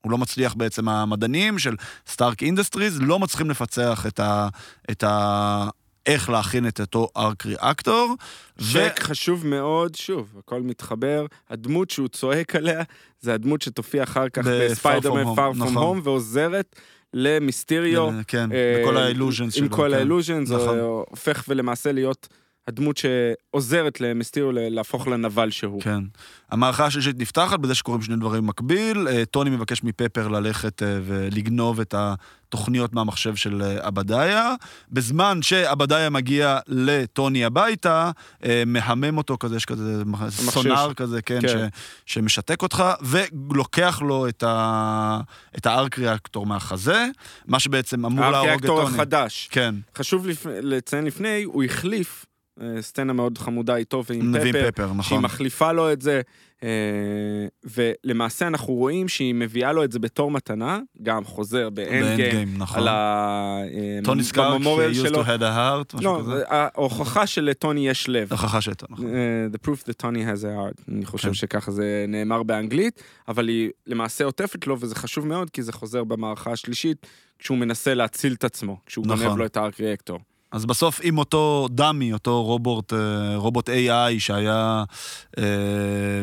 הוא 0.00 0.12
לא 0.12 0.18
מצליח 0.18 0.54
בעצם, 0.54 0.88
המדענים 0.88 1.58
של 1.58 1.76
Stark 2.08 2.42
Industries 2.42 2.98
לא 3.00 3.18
מצליחים 3.18 3.50
לפצח 3.50 4.06
את 4.06 4.20
ה... 4.20 4.48
את 4.90 5.04
ה... 5.04 5.68
איך 6.06 6.30
להכין 6.30 6.68
את 6.68 6.80
אותו 6.80 7.08
ארק 7.16 7.46
ריאקטור. 7.46 8.14
שק 8.60 9.00
חשוב 9.00 9.46
מאוד, 9.46 9.94
שוב, 9.94 10.34
הכל 10.38 10.62
מתחבר, 10.62 11.26
הדמות 11.50 11.90
שהוא 11.90 12.08
צועק 12.08 12.56
עליה, 12.56 12.82
זה 13.20 13.34
הדמות 13.34 13.62
שתופיע 13.62 14.02
אחר 14.02 14.28
כך 14.28 14.46
בספיידרמן 14.46 15.34
Far 15.36 15.52
From 15.52 15.78
Home, 15.78 16.00
ועוזרת 16.04 16.76
למיסטריו. 17.14 18.10
כן, 18.26 18.52
אה, 18.52 18.80
בכל 18.82 18.96
האילוז'נס 18.96 19.54
שלו. 19.54 19.64
עם 19.64 19.70
כל 19.72 19.88
כן. 19.90 19.96
האילוז'נס, 19.96 20.50
נכון. 20.50 20.76
זה 20.76 20.82
הופך 20.82 21.44
ולמעשה 21.48 21.92
להיות 21.92 22.28
הדמות 22.68 22.96
שעוזרת 22.96 24.00
למיסטריו 24.00 24.52
ל- 24.52 24.68
להפוך 24.74 25.08
לנבל 25.08 25.50
שהוא. 25.50 25.80
כן. 25.82 26.00
המערכה 26.50 26.86
השלישית 26.86 27.18
נפתחת 27.18 27.58
בזה 27.58 27.74
שקורים 27.74 28.02
שני 28.02 28.16
דברים 28.16 28.42
במקביל. 28.42 29.08
אה, 29.08 29.24
טוני 29.24 29.50
מבקש 29.50 29.84
מפפר 29.84 30.28
ללכת 30.28 30.82
אה, 30.82 30.98
ולגנוב 31.04 31.80
את 31.80 31.94
התוכניות 32.56 32.92
מהמחשב 32.92 33.36
של 33.36 33.62
אה, 33.62 33.86
עבדיה. 33.86 34.54
בזמן 34.92 35.38
שעבדיה 35.42 36.10
מגיע 36.10 36.58
לטוני 36.68 37.44
הביתה, 37.44 38.10
אה, 38.44 38.62
מהמם 38.66 39.18
אותו 39.18 39.36
כזה, 39.40 39.56
יש 39.56 39.64
כזה 39.64 40.02
מח- 40.06 40.28
סונאר 40.28 40.94
כזה, 40.94 41.22
כן, 41.22 41.38
כן. 41.42 41.48
ש, 41.48 42.14
שמשתק 42.14 42.62
אותך, 42.62 42.84
ולוקח 43.02 44.02
לו 44.02 44.28
את, 44.28 44.42
ה, 44.42 45.20
את 45.58 45.66
הארק 45.66 45.98
ריאקטור 45.98 46.46
מהחזה, 46.46 47.06
מה 47.46 47.60
שבעצם 47.60 48.06
אמור 48.06 48.30
להרוג 48.30 48.50
את 48.60 48.66
טוני. 48.66 48.94
החדש. 48.94 49.48
כן, 49.50 49.74
חשוב 49.98 50.26
לפ- 50.26 50.46
לציין 50.62 51.04
לפני, 51.04 51.42
הוא 51.42 51.64
החליף 51.64 52.24
אה, 52.24 52.35
סצנה 52.80 53.12
מאוד 53.12 53.38
חמודה 53.38 53.76
איתו 53.76 54.02
ועם 54.10 54.34
פפר. 54.38 54.70
פפר, 54.70 54.86
שהיא 54.86 54.98
נכון. 54.98 55.22
מחליפה 55.22 55.72
לו 55.72 55.92
את 55.92 56.02
זה, 56.02 56.20
אה, 56.62 56.68
ולמעשה 57.64 58.46
אנחנו 58.46 58.74
רואים 58.74 59.08
שהיא 59.08 59.34
מביאה 59.34 59.72
לו 59.72 59.84
את 59.84 59.92
זה 59.92 59.98
בתור 59.98 60.30
מתנה, 60.30 60.80
גם 61.02 61.24
חוזר 61.24 61.70
באנד 61.70 62.16
גיים, 62.16 62.32
באנד 62.32 62.62
נכון. 62.62 62.78
על 62.78 62.88
ה... 62.88 63.58
אה, 63.74 63.98
טוני 64.04 64.24
סקארק, 64.24 64.60
he 64.62 64.64
used 64.64 64.94
שלו. 64.94 65.22
to 65.22 65.24
had 65.24 65.40
a 65.40 65.42
heart, 65.42 65.96
משהו 65.96 66.00
לא, 66.00 66.20
כזה. 66.22 66.44
ההוכחה 66.48 67.26
שלטוני 67.26 67.88
יש 67.88 68.08
לב. 68.08 68.32
הוכחה 68.32 68.60
שאתה, 68.60 68.86
נכון. 68.90 69.06
אה, 69.06 69.46
The 69.52 69.66
proof 69.66 69.82
that 69.82 70.02
Tony 70.02 70.34
has 70.34 70.42
a 70.42 70.46
heart, 70.46 70.82
אני 70.88 71.04
חושב 71.04 71.28
כן. 71.28 71.34
שככה 71.34 71.70
זה 71.70 72.04
נאמר 72.08 72.42
באנגלית, 72.42 73.02
אבל 73.28 73.48
היא 73.48 73.70
למעשה 73.86 74.24
עוטפת 74.24 74.66
לו, 74.66 74.76
וזה 74.80 74.94
חשוב 74.94 75.26
מאוד, 75.26 75.50
כי 75.50 75.62
זה 75.62 75.72
חוזר 75.72 76.04
במערכה 76.04 76.52
השלישית, 76.52 77.06
כשהוא 77.38 77.58
מנסה 77.58 77.94
להציל 77.94 78.32
את 78.32 78.44
עצמו, 78.44 78.76
כשהוא 78.86 79.06
נכון. 79.06 79.26
גונב 79.26 79.38
לו 79.38 79.46
את 79.46 79.56
הארק 79.56 79.80
ריאקטור. 79.80 80.18
אז 80.56 80.66
בסוף 80.66 81.00
עם 81.02 81.18
אותו 81.18 81.68
דמי, 81.70 82.12
אותו 82.12 82.44
רובוט, 82.44 82.92
אה, 82.92 83.36
רובוט 83.36 83.68
AI 83.68 84.18
שהיה 84.18 84.84
אה, 85.38 85.44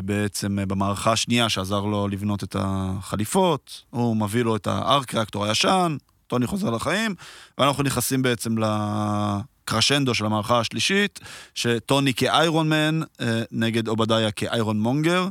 בעצם 0.04 0.60
אה, 0.60 0.66
במערכה 0.66 1.12
השנייה 1.12 1.50
שעזר 1.50 1.80
לו 1.80 2.08
לבנות 2.08 2.44
את 2.44 2.56
החליפות, 2.60 3.84
הוא 3.90 4.18
מביא 4.18 4.44
לו 4.44 4.56
את 4.56 4.68
הארק 4.68 5.14
ריאקטור 5.14 5.46
הישן, 5.46 5.98
טוני 6.28 6.48
חוזר 6.48 6.70
לחיים, 6.70 7.16
ואנחנו 7.58 7.84
נכנסים 7.84 8.22
בעצם 8.22 8.56
לקרשנדו 8.58 10.14
של 10.14 10.26
המערכה 10.26 10.60
השלישית, 10.60 11.20
שטוני 11.56 12.14
כאיירון 12.14 12.70
מן 12.70 13.02
נגד 13.52 13.88
עובדיה 13.88 14.32
כאיירון 14.32 14.80
מונגר. 14.80 15.28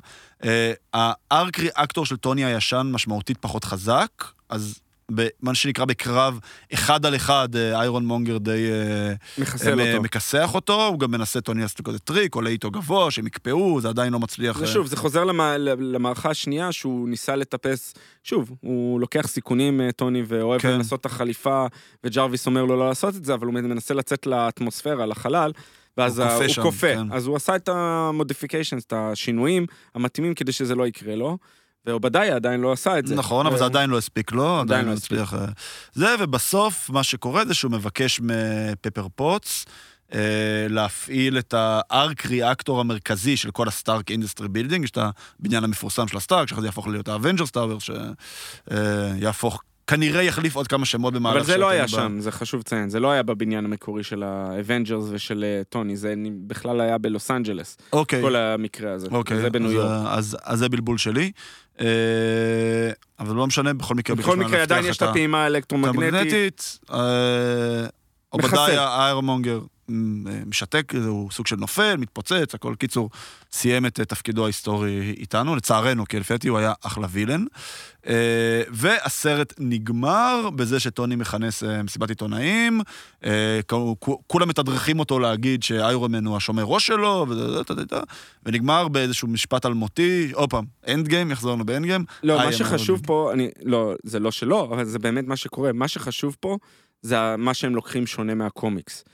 ה 0.94 1.10
arc 1.10 1.58
reactor 1.58 2.06
של 2.07 2.16
טוני 2.16 2.44
הישן 2.44 2.90
משמעותית 2.92 3.38
פחות 3.40 3.64
חזק, 3.64 4.24
אז 4.48 4.78
במה 5.14 5.54
שנקרא 5.54 5.84
בקרב 5.84 6.38
אחד 6.74 7.06
על 7.06 7.16
אחד, 7.16 7.56
אה, 7.56 7.80
איירון 7.80 8.06
מונגר 8.06 8.38
די... 8.38 8.50
אה, 8.70 9.14
מחסל 9.38 9.80
אה, 9.80 9.90
אותו. 9.92 10.02
מכסח 10.02 10.50
אותו, 10.54 10.86
הוא 10.86 10.98
גם 10.98 11.10
מנסה 11.10 11.40
טוני 11.40 11.62
לעשות 11.62 11.80
כזה 11.80 11.98
טריק, 11.98 12.34
עולה 12.34 12.50
איתו 12.50 12.70
גבוה, 12.70 13.10
שהם 13.10 13.26
יקפאו, 13.26 13.80
זה 13.80 13.88
עדיין 13.88 14.12
לא 14.12 14.18
מצליח. 14.18 14.58
זה 14.58 14.64
אה, 14.64 14.70
שוב, 14.70 14.86
זה 14.86 14.96
חוזר 14.96 15.24
למע... 15.24 15.58
למערכה 15.58 16.30
השנייה 16.30 16.72
שהוא 16.72 17.08
ניסה 17.08 17.36
לטפס, 17.36 17.94
שוב, 18.24 18.50
הוא 18.60 19.00
לוקח 19.00 19.26
סיכונים, 19.26 19.80
אה, 19.80 19.92
טוני, 19.92 20.22
ואוהב 20.26 20.60
כן. 20.60 20.70
לנסות 20.70 21.00
את 21.00 21.06
החליפה, 21.06 21.66
וג'רוויס 22.04 22.46
אומר 22.46 22.64
לו 22.64 22.76
לא 22.76 22.88
לעשות 22.88 23.16
את 23.16 23.24
זה, 23.24 23.34
אבל 23.34 23.46
הוא 23.46 23.54
מנסה 23.54 23.94
לצאת 23.94 24.26
לאטמוספירה, 24.26 25.06
לחלל, 25.06 25.52
ואז 25.96 26.18
הוא 26.18 26.26
קופא. 26.26 26.94
כן. 26.94 27.06
אז 27.12 27.26
הוא 27.26 27.36
עשה 27.36 27.56
את 27.56 27.68
ה 27.68 27.76
modifications, 27.76 28.84
את 28.84 28.92
השינויים 28.96 29.66
המתאימים 29.94 30.34
כדי 30.34 30.52
שזה 30.52 30.74
לא 30.74 30.86
יקרה 30.86 31.14
לו, 31.14 31.38
ועובדיה 31.86 32.36
עדיין 32.36 32.60
לא 32.60 32.72
עשה 32.72 32.98
את 32.98 33.06
זה. 33.06 33.14
נכון, 33.14 33.46
אבל 33.46 33.58
זה 33.58 33.64
עדיין 33.64 33.90
לא 33.90 33.98
הספיק 33.98 34.32
לו, 34.32 34.60
עדיין 34.60 34.84
לא 34.84 34.90
לא 34.90 34.96
הצליח. 34.96 35.34
אה, 35.34 35.44
זה, 35.92 36.14
ובסוף 36.18 36.90
מה 36.90 37.02
שקורה 37.02 37.44
זה 37.44 37.54
שהוא 37.54 37.72
מבקש 37.72 38.20
מפפר 38.20 39.06
פוטס 39.14 39.66
אה, 40.14 40.66
להפעיל 40.68 41.38
את 41.38 41.54
ה 41.56 41.74
arc 41.74 42.26
reactor 42.26 42.80
המרכזי 42.80 43.36
של 43.36 43.50
כל 43.50 43.68
ה 43.68 43.75
Stark 43.75 44.10
Industry 44.10 44.48
building, 44.48 44.84
יש 44.84 44.90
את 44.90 44.98
הבניין 45.38 45.64
המפורסם 45.64 46.08
של 46.08 46.16
הסטארק, 46.16 46.48
שאחרי 46.48 46.62
זה 46.62 46.68
יהפוך 46.68 46.88
להיות 46.88 47.08
ה 47.08 47.13
Avengers 47.13 47.50
Tower, 47.50 47.78
שיהפוך, 47.80 49.62
כנראה 49.86 50.22
יחליף 50.22 50.56
עוד 50.56 50.68
כמה 50.68 50.86
שמות 50.86 51.14
במהלך 51.14 51.36
אבל 51.36 51.44
זה 51.44 51.56
לא 51.56 51.68
היה. 51.68 51.88
שם, 51.88 52.16
זה 52.20 52.32
חשוב 52.32 52.60
לציין, 52.60 52.90
זה 52.90 53.00
לא 53.00 53.10
היה 53.10 53.22
בבניין 53.22 53.64
המקורי 53.64 54.02
של 54.02 54.22
האבנג'רס 54.22 55.04
ושל 55.10 55.44
אה, 55.44 55.62
טוני, 55.68 55.96
זה 55.96 56.14
בכלל 56.46 56.80
היה 56.80 56.98
בלוס 56.98 57.30
אנג'לס, 57.30 57.78
אוקיי. 57.92 58.22
כל 58.22 58.36
המקרה 58.36 58.92
הזה. 58.92 59.06
אוקיי, 59.10 59.40
זה 59.40 59.50
בניו 59.50 59.72
יורק. 59.72 60.06
אז, 60.06 60.36
אז 60.44 60.58
זה 60.58 60.68
בלבול 60.68 60.98
שלי. 60.98 61.32
אה, 61.80 61.86
אבל 63.20 63.36
לא 63.36 63.46
משנה, 63.46 63.74
בכל 63.74 63.94
מקרה... 63.94 64.16
בכל 64.16 64.36
מקרה 64.36 64.62
עדיין 64.62 64.84
יש 64.84 64.96
את 64.96 65.02
הפעימה 65.02 65.42
האלקטרומגנטית. 65.44 66.78
עובדיה 68.32 69.04
איירון 69.04 69.35
מונגר 69.35 69.60
מ, 69.88 70.26
אה, 70.26 70.42
משתק, 70.46 70.92
הוא 71.06 71.30
סוג 71.30 71.46
של 71.46 71.56
נופל, 71.56 71.96
מתפוצץ, 71.96 72.54
בקיצור, 72.54 73.10
סיים 73.52 73.86
את 73.86 74.00
אה, 74.00 74.04
תפקידו 74.04 74.44
ההיסטורי 74.44 75.14
איתנו, 75.18 75.56
לצערנו, 75.56 76.04
כי 76.04 76.20
לפי 76.20 76.34
דעתי 76.34 76.48
הוא 76.48 76.58
היה 76.58 76.72
אחלה 76.82 77.06
villain. 77.10 77.44
אה, 78.06 78.62
והסרט 78.70 79.54
נגמר 79.58 80.50
בזה 80.54 80.80
שטוני 80.80 81.16
מכנס 81.16 81.62
מסיבת 81.62 82.08
עיתונאים, 82.08 82.80
כולם 84.26 84.48
מתדרכים 84.48 84.98
אותו 84.98 85.18
להגיד 85.18 85.62
שאיירומן 85.62 86.26
הוא 86.26 86.36
השומר 86.36 86.62
ראש 86.62 86.86
שלו, 86.86 87.26
ונגמר 88.46 88.88
באיזשהו 88.88 89.28
משפט 89.28 89.66
אלמותי, 89.66 90.30
עוד 90.34 90.50
פעם, 90.50 90.64
Endgame, 90.88 91.30
יחזור 91.30 91.52
לנו 91.52 91.64
ב 91.64 91.84
Endgame. 91.84 92.04
לא, 92.22 92.36
מה 92.36 92.52
שחשוב. 92.52 93.00
פה, 93.06 93.30
אני, 93.32 93.50
לא, 93.62 93.94
זה 94.04 94.20
לא 94.20 94.30
שלא, 94.30 94.64
אבל 94.64 94.84
זה 94.84 94.98
באמת 94.98 95.26
מה 95.26 95.36
שקורה. 95.36 95.72
מה 95.72 95.88
שחשוב 95.88 96.36
פה, 96.40 96.56
זה 97.03 97.36
מה 97.36 97.55
שהם 97.55 97.74
לוקחים 97.74 98.07
שונה 98.07 98.34
מהקומיקס. 98.34 99.05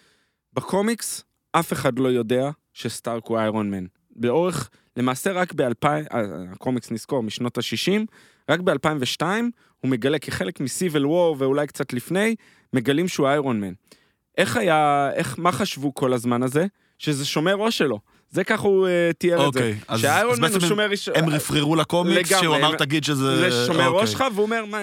בקומיקס, 0.53 1.25
אף 1.53 1.73
אחד 1.73 1.99
לא 1.99 2.09
יודע 2.09 2.51
שסטארק 2.73 3.27
הוא 3.27 3.39
איירון 3.39 3.71
מן. 3.71 3.85
באורך, 4.17 4.71
למעשה 4.97 5.33
רק 5.33 5.53
ב-2000, 5.53 5.87
הקומיקס 6.53 6.91
נזכור, 6.91 7.23
משנות 7.23 7.59
ה-60, 7.59 8.05
רק 8.51 8.61
ב-2002 8.61 9.23
הוא 9.81 9.91
מגלה 9.91 10.19
כחלק 10.19 10.61
מסיביל 10.61 11.07
וור 11.07 11.37
ואולי 11.39 11.67
קצת 11.67 11.93
לפני, 11.93 12.35
מגלים 12.73 13.09
שהוא 13.09 13.29
איירון 13.29 13.61
מן. 13.61 13.73
איך 14.39 14.57
היה, 14.57 15.11
איך, 15.15 15.39
מה 15.39 15.53
חשבו 15.53 15.95
כל 15.95 16.13
הזמן 16.13 16.43
הזה? 16.43 16.67
שזה 16.99 17.27
שומר 17.27 17.55
ראש 17.55 17.79
שלו. 17.79 18.01
זה 18.31 18.45
ככה 18.45 18.63
הוא 18.63 18.87
uh, 18.87 19.13
תיאר 19.19 19.49
את 19.49 19.53
זה. 19.53 19.61
אוקיי, 19.61 19.79
אז 19.89 20.01
שאיירון 20.01 20.41
מן 20.41 20.49
הוא 20.49 20.55
הם- 20.63 20.69
שומר 20.69 20.91
ראש... 20.91 21.09
הם 21.09 21.29
רפררו 21.29 21.77
לקומיקס, 21.77 22.31
לגמרי, 22.31 22.45
שהוא 22.45 22.57
אמר 22.57 22.77
תגיד 22.77 23.05
שזה... 23.05 23.37
זה 23.37 23.67
שומר 23.67 23.87
אוקיי. 23.87 24.01
ראש 24.03 24.13
שלך, 24.13 24.25
והוא 24.35 24.43
אומר, 24.45 24.65
מה, 24.65 24.79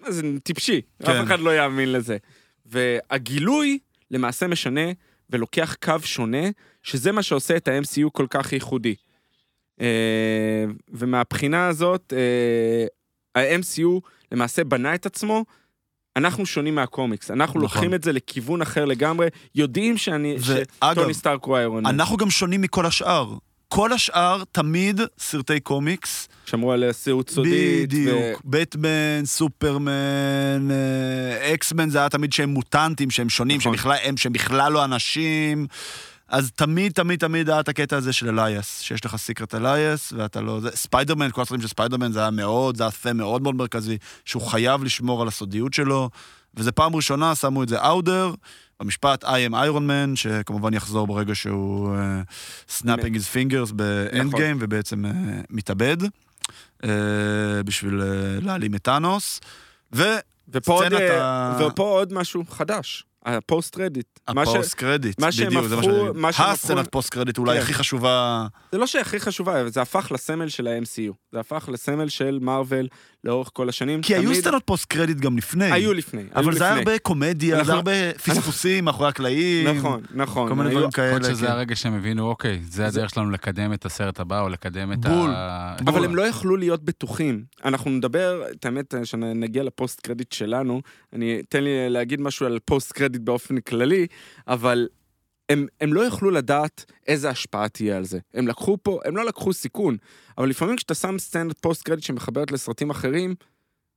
מה 0.00 0.10
זה 0.10 0.22
טיפשי, 0.42 0.80
כן. 1.02 1.10
אף 1.12 1.26
אחד 1.26 1.40
לא 1.40 1.56
יאמין 1.56 1.92
לזה. 1.92 2.16
והגילוי 2.70 3.78
למעשה 4.10 4.46
משנה 4.46 4.90
ולוקח 5.30 5.76
קו 5.84 5.94
שונה, 6.04 6.48
שזה 6.82 7.12
מה 7.12 7.22
שעושה 7.22 7.56
את 7.56 7.68
ה-MCU 7.68 8.10
כל 8.12 8.26
כך 8.30 8.52
ייחודי. 8.52 8.94
אה, 9.80 10.64
ומהבחינה 10.88 11.68
הזאת, 11.68 12.12
אה, 12.16 12.86
ה-MCU 13.42 14.00
למעשה 14.32 14.64
בנה 14.64 14.94
את 14.94 15.06
עצמו, 15.06 15.44
אנחנו 16.16 16.46
שונים 16.46 16.74
מהקומיקס, 16.74 17.30
אנחנו 17.30 17.44
נכון. 17.44 17.62
לוקחים 17.62 17.94
את 17.94 18.02
זה 18.02 18.12
לכיוון 18.12 18.62
אחר 18.62 18.84
לגמרי, 18.84 19.28
יודעים 19.54 19.96
שאני, 19.96 20.36
ואגב, 20.40 20.94
שטוני 20.94 21.14
סטארק 21.14 21.44
הוא 21.44 21.56
איירון, 21.56 21.84
מן. 21.84 21.90
אנחנו 21.90 22.16
גם 22.16 22.30
שונים 22.30 22.60
מכל 22.60 22.86
השאר. 22.86 23.36
כל 23.68 23.92
השאר 23.92 24.42
תמיד 24.52 25.00
סרטי 25.18 25.60
קומיקס. 25.60 26.28
שמרו 26.46 26.72
על 26.72 26.92
סיוט 26.92 27.30
סודית, 27.30 27.52
ו- 27.54 27.82
בדיוק. 27.82 28.42
בטמן, 28.44 29.24
סופרמן, 29.24 30.70
אה, 30.70 31.54
אקסמן 31.54 31.90
זה 31.90 31.98
היה 31.98 32.08
תמיד 32.08 32.32
שהם 32.32 32.48
מוטנטים, 32.50 33.10
שהם 33.10 33.28
שונים, 33.28 33.58
נכון. 33.58 33.72
שהם 33.72 33.78
בכלל, 33.78 33.96
הם, 34.02 34.16
שהם 34.16 34.32
בכלל 34.32 34.72
לא 34.72 34.84
אנשים. 34.84 35.66
אז 36.28 36.50
תמיד, 36.52 36.92
תמיד, 36.92 37.20
תמיד 37.20 37.50
היה 37.50 37.60
את 37.60 37.68
הקטע 37.68 37.96
הזה 37.96 38.12
של 38.12 38.28
alias, 38.28 38.80
שיש 38.80 39.04
לך 39.04 39.16
secret 39.16 39.54
alias, 39.54 40.12
ואתה 40.16 40.40
לא... 40.40 40.60
זה, 40.60 40.70
ספיידרמן, 40.74 41.30
כל 41.30 41.42
הסרטים 41.42 41.62
של 41.62 41.68
ספיידרמן 41.68 42.12
זה 42.12 42.20
היה 42.20 42.30
מאוד, 42.30 42.76
זה 42.76 42.82
היה 42.82 42.90
theme 42.90 43.16
מאוד 43.16 43.42
מאוד 43.42 43.54
מרכזי, 43.54 43.98
שהוא 44.24 44.42
חייב 44.42 44.84
לשמור 44.84 45.22
על 45.22 45.28
הסודיות 45.28 45.74
שלו, 45.74 46.10
וזה 46.54 46.72
פעם 46.72 46.96
ראשונה, 46.96 47.34
שמו 47.34 47.62
את 47.62 47.68
זה 47.68 47.78
out 47.86 48.02
there, 48.02 48.34
במשפט 48.82 49.24
I 49.24 49.50
am 49.50 49.52
Iron 49.52 49.80
Man, 49.88 50.16
שכמובן 50.16 50.74
יחזור 50.74 51.06
ברגע 51.06 51.34
שהוא 51.34 51.96
uh, 51.96 52.72
snapping 52.82 53.14
his 53.14 53.34
fingers 53.34 53.72
ב 53.74 54.26
Endgame 54.26 54.40
נכון., 54.40 54.56
ובעצם 54.60 55.04
uh, 55.04 55.08
מתאבד, 55.50 55.96
uh, 56.02 56.86
בשביל 57.64 58.00
uh, 58.00 58.04
להעלים 58.44 58.74
את 58.74 58.82
טאנוס. 58.82 59.40
ו... 59.94 60.02
ופה 60.48 60.72
עוד, 60.84 60.92
ה- 60.92 61.58
ופה 61.66 61.82
עוד 61.82 62.12
משהו 62.12 62.44
חדש, 62.50 63.04
ה 63.26 63.78
post-credit. 63.78 64.06
מה 64.34 64.46
ש- 64.46 64.48
ה 64.48 64.74
post-credit, 64.74 65.20
בדיוק, 65.20 65.64
זה 65.66 65.76
שאני- 65.82 65.94
מה 66.14 66.32
שהם 66.32 66.50
הסצנת 66.50 66.88
post-credit 66.92 67.38
אולי 67.38 67.56
כן. 67.56 67.62
הכי 67.62 67.74
חשובה. 67.74 68.46
זה 68.72 68.78
לא 68.78 68.86
שהכי 68.86 69.20
חשובה, 69.20 69.70
זה 69.70 69.82
הפך 69.82 70.08
לסמל 70.14 70.48
של 70.48 70.66
ה-MCU. 70.66 71.12
זה 71.32 71.40
הפך 71.40 71.68
לסמל 71.72 72.08
של 72.08 72.38
מארוול 72.42 72.86
לאורך 73.26 73.50
כל 73.52 73.68
השנים. 73.68 74.02
כי 74.02 74.14
היו 74.14 74.22
תמיד- 74.30 74.40
סצנות 74.40 74.62
post-credit 74.64 75.16
גם 75.18 75.36
לפני. 75.38 75.72
היו 75.72 75.92
לפני, 75.94 76.20
היו 76.20 76.28
אבל 76.34 76.54
זה 76.58 76.64
היה 76.64 76.72
לפני. 76.76 76.90
הרבה 76.90 76.98
קומדיה, 76.98 77.54
זה 77.56 77.60
אנחנו- 77.60 77.74
הרבה 77.74 78.12
פספוסים 78.12 78.84
מאחורי 78.84 79.08
הקלעים. 79.08 79.68
נכון, 79.68 80.02
נכון. 80.14 80.48
כל 80.48 80.54
מיני 80.54 80.68
היו- 80.68 80.72
דברים 80.78 80.88
יכול 80.88 81.02
להיות 81.04 81.22
כאלה. 81.24 81.34
שזה 81.34 81.46
כן. 81.46 81.52
הרגע 81.52 81.76
שהם 81.76 81.94
הבינו, 81.94 82.28
אוקיי, 82.28 82.60
זה 82.70 82.86
הדרך 82.86 83.10
שלנו 83.10 83.30
לקדם 83.30 83.72
את 83.72 83.86
הסרט 83.86 84.20
הבא, 84.20 84.40
או 84.40 84.48
לקדם 84.48 84.92
את 84.92 84.98
בול. 85.00 85.30
ה... 85.34 85.76
אבל 85.86 86.04
הם 86.04 86.16
לא 86.16 86.22
יכלו 86.22 86.56
להיות 86.56 86.84
בטוחים. 86.84 87.44
אנחנו 87.64 87.90
נדבר, 87.90 88.42
את 88.50 88.64
האמת, 88.64 88.94
כשנגיע 89.02 89.62
ל 89.62 90.00
post-credit 90.00 90.32
שלנו, 90.32 90.80
אני, 91.12 91.40
תן 91.48 91.64
לי 91.64 91.70
להגיד 91.90 92.20
משהו 92.20 92.46
על 92.46 92.58
post 92.64 92.92
credit 92.92 93.22
באופן 93.22 93.60
כללי, 93.60 94.06
אבל 94.48 94.88
הם, 95.48 95.66
הם 95.80 95.92
לא 95.92 96.00
יכלו 96.00 96.30
לדעת 96.30 96.92
איזה 97.06 97.30
השפעה 97.30 97.68
תהיה 97.68 97.96
על 97.96 98.04
זה. 98.04 98.18
הם 98.34 98.48
לקחו 98.48 98.78
פה, 98.82 99.00
הם 99.04 99.16
לא 99.16 99.24
לקחו 99.24 99.52
סיכון, 99.52 99.96
אבל 100.38 100.48
לפעמים 100.48 100.76
כשאתה 100.76 100.94
שם 100.94 101.18
סצנת 101.18 101.58
post 101.58 101.82
credit 101.82 102.04
שמחברת 102.04 102.52
לסרטים 102.52 102.90
אחרים, 102.90 103.34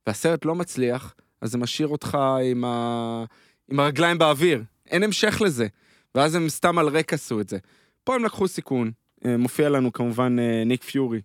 והסרט 0.06 0.44
לא 0.44 0.54
מצליח, 0.54 1.14
אז 1.40 1.50
זה 1.50 1.58
משאיר 1.58 1.88
אותך 1.88 2.18
עם, 2.50 2.64
ה... 2.64 3.24
עם 3.70 3.80
הרגליים 3.80 4.18
באוויר. 4.18 4.62
אין 4.90 5.02
המשך 5.02 5.40
לזה. 5.44 5.66
ואז 6.14 6.34
הם 6.34 6.48
סתם 6.48 6.78
על 6.78 6.88
ריק 6.88 7.12
עשו 7.12 7.40
את 7.40 7.48
זה. 7.48 7.58
פה 8.04 8.14
הם 8.14 8.24
לקחו 8.24 8.48
סיכון. 8.48 8.90
אה, 9.24 9.36
מופיע 9.36 9.68
לנו 9.68 9.92
כמובן 9.92 10.36
אה, 10.38 10.62
ניק 10.66 10.84
פיורי, 10.84 11.20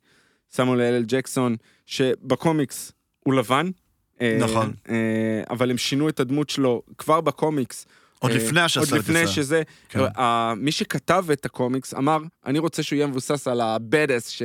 סמואל 0.51 0.81
אל 0.81 1.03
ג'קסון, 1.07 1.55
שבקומיקס 1.85 2.91
הוא 3.19 3.33
לבן. 3.33 3.69
אה, 4.21 4.37
נכון. 4.41 4.73
אבל 5.49 5.71
הם 5.71 5.77
שינו 5.77 6.09
את 6.09 6.19
הדמות 6.19 6.49
שלו 6.49 6.81
כבר 6.97 7.21
בקומיקס. 7.21 7.85
עוד 8.19 8.31
אה, 8.31 8.37
לפני 8.37 8.69
שהסרט 8.69 8.91
עוד 8.91 8.99
לפני 8.99 9.19
יצא. 9.19 9.31
שזה, 9.31 9.61
כן. 9.89 9.99
מי 10.57 10.71
שכתב 10.71 11.25
את 11.33 11.45
הקומיקס 11.45 11.93
אמר, 11.93 12.17
אני 12.45 12.59
רוצה 12.59 12.83
שהוא 12.83 12.97
יהיה 12.97 13.07
מבוסס 13.07 13.47
על 13.47 13.61
הבדס 13.61 14.29
ש- 14.29 14.41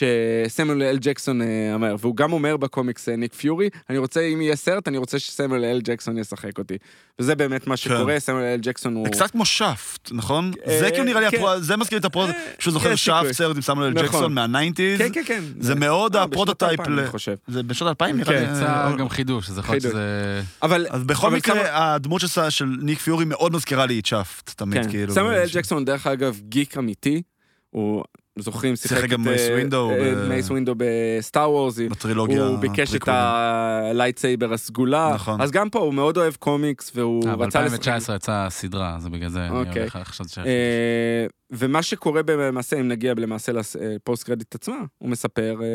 שסמואל 0.00 0.82
אל 0.82 0.98
ג'קסון 1.00 1.42
אה, 1.42 1.46
אומר, 1.74 1.96
והוא 2.00 2.16
גם 2.16 2.32
אומר 2.32 2.56
בקומיקס 2.56 3.08
אה, 3.08 3.16
ניק 3.16 3.34
פיורי, 3.34 3.68
אני 3.90 3.98
רוצה, 3.98 4.20
אם 4.20 4.40
יהיה 4.40 4.56
סרט, 4.56 4.88
אני 4.88 4.98
רוצה 4.98 5.18
שסמואל 5.18 5.64
אל 5.64 5.80
ג'קסון 5.84 6.18
ישחק 6.18 6.58
אותי. 6.58 6.76
וזה 7.18 7.34
באמת 7.34 7.66
מה 7.66 7.76
שקורה, 7.76 8.20
סמואל 8.20 8.42
אל 8.42 8.58
ג'קסון 8.62 8.94
הוא... 8.94 9.04
זה 9.04 9.10
קצת 9.10 9.30
כמו 9.30 9.44
שפט, 9.44 10.08
נכון? 10.12 10.52
אה, 10.66 10.78
זה 10.80 10.90
כאילו 10.90 11.04
נראה 11.04 11.20
לי, 11.20 11.30
כן. 11.30 11.36
הפרו- 11.36 11.60
זה 11.60 11.76
מזכיר 11.76 11.98
את 11.98 12.04
הפרו... 12.04 12.22
אה, 12.26 12.32
פשוט 12.58 12.72
זוכר 12.72 12.96
סיכוי. 12.96 13.24
שאפט 13.24 13.32
סרט 13.32 13.56
עם 13.56 13.62
סמואל 13.62 13.90
נכון. 13.90 14.06
ג'קסון 14.06 14.34
מה 14.34 14.46
nineties. 14.46 14.98
כן, 14.98 15.08
כן, 15.12 15.22
כן. 15.26 15.42
זה 15.60 15.74
מאוד 15.74 16.16
אה, 16.16 16.22
ה 16.22 16.28
prototype 16.28 16.80
בשנות 16.80 16.88
2000, 16.88 16.96
ל- 16.96 17.00
אני 17.00 17.08
חושב. 17.08 17.34
זה 17.48 17.62
בשנות 17.62 17.88
2000 17.88 18.16
נראה 18.16 18.26
כן, 18.26 18.34
לי. 18.38 18.42
יצא 18.58 18.64
אה, 18.66 18.96
גם 18.98 19.08
חידוש, 19.08 19.50
אז 19.50 19.58
יכול 19.58 19.74
להיות. 19.74 19.82
שזה... 19.82 20.42
אבל... 20.62 20.86
אז 20.90 21.04
בכל 21.04 21.30
מקרה, 21.30 21.94
הדמות 21.94 22.20
של- 22.20 22.50
של 22.50 22.76
ניק 22.82 22.98
פיורי 22.98 23.24
מאוד 23.24 23.52
מזכירה 23.52 23.86
לי 23.86 23.98
את 24.00 24.06
שאפט, 24.06 24.50
תמיד 24.56 24.82
כן, 24.82 24.90
כאילו. 24.90 25.14
סמואל 25.14 25.34
אל 25.34 25.46
ג'קסון, 25.52 25.84
דרך 25.84 26.06
אגב, 26.06 26.40
גיק 26.48 26.78
אמיתי. 26.78 27.22
הוא, 27.70 28.04
זוכרים, 28.38 28.76
שיחק 28.76 29.08
גם 29.08 29.22
מייס 29.22 29.40
אה, 29.40 29.54
ווינדו 29.54 29.90
אה, 29.90 30.28
מייס 30.28 30.50
ווינדו 30.50 30.74
בסטאר 30.76 31.50
וורס. 31.50 31.78
בטרילוגיה. 31.78 32.42
הוא 32.42 32.58
ביקש 32.58 32.94
את. 32.94 33.08
ה 33.08 33.21
lightsaber 33.21 34.52
הסגולה. 34.52 35.10
נכון. 35.14 35.40
אז 35.40 35.50
גם 35.50 35.70
פה 35.70 35.78
הוא 35.78 35.94
מאוד 35.94 36.16
אוהב 36.16 36.34
קומיקס, 36.34 36.92
והוא 36.94 37.28
אה, 37.28 37.34
רצה 37.34 37.62
לשחק. 37.62 37.88
ב-2019 37.88 38.12
יצאה 38.16 38.50
סדרה, 38.50 38.96
זה 38.98 39.10
בגלל 39.10 39.28
זה 39.28 39.46
אני 39.46 39.58
אוקיי. 39.58 39.80
הולך, 39.82 39.96
חשבתי 39.96 40.30
ש... 40.30 40.38
אה, 40.38 41.26
ומה 41.50 41.82
שקורה 41.82 42.20
למעשה, 42.28 42.80
אם 42.80 42.88
נגיע 42.88 43.14
למעשה 43.16 43.52
ל 43.52 43.66
post 43.66 44.24
credit 44.24 44.54
עצמה, 44.54 44.76
הוא 44.98 45.08
מספר, 45.08 45.56
אה, 45.62 45.66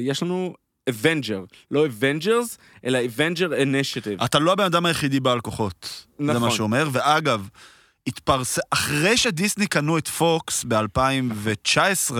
יש 0.00 0.22
לנו 0.22 0.54
Avenger, 0.90 1.44
לא 1.70 1.86
Avengers, 1.86 2.58
אלא 2.84 2.98
Avenger 3.04 3.54
Initiative. 3.54 4.22
אתה 4.22 4.38
לא 4.38 4.52
הבן 4.52 4.64
אדם 4.64 4.86
היחידי 4.86 5.20
בעל 5.20 5.40
כוחות. 5.40 6.06
זה 6.18 6.24
נכון. 6.24 6.42
מה 6.42 6.50
שהוא 6.50 6.64
אומר. 6.64 6.88
ואגב, 6.92 7.48
התפרס... 8.08 8.58
אחרי 8.70 9.16
שדיסני 9.16 9.66
קנו 9.66 9.98
את 9.98 10.08
פוקס 10.08 10.64
ב-2019, 10.64 12.16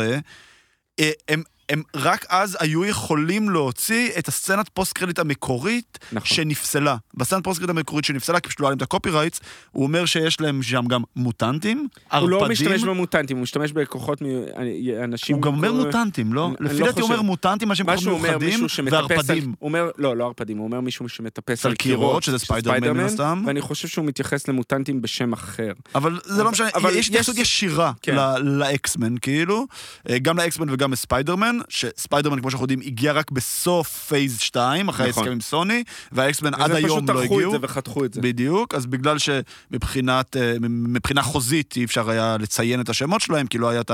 אה, 1.01 1.11
הם, 1.29 1.43
הם 1.69 1.83
רק 1.97 2.27
אז 2.29 2.57
היו 2.61 2.85
יכולים 2.85 3.51
להוציא 3.51 4.11
את 4.19 4.29
הסצנת 4.29 4.69
post 4.69 4.93
credit 4.93 5.19
המקורית 5.19 5.99
נכון. 6.13 6.27
שנפסלה. 6.27 6.97
בסצנת 7.15 7.45
post 7.45 7.61
credit 7.61 7.77
המקורית 7.77 8.05
שנפסלה, 8.05 8.41
כי 8.41 8.49
פשוט 8.49 8.61
לא 8.61 8.67
היה 8.67 8.71
להם 8.71 8.77
את 8.77 8.83
ה 8.83 9.11
copyrights, 9.11 9.41
הוא 9.73 9.85
אומר 9.85 10.05
שיש 10.05 10.41
להם 10.41 10.63
שם 10.63 10.85
גם 10.89 11.03
מוטנטים, 11.17 11.89
ערפדים. 12.11 12.33
הוא 12.33 12.43
לא 12.43 12.49
משתמש 12.49 12.83
במוטנטים, 12.83 13.37
הוא 13.37 13.43
משתמש 13.43 13.73
בכוחות 13.73 14.23
מאנשים... 14.23 15.37
הוא 15.37 15.43
גם 15.43 15.55
אומר 15.55 15.73
מוטנטים, 15.73 16.33
לא? 16.33 16.51
לפי 16.61 16.79
לא 16.79 16.87
דעתי 16.87 17.01
הוא 17.01 17.11
אומר. 17.11 17.23
מוטנטים, 17.23 17.71
אנשים 17.71 17.87
כוחות 17.87 18.05
מיוחדים, 18.05 18.61
על... 18.79 18.89
וערפדים. 18.91 19.55
הוא 19.59 19.69
אומר, 19.69 19.91
לא, 19.99 20.17
לא 20.17 20.25
ערפדים, 20.25 20.59
הוא 20.59 20.67
אומר 20.67 20.81
מישהו 20.81 21.09
שמטפס 21.09 21.67
על 21.67 21.71
על 21.71 21.77
קירות. 21.77 22.23
שזה 22.23 22.39
ספיידרמן 22.39 22.91
מן 22.91 23.01
הסתם. 23.05 23.43
ואני 23.47 23.61
חושב 23.61 23.89
שהוא 23.89 24.05
מתייחס 24.05 24.49
למוטנטים 24.49 25.03
בשם 25.03 25.33
אחר. 25.33 25.73
אבל 25.95 26.21
זה 26.25 26.45
לא 26.45 26.51
משנה, 26.51 26.69
יש 26.93 27.09
התייחסות 27.09 27.37
ישירה 27.37 27.93
כן. 28.03 28.17
לאקסמן, 28.41 29.15
כאילו. 29.19 29.67
אה, 30.09 30.19
גם 30.19 30.37
לאקסמן 30.39 30.71
וגם 30.71 30.93
לספיידרמן, 30.93 31.58
שספיידרמן, 31.69 32.41
כמו 32.41 32.51
שאנחנו 32.51 32.65
יודעים, 32.65 32.81
הגיע 32.81 33.13
רק 33.13 33.31
בסוף 33.31 33.89
phase 33.89 34.39
2, 34.39 34.89
אחרי 34.89 35.09
נכון. 35.09 35.23
ההסכם 35.23 35.33
עם 35.33 35.41
סוני, 35.41 35.85
והאקסמן 36.13 36.55
עד 36.55 36.71
היום 36.71 36.89
פשוט 36.89 37.03
לא 37.03 37.07
טרחו 37.07 37.25
את 37.25 37.31
הגיעו. 37.31 37.53
זה 37.53 37.59
וחתכו 37.61 38.05
את 38.05 38.15
זה. 38.15 38.21
בדיוק, 38.21 38.75
אז 38.75 38.87
בגלל 38.87 39.17
שמבחינת 39.19 40.37
אה, 40.37 41.23
חוזית 41.23 41.75
אי 41.77 41.85
אפשר 41.85 42.11
היה 42.11 42.37
לציין 42.41 42.81
את 42.81 42.89
השמות 42.89 43.21
שלהם, 43.21 43.47
כי 43.47 43.59
לא 43.59 43.69
היה 43.69 43.81
את 43.81 43.91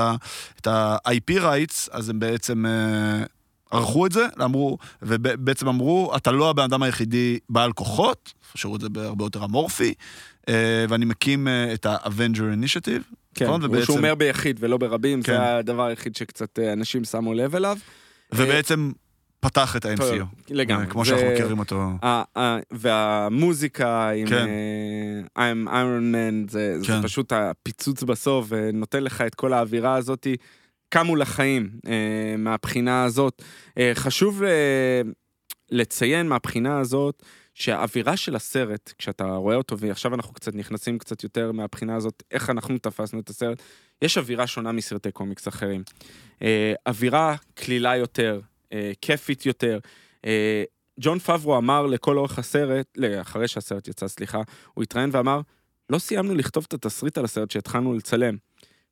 את 0.59 0.67
ה-IP 0.67 1.39
rights, 1.39 1.89
אז 1.91 2.09
הם 2.09 2.19
בעצם 2.19 2.65
אה, 2.65 3.23
ערכו 3.71 4.05
את 4.05 4.11
זה, 4.11 4.25
אמרו, 4.43 4.77
ובעצם 5.01 5.67
אמרו, 5.67 6.13
אתה 6.15 6.31
לא 6.31 6.49
הבן 6.49 6.63
אדם 6.63 6.83
היחידי 6.83 7.39
בעל 7.49 7.71
כוחות, 7.71 8.33
שירו 8.55 8.75
את 8.75 8.81
זה 8.81 8.89
בהרבה 8.89 9.25
יותר 9.25 9.45
אמורפי, 9.45 9.93
אה, 10.49 10.85
ואני 10.89 11.05
מקים 11.05 11.47
את 11.73 11.85
ה-Avenger 11.85 12.63
Initiative, 12.63 13.15
כן, 13.35 13.45
נכון? 13.45 13.61
הוא 13.61 13.69
ובעצם- 13.69 13.85
שהוא 13.85 13.97
אומר 13.97 14.15
ביחיד 14.15 14.57
ולא 14.59 14.77
ברבים, 14.77 15.23
כן. 15.23 15.31
זה 15.33 15.55
הדבר 15.55 15.85
היחיד 15.85 16.15
שקצת 16.15 16.59
אה, 16.59 16.73
אנשים 16.73 17.03
שמו 17.03 17.33
לב 17.33 17.55
אליו. 17.55 17.77
ובעצם 18.33 18.91
פתח 19.39 19.75
את 19.75 19.85
ה-MCU. 19.85 20.25
לגמרי. 20.49 20.85
כמו 20.89 21.05
זה- 21.05 21.09
שאנחנו 21.09 21.27
מכירים 21.33 21.59
אותו. 21.59 21.81
והמוזיקה 22.71 24.09
עם 24.09 24.27
כן. 24.27 24.45
אה, 25.37 25.51
I'm 25.53 25.67
Iron 25.67 26.13
Man, 26.15 26.51
זה, 26.51 26.79
זה 26.79 26.87
כן. 26.87 27.01
פשוט 27.01 27.33
הפיצוץ 27.33 28.03
בסוף, 28.03 28.45
ונותן 28.49 29.03
לך 29.03 29.21
את 29.21 29.35
כל 29.35 29.53
האווירה 29.53 29.95
הזאת, 29.95 30.27
קמו 30.89 31.15
לחיים 31.15 31.69
אה, 31.87 31.91
מהבחינה 32.37 33.03
הזאת. 33.03 33.41
אה, 33.77 33.91
חשוב 33.95 34.43
אה, 34.43 35.01
לציין 35.71 36.27
מהבחינה 36.27 36.79
הזאת 36.79 37.23
שהאווירה 37.55 38.17
של 38.17 38.35
הסרט, 38.35 38.93
כשאתה 38.97 39.23
רואה 39.23 39.55
אותו, 39.55 39.79
ועכשיו 39.79 40.15
אנחנו 40.15 40.33
קצת 40.33 40.55
נכנסים 40.55 40.99
קצת 40.99 41.23
יותר 41.23 41.51
מהבחינה 41.51 41.95
הזאת, 41.95 42.23
איך 42.31 42.49
אנחנו 42.49 42.77
תפסנו 42.77 43.19
את 43.19 43.29
הסרט, 43.29 43.61
יש 44.01 44.17
אווירה 44.17 44.47
שונה 44.47 44.71
מסרטי 44.71 45.11
קומיקס 45.11 45.47
אחרים. 45.47 45.83
אה, 46.41 46.73
אווירה 46.87 47.35
קלילה 47.53 47.97
יותר, 47.97 48.39
אה, 48.73 48.91
כיפית 49.01 49.45
יותר. 49.45 49.79
אה, 50.25 50.63
ג'ון 50.99 51.19
פברו 51.19 51.57
אמר 51.57 51.85
לכל 51.85 52.17
אורך 52.17 52.39
הסרט, 52.39 52.97
אחרי 53.21 53.47
שהסרט 53.47 53.87
יצא, 53.87 54.07
סליחה, 54.07 54.41
הוא 54.73 54.83
התראיין 54.83 55.09
ואמר, 55.13 55.41
לא 55.89 55.99
סיימנו 55.99 56.35
לכתוב 56.35 56.65
את 56.67 56.73
התסריט 56.73 57.17
על 57.17 57.25
הסרט 57.25 57.51
שהתחלנו 57.51 57.93
לצלם. 57.93 58.37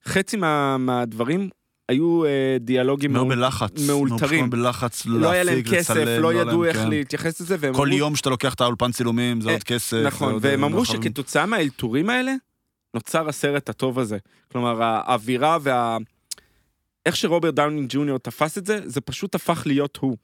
חצי 0.06 0.38
מה, 0.38 0.78
מהדברים 0.78 1.50
היו 1.94 2.26
אה, 2.26 2.30
דיאלוגים 2.60 3.14
מאוד 3.14 3.28
מאול- 3.28 3.36
בלחץ. 3.38 3.88
מאולתרים. 3.88 4.50
בלחץ 4.50 5.06
לא 5.06 5.30
היה 5.32 5.44
להם 5.44 5.62
כסף, 5.64 5.96
לצלם, 5.96 6.22
לא 6.22 6.30
היה 6.30 6.42
ידעו 6.42 6.66
איך 6.66 6.78
כן. 6.78 6.90
להתייחס 6.90 7.42
לזה, 7.42 7.58
כל 7.58 7.68
אמרו, 7.88 7.98
יום 7.98 8.16
שאתה 8.16 8.30
לוקח 8.30 8.54
את 8.54 8.62
האולפן 8.62 8.92
צילומים, 8.92 9.42
זה 9.42 9.50
אה, 9.50 9.54
עוד 9.54 9.64
כסף. 9.64 10.04
נכון, 10.06 10.38
והם 10.42 10.64
אה, 10.64 10.68
אמרו 10.68 10.80
לא 10.80 10.86
חייבים- 10.86 11.04
שכתוצאה 11.04 11.46
מהאלתורים 11.46 12.10
האלה, 12.10 12.34
נוצר 12.94 13.30
הסרט 13.30 13.70
הטוב 13.70 14.00
הזה. 14.00 14.18
כלומר, 14.52 14.84
האווירה 14.84 15.58
וה... 15.62 15.98
איך 17.06 17.16
שרוברט 17.16 17.54
דאוני 17.54 17.86
ג'וניור 17.90 18.18
תפס 18.18 18.58
את 18.58 18.66
זה, 18.66 18.80
זה 18.86 19.02
פשוט 19.02 19.36
הפך 19.36 19.64
להיות 19.66 19.98
הוא. 20.02 20.18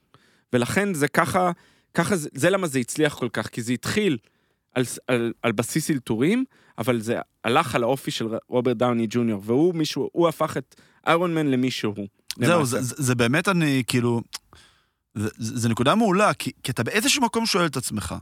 ולכן 0.52 0.94
זה 0.94 1.08
ככה, 1.08 1.50
ככה 1.94 2.16
זה, 2.16 2.28
זה 2.34 2.50
למה 2.50 2.66
זה 2.66 2.78
הצליח 2.78 3.14
כל 3.14 3.28
כך, 3.32 3.48
כי 3.48 3.62
זה 3.62 3.72
התחיל 3.72 4.18
על, 4.74 4.84
על, 5.08 5.32
על 5.42 5.52
בסיס 5.52 5.90
אלתורים, 5.90 6.44
אבל 6.78 7.00
זה 7.00 7.18
הלך 7.44 7.74
על 7.74 7.82
האופי 7.82 8.10
של 8.10 8.26
רוברט 8.48 8.76
דאוני 8.76 9.06
ג'וניור, 9.10 9.42
והוא 9.44 9.74
מישהו, 9.74 10.08
הוא 10.12 10.28
הפך 10.28 10.56
את 10.56 10.80
איירון 11.06 11.34
מן 11.34 11.46
למי 11.46 11.70
שהוא. 11.70 12.06
זהו. 12.38 12.64
זה, 12.64 12.82
זה, 12.82 12.94
זה 12.98 13.14
באמת 13.14 13.48
אני, 13.48 13.82
כאילו... 13.86 14.20
זה, 15.14 15.28
זה 15.38 15.58
זה 15.58 15.68
נקודה 15.68 15.94
מעולה, 15.94 16.34
כי, 16.34 16.50
כי 16.62 16.72
אתה 16.72 16.82
באיזשהו 16.82 17.22
מקום 17.22 17.46
שואל 17.46 17.66
את 17.66 17.76
עצמך, 17.76 18.14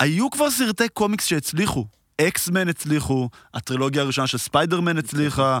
היו 0.00 0.30
כבר 0.30 0.50
סרטי 0.50 0.88
קומיקס 0.88 1.26
שהצליחו. 1.26 1.86
אקסמן 2.20 2.68
הצליחו, 2.68 3.28
הטרילוגיה 3.54 4.02
הראשונה 4.02 4.26
של 4.26 4.38
ספיידרמן 4.38 4.98
הצליחה, 4.98 5.58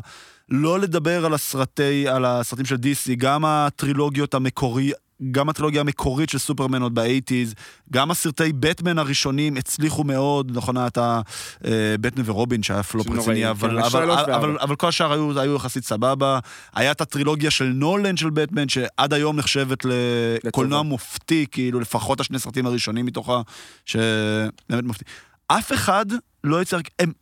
לא 0.48 0.80
לדבר 0.80 1.24
על 1.26 1.34
הסרטי, 1.34 2.08
על 2.08 2.24
הסרטים 2.24 2.64
של 2.64 2.74
DC, 2.74 3.14
גם 3.16 3.44
הטרילוגיות 3.44 4.34
המקורי, 4.34 4.92
גם 5.30 5.48
הטרילוגיה 5.48 5.80
המקורית 5.80 6.30
של 6.30 6.38
סופרמן 6.38 6.82
עוד 6.82 6.94
ב 6.94 7.00
eighties, 7.00 7.54
גם 7.92 8.10
הסרטי 8.10 8.52
בטמן 8.52 8.98
הראשונים 8.98 9.56
הצליחו 9.56 10.04
מאוד, 10.04 10.52
נכון, 10.54 10.76
היה 10.76 10.86
את 10.86 10.98
הבטמן 10.98 12.22
ורובין 12.26 12.62
שהיה 12.62 12.82
פלופ 12.82 13.08
רציני, 13.08 13.40
כן, 13.40 13.46
אבל, 13.48 13.78
רק 13.78 13.84
אבל, 13.84 14.10
אבל. 14.10 14.32
אבל, 14.32 14.58
אבל 14.60 14.76
כל 14.76 14.88
השאר 14.88 15.12
היו, 15.12 15.40
היו 15.40 15.56
יחסית 15.56 15.84
סבבה. 15.84 16.38
היה 16.74 16.90
את 16.90 17.00
הטרילוגיה 17.00 17.50
של 17.50 17.64
נולן 17.64 18.16
של 18.16 18.30
בטמן, 18.30 18.68
שעד 18.68 19.12
היום 19.12 19.36
נחשבת 19.36 19.86
לקולנוע 20.44 20.82
מופתי, 20.82 21.46
כאילו 21.50 21.80
לפחות 21.80 22.20
השני 22.20 22.38
סרטים 22.38 22.66
הראשונים 22.66 23.06
מתוכה, 23.06 23.40
שבאמת 23.84 24.84
מופתי. 24.84 25.04
אף 25.46 25.72
אחד 25.72 26.06
לא 26.44 26.62
יצר... 26.62 26.78
הם, 26.98 27.12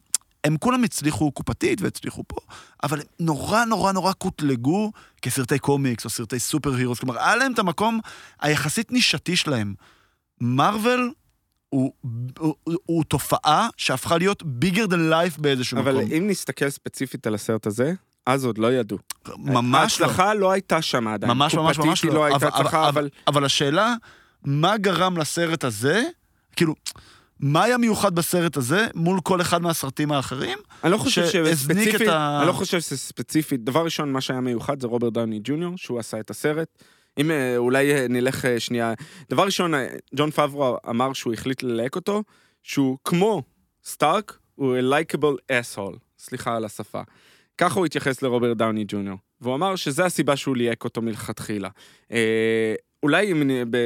הם 0.44 0.56
כולם 0.56 0.84
הצליחו 0.84 1.32
קופתית 1.32 1.80
והצליחו 1.82 2.22
פה, 2.26 2.36
אבל 2.82 3.00
הם 3.00 3.06
נורא 3.20 3.64
נורא 3.64 3.92
נורא 3.92 4.12
קוטלגו 4.12 4.92
כסרטי 5.22 5.58
קומיקס 5.58 6.04
או 6.04 6.10
סרטי 6.10 6.38
סופר 6.38 6.74
הירוס, 6.74 6.98
כלומר, 6.98 7.18
היה 7.18 7.36
להם 7.36 7.52
את 7.52 7.58
המקום 7.58 8.00
היחסית 8.40 8.92
נישתי 8.92 9.36
שלהם. 9.36 9.74
מארוול 10.40 11.12
הוא, 11.68 11.92
הוא, 12.38 12.54
הוא, 12.64 12.76
הוא 12.86 13.04
תופעה 13.04 13.68
שהפכה 13.76 14.18
להיות 14.18 14.42
bigger 14.42 14.86
than 14.86 15.12
life 15.12 15.40
באיזשהו 15.40 15.78
אבל 15.78 15.94
מקום. 15.94 16.12
אם 16.12 16.26
נסתכל 16.26 16.70
ספציפית 16.70 17.26
על 17.26 17.34
הסרט 17.34 17.66
הזה, 17.66 17.92
אז 18.26 18.44
עוד 18.44 18.58
לא 18.58 18.72
ידעו. 18.72 18.98
ממש 19.38 20.00
לא. 20.00 20.06
ההצלחה 20.06 20.34
לא 20.34 20.50
הייתה 20.50 20.82
שם 20.82 21.08
עדיין. 21.08 21.32
ממש 21.32 21.54
ממש 21.54 21.78
ממש 21.78 22.02
היא 22.02 22.12
לא 22.12 22.24
הייתה 22.24 22.48
הצלחה, 22.48 22.88
אבל... 22.88 23.08
אבל 23.26 23.44
השאלה, 23.44 23.94
מה 24.44 24.76
גרם 24.76 25.16
לסרט 25.16 25.64
הזה, 25.64 26.02
כאילו, 26.56 26.74
מה 27.42 27.62
היה 27.64 27.78
מיוחד 27.78 28.14
בסרט 28.14 28.56
הזה 28.56 28.86
מול 28.94 29.20
כל 29.20 29.40
אחד 29.40 29.62
מהסרטים 29.62 30.12
האחרים? 30.12 30.58
אני 30.84 30.92
לא 30.92 30.98
חושב 30.98 31.22
שספציפית, 31.86 32.08
ה- 32.08 32.38
אני 32.40 32.48
לא 32.48 32.52
חושב 32.52 32.80
שספציפית, 32.80 33.64
דבר 33.64 33.84
ראשון, 33.84 34.12
מה 34.12 34.20
שהיה 34.20 34.40
מיוחד 34.40 34.80
זה 34.80 34.86
רוברט 34.86 35.12
דאוני 35.12 35.40
ג'וניור, 35.44 35.76
שהוא 35.76 35.98
עשה 35.98 36.20
את 36.20 36.30
הסרט. 36.30 36.68
אם 37.18 37.30
אה, 37.30 37.56
אולי 37.56 37.92
אה, 37.94 38.06
נלך 38.08 38.44
אה, 38.44 38.60
שנייה, 38.60 38.94
דבר 39.30 39.44
ראשון, 39.44 39.72
ג'ון 40.16 40.30
פברו 40.30 40.76
אמר 40.88 41.12
שהוא 41.12 41.32
החליט 41.32 41.62
ללהק 41.62 41.96
אותו, 41.96 42.22
שהוא 42.62 42.98
כמו 43.04 43.42
סטארק, 43.84 44.38
הוא 44.54 44.76
a 44.78 44.80
likable 44.80 45.52
asshole, 45.52 45.96
סליחה 46.18 46.56
על 46.56 46.64
השפה. 46.64 47.00
ככה 47.58 47.78
הוא 47.78 47.86
התייחס 47.86 48.22
לרוברט 48.22 48.56
דאוני 48.56 48.84
ג'וניור, 48.88 49.16
והוא 49.40 49.54
אמר 49.54 49.76
שזה 49.76 50.04
הסיבה 50.04 50.36
שהוא 50.36 50.56
ליהק 50.56 50.84
אותו 50.84 51.02
מלכתחילה. 51.02 51.68
אולי 53.02 53.32
אם 53.32 53.42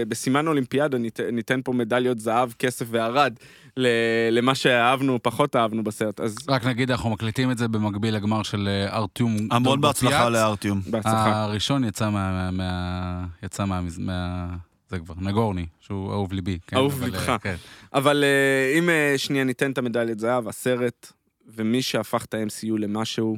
בסימן 0.09 0.47
אולימפיאדה 0.47 0.98
ניתן, 0.98 1.24
ניתן 1.34 1.60
פה 1.64 1.72
מדליות 1.72 2.18
זהב, 2.18 2.52
כסף 2.52 2.86
וערד 2.90 3.34
ל- 3.76 3.86
למה 4.30 4.55
שאהבנו, 4.55 5.18
פחות 5.22 5.56
אהבנו 5.56 5.84
בסרט, 5.84 6.20
אז 6.20 6.36
רק 6.48 6.64
נגיד, 6.66 6.90
אנחנו 6.90 7.10
מקליטים 7.10 7.51
את 7.51 7.59
זה 7.59 7.68
במקביל 7.68 8.14
לגמר 8.14 8.43
של 8.43 8.68
אה, 8.68 8.97
ארטיום. 8.97 9.36
המון 9.51 9.80
בהצלחה. 9.80 10.28
לארטיום. 10.28 10.80
בהצלחה. 10.90 11.43
הראשון 11.43 11.84
יצא 11.84 12.10
מה... 12.10 12.51
מה... 12.51 13.24
יצא 13.43 13.64
מה... 13.64 13.80
מה... 13.98 14.47
זה 14.88 14.98
כבר, 14.98 15.14
נגורני, 15.20 15.66
שהוא 15.80 16.12
אהוב 16.12 16.32
ליבי. 16.32 16.59
כן, 16.66 16.76
אהוב 16.76 16.93
אבל, 16.93 17.05
ליבך. 17.05 17.28
אה, 17.28 17.38
כן. 17.38 17.55
אבל 17.94 18.24
אה, 18.24 18.78
אם 18.78 18.88
שנייה 19.16 19.44
ניתן 19.44 19.70
את 19.70 19.78
המדליית 19.78 20.18
זהב, 20.18 20.48
הסרט, 20.48 21.12
ומי 21.56 21.82
שהפך 21.82 22.24
את 22.24 22.34
ה-MCU 22.34 22.78
למשהו, 22.78 23.36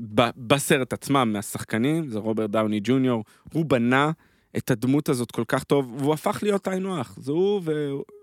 ב- 0.00 0.30
בסרט 0.36 0.92
עצמם, 0.92 1.30
מהשחקנים, 1.32 2.08
זה 2.08 2.18
רוברט 2.18 2.50
דאוני 2.50 2.80
ג'וניור, 2.84 3.24
הוא 3.52 3.64
בנה 3.64 4.10
את 4.56 4.70
הדמות 4.70 5.08
הזאת 5.08 5.30
כל 5.30 5.44
כך 5.48 5.64
טוב, 5.64 5.94
והוא 5.98 6.14
הפך 6.14 6.38
להיות 6.42 6.68
היינו 6.68 7.00
הך. 7.00 7.18
זה 7.20 7.32
הוא 7.32 7.62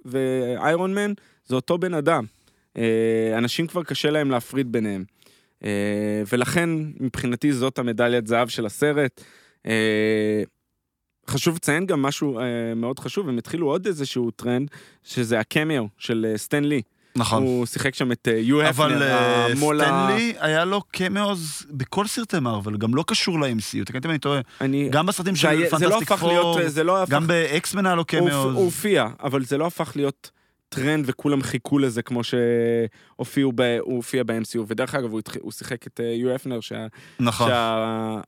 ואיירון 0.05 0.95
מן, 0.95 1.13
זה 1.45 1.55
אותו 1.55 1.77
בן 1.77 1.93
אדם. 1.93 2.25
אה, 2.77 3.37
אנשים 3.37 3.67
כבר 3.67 3.83
קשה 3.83 4.09
להם 4.09 4.31
להפריד 4.31 4.71
ביניהם. 4.71 5.03
אה, 5.63 6.23
ולכן, 6.31 6.69
מבחינתי, 6.99 7.53
זאת 7.53 7.79
המדליית 7.79 8.27
זהב 8.27 8.47
של 8.47 8.65
הסרט. 8.65 9.23
אה, 9.65 10.43
חשוב 11.29 11.55
לציין 11.55 11.85
גם 11.85 12.01
משהו 12.01 12.39
מאוד 12.75 12.99
חשוב, 12.99 13.29
הם 13.29 13.37
התחילו 13.37 13.67
עוד 13.67 13.87
איזשהו 13.87 14.31
טרנד, 14.31 14.69
שזה 15.03 15.39
הקמיו 15.39 15.85
של 15.97 16.33
סטן 16.35 16.63
לי. 16.63 16.81
נכון. 17.15 17.43
הוא 17.43 17.65
שיחק 17.65 17.95
שם 17.95 18.11
את 18.11 18.27
אה, 18.31 18.37
יו 18.37 18.69
אבל 18.69 18.93
הפנר, 18.93 19.01
אה, 19.01 19.45
המו"ל 19.45 19.81
ה... 19.81 19.85
סטן 19.85 20.14
לי 20.14 20.33
היה 20.39 20.65
לו 20.65 20.81
cameos 20.91 21.65
בכל 21.69 22.07
סרטי 22.07 22.39
מארוול, 22.39 22.77
גם 22.77 22.95
לא 22.95 23.03
קשור 23.07 23.39
ל-MCU, 23.39 23.85
תקנתם 23.85 24.09
אני 24.09 24.17
טועה. 24.17 24.41
אני... 24.61 24.89
גם 24.89 25.05
בסרטים 25.05 25.35
של 25.35 25.51
לא 25.51 25.69
פנטסטיק 25.69 26.11
הפך 26.11 26.23
להיות, 26.23 26.57
פור, 26.57 26.69
זה 26.69 26.83
לא 26.83 27.03
הפך... 27.03 27.11
גם 27.11 27.27
באקסמן 27.27 27.85
היה 27.85 27.95
לו 27.95 28.01
הוא 28.01 28.07
cameos. 28.07 28.33
הוא 28.33 28.63
הופיע, 28.63 29.07
אבל 29.23 29.45
זה 29.45 29.57
לא 29.57 29.67
הפך 29.67 29.91
להיות 29.95 30.31
טרנד 30.69 31.05
וכולם 31.07 31.41
חיכו 31.41 31.79
לזה 31.79 32.01
כמו 32.01 32.21
שהופיעו, 32.23 33.51
ב... 33.55 33.61
הוא 33.81 33.95
הופיע 33.95 34.23
ב-MCU, 34.23 34.59
ודרך 34.67 34.95
אגב, 34.95 35.11
הוא, 35.11 35.19
התח... 35.19 35.35
הוא 35.41 35.51
שיחק 35.51 35.87
את 35.87 35.99
אה, 35.99 36.05
יו 36.05 36.31
הפנר, 36.31 36.59
שה... 36.59 36.87
נכון, 37.19 37.49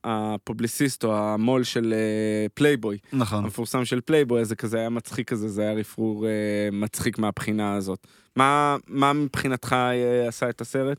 שה 0.04 0.29
publicist 0.29 1.04
או 1.04 1.18
המו"ל 1.18 1.64
של 1.64 1.94
אה, 1.94 2.50
פלייבוי, 2.54 2.98
נכון. 3.14 3.44
המפורסם 3.44 3.86
של 3.86 4.02
פלייבוי, 4.02 4.46
זה 4.46 4.56
כזה 4.56 4.78
היה 4.78 4.90
מצחיק 4.90 5.30
כזה, 5.30 5.50
זה 5.50 5.62
היה 5.62 5.74
רפרור 5.74 6.28
אה, 6.28 6.32
מצחיק 6.72 7.20
מהבחינה 7.20 7.76
הזאת. 7.76 8.08
מה, 8.36 8.78
מה 8.88 9.14
מבחינתך 9.14 9.74
אה, 9.74 10.28
עשה 10.28 10.50
את 10.50 10.62
הסרט? 10.62 10.98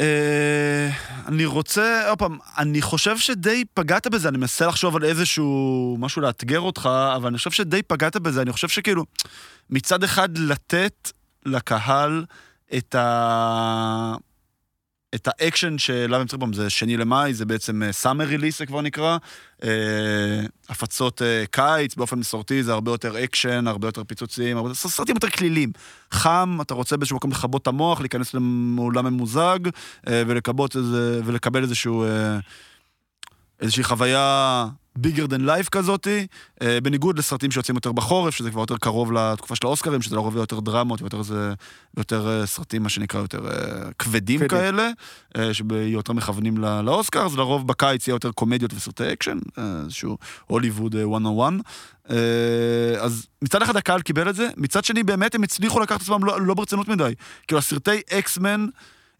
אה, 0.00 0.90
אני 1.26 1.44
רוצה, 1.44 2.08
עוד 2.08 2.18
פעם, 2.18 2.38
אני 2.58 2.82
חושב 2.82 3.18
שדי 3.18 3.64
פגעת 3.74 4.06
בזה, 4.06 4.28
אני 4.28 4.38
מנסה 4.38 4.66
לחשוב 4.66 4.96
על 4.96 5.04
איזשהו 5.04 5.96
משהו 5.98 6.22
לאתגר 6.22 6.60
אותך, 6.60 6.88
אבל 7.16 7.26
אני 7.28 7.38
חושב 7.38 7.50
שדי 7.50 7.82
פגעת 7.82 8.16
בזה, 8.16 8.42
אני 8.42 8.52
חושב 8.52 8.68
שכאילו, 8.68 9.04
מצד 9.70 10.04
אחד 10.04 10.38
לתת 10.38 11.10
לקהל 11.46 12.24
את 12.76 12.94
ה... 12.94 14.14
את 15.14 15.28
האקשן 15.28 15.78
שאליו 15.78 16.20
הם 16.20 16.26
צריכים, 16.26 16.52
זה 16.52 16.70
שני 16.70 16.96
למאי, 16.96 17.34
זה 17.34 17.44
בעצם 17.44 17.82
summer 17.90 18.24
release 18.24 18.58
זה 18.58 18.66
כבר 18.66 18.80
נקרא. 18.80 19.18
אה, 19.64 19.68
הפצות 20.68 21.22
אה, 21.22 21.44
קיץ, 21.50 21.94
באופן 21.94 22.18
מסורתי 22.18 22.62
זה 22.62 22.72
הרבה 22.72 22.90
יותר 22.90 23.24
אקשן, 23.24 23.66
הרבה 23.66 23.88
יותר 23.88 24.04
פיצוצים, 24.04 24.56
הרבה... 24.56 24.74
סרטים 24.74 25.14
יותר 25.16 25.30
קלילים. 25.30 25.72
חם, 26.12 26.58
אתה 26.62 26.74
רוצה 26.74 26.96
באיזשהו 26.96 27.16
מקום 27.16 27.30
לכבות 27.30 27.62
את 27.62 27.66
המוח, 27.66 28.00
להיכנס 28.00 28.34
לעולם 28.34 29.06
ממוזג, 29.06 29.58
אה, 30.08 30.22
ולקבל 31.26 31.62
איזשהו... 31.62 32.04
אה, 32.04 32.38
איזושהי 33.60 33.84
חוויה 33.84 34.66
bigger 34.98 35.26
than 35.28 35.40
life 35.40 35.68
כזאתי, 35.70 36.26
אה, 36.62 36.80
בניגוד 36.80 37.18
לסרטים 37.18 37.50
שיוצאים 37.50 37.76
יותר 37.76 37.92
בחורף, 37.92 38.34
שזה 38.34 38.50
כבר 38.50 38.60
יותר 38.60 38.76
קרוב 38.76 39.12
לתקופה 39.12 39.56
של 39.56 39.66
האוסקרים, 39.66 40.02
שזה 40.02 40.16
לרוב 40.16 40.36
יותר 40.36 40.60
דרמות, 40.60 41.02
ויותר 41.02 41.22
זה, 41.22 41.52
יותר 41.96 42.28
אה, 42.28 42.46
סרטים, 42.46 42.82
מה 42.82 42.88
שנקרא, 42.88 43.20
יותר 43.20 43.48
אה, 43.48 43.92
כבדים 43.98 44.40
כבדים. 44.40 44.48
כאלה, 44.48 44.90
שיותר 45.52 46.12
מכוונים 46.12 46.58
ל- 46.58 46.80
לאוסקר, 46.80 47.26
אז 47.26 47.36
לרוב 47.36 47.66
בקיץ 47.66 48.08
יהיה 48.08 48.14
יותר 48.14 48.32
קומדיות 48.32 48.74
וסרטי 48.74 49.12
אקשן, 49.12 49.38
איזשהו 49.84 50.18
הוליווד 50.46 50.96
101. 51.04 51.52
אה, 52.10 52.16
אז 53.00 53.26
מצד 53.42 53.62
אחד 53.62 53.76
הקהל 53.76 54.02
קיבל 54.02 54.30
את 54.30 54.34
זה, 54.34 54.48
מצד 54.56 54.84
שני 54.84 55.02
באמת 55.02 55.34
הם 55.34 55.42
הצליחו 55.42 55.80
לקחת 55.80 55.96
את 55.96 56.02
עצמם 56.02 56.24
לא, 56.24 56.40
לא 56.40 56.54
ברצינות 56.54 56.88
מדי. 56.88 57.14
כאילו 57.46 57.58
הסרטי 57.58 58.00
אקסמן, 58.10 58.66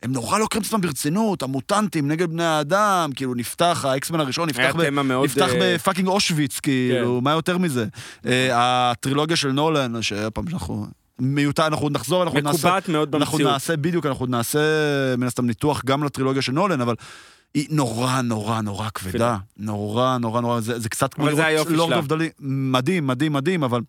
הם 0.02 0.12
נורא 0.12 0.38
לוקחים 0.38 0.62
עצמם 0.62 0.80
ברצינות, 0.80 1.42
המוטנטים 1.42 2.08
נגד 2.08 2.30
בני 2.30 2.44
האדם, 2.44 3.10
כאילו 3.16 3.34
נפתח, 3.34 3.84
האקסמן 3.88 4.20
הראשון 4.20 4.48
נפתח, 4.48 4.74
ב, 4.78 4.90
מאוד... 4.90 5.24
נפתח 5.24 5.48
אה, 5.48 5.74
בפאקינג 5.74 6.08
אושוויץ, 6.08 6.60
כאילו, 6.60 7.20
מה 7.20 7.30
יותר 7.30 7.58
מזה? 7.58 7.86
אה, 8.26 8.90
הטרילוגיה 8.90 9.36
של 9.36 9.52
נולן, 9.52 10.02
שעוד 10.02 10.32
פעם, 10.32 10.44
אנחנו... 10.52 10.86
מיותר, 11.18 11.66
אנחנו 11.66 11.90
נחזור, 11.90 12.22
אנחנו 12.22 12.40
נעשה... 12.40 12.58
מקובעת 12.58 12.88
מאוד 12.88 13.14
אנחנו 13.14 13.32
במציאות. 13.32 13.52
נעשה, 13.52 13.76
בדיוק, 13.76 14.06
אנחנו 14.06 14.26
נעשה 14.26 14.58
מן 15.18 15.26
הסתם 15.26 15.46
ניתוח 15.46 15.82
גם 15.84 16.04
לטרילוגיה 16.04 16.42
של 16.42 16.52
נולן, 16.52 16.80
אבל 16.80 16.94
היא 17.54 17.66
נורא 17.70 18.20
נורא 18.20 18.60
נורא 18.60 18.88
כבדה. 18.94 19.36
נורא 19.56 20.18
נורא 20.18 20.40
נורא, 20.40 20.60
זה, 20.60 20.78
זה 20.78 20.88
קצת 20.88 21.14
כמו 21.14 21.26
היופי 21.26 21.72
לורד. 21.72 21.92
אוף 21.92 22.06
דלי. 22.06 22.30
מדהים, 22.40 23.06
מדהים, 23.06 23.32
מדהים, 23.32 23.64
אבל 23.64 23.80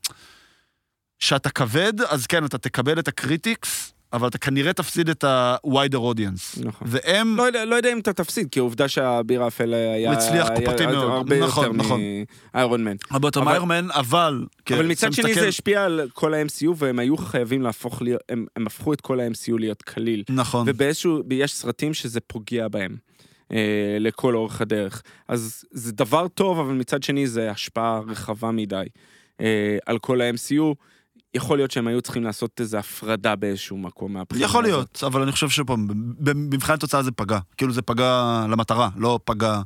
כשאתה 1.20 1.50
כבד, 1.50 2.02
אז 2.02 2.28
כן, 2.28 2.46
אתה 2.46 2.58
תקבל 2.58 3.00
את 3.00 3.08
הקריטיקס, 3.08 3.94
אבל 4.14 4.28
אתה 4.28 4.38
כנראה 4.38 4.74
תפסיד 4.74 5.10
את 5.10 5.24
ה-wider 5.24 5.96
audience. 5.96 6.66
נכון. 6.66 6.88
והם... 6.92 7.38
לא 7.38 7.50
לא 7.50 7.76
יודע 7.76 7.92
אם 7.94 8.00
אתה 8.00 8.14
תפסיד, 8.14 8.48
כי 8.52 8.60
העובדה 8.60 8.88
שהביר 8.88 9.44
האפל 9.44 9.74
היה... 9.74 10.10
הוא 10.10 10.18
הצליח 10.18 10.48
קופתי 10.50 10.86
מאוד. 10.86 11.12
הרבה 11.12 11.40
נכון, 11.40 11.66
יותר 11.66 11.78
נכון. 11.78 12.02
מאיירון 12.54 12.84
מן. 12.84 12.96
הרבה 13.12 13.28
יותר 13.28 13.42
אבל- 13.42 13.52
מיירמן, 13.52 13.88
אבל... 13.92 14.46
אבל 14.72 14.86
מצד 14.88 15.14
שני 15.14 15.34
זה 15.34 15.48
השפיע 15.48 15.84
על 15.86 16.02
כל 16.14 16.34
ה-MCU, 16.34 16.68
והם 16.76 17.00
היו 17.00 17.18
חייבים 17.18 17.62
להפוך 17.62 18.02
להיות... 18.02 18.22
הם 18.30 18.46
הם 18.56 18.68
הפכו 18.68 18.94
את 18.94 19.02
כל 19.02 19.20
ה-MCU 19.20 19.58
להיות 19.60 19.82
קליל. 19.82 20.24
נכון. 20.30 20.66
ובאיזשהו... 20.70 21.22
יש 21.32 21.54
סרטים 21.54 21.94
שזה 21.94 22.20
פוגע 22.20 22.68
בהם. 22.68 22.96
אה, 23.54 23.98
לכל 24.00 24.36
אורך 24.36 24.62
הדרך. 24.62 25.02
אז 25.28 25.64
זה 25.72 25.92
דבר 25.92 26.28
טוב, 26.28 26.60
אבל 26.60 26.74
מצד 26.74 27.04
שני 27.04 27.28
זה 27.28 27.52
השפעה 27.52 28.00
רחבה 28.08 28.52
מדי 28.52 28.84
אה, 29.42 29.78
על 29.86 30.00
כל 30.00 30.22
ה-MCU. 30.22 30.74
יכול 31.34 31.58
להיות 31.58 31.72
שהם 31.72 31.88
היו 31.88 32.02
צריכים 32.02 32.24
לעשות 32.24 32.62
איזו 32.62 32.78
הפרדה 32.78 33.36
באיזשהו 33.36 33.78
מקום 33.78 34.14
מהבחינה 34.14 34.46
יכול 34.46 34.66
הזאת. 34.66 34.74
להיות, 34.76 35.04
אבל 35.04 35.22
אני 35.22 35.32
חושב 35.32 35.50
שפה, 35.50 35.76
במבחן 36.20 36.74
התוצאה 36.74 37.04
זה 37.04 37.12
פגע. 37.12 37.40
כאילו 37.58 37.74
זה 37.74 37.82
פגע 37.82 38.42
למטרה, 38.50 38.90
לא 38.96 39.20
פגע... 39.26 39.62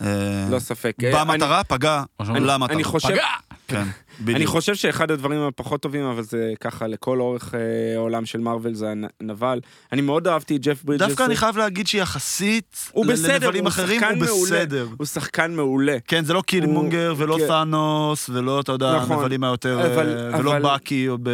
אה, 0.00 0.48
לא 0.50 0.58
ספק. 0.58 0.96
אה, 1.04 1.24
במטרה, 1.24 1.64
פגע 1.64 2.02
או 2.20 2.24
שאומרים, 2.24 2.44
למטרה. 2.44 2.74
אני 2.74 2.84
חושב... 2.84 3.08
פגע! 3.08 3.26
כן, 3.68 3.86
אני 4.20 4.34
בדיוק. 4.34 4.50
חושב 4.50 4.74
שאחד 4.74 5.10
הדברים 5.10 5.40
הפחות 5.40 5.82
טובים, 5.82 6.04
אבל 6.04 6.22
זה 6.22 6.52
ככה 6.60 6.86
לכל 6.86 7.20
אורך 7.20 7.54
אה, 7.54 7.60
העולם 7.96 8.26
של 8.26 8.40
מארוול, 8.40 8.74
זה 8.74 8.92
הנבל. 9.20 9.60
אני 9.92 10.00
מאוד 10.02 10.28
אהבתי 10.28 10.56
את 10.56 10.60
ג'ף 10.62 10.84
ברידג'ס. 10.84 11.08
דווקא 11.08 11.22
אני 11.24 11.36
חייב 11.36 11.56
להגיד 11.58 11.86
שיחסית, 11.86 12.90
לנבלים 12.96 13.66
אחרים 13.66 14.00
הוא. 14.30 14.46
בסדר. 14.46 14.86
הוא 14.98 15.06
שחקן 15.06 15.54
מעולה. 15.54 15.96
כן, 16.06 16.24
זה 16.24 16.32
לא 16.32 16.42
קילמונגר 16.42 17.14
ולא 17.16 17.36
כן. 17.40 17.46
תאנוס 17.46 18.30
ולא, 18.32 18.60
אתה 18.60 18.72
יודע, 18.72 18.96
נכון. 18.96 19.16
הנבלים 19.16 19.44
היותר... 19.44 19.92
אבל- 19.94 20.16
אה, 20.34 20.40
ולא 20.40 20.56
אבל- 20.56 20.62
בקי 20.74 21.08
או 21.08 21.18
ב... 21.22 21.28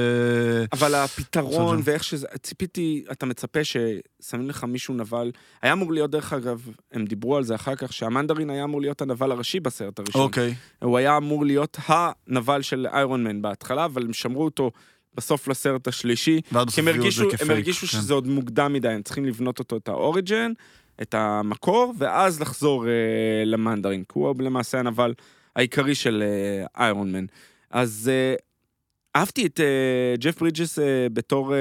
אבל 0.73 0.95
הפתרון. 0.95 1.81
ואיך 1.85 2.05
שזה, 2.05 2.27
ציפיתי, 2.43 3.05
אתה 3.13 3.27
מצפה 3.27 3.61
ששמים 3.65 4.49
לך 4.49 4.65
מישהו 4.65 4.95
נבל. 4.95 5.31
היה 5.63 5.73
אמור 5.73 5.93
להיות, 5.93 6.11
דרך 6.11 6.33
אגב, 6.33 6.61
הם 6.93 7.05
דיברו 7.05 7.37
על 7.37 7.45
זה 7.45 7.55
אחר 7.55 7.75
כך, 7.75 7.93
שהמנדרין 7.93 8.51
היה 8.51 8.65
אמור 8.65 8.81
להיות 8.81 9.03
הנבל 9.03 9.33
הראשי 9.33 9.61
בסרט 9.61 9.99
הראשון. 9.99 10.21
אוקיי. 10.21 10.55
הוא 10.83 10.99
היה 10.99 11.17
אמור 11.17 11.45
להיות 11.45 11.77
הנבל 11.87 12.63
של 12.69 12.86
איירון 12.93 13.24
מן 13.24 13.43
בהתחלה, 13.43 13.85
אבל 13.85 14.05
הם 14.05 14.12
שמרו 14.12 14.45
אותו 14.45 14.70
בסוף 15.15 15.49
לסרט 15.49 15.89
השלישי. 15.89 16.40
כי 16.74 16.81
הם 16.81 16.89
הרגישו, 16.89 17.23
זה 17.23 17.24
הם 17.24 17.31
כפייק, 17.36 17.51
הרגישו 17.51 17.81
כן. 17.81 17.86
שזה 17.86 18.15
עוד 18.15 18.27
מוקדם 18.27 18.73
מדי, 18.73 18.89
הם 18.89 19.03
צריכים 19.03 19.24
לבנות 19.24 19.59
אותו 19.59 19.77
את 19.77 19.89
האוריג'ן, 19.89 20.53
את 21.03 21.15
המקור, 21.15 21.95
ואז 21.99 22.40
לחזור 22.40 22.86
אה, 22.86 22.93
למנדרין, 23.45 24.05
כי 24.05 24.12
הוא 24.15 24.35
למעשה 24.39 24.78
הנבל 24.78 25.15
העיקרי 25.57 25.95
של 25.95 26.23
אה, 26.23 26.85
איירון 26.85 27.12
מן. 27.12 27.27
אז 27.70 28.11
אה, 28.12 28.35
אהבתי 29.16 29.47
את 29.47 29.61
אה, 29.61 30.15
ג'ף 30.19 30.40
ברידג'ס 30.40 30.78
אה, 30.78 31.07
בתור, 31.12 31.55
אה, 31.55 31.59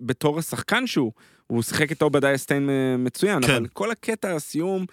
בתור 0.00 0.38
השחקן 0.38 0.86
שהוא, 0.86 1.12
הוא 1.46 1.62
שיחק 1.62 1.92
את 1.92 2.02
אובדיה 2.02 2.36
סטיין 2.36 2.70
אה, 2.70 2.96
מצוין, 2.96 3.46
כן. 3.46 3.54
אבל 3.54 3.66
כל 3.66 3.90
הקטע 3.90 4.34
הסיום, 4.34 4.86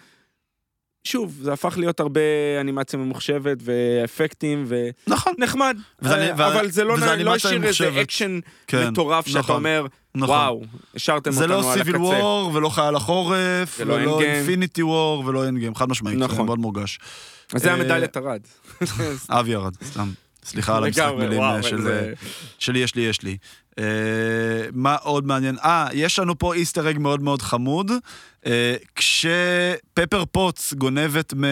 שוב, 1.04 1.38
זה 1.42 1.54
הפך 1.54 1.78
להיות 1.78 2.00
הרבה 2.00 2.22
אנימציה 2.62 3.00
ממוחשבת 3.00 3.58
ואפקטים 3.64 4.66
נכון, 5.08 5.34
ונחמד, 5.38 5.78
וזה- 6.02 6.16
אה, 6.30 6.34
וה- 6.38 6.48
אבל 6.48 6.72
זה 6.72 6.84
לא, 6.84 6.96
לא 6.98 7.36
השאיר 7.36 7.64
איזה. 7.64 8.02
אקשן 8.02 8.40
כן. 8.68 8.88
מטורף 8.90 9.28
שאתה 9.28 9.40
נכון, 9.40 9.56
אומר, 9.56 9.86
נכון. 10.16 10.30
וואו, 10.30 10.62
השארתם 10.96 11.32
זה 11.32 11.44
אותנו 11.44 11.62
לא 11.62 11.72
על 11.72 11.78
Civil 11.78 11.96
הקצה. 11.96 12.06
War 12.08 12.52
ולא 12.54 12.70
חייל 12.70 12.96
החורף, 12.96 13.78
ולא 13.80 14.20
Endgame. 14.20 14.24
אינפיניטי 14.24 14.84
וור 14.84 15.24
ולא 15.26 15.46
אין 15.46 15.58
גיים, 15.60 15.76
חד 15.76 15.90
משמעית, 15.90 16.18
זה 16.20 16.24
נכון. 16.26 16.46
מאוד 16.46 16.60
מורגש. 16.60 17.00
אז 17.54 17.62
זה 17.62 17.70
אה, 17.70 17.74
המדליית 17.74 18.18
ארד. 18.18 18.42
אבי 19.30 19.52
ארד, 19.52 19.74
סתם. 19.84 20.10
סליחה 20.46 20.78
על 20.78 20.84
המשחק 20.84 21.12
מילים 21.20 21.42
אה, 21.42 21.64
של... 21.64 21.82
זה- 21.82 22.14
שלי 22.60 22.80
יש 22.80 22.96
לי, 22.96 23.02
יש 23.02 23.22
לי. 23.22 23.38
אה, 23.80 23.84
מה 24.72 24.96
עוד 24.96 25.28
מעניין? 25.28 25.58
אה, 25.64 25.88
יש 25.94 26.20
לנו 26.20 26.38
פה 26.40 26.54
Easter 26.54 26.90
egg 26.90 26.98
מאוד 26.98 27.22
מאוד 27.22 27.42
חמוד. 27.42 27.92
אה, 28.46 28.76
כשפפר 28.96 30.24
פוטס 30.32 30.74
גונבת 30.74 31.34
מ... 31.34 31.44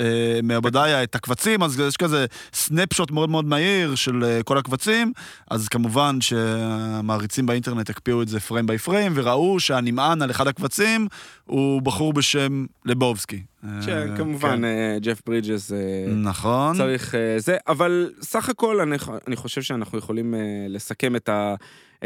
אה, 0.00 0.40
מעובדיה 0.42 1.02
את 1.02 1.14
הקבצים, 1.14 1.62
אז 1.62 1.80
יש 1.80 1.96
כזה 1.96 2.26
snapshot 2.52 3.10
מאוד 3.10 3.30
מאוד 3.30 3.44
מהיר 3.44 3.94
של 3.94 4.24
אה, 4.24 4.42
כל 4.42 4.58
הקבצים, 4.58 5.12
אז 5.50 5.68
כמובן 5.68 6.20
שהמעריצים 6.20 7.46
באינטרנט 7.46 7.90
הקפיאו 7.90 8.22
את 8.22 8.28
זה 8.28 8.40
frame 8.40 8.66
by 8.66 8.78
frame, 8.78 9.12
וראו 9.14 9.60
שהנמען 9.60 10.22
על 10.22 10.30
אחד 10.30 10.46
הקבצים 10.46 11.08
הוא 11.44 11.82
בחור 11.82 12.12
בשם 12.12 12.66
לבובסקי. 12.84 13.42
אה, 13.64 13.82
שכמובן 13.82 14.62
כן. 14.62 14.98
ג'ף 15.00 15.22
ברידג'ס 15.26 15.72
נכון. 16.16 16.76
צריך 16.76 17.14
זה, 17.38 17.56
אבל 17.68 18.12
סך 18.22 18.48
הכל 18.48 18.80
אני, 18.80 18.96
אני 19.26 19.36
חושב 19.36 19.62
שאנחנו 19.62 19.98
יכולים 19.98 20.34
לסכם 20.68 21.16
את, 21.16 21.28
ה, 21.28 21.54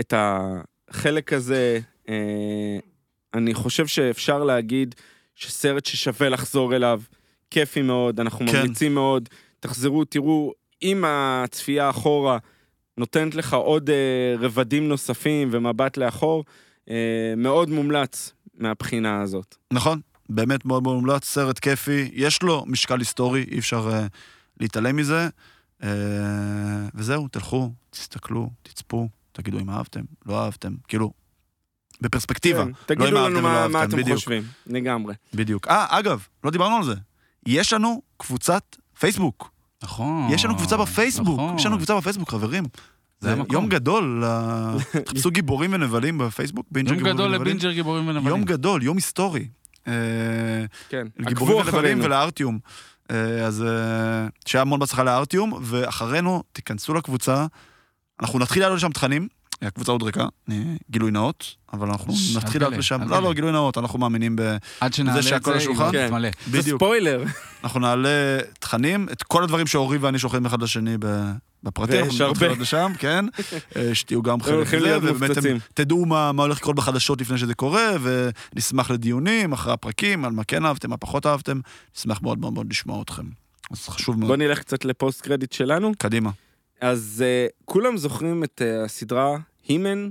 את 0.00 0.14
החלק 0.16 1.32
הזה. 1.32 1.80
אני 3.34 3.54
חושב 3.54 3.86
שאפשר 3.86 4.44
להגיד 4.44 4.94
שסרט 5.34 5.86
ששווה 5.86 6.28
לחזור 6.28 6.76
אליו, 6.76 7.00
כיפי 7.50 7.82
מאוד, 7.82 8.20
אנחנו 8.20 8.46
כן. 8.46 8.56
ממליצים 8.56 8.94
מאוד, 8.94 9.28
תחזרו, 9.60 10.04
תראו, 10.04 10.52
אם 10.82 11.04
הצפייה 11.06 11.90
אחורה 11.90 12.38
נותנת 12.96 13.34
לך 13.34 13.54
עוד 13.54 13.90
אה, 13.90 14.34
רבדים 14.38 14.88
נוספים 14.88 15.48
ומבט 15.52 15.96
לאחור, 15.96 16.44
אה, 16.90 17.34
מאוד 17.36 17.70
מומלץ 17.70 18.32
מהבחינה 18.54 19.22
הזאת. 19.22 19.56
נכון, 19.72 20.00
באמת 20.28 20.64
מאוד 20.64 20.82
מאוד 20.82 20.94
מומלץ, 20.94 21.24
סרט 21.24 21.58
כיפי, 21.58 22.10
יש 22.12 22.42
לו 22.42 22.64
משקל 22.66 22.98
היסטורי, 22.98 23.44
אי 23.50 23.58
אפשר 23.58 23.90
uh, 23.90 24.08
להתעלם 24.60 24.96
מזה. 24.96 25.28
Uh, 25.82 25.84
וזהו, 26.94 27.28
תלכו, 27.28 27.70
תסתכלו, 27.90 28.50
תצפו, 28.62 29.08
תגידו 29.32 29.58
אם 29.58 29.70
אהבתם, 29.70 30.00
לא 30.26 30.44
אהבתם, 30.44 30.74
כאילו, 30.88 31.12
בפרספקטיבה. 32.00 32.64
כן, 32.64 32.72
תגידו 32.86 33.06
אם 33.08 33.14
לנו 33.14 33.24
אהבתם 33.26 33.42
מה, 33.42 33.60
ולא 33.64 33.72
מה 33.72 33.84
אתם 33.84 33.96
בדיוק. 33.96 34.16
חושבים, 34.16 34.42
לגמרי. 34.66 35.14
בדיוק. 35.34 35.68
אה, 35.68 35.86
אגב, 35.98 36.26
לא 36.44 36.50
דיברנו 36.50 36.76
על 36.76 36.84
זה. 36.84 36.94
יש 37.46 37.72
לנו 37.72 38.02
קבוצת 38.16 38.76
פייסבוק. 38.98 39.50
נכון. 39.82 40.28
יש 40.30 40.44
לנו 40.44 40.56
קבוצה 40.56 40.76
בפייסבוק. 40.76 41.40
נכון. 41.40 41.56
יש 41.56 41.66
לנו 41.66 41.76
קבוצה 41.76 41.96
בפייסבוק, 41.96 42.30
חברים. 42.30 42.64
זה 43.20 43.28
זה 43.28 43.32
המקום. 43.32 43.54
יום 43.54 43.68
גדול, 43.68 44.24
ל- 44.24 44.78
תחפשו 45.06 45.30
גיבורים 45.30 45.72
ונבלים 45.72 46.18
בפייסבוק, 46.18 46.66
בינג'ר 46.70 46.90
יום 46.92 46.96
גיבורים 46.98 47.14
גדול 47.16 47.26
ונבלים. 47.32 47.46
לבינג'ר 47.56 47.72
גיבורים 47.72 48.08
ונבלים. 48.08 48.26
יום 48.28 48.44
גדול, 48.44 48.82
יום 48.82 48.96
היסטורי. 48.96 49.48
אה, 49.88 49.92
כן, 50.88 51.06
לגיבורים 51.18 51.58
עקבו 51.58 51.72
ונבלים. 51.76 52.00
ולארטיום. 52.04 52.58
אה, 53.10 53.16
אז 53.46 53.62
אה, 53.62 53.68
שיהיה 54.46 54.62
המון 54.62 54.80
בהצלחה 54.80 55.02
לארטיום, 55.02 55.52
ואחרינו 55.62 56.42
תיכנסו 56.52 56.94
לקבוצה. 56.94 57.46
אנחנו 58.20 58.38
נתחיל 58.38 58.62
לעלות 58.62 58.78
לשם 58.78 58.90
תכנים, 58.92 59.28
הקבוצה 59.62 59.92
עוד 59.92 60.02
ריקה, 60.02 60.26
אני- 60.48 60.76
גילוי 60.90 61.10
נאות, 61.10 61.54
אבל 61.72 61.88
אנחנו 61.88 62.14
נתחיל 62.36 62.64
תגלה, 62.64 62.76
לשם, 62.78 63.00
לא, 63.08 63.22
לא. 63.22 63.32
גילוי 63.32 63.52
נאות, 63.52 63.78
אנחנו 63.78 63.98
מאמינים 63.98 64.36
ב... 64.36 64.56
עד 64.80 64.94
שנעלה 64.94 65.18
את 65.18 65.22
זה, 65.22 65.28
שהכל 65.28 65.50
על 65.50 65.56
השולחן? 65.56 65.92
כן. 65.92 66.10
בדיוק. 66.50 66.78
ספוילר. 66.78 67.24
אנחנו 67.64 67.80
נעלה 67.80 68.08
תכנים, 68.58 69.08
את 69.12 69.22
כל 69.22 69.42
הדברים 69.44 69.66
שאורי 69.66 69.98
ואני 69.98 70.18
שולחים 70.18 70.46
אחד 70.46 70.62
לשני 70.62 70.96
ב- 70.98 71.30
בפרטי, 71.62 72.02
ויש 72.02 72.20
הרבה. 72.20 72.48
לשם, 72.48 72.92
כן, 72.98 73.24
אה, 73.76 73.94
שתהיו 73.94 74.22
גם 74.22 74.42
חלק 74.42 74.74
מזה, 74.74 74.98
ובאמת 75.02 75.36
תדעו 75.74 76.06
מה 76.06 76.32
מה 76.32 76.42
הולך 76.42 76.58
לקרות 76.58 76.76
בחדשות 76.76 77.20
לפני 77.20 77.38
שזה 77.38 77.54
קורה, 77.54 77.90
ונשמח 78.02 78.90
לדיונים 78.90 79.52
אחרי 79.52 79.72
הפרקים, 79.72 80.24
על 80.24 80.32
מה 80.32 80.44
כן 80.44 80.64
אהבתם, 80.66 80.90
מה 80.90 80.96
פחות 80.96 81.26
אהבתם, 81.26 81.60
נשמח 81.96 82.22
מאוד 82.22 82.38
מאוד 82.38 82.52
מאוד 82.52 82.66
לשמוע 82.70 83.02
אתכם. 83.02 83.22
אז 83.70 83.88
חשוב 83.88 84.18
מאוד. 84.18 84.28
בוא 84.28 84.36
נלך 84.36 84.58
קצת 84.58 84.84
לפוסט 84.84 85.20
קרדיט 85.20 85.52
שלנו. 85.52 85.92
קדימה. 85.98 86.30
אז 86.80 87.24
uh, 87.48 87.52
כולם 87.64 87.96
זוכרים 87.96 88.44
את 88.44 88.62
uh, 88.64 88.84
הסדרה 88.84 89.36
הימן 89.70 90.08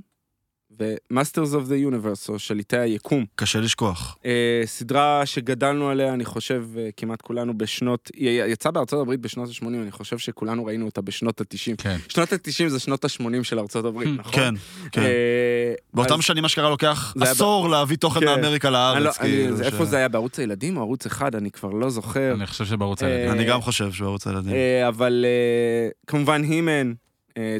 ו-Masters 0.79 1.51
of 1.53 1.69
the 1.69 1.93
Universe, 1.93 2.29
או 2.29 2.39
שליטי 2.39 2.77
היקום. 2.77 3.25
קשה 3.35 3.59
לשכוח. 3.59 4.17
Uh, 4.21 4.25
סדרה 4.67 5.25
שגדלנו 5.25 5.89
עליה, 5.89 6.13
אני 6.13 6.25
חושב, 6.25 6.65
uh, 6.75 6.77
כמעט 6.97 7.21
כולנו 7.21 7.57
בשנות... 7.57 8.11
היא 8.15 8.43
יצאה 8.43 8.71
בארצות 8.71 9.01
הברית 9.01 9.19
בשנות 9.19 9.49
ה-80, 9.49 9.65
אני 9.67 9.91
חושב 9.91 10.17
שכולנו 10.17 10.65
ראינו 10.65 10.85
אותה 10.85 11.01
בשנות 11.01 11.41
ה-90. 11.41 11.75
כן. 11.77 11.97
שנות 12.09 12.33
ה-90 12.33 12.67
זה 12.69 12.79
שנות 12.79 13.05
ה-80 13.05 13.43
של 13.43 13.59
ארצות 13.59 13.85
הברית, 13.85 14.09
נכון? 14.17 14.33
כן, 14.33 14.53
כן. 14.91 15.01
אה, 15.01 15.73
באותם 15.93 16.13
אז- 16.13 16.23
שנים 16.23 16.45
אשכרה 16.45 16.69
לוקח 16.69 17.13
היה 17.15 17.25
ב- 17.25 17.27
עשור 17.31 17.69
להביא 17.69 17.97
תוכן 17.97 18.19
כן. 18.19 18.25
מאמריקה 18.25 18.67
אני 18.67 18.73
לא- 18.73 18.99
לארץ. 18.99 19.19
אני- 19.19 19.29
כאילו, 19.29 19.55
זה- 19.55 19.63
ש- 19.63 19.67
איפה 19.67 19.85
זה 19.85 19.97
היה, 19.97 20.07
בערוץ 20.07 20.39
הילדים 20.39 20.77
או 20.77 20.81
ערוץ 20.81 21.05
אחד? 21.05 21.35
אני 21.35 21.51
כבר 21.51 21.69
לא 21.69 21.89
זוכר. 21.89 22.33
אני 22.35 22.47
חושב 22.47 22.65
שבערוץ 22.65 23.03
הילדים. 23.03 23.31
אני 23.31 23.45
גם 23.45 23.61
חושב 23.61 23.91
שהוא 23.91 24.07
ערוץ 24.07 24.27
הילדים. 24.27 24.53
אה, 24.53 24.87
אבל 24.87 25.25
אה, 25.27 25.89
כמובן 26.07 26.43
הימן, 26.43 26.93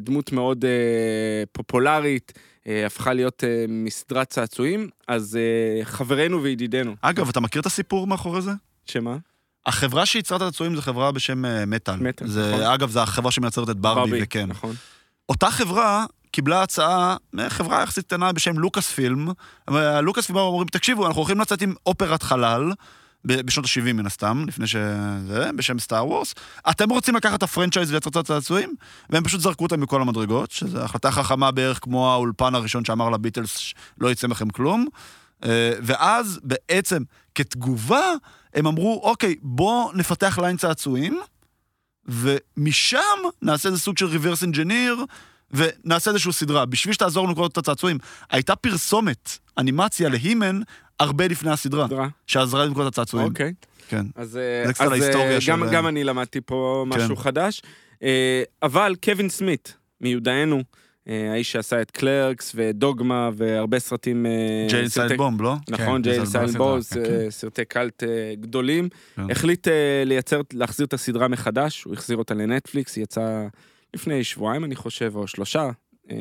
דמות 0.02 0.32
מאוד 0.32 0.66
אה, 0.66 1.44
פופולרית, 1.52 2.34
אה, 2.68 2.86
הפכה 2.86 3.14
להיות 3.14 3.44
אה, 3.44 3.66
מסדרת 3.68 4.30
צעצועים, 4.30 4.90
אז 5.08 5.38
אה, 5.38 5.86
חברנו 5.86 6.44
וידידנו, 6.44 6.96
אגב, 7.02 7.30
אתה 7.30 7.40
מכיר 7.40 7.62
את 7.62 7.66
הסיפור 7.66 8.08
מאחורי 8.08 8.42
זה? 8.42 8.52
שמה? 8.86 9.18
החברה 9.66 10.06
שייצרה 10.06 10.38
את 10.38 10.42
הצעצועים 10.42 10.76
זו 10.76 10.82
חברה 10.82 11.12
בשם 11.12 11.46
אה, 11.46 11.66
מטאל. 11.66 11.96
מטאל, 11.96 12.28
זה, 12.28 12.52
נכון. 12.52 12.66
אגב, 12.66 12.90
זו 12.90 13.00
החברה 13.00 13.32
שמייצרת 13.32 13.70
את 13.70 13.78
ברבי, 13.78 14.20
וכן. 14.24 14.46
נכון. 14.50 14.76
אותה 15.30 15.52
חברה 15.52 16.06
קיבלה 16.32 16.64
הצעה 16.64 17.18
מחברה 17.34 17.82
יחסית 17.84 18.06
קטנה 18.06 18.32
בשם 18.32 18.60
לוקאס 18.60 18.92
פילם. 18.92 19.28
לוקאס 20.04 20.26
פילם 20.26 20.40
אומרים, 20.40 20.68
תקשיבו, 20.68 21.08
אנחנו 21.08 21.22
הולכים 21.22 21.40
לצאת 21.40 21.62
עם 21.62 21.74
אופרת 21.86 22.24
חלל. 22.24 22.72
בשנות 23.26 23.66
ה-70 23.66 23.94
מן 23.94 24.06
הסתם, 24.06 24.46
לפני 24.48 24.68
שזה, 24.68 25.50
בשם 25.56 25.80
סטאר 25.80 26.08
וורס. 26.08 26.34
אתם 26.70 26.90
רוצים 26.90 27.16
לקחת 27.16 27.38
את 27.38 27.44
הפרנצ'ייז 27.44 27.90
ולייצר 27.90 28.10
את 28.10 28.16
הצעצועים? 28.16 28.76
והם 29.10 29.24
פשוט 29.24 29.42
זרקו 29.42 29.64
אותם 29.64 29.82
מכל 29.82 30.02
המדרגות, 30.02 30.52
שזו 30.52 30.80
החלטה 30.80 31.12
חכמה 31.12 31.52
בערך 31.52 31.80
כמו 31.82 32.12
האולפן 32.12 32.56
הראשון 32.56 32.86
שאמר 32.86 33.10
לביטלס, 33.10 33.58
"ש- 33.58 33.76
לא 33.98 34.12
יצא 34.12 34.28
מכם 34.28 34.50
כלום. 34.50 34.88
אה, 35.46 35.74
ואז 35.82 36.40
בעצם, 36.44 37.04
כתגובה, 37.36 38.12
הם 38.54 38.68
אמרו, 38.68 39.02
אוקיי, 39.04 39.36
בואו 39.42 39.92
נפתח 39.94 40.40
line 40.42 40.58
צעצועים, 40.58 41.20
ומשם 42.08 42.98
נעשה 43.42 43.70
איזה 43.70 43.80
סוג 43.80 43.98
של 43.98 44.06
reverse 44.06 44.44
engineer, 44.44 45.04
ונעשה 45.52 46.10
איזושהי 46.12 46.34
סדרה. 46.34 46.66
בשביל 46.66 46.94
שתעזור 46.94 47.24
לנו 47.24 47.32
לקרוא 47.32 47.48
את 47.48 47.58
הצעצועים, 47.58 47.98
הייתה 48.32 48.56
פרסומת, 48.56 49.38
אנימציה 49.58 50.10
להימן, 50.10 50.60
הרבה 51.00 51.28
לפני 51.28 51.52
הסדרה, 51.52 51.88
סדרה. 51.88 52.08
שעזרה 52.28 52.66
לקרוא 52.66 52.84
את 52.84 52.88
הצעצועים. 52.88 53.28
אוקיי. 53.28 53.54
כן. 53.88 54.06
אז, 54.16 54.38
אה, 54.38 54.64
זה 54.68 54.74
קצת 54.74 54.86
אז, 54.86 54.92
ההיסטוריה 54.92 55.36
אה, 55.36 55.42
של- 55.42 55.52
גם, 55.52 55.64
גם 55.72 55.88
אני 55.88 56.04
למדתי 56.04 56.42
פה 56.42 56.86
משהו 56.88 57.16
כן. 57.16 57.22
חדש. 57.24 57.62
אה, 58.04 58.44
אבל 58.64 58.96
קווין 59.04 59.30
סמית, 59.30 59.74
מיודענו, 60.02 60.64
אה, 61.10 61.32
האיש 61.32 61.52
שעשה 61.52 61.82
את 61.82 61.92
Clerks 61.92 62.52
ו 62.56 62.68
Dogma 62.68 63.30
והרבה 63.38 63.80
סרטים... 63.80 64.26
אה, 64.26 64.32
Jay 64.70 64.88
סרטי- 64.88 65.08
Silent 65.08 65.18
Bob, 65.18 65.42
לא? 65.42 65.56
נכון, 65.70 65.86
כן, 65.86 66.02
ג'ייל 66.02 66.26
כן, 66.26 67.02
אה, 67.06 67.32
סרטי 67.32 67.66
קאלט 67.66 68.04
אה, 68.04 68.08
גדולים. 68.42 68.90
כן. 69.16 69.32
החליט 69.32 69.68
אה, 69.68 69.74
לייצר, 70.06 70.42
להחזיר 70.54 70.86
את 70.86 70.94
הסדרה 70.94 71.28
מחדש, 71.28 71.84
הוא 71.84 71.94
החזיר 71.94 72.18
אותה 72.18 72.34
לנטפליקס, 72.34 72.96
היא 72.96 73.04
יצאה 73.04 73.48
לפני 73.94 74.24
שבועיים, 74.24 74.64
אני 74.64 74.76
חושב, 74.76 75.12
או 75.16 75.28
שלושה. 75.28 75.70
אה, 76.12 76.16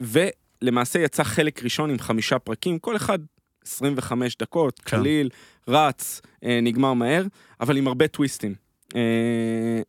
ולמעשה 0.00 0.98
יצא 0.98 1.22
חלק 1.24 1.62
ראשון 1.64 1.90
עם 1.90 1.98
חמישה 1.98 2.38
פרקים, 2.38 2.78
כל 2.78 2.96
אחד 2.96 3.18
25 3.66 4.36
דקות, 4.36 4.78
כן. 4.80 4.96
קליל, 4.96 5.28
רץ, 5.68 6.20
אה, 6.44 6.58
נגמר 6.62 6.92
מהר, 6.92 7.24
אבל 7.60 7.76
עם 7.76 7.86
הרבה 7.88 8.08
טוויסטים. 8.08 8.54
אה, 8.96 9.80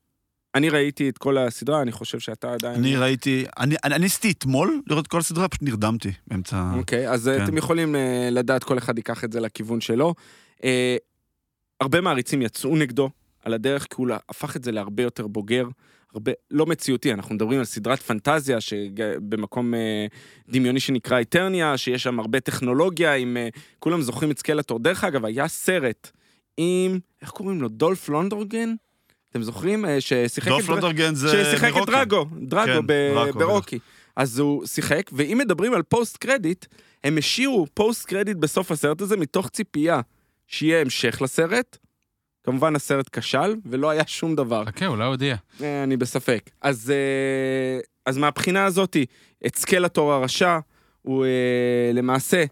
אני 0.56 0.70
ראיתי 0.70 1.10
את 1.10 1.18
כל 1.18 1.38
הסדרה, 1.38 1.82
אני 1.82 1.92
חושב 1.92 2.20
שאתה 2.20 2.54
עדיין... 2.54 2.76
אני 2.76 2.96
ראיתי, 2.96 3.46
אני 3.58 3.76
אני- 3.84 3.96
אני 3.96 4.04
ניסיתי 4.04 4.32
אתמול 4.32 4.82
לראות 4.88 5.06
את 5.06 5.12
כל 5.12 5.18
הסדרה, 5.20 5.48
פשוט 5.48 5.64
נרדמתי 5.64 6.12
באמצע... 6.28 6.72
אוקיי, 6.78 7.10
אז 7.10 7.30
כן. 7.38 7.44
אתם 7.44 7.58
יכולים 7.58 7.96
אה, 7.96 8.30
לדעת, 8.32 8.64
כל 8.64 8.78
אחד 8.78 8.98
ייקח 8.98 9.24
את 9.24 9.32
זה 9.32 9.40
לכיוון 9.40 9.82
שלו. 9.82 10.14
אה, 10.64 10.98
הרבה 11.82 12.02
מעריצים 12.02 12.42
יצאו 12.42 12.76
נגדו 12.76 13.10
על 13.44 13.54
הדרך, 13.54 13.84
כי 13.84 13.96
הוא 13.98 14.08
הפך 14.30 14.56
את 14.56 14.64
זה 14.64 14.72
להרבה 14.72 15.04
יותר 15.04 15.28
בוגר, 15.28 15.68
הרבה, 16.14 16.32
לא 16.52 16.66
מציאותי, 16.66 17.14
אנחנו 17.14 17.36
מדברים 17.36 17.60
על 17.60 17.66
סדרת 17.66 18.00
פנטזיה 18.00 18.62
שבמקום 18.62 19.74
אה, 19.74 20.06
דמיוני 20.50 20.80
שנקרא 20.80 21.18
איטרניה, 21.18 21.78
שיש 21.78 22.04
שם 22.04 22.20
הרבה 22.20 22.40
טכנולוגיה, 22.40 23.16
עם... 23.16 23.38
אה, 23.38 23.48
כולם 23.80 24.02
זוכרים 24.02 24.32
את 24.32 24.40
סקלטור. 24.40 24.80
דרך 24.80 25.04
אגב, 25.04 25.26
היה 25.26 25.48
סרט 25.48 26.12
עם, 26.58 27.00
איך 27.22 27.30
קוראים 27.30 27.62
לו? 27.62 27.70
דולף 27.70 28.10
לונדגרן? 28.10 28.74
אתם 29.32 29.44
זוכרים? 29.44 29.86
אה, 29.86 30.02
ששיחק 30.02 30.48
את... 30.48 30.54
דולף 30.54 30.66
דר- 30.66 30.72
לונדגרן 30.74 31.16
זה 31.16 31.46
ששיחק 31.46 31.70
את 31.70 31.76
מרוקי. 31.76 31.92
דרגו, 31.92 32.26
דרגו 32.42 32.66
כן, 32.66 32.88
ב- 32.88 33.12
דראקו, 33.14 33.40
ברוקי. 33.40 33.80
אז 34.16 34.40
הוא 34.40 34.66
שיחק, 34.66 35.10
ואם 35.14 35.38
מדברים 35.38 35.74
על 35.74 35.84
post 35.84 36.18
credit, 36.18 36.66
הם 37.04 37.18
השאירו 37.18 37.68
post 37.74 38.06
credit 38.06 38.38
בסוף 38.38 38.72
הסרט 38.72 39.02
הזה 39.02 39.18
מתוך 39.18 39.50
ציפייה 39.50 40.02
שיהיה 40.48 40.82
המשך 40.82 41.22
לסרט. 41.22 41.78
כמובן 42.44 42.76
הסרט 42.76 43.10
כשל, 43.18 43.56
ולא 43.66 43.90
היה 43.90 44.08
שום 44.08 44.36
דבר. 44.36 44.66
חכה, 44.66 44.88
אולי 44.88 45.06
יהיה. 45.22 45.36
אה, 45.62 45.84
אני 45.84 45.98
בספק. 45.98 46.50
אז, 46.62 46.92
אה, 46.92 47.80
אז 48.06 48.18
מהבחינה 48.18 48.66
הזאתי, 48.66 49.06
את 49.46 49.56
סקלטור 49.56 50.14
הרשע, 50.14 50.60
הוא 51.02 51.26
אה, 51.26 51.92
למעשה 51.94 52.44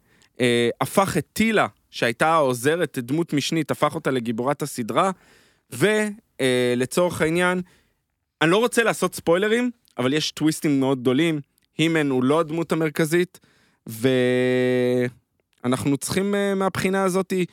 הפך 0.82 1.18
את 1.18 1.26
טילה, 1.34 1.68
שהייתה 1.92 2.28
העוזרת, 2.28 2.98
דמות 3.02 3.34
משנית, 3.34 3.72
הפך 3.72 3.96
אותה 3.96 4.12
לגיבורת 4.12 4.62
הסדרה, 4.62 5.12
ולצורך 5.70 7.22
העניין, 7.22 7.62
אני 8.42 8.52
לא 8.52 8.58
רוצה 8.58 8.84
לעשות 8.84 9.16
ספוילרים, 9.16 9.72
אבל 9.98 10.14
יש 10.14 10.32
טוויסטים 10.32 10.80
מאוד 10.80 11.02
גדולים. 11.02 11.40
הימן 11.78 12.10
הוא 12.10 12.24
לא 12.24 12.40
הדמות 12.40 12.72
המרכזית, 12.72 13.40
ואנחנו 15.64 15.98
צריכים 15.98 16.36
מהבחינה 16.56 17.04
הזאתי 17.04 17.46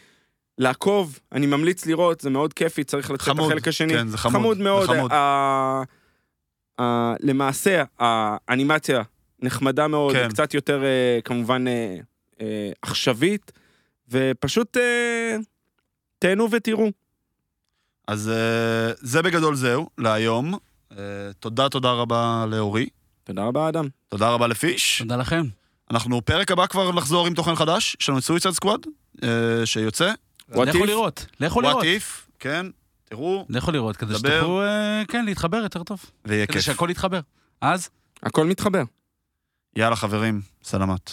לעקוב, 0.58 1.18
אני 1.32 1.46
ממליץ 1.46 1.86
לראות, 1.86 2.20
זה 2.20 2.30
מאוד 2.30 2.52
כיפי, 2.52 2.84
צריך 2.84 3.10
לצאת 3.10 3.22
חמוד, 3.28 3.50
החלק 3.50 3.68
השני. 3.68 3.92
כן, 3.94 4.08
זה 4.08 4.18
חמוד, 4.18 4.34
חמוד 4.40 4.56
זה 4.56 4.62
מאוד. 4.64 4.86
חמוד. 4.86 5.12
ה- 5.12 5.82
ה- 6.80 7.14
למעשה, 7.20 7.82
האנימציה 7.98 9.02
נחמדה 9.42 9.88
מאוד, 9.88 10.12
כן. 10.14 10.28
קצת 10.28 10.54
יותר 10.54 10.84
אה, 10.84 11.18
כמובן 11.24 11.68
אה, 11.68 11.96
אה, 12.40 12.70
עכשווית, 12.82 13.52
ופשוט 14.08 14.76
תהנו 16.18 16.50
ותראו. 16.50 16.90
אז 18.08 18.30
זה 19.00 19.22
בגדול 19.22 19.54
זהו, 19.54 19.88
להיום. 19.98 20.54
תודה, 21.40 21.68
תודה 21.68 21.92
רבה 21.92 22.44
לאורי. 22.48 22.86
תודה 23.24 23.44
רבה, 23.44 23.68
אדם. 23.68 23.88
תודה 24.08 24.28
רבה 24.30 24.46
לפיש. 24.46 24.98
תודה 24.98 25.16
לכם. 25.16 25.42
אנחנו 25.90 26.22
פרק 26.24 26.50
הבא 26.50 26.66
כבר 26.66 26.92
נחזור 26.92 27.26
עם 27.26 27.34
תוכן 27.34 27.54
חדש, 27.54 27.96
יש 28.00 28.08
לנו 28.08 28.18
את 28.18 28.24
סוויצד 28.24 28.50
סקוואד, 28.50 28.80
שיוצא. 29.64 30.12
What 30.50 30.60
לכו 30.60 30.78
if? 30.78 30.86
לראות, 30.86 31.26
לכו 31.40 31.60
What 31.60 31.62
לראות. 31.62 31.82
if, 31.84 32.30
כן, 32.38 32.66
תראו, 33.04 33.46
לכו 33.48 33.70
לראות, 33.70 33.96
כדי. 33.96 34.14
שתוכלו, 34.14 34.62
אה, 34.62 35.02
כן, 35.08 35.24
להתחבר 35.24 35.56
יותר 35.56 35.82
טוב. 35.82 36.04
ויהיה 36.24 36.46
כדי 36.46 36.54
כיף. 36.54 36.64
שהכל 36.64 36.88
יתחבר. 36.90 37.20
אז? 37.60 37.88
הכל 38.22 38.46
מתחבר. 38.46 38.82
יאללה 39.76 39.96
חברים, 39.96 40.40
סלמת. 40.64 41.10